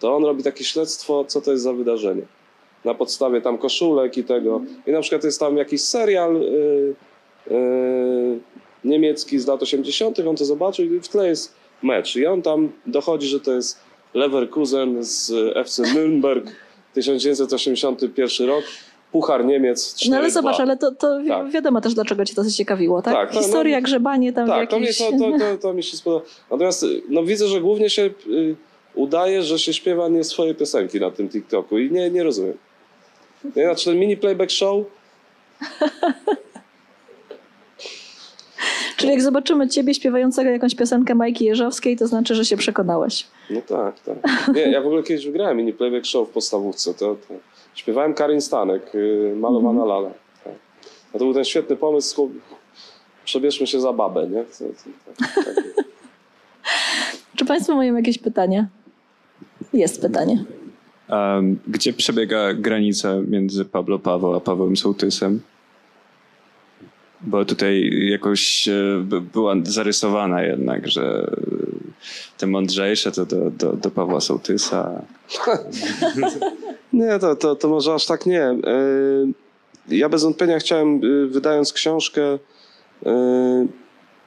to 0.00 0.16
on 0.16 0.24
robi 0.24 0.42
takie 0.42 0.64
śledztwo, 0.64 1.24
co 1.24 1.40
to 1.40 1.50
jest 1.52 1.64
za 1.64 1.72
wydarzenie. 1.72 2.22
Na 2.84 2.94
podstawie 2.94 3.40
tam 3.40 3.58
koszulek 3.58 4.16
i 4.16 4.24
tego. 4.24 4.60
I 4.86 4.92
na 4.92 5.00
przykład 5.00 5.24
jest 5.24 5.40
tam 5.40 5.56
jakiś 5.56 5.80
serial 5.80 6.36
y, 6.36 6.94
y, 7.50 8.38
niemiecki 8.84 9.38
z 9.38 9.46
lat 9.46 9.62
80., 9.62 10.18
on 10.18 10.36
to 10.36 10.44
zobaczył 10.44 10.94
i 10.94 11.00
w 11.00 11.08
tle 11.08 11.28
jest 11.28 11.54
mecz. 11.82 12.16
I 12.16 12.26
on 12.26 12.42
tam 12.42 12.72
dochodzi, 12.86 13.26
że 13.26 13.40
to 13.40 13.52
jest 13.52 13.80
Leverkusen 14.14 15.04
z 15.04 15.32
FC 15.56 15.82
Nürnberg 15.82 16.50
1981 16.94 18.46
rok. 18.46 18.64
Puchar 19.12 19.44
Niemiec 19.44 19.94
4 19.94 20.10
No 20.10 20.16
ale 20.16 20.30
zobacz, 20.30 20.60
ale 20.60 20.76
to, 20.76 20.94
to 20.94 21.18
Tak. 21.28 21.50
wiadomo 21.50 21.80
też, 21.80 21.94
dlaczego 21.94 22.24
cię 22.24 22.34
to 22.34 22.44
zaciekawiło, 22.44 23.02
tak? 23.02 23.14
Tak, 23.14 23.34
no, 23.34 23.40
Historia, 23.40 23.76
no, 23.76 23.82
grzebanie 23.82 24.32
tam 24.32 24.48
Tak, 24.48 24.70
to, 24.70 24.78
mnie, 24.78 24.86
jakichś... 24.86 25.10
to, 25.10 25.18
to, 25.18 25.38
to, 25.38 25.58
to 25.62 25.74
mi 25.74 25.82
się 25.82 25.96
spodoba. 25.96 26.24
Natomiast 26.50 26.86
no, 27.08 27.22
widzę, 27.22 27.48
że 27.48 27.60
głównie 27.60 27.90
się 27.90 28.02
y, 28.02 28.56
udaje, 28.94 29.42
że 29.42 29.58
się 29.58 29.72
śpiewa 29.72 30.08
nie 30.08 30.24
swoje 30.24 30.54
piosenki 30.54 31.00
na 31.00 31.10
tym 31.10 31.28
TikToku 31.28 31.78
i 31.78 31.90
nie, 31.90 32.10
nie 32.10 32.22
rozumiem. 32.22 32.54
Nie, 33.56 33.64
Znaczy 33.64 33.84
ten 33.84 33.98
mini 33.98 34.16
playback 34.16 34.50
show, 34.50 34.84
Czyli 39.00 39.12
jak 39.12 39.22
zobaczymy 39.22 39.68
ciebie 39.68 39.94
śpiewającego 39.94 40.50
jakąś 40.50 40.74
piosenkę 40.74 41.14
Majki 41.14 41.44
Jeżowskiej, 41.44 41.96
to 41.96 42.06
znaczy, 42.06 42.34
że 42.34 42.44
się 42.44 42.56
przekonałeś. 42.56 43.26
no 43.50 43.60
tak, 43.60 44.00
tak. 44.00 44.16
Nie, 44.54 44.60
ja 44.60 44.82
w 44.82 44.86
ogóle 44.86 45.02
kiedyś 45.02 45.26
wygrałem 45.26 45.56
mini 45.56 45.72
playback 45.72 46.06
show 46.06 46.28
w 46.28 46.32
podstawówce. 46.32 46.94
To, 46.94 47.16
to 47.28 47.34
śpiewałem 47.74 48.14
Karin 48.14 48.40
Stanek, 48.40 48.94
y, 48.94 49.34
Malowana 49.36 49.84
Lala. 49.84 50.10
Tak. 50.44 50.52
A 51.14 51.18
to 51.18 51.24
był 51.24 51.34
ten 51.34 51.44
świetny 51.44 51.76
pomysł, 51.76 52.30
przebierzmy 53.24 53.66
się 53.66 53.80
za 53.80 53.92
babę, 53.92 54.28
nie? 54.28 54.44
To, 54.44 54.64
to, 54.64 55.24
tak, 55.24 55.44
tak. 55.44 55.64
Czy 57.36 57.44
państwo 57.44 57.76
mają 57.76 57.96
jakieś 57.96 58.18
pytania? 58.18 58.66
Jest 59.72 60.02
pytanie. 60.02 60.44
Um, 61.08 61.58
gdzie 61.68 61.92
przebiega 61.92 62.54
granica 62.54 63.14
między 63.28 63.64
Pablo 63.64 63.98
Paweł 63.98 64.34
a 64.34 64.40
Pawłem 64.40 64.76
Sołtysem? 64.76 65.40
Bo 67.22 67.44
tutaj 67.44 67.90
jakoś 68.10 68.68
e, 68.68 68.72
by- 69.04 69.20
była 69.20 69.54
zarysowana 69.62 70.42
jednak, 70.42 70.88
że 70.88 71.30
te 72.38 72.46
mądrzejsze 72.46 73.12
to 73.12 73.26
do, 73.26 73.50
do, 73.50 73.72
do 73.72 73.90
Pawła 73.90 74.20
Sołtysa. 74.20 75.02
Nie, 76.92 77.18
to, 77.18 77.36
to, 77.36 77.56
to 77.56 77.68
może 77.68 77.94
aż 77.94 78.06
tak 78.06 78.26
nie. 78.26 78.56
Yy, 79.88 79.96
Ja 79.96 80.08
bez 80.08 80.22
wątpienia 80.24 80.58
chciałem, 80.58 81.00
yy, 81.00 81.26
wydając 81.26 81.72
książkę, 81.72 82.38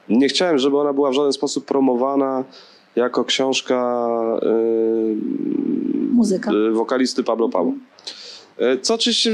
nie 0.08 0.28
chciałem, 0.28 0.58
żeby 0.58 0.78
ona 0.78 0.92
była 0.92 1.10
w 1.10 1.14
żaden 1.14 1.32
sposób 1.32 1.64
promowana 1.64 2.44
jako 2.96 3.24
książka 3.24 4.06
Muzyka. 6.12 6.50
wokalisty 6.72 7.22
Pablo 7.24 7.48
Pablo. 7.48 7.72
Yy, 8.58 8.78
Co 8.78 8.94
oczywiście 8.94 9.30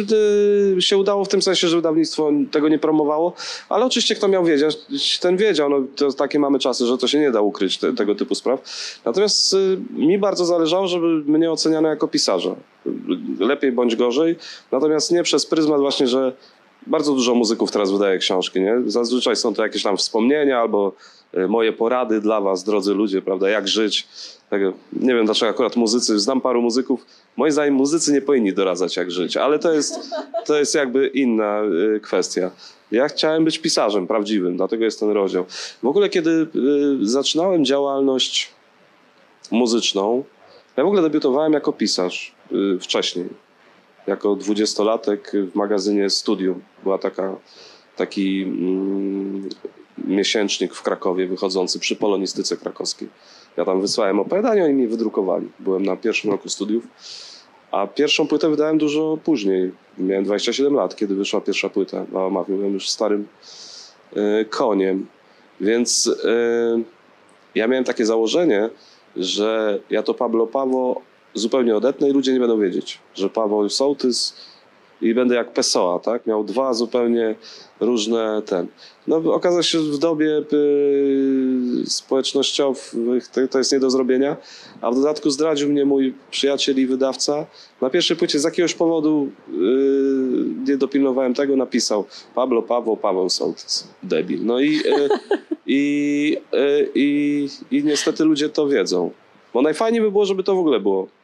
yy, 0.75 0.83
się 0.83 0.99
udało 0.99 1.25
w 1.25 1.29
tym 1.29 1.43
sensie, 1.43 1.69
że 1.69 1.77
wydawnictwo 1.77 2.31
tego 2.51 2.69
nie 2.69 2.79
promowało, 2.79 3.33
ale 3.69 3.85
oczywiście 3.85 4.15
kto 4.15 4.29
miał 4.29 4.45
wiedzieć, 4.45 5.19
ten 5.21 5.37
wiedział. 5.37 5.71
No, 5.71 5.77
to 5.97 6.13
takie 6.13 6.39
mamy 6.39 6.59
czasy, 6.59 6.87
że 6.87 6.99
to 6.99 7.09
się 7.09 7.21
nie 7.21 7.31
da 7.31 7.41
ukryć 7.41 7.79
te, 7.79 7.93
tego 7.93 8.15
typu 8.15 8.35
spraw. 8.35 8.61
Natomiast 9.05 9.55
y, 9.55 9.79
mi 9.93 10.19
bardzo 10.19 10.45
zależało, 10.45 10.89
żeby 10.89 11.07
mnie 11.07 11.51
oceniano 11.51 11.89
jako 11.89 12.09
pisarza. 12.09 12.55
Lepiej 13.39 13.73
bądź 13.73 13.97
gorzej. 13.97 14.37
Natomiast 14.73 15.13
nie 15.13 15.23
przez 15.23 15.47
pryzmat 15.47 15.81
właśnie, 15.81 16.07
że 16.07 16.33
bardzo 16.87 17.13
dużo 17.15 17.35
muzyków 17.35 17.71
teraz 17.71 17.93
wydaje 17.93 18.19
książki, 18.19 18.61
nie? 18.61 18.75
Zazwyczaj 18.87 19.37
są 19.37 19.55
to 19.55 19.63
jakieś 19.63 19.83
tam 19.83 19.97
wspomnienia 19.97 20.61
albo 20.61 20.93
y, 21.35 21.49
moje 21.49 21.73
porady 21.73 22.21
dla 22.21 22.41
was, 22.41 22.65
drodzy 22.65 22.95
ludzie, 22.95 23.23
prawda, 23.23 23.49
jak 23.49 23.69
żyć. 23.69 24.09
Tego, 24.51 24.73
nie 24.93 25.15
wiem 25.15 25.25
dlaczego 25.25 25.51
akurat 25.51 25.77
muzycy, 25.77 26.19
znam 26.19 26.41
paru 26.41 26.63
muzyków. 26.63 27.07
Moim 27.37 27.53
zdaniem 27.53 27.75
muzycy 27.75 28.13
nie 28.13 28.23
powinni 28.23 28.53
doradzać 28.53 28.97
jak 28.97 29.11
żyć, 29.11 29.37
ale 29.37 29.59
to 29.59 29.73
jest, 29.73 30.11
to 30.47 30.59
jest 30.59 30.75
jakby 30.75 31.07
inna 31.07 31.63
y, 31.97 32.01
kwestia. 32.01 32.51
Ja 32.93 33.09
chciałem 33.09 33.45
być 33.45 33.59
pisarzem 33.59 34.07
prawdziwym, 34.07 34.57
dlatego 34.57 34.85
jest 34.85 35.01
ten 35.01 35.11
rozdział. 35.11 35.45
W 35.83 35.87
ogóle 35.87 36.09
kiedy 36.09 36.31
y, 36.31 36.47
zaczynałem 37.03 37.65
działalność 37.65 38.51
muzyczną, 39.51 40.25
ja 40.77 40.85
w 40.85 40.87
ogóle 40.87 41.03
debiutowałem 41.03 41.53
jako 41.53 41.73
pisarz 41.73 42.35
wcześniej. 42.81 43.29
Jako 44.07 44.37
dwudziestolatek 44.37 45.33
w 45.53 45.55
magazynie 45.55 46.11
Studium. 46.11 46.63
Była 46.83 46.99
taka, 46.99 47.37
taki 47.97 48.43
mm, 48.43 49.49
miesięcznik 49.99 50.75
w 50.75 50.83
Krakowie 50.83 51.27
wychodzący 51.27 51.79
przy 51.79 51.97
polonistyce 51.97 52.57
krakowskiej. 52.57 53.09
Ja 53.57 53.65
tam 53.65 53.81
wysłałem 53.81 54.21
opowiadania 54.21 54.69
i 54.69 54.75
mi 54.75 54.87
wydrukowali. 54.87 55.49
Byłem 55.59 55.83
na 55.83 55.97
pierwszym 55.97 56.31
roku 56.31 56.49
studiów. 56.49 56.85
A 57.71 57.87
pierwszą 57.87 58.27
płytę 58.27 58.49
wydałem 58.49 58.79
dużo 58.79 59.19
później. 59.25 59.73
Miałem 59.99 60.25
27 60.25 60.75
lat, 60.75 60.97
kiedy 60.97 61.15
wyszła 61.15 61.41
pierwsza 61.41 61.69
płyta 61.69 62.07
na 62.13 62.25
Omawiu. 62.25 62.57
Byłem 62.57 62.73
już 62.73 62.91
starym 62.91 63.29
y, 64.17 64.45
koniem. 64.45 65.07
Więc 65.61 66.07
y, 66.07 66.85
ja 67.55 67.67
miałem 67.67 67.85
takie 67.85 68.07
założenie, 68.07 68.71
że 69.17 69.81
ja 69.91 70.03
to 70.03 70.15
Pablo 70.15 70.47
Paweł 70.47 71.01
zupełnie 71.35 71.77
odetnę 71.77 72.09
i 72.09 72.13
ludzie 72.13 72.33
nie 72.33 72.41
będą 72.41 72.61
wiedzieć, 72.61 72.99
że 73.15 73.31
Paweł 73.31 73.69
Sołtys 73.69 74.35
i 75.03 75.15
będę 75.15 75.35
jak 75.35 75.53
Pessoa, 75.53 75.99
tak? 75.99 76.27
Miał 76.27 76.45
dwa 76.45 76.75
zupełnie 76.75 77.35
różne 77.81 78.43
ten. 78.47 78.67
No 79.07 79.17
okazało 79.17 79.63
się, 79.63 79.79
w 79.79 79.99
dobie 79.99 80.45
y, 80.53 81.83
społecznościowych 81.87 83.29
to, 83.51 83.59
jest 83.59 83.73
nie 83.73 83.81
do 83.81 83.91
zrobienia, 83.91 84.37
a 84.81 84.91
w 84.91 84.95
dodatku 84.95 85.31
zdradził 85.31 85.69
mnie 85.69 85.85
mój 85.85 86.15
przyjaciel 86.31 86.79
i 86.79 86.87
wydawca. 86.87 87.47
Na 87.81 87.91
pierwszej 87.91 88.17
płycie 88.17 88.39
z 88.39 88.45
jakiegoś 88.45 88.75
powodu 88.75 89.29
y, 89.49 89.53
nie 90.69 90.77
dopilnowałem 90.77 91.35
tego, 91.35 91.57
napisał 91.57 92.05
Pablo 92.35 92.63
Paweł, 92.63 92.97
Paweł 92.97 93.31
Sołtys. 93.31 93.89
Debil. 94.03 94.45
No 94.45 94.61
i, 94.61 94.77
y, 94.77 95.09
i, 95.67 96.37
y, 96.55 96.89
i, 96.95 97.49
i 97.71 97.85
niestety 97.85 98.25
ludzie 98.25 98.49
to 98.49 98.69
wiedzą. 98.69 99.11
Bo 99.55 99.63
najfajniej 99.63 100.03
by 100.03 100.11
było, 100.11 100.27
żeby 100.27 100.43
to 100.43 100.55
w 100.55 100.59
ogóle 100.59 100.81
było 100.81 101.20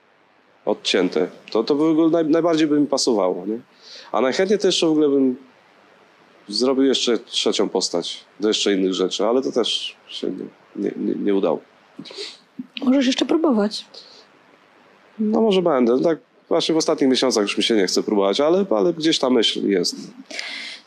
odcięte. 0.66 1.28
To, 1.51 1.64
to 1.64 1.74
by 1.74 1.84
ogóle 1.84 2.10
naj, 2.10 2.24
najbardziej 2.24 2.66
by 2.66 2.80
mi 2.80 2.86
pasowało. 2.86 3.47
Nie? 3.47 3.59
A 4.12 4.20
najchętniej 4.20 4.59
to 4.59 4.68
jeszcze 4.68 4.86
w 4.86 4.90
ogóle 4.90 5.09
bym 5.09 5.36
zrobił 6.48 6.84
jeszcze 6.84 7.18
trzecią 7.18 7.68
postać 7.68 8.24
do 8.40 8.48
jeszcze 8.48 8.72
innych 8.72 8.94
rzeczy, 8.94 9.26
ale 9.26 9.43
to 9.43 9.52
też 9.52 9.97
się 10.09 10.30
nie, 10.30 10.44
nie, 10.76 10.93
nie, 10.97 11.14
nie 11.14 11.34
udało. 11.34 11.60
Możesz 12.84 13.06
jeszcze 13.06 13.26
próbować. 13.26 13.84
No 15.18 15.40
może 15.40 15.62
będę. 15.62 16.01
Tak 16.01 16.18
właśnie 16.48 16.74
w 16.74 16.78
ostatnich 16.78 17.10
miesiącach 17.10 17.43
już 17.43 17.56
mi 17.56 17.64
się 17.64 17.76
nie 17.76 17.86
chce 17.86 18.02
próbować, 18.02 18.40
ale, 18.40 18.64
ale 18.70 18.93
gdzieś 18.93 19.18
ta 19.18 19.30
myśl 19.30 19.68
jest. 19.68 19.97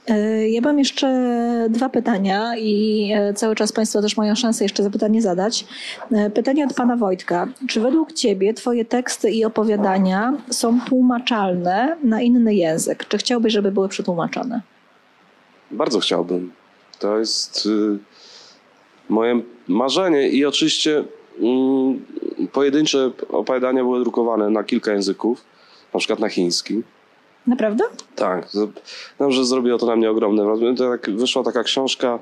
E, 0.10 0.50
Ja 0.50 0.62
mam 0.62 0.80
jeszcze 0.80 1.08
dwa 1.70 1.90
pytania 1.90 2.58
i 2.58 3.12
e, 3.16 3.34
cały 3.34 3.56
czas 3.56 3.72
Państwo 3.72 4.02
też 4.02 4.18
mają 4.18 4.36
szansę 4.36 4.66
jeszcze 4.66 4.84
zapytanie 4.84 5.22
zadać. 5.22 5.66
E, 6.12 6.30
Pytanie 6.30 6.66
od 6.66 6.74
Pana 6.74 6.96
Wojtka. 6.98 7.48
Czy 7.68 7.82
według 7.82 8.14
Ciebie 8.14 8.54
Twoje 8.54 8.86
teksty 8.86 9.32
i 9.32 9.46
opowiadania 9.46 10.34
są 10.50 10.80
tłumaczalne 10.88 11.98
na 12.04 12.22
inny 12.22 12.56
język? 12.56 13.08
Czy 13.08 13.18
chciałbyś, 13.18 13.54
żeby 13.54 13.72
były 13.72 13.90
przetłumaczone? 13.90 14.62
Bardzo 15.72 16.00
chciałbym. 16.00 16.52
To 17.00 17.20
jest 17.20 17.66
y, 17.66 17.98
moje 19.10 19.42
marzenie 19.68 20.30
i 20.30 20.46
oczywiście 20.46 21.04
mm, 21.42 22.06
pojedyncze 22.52 23.12
opowiadania 23.30 23.84
były 23.84 24.00
drukowane 24.00 24.50
na 24.50 24.64
kilka 24.64 24.94
języków, 24.94 25.44
na 25.94 26.00
przykład 26.00 26.20
na 26.20 26.30
chiński. 26.30 26.84
Naprawdę? 27.48 27.84
Tak, 28.16 28.48
wiem, 29.20 29.32
że 29.32 29.46
zrobiło 29.46 29.78
to 29.78 29.86
na 29.86 29.96
mnie 29.96 30.12
ogromne 30.12 30.44
wrażenie. 30.44 30.78
Tak, 30.78 31.10
wyszła 31.10 31.44
taka 31.44 31.64
książka 31.64 32.20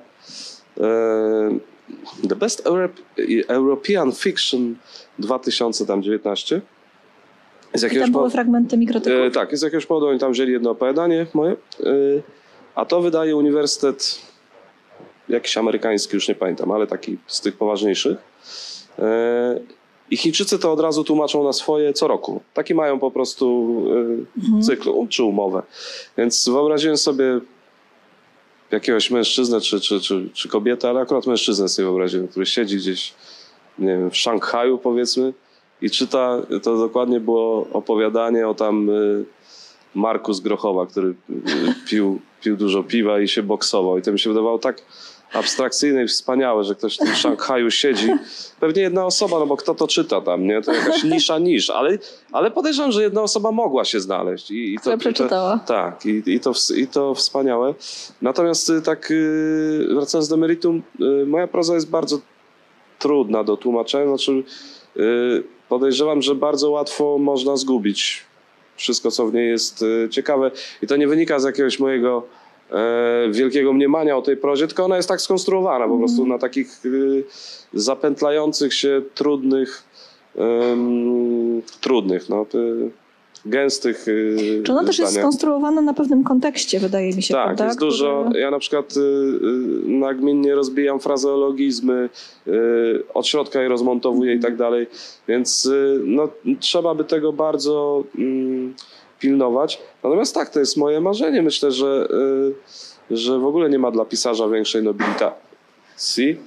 e, 0.78 1.60
The 2.30 2.36
Best 2.36 2.66
Europe, 2.66 3.02
European 3.48 4.12
Fiction 4.12 4.76
2019. 5.20 6.62
Z 7.74 7.94
I 7.94 8.00
tam 8.00 8.12
były 8.12 8.30
fragmenty 8.30 8.78
mikrotyków? 8.78 9.20
E, 9.20 9.32
tak, 9.32 9.58
z 9.58 9.62
jakiegoś 9.62 9.86
powodu 9.86 10.08
oni 10.08 10.20
tam 10.20 10.32
wzięli 10.32 10.52
jedno 10.52 10.72
opowiadanie 10.72 11.26
moje, 11.34 11.52
e, 11.52 11.86
a 12.76 12.86
to 12.86 13.02
wydaje 13.02 13.36
uniwersytet 13.36 14.22
jakiś 15.30 15.58
amerykański, 15.58 16.16
już 16.16 16.28
nie 16.28 16.36
pamiętam, 16.36 16.72
ale 16.72 16.88
taki 16.88 17.18
z 17.28 17.42
tych 17.42 17.58
poważniejszych. 17.58 18.18
E, 19.00 19.60
I 20.12 20.18
Chińczycy 20.18 20.60
to 20.60 20.72
od 20.72 20.80
razu 20.80 21.04
tłumaczą 21.04 21.44
na 21.44 21.54
swoje 21.54 21.94
co 21.94 22.08
roku. 22.08 22.42
Taki 22.54 22.76
mają 22.76 23.00
po 23.00 23.12
prostu 23.12 23.76
e, 24.60 24.62
cykl 24.62 24.90
um, 24.90 25.08
czy 25.08 25.24
umowę. 25.24 25.64
Więc 26.18 26.50
wyobraziłem 26.50 26.98
sobie 26.98 27.40
jakiegoś 28.72 29.12
mężczyznę 29.12 29.62
czy, 29.62 29.80
czy, 29.80 30.02
czy, 30.02 30.30
czy 30.34 30.50
kobietę, 30.50 30.90
ale 30.90 31.00
akurat 31.00 31.28
mężczyznę 31.28 31.70
sobie 31.70 31.86
wyobraziłem, 31.86 32.28
który 32.28 32.46
siedzi 32.46 32.78
gdzieś 32.78 33.14
nie 33.80 33.88
wiem, 33.88 34.12
w 34.12 34.18
Szanghaju 34.18 34.78
powiedzmy 34.78 35.34
i 35.82 35.90
czyta, 35.90 36.42
to 36.64 36.78
dokładnie 36.78 37.20
było 37.20 37.68
opowiadanie 37.74 38.48
o 38.48 38.54
tam 38.54 38.90
y, 38.90 39.26
Marku 39.96 40.34
z 40.34 40.40
Grochowa, 40.40 40.86
który 40.86 41.08
y, 41.08 41.16
pił 41.90 42.20
pił 42.42 42.58
dużo 42.58 42.84
piwa 42.84 43.20
i 43.20 43.28
się 43.28 43.44
boksował. 43.44 43.98
I 43.98 44.02
to 44.02 44.12
mi 44.12 44.20
się 44.20 44.30
wydawało 44.30 44.60
tak 44.60 44.82
abstrakcyjne 45.34 46.04
i 46.04 46.08
wspaniałe, 46.08 46.64
że 46.64 46.76
ktoś 46.76 46.96
w 46.96 46.98
tym 46.98 47.16
Szanghaju 47.16 47.72
siedzi. 47.72 48.08
Pewnie 48.60 48.82
jedna 48.82 49.06
osoba, 49.06 49.40
no 49.40 49.48
bo 49.48 49.58
kto 49.58 49.76
to 49.76 49.88
czyta 49.88 50.22
tam, 50.22 50.48
nie? 50.48 50.62
To 50.62 50.74
jakaś 50.74 51.04
nisza 51.04 51.40
nisz, 51.40 51.70
ale, 51.70 51.98
ale 52.32 52.52
podejrzewam, 52.52 52.92
że 52.92 53.04
jedna 53.04 53.22
osoba 53.22 53.52
mogła 53.52 53.86
się 53.86 54.00
znaleźć. 54.00 54.52
I, 54.52 54.74
i 54.74 54.76
to, 54.76 54.82
Która 54.82 54.96
i 54.96 54.98
to, 54.98 55.02
przeczytała. 55.02 55.60
tak, 55.66 56.06
i, 56.06 56.24
i, 56.26 56.40
to, 56.40 56.52
i 56.76 56.88
to 56.88 57.14
wspaniałe. 57.16 57.74
Natomiast 58.22 58.70
y, 58.70 58.82
tak 58.82 59.12
y, 59.12 59.88
wracając 59.96 60.28
do 60.28 60.38
meritum, 60.38 60.84
y, 61.22 61.26
moja 61.26 61.48
proza 61.48 61.74
jest 61.76 61.90
bardzo 61.90 62.20
trudna 63.00 63.44
do 63.44 63.58
tłumaczenia. 63.58 64.08
Znaczy, 64.08 64.44
podejrzewam, 65.70 66.22
że 66.22 66.36
bardzo 66.36 66.70
łatwo 66.70 67.18
można 67.18 67.58
zgubić 67.58 68.26
wszystko, 68.76 69.12
co 69.12 69.28
w 69.28 69.34
niej 69.34 69.50
jest 69.50 69.86
ciekawe. 70.10 70.52
I 70.82 70.88
to 70.88 70.96
nie 70.96 71.08
wynika 71.08 71.40
z 71.40 71.44
jakiegoś 71.44 71.80
mojego 71.80 72.24
wielkiego 73.32 73.74
mniemania 73.74 74.18
o 74.18 74.22
tej 74.22 74.38
prozie, 74.38 74.68
tylko 74.68 74.86
ona 74.86 74.96
jest 74.98 75.10
tak 75.10 75.22
skonstruowana 75.22 75.88
po 75.88 75.98
prostu 75.98 76.26
na 76.26 76.38
takich 76.38 76.86
y, 76.86 77.24
zapętlających 77.74 78.74
się, 78.74 79.02
trudnych, 79.16 79.84
em, 80.38 81.62
trudnych, 81.82 82.30
no, 82.30 82.46
y, 82.56 82.90
gęstych 83.46 84.08
y, 84.08 84.62
Czy 84.66 84.72
ona 84.72 84.84
też 84.84 85.00
jest 85.00 85.16
skonstruowana 85.16 85.82
na 85.82 85.94
pewnym 85.94 86.24
kontekście, 86.24 86.80
wydaje 86.80 87.14
mi 87.16 87.24
się, 87.24 87.34
Tak, 87.34 87.46
prawda? 87.46 87.66
jest 87.66 87.80
dużo. 87.80 88.24
Który- 88.26 88.40
Ja 88.40 88.52
na 88.52 88.60
przykład 88.60 88.94
nagminnie 89.84 90.56
rozbijam 90.56 91.00
frazeologizmy, 91.00 92.10
od 93.14 93.28
środka 93.28 93.62
je 93.62 93.70
rozmontowuję 93.70 94.34
i 94.34 94.40
tak 94.40 94.56
dalej, 94.56 94.88
więc 95.28 95.70
no, 96.04 96.30
trzeba 96.60 96.96
by 96.96 97.04
tego 97.04 97.34
bardzo 97.34 98.04
mm, 98.18 98.74
pilnować. 99.20 99.82
Natomiast 100.04 100.36
tak, 100.36 100.50
to 100.50 100.60
jest 100.60 100.78
moje 100.78 101.02
marzenie. 101.02 101.42
Myślę, 101.42 101.72
że, 101.72 102.08
y, 103.12 103.18
że 103.18 103.40
w 103.40 103.46
ogóle 103.46 103.70
nie 103.70 103.80
ma 103.80 103.92
dla 103.92 104.06
pisarza 104.06 104.50
większej 104.50 104.84
nobilitacji 104.84 106.38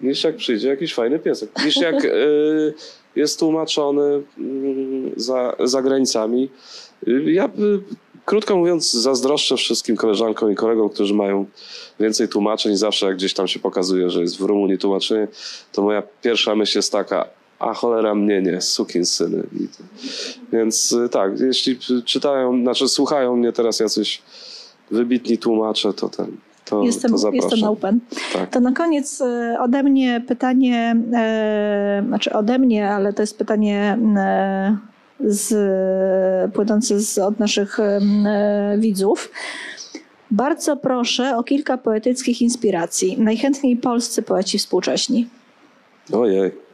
niż 0.00 0.24
jak 0.24 0.36
przyjdzie 0.36 0.68
jakiś 0.68 0.94
fajny 0.94 1.18
piesek. 1.18 1.50
Niż 1.64 1.76
jak 1.76 2.04
y, 2.04 2.74
jest 3.16 3.38
tłumaczony 3.38 4.22
mm, 4.38 5.10
za, 5.16 5.56
za 5.64 5.82
granicami. 5.82 6.50
Y, 7.08 7.32
Ja 7.32 7.48
krótko 8.24 8.56
mówiąc, 8.56 8.92
zazdroszczę 8.92 9.56
wszystkim 9.56 9.96
koleżankom 9.96 10.52
i 10.52 10.54
kolegom, 10.54 10.88
którzy 10.90 11.14
mają 11.14 11.46
więcej 12.00 12.28
tłumaczeń. 12.28 12.76
Zawsze 12.76 13.06
jak 13.06 13.16
gdzieś 13.16 13.34
tam 13.34 13.48
się 13.48 13.58
pokazuje, 13.60 14.10
że 14.10 14.20
jest 14.20 14.38
w 14.38 14.40
Rumunii 14.40 14.78
tłumaczenie, 14.78 15.28
to 15.72 15.82
moja 15.82 16.02
pierwsza 16.22 16.54
myśl 16.54 16.78
jest 16.78 16.92
taka, 16.92 17.28
a 17.58 17.74
cholera 17.74 18.14
mnie 18.14 18.42
nie, 18.42 18.60
sukin 18.60 19.04
syny. 19.04 19.42
I 19.60 19.68
to- 19.68 19.84
Więc 20.52 20.92
y, 20.92 21.08
tak, 21.08 21.40
jeśli 21.40 21.78
czytają, 22.04 22.62
znaczy 22.62 22.88
słuchają 22.88 23.36
mnie 23.36 23.52
teraz 23.52 23.80
jacyś 23.80 24.22
wybitni 24.90 25.38
tłumacze, 25.38 25.92
to 25.92 26.08
ten, 26.08 26.36
to, 26.64 26.82
Jestem, 26.82 27.12
to 27.12 27.30
jestem 27.32 27.64
open. 27.64 28.00
Tak. 28.32 28.50
To 28.50 28.60
na 28.60 28.72
koniec 28.72 29.20
e, 29.20 29.56
ode 29.60 29.82
mnie 29.82 30.22
pytanie, 30.28 30.96
e, 31.14 32.02
znaczy 32.06 32.32
ode 32.32 32.58
mnie, 32.58 32.90
ale 32.90 33.12
to 33.12 33.22
jest 33.22 33.38
pytanie 33.38 33.98
e, 34.16 34.76
z, 35.20 35.54
płynące 36.52 37.00
z, 37.00 37.18
od 37.18 37.38
naszych 37.38 37.80
e, 37.80 38.00
widzów. 38.78 39.30
Bardzo 40.30 40.76
proszę 40.76 41.36
o 41.36 41.42
kilka 41.42 41.78
poetyckich 41.78 42.42
inspiracji. 42.42 43.16
Najchętniej 43.18 43.76
polscy 43.76 44.22
poeci 44.22 44.58
współcześni. 44.58 45.28
Ojej. 46.12 46.67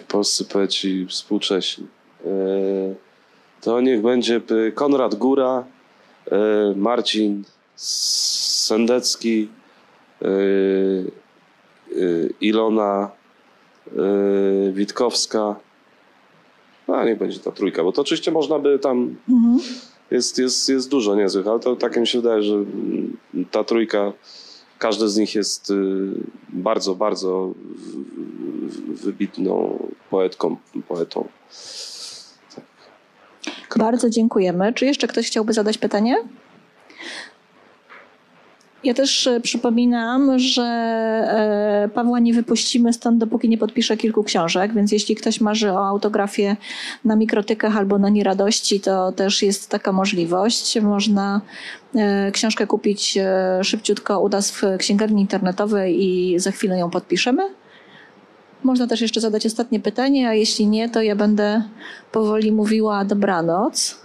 Polscy 0.00 0.44
poeci 0.44 1.06
współcześni. 1.08 1.86
E, 2.26 2.28
To 3.60 3.80
niech 3.80 4.02
będzie 4.02 4.40
Konrad 4.74 5.14
Góra, 5.14 5.64
e, 6.30 6.36
Marcin 6.76 7.44
Sendecki, 7.76 9.48
e, 10.22 10.26
Ilona 12.40 13.10
Witkowska. 14.72 15.56
A 16.88 17.04
niech 17.04 17.18
będzie 17.18 17.40
ta 17.40 17.50
trójka, 17.52 17.84
bo 17.84 17.92
to 17.92 18.02
oczywiście 18.02 18.30
można 18.30 18.58
by 18.58 18.78
tam 18.78 19.16
Mhm. 19.28 19.58
jest, 20.10 20.38
jest, 20.38 20.68
jest 20.68 20.88
dużo 20.90 21.14
niezłych, 21.14 21.46
ale 21.46 21.60
to 21.60 21.76
tak 21.76 21.96
mi 21.96 22.06
się 22.06 22.20
wydaje, 22.20 22.42
że 22.42 22.54
ta 23.50 23.64
trójka, 23.64 24.12
każdy 24.78 25.08
z 25.08 25.16
nich 25.16 25.34
jest 25.34 25.70
y, 25.70 25.74
bardzo, 26.48 26.94
bardzo 26.94 27.52
wybitną 28.88 29.78
poetką, 30.10 30.56
poetą. 30.88 31.28
Bardzo 33.76 34.10
dziękujemy. 34.10 34.72
Czy 34.72 34.86
jeszcze 34.86 35.06
ktoś 35.06 35.26
chciałby 35.26 35.52
zadać 35.52 35.78
pytanie? 35.78 36.16
Ja 38.84 38.94
też 38.94 39.26
e, 39.26 39.40
przypominam, 39.40 40.38
że 40.38 40.62
e, 40.62 41.88
Pawła 41.94 42.18
nie 42.18 42.34
wypuścimy 42.34 42.92
stąd, 42.92 43.18
dopóki 43.18 43.48
nie 43.48 43.58
podpisze 43.58 43.96
kilku 43.96 44.24
książek, 44.24 44.74
więc 44.74 44.92
jeśli 44.92 45.14
ktoś 45.14 45.40
marzy 45.40 45.72
o 45.72 45.86
autografię 45.86 46.56
na 47.04 47.16
mikrotykach 47.16 47.76
albo 47.76 47.98
na 47.98 48.08
nieradości, 48.08 48.80
to 48.80 49.12
też 49.12 49.42
jest 49.42 49.70
taka 49.70 49.92
możliwość. 49.92 50.80
Można 50.80 51.40
książkę 52.32 52.66
kupić 52.66 53.16
e, 53.16 53.58
szybciutko 53.64 54.20
u 54.20 54.28
nas 54.28 54.50
w 54.50 54.62
księgarni 54.78 55.20
internetowej 55.20 56.04
i 56.04 56.38
za 56.38 56.50
chwilę 56.50 56.78
ją 56.78 56.90
podpiszemy. 56.90 57.42
Można 58.62 58.86
też 58.86 59.00
jeszcze 59.00 59.20
zadać 59.20 59.46
ostatnie 59.46 59.80
pytanie, 59.80 60.28
a 60.28 60.34
jeśli 60.34 60.66
nie, 60.66 60.88
to 60.88 61.02
ja 61.02 61.16
będę 61.16 61.62
powoli 62.12 62.52
mówiła 62.52 63.04
dobranoc. 63.04 64.03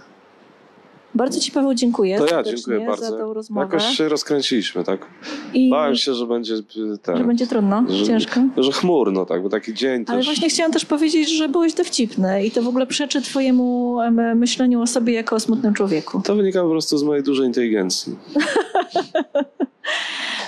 Bardzo 1.14 1.40
Ci, 1.40 1.52
Paweł, 1.52 1.74
dziękuję. 1.74 2.18
To 2.18 2.26
ja 2.26 2.42
dziękuję 2.42 2.86
bardzo. 2.86 3.10
Za 3.10 3.18
tą 3.18 3.34
rozmowę. 3.34 3.66
Jakoś 3.66 3.96
się 3.96 4.08
rozkręciliśmy, 4.08 4.84
tak? 4.84 5.06
I 5.54 5.70
Bałem 5.70 5.96
się, 5.96 6.14
że 6.14 6.26
będzie 6.26 6.54
y, 6.54 6.98
ten, 7.02 7.16
że 7.16 7.24
będzie 7.24 7.46
trudno, 7.46 7.84
że- 7.88 8.06
ciężko. 8.06 8.40
że 8.56 8.72
chmurno, 8.72 9.26
tak, 9.26 9.42
bo 9.42 9.48
taki 9.48 9.74
dzień 9.74 10.04
Ale 10.08 10.18
też. 10.18 10.26
właśnie 10.26 10.48
chciałam 10.48 10.72
też 10.72 10.84
powiedzieć, 10.84 11.30
że 11.30 11.48
byłeś 11.48 11.74
dowcipny 11.74 12.46
i 12.46 12.50
to 12.50 12.62
w 12.62 12.68
ogóle 12.68 12.86
przeczy 12.86 13.22
Twojemu 13.22 14.00
em, 14.00 14.38
myśleniu 14.38 14.82
o 14.82 14.86
sobie 14.86 15.14
jako 15.14 15.36
o 15.36 15.40
smutnym 15.40 15.74
człowieku. 15.74 16.22
To 16.24 16.34
wynika 16.34 16.62
po 16.62 16.70
prostu 16.70 16.98
z 16.98 17.02
mojej 17.02 17.22
dużej 17.24 17.46
inteligencji. 17.46 18.16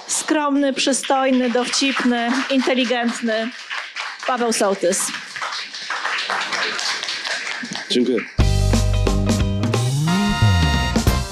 Skromny, 0.06 0.72
przystojny, 0.72 1.50
dowcipny, 1.50 2.28
inteligentny 2.50 3.48
Paweł 4.26 4.52
Sołtys. 4.52 5.06
Dziękuję. 7.90 8.18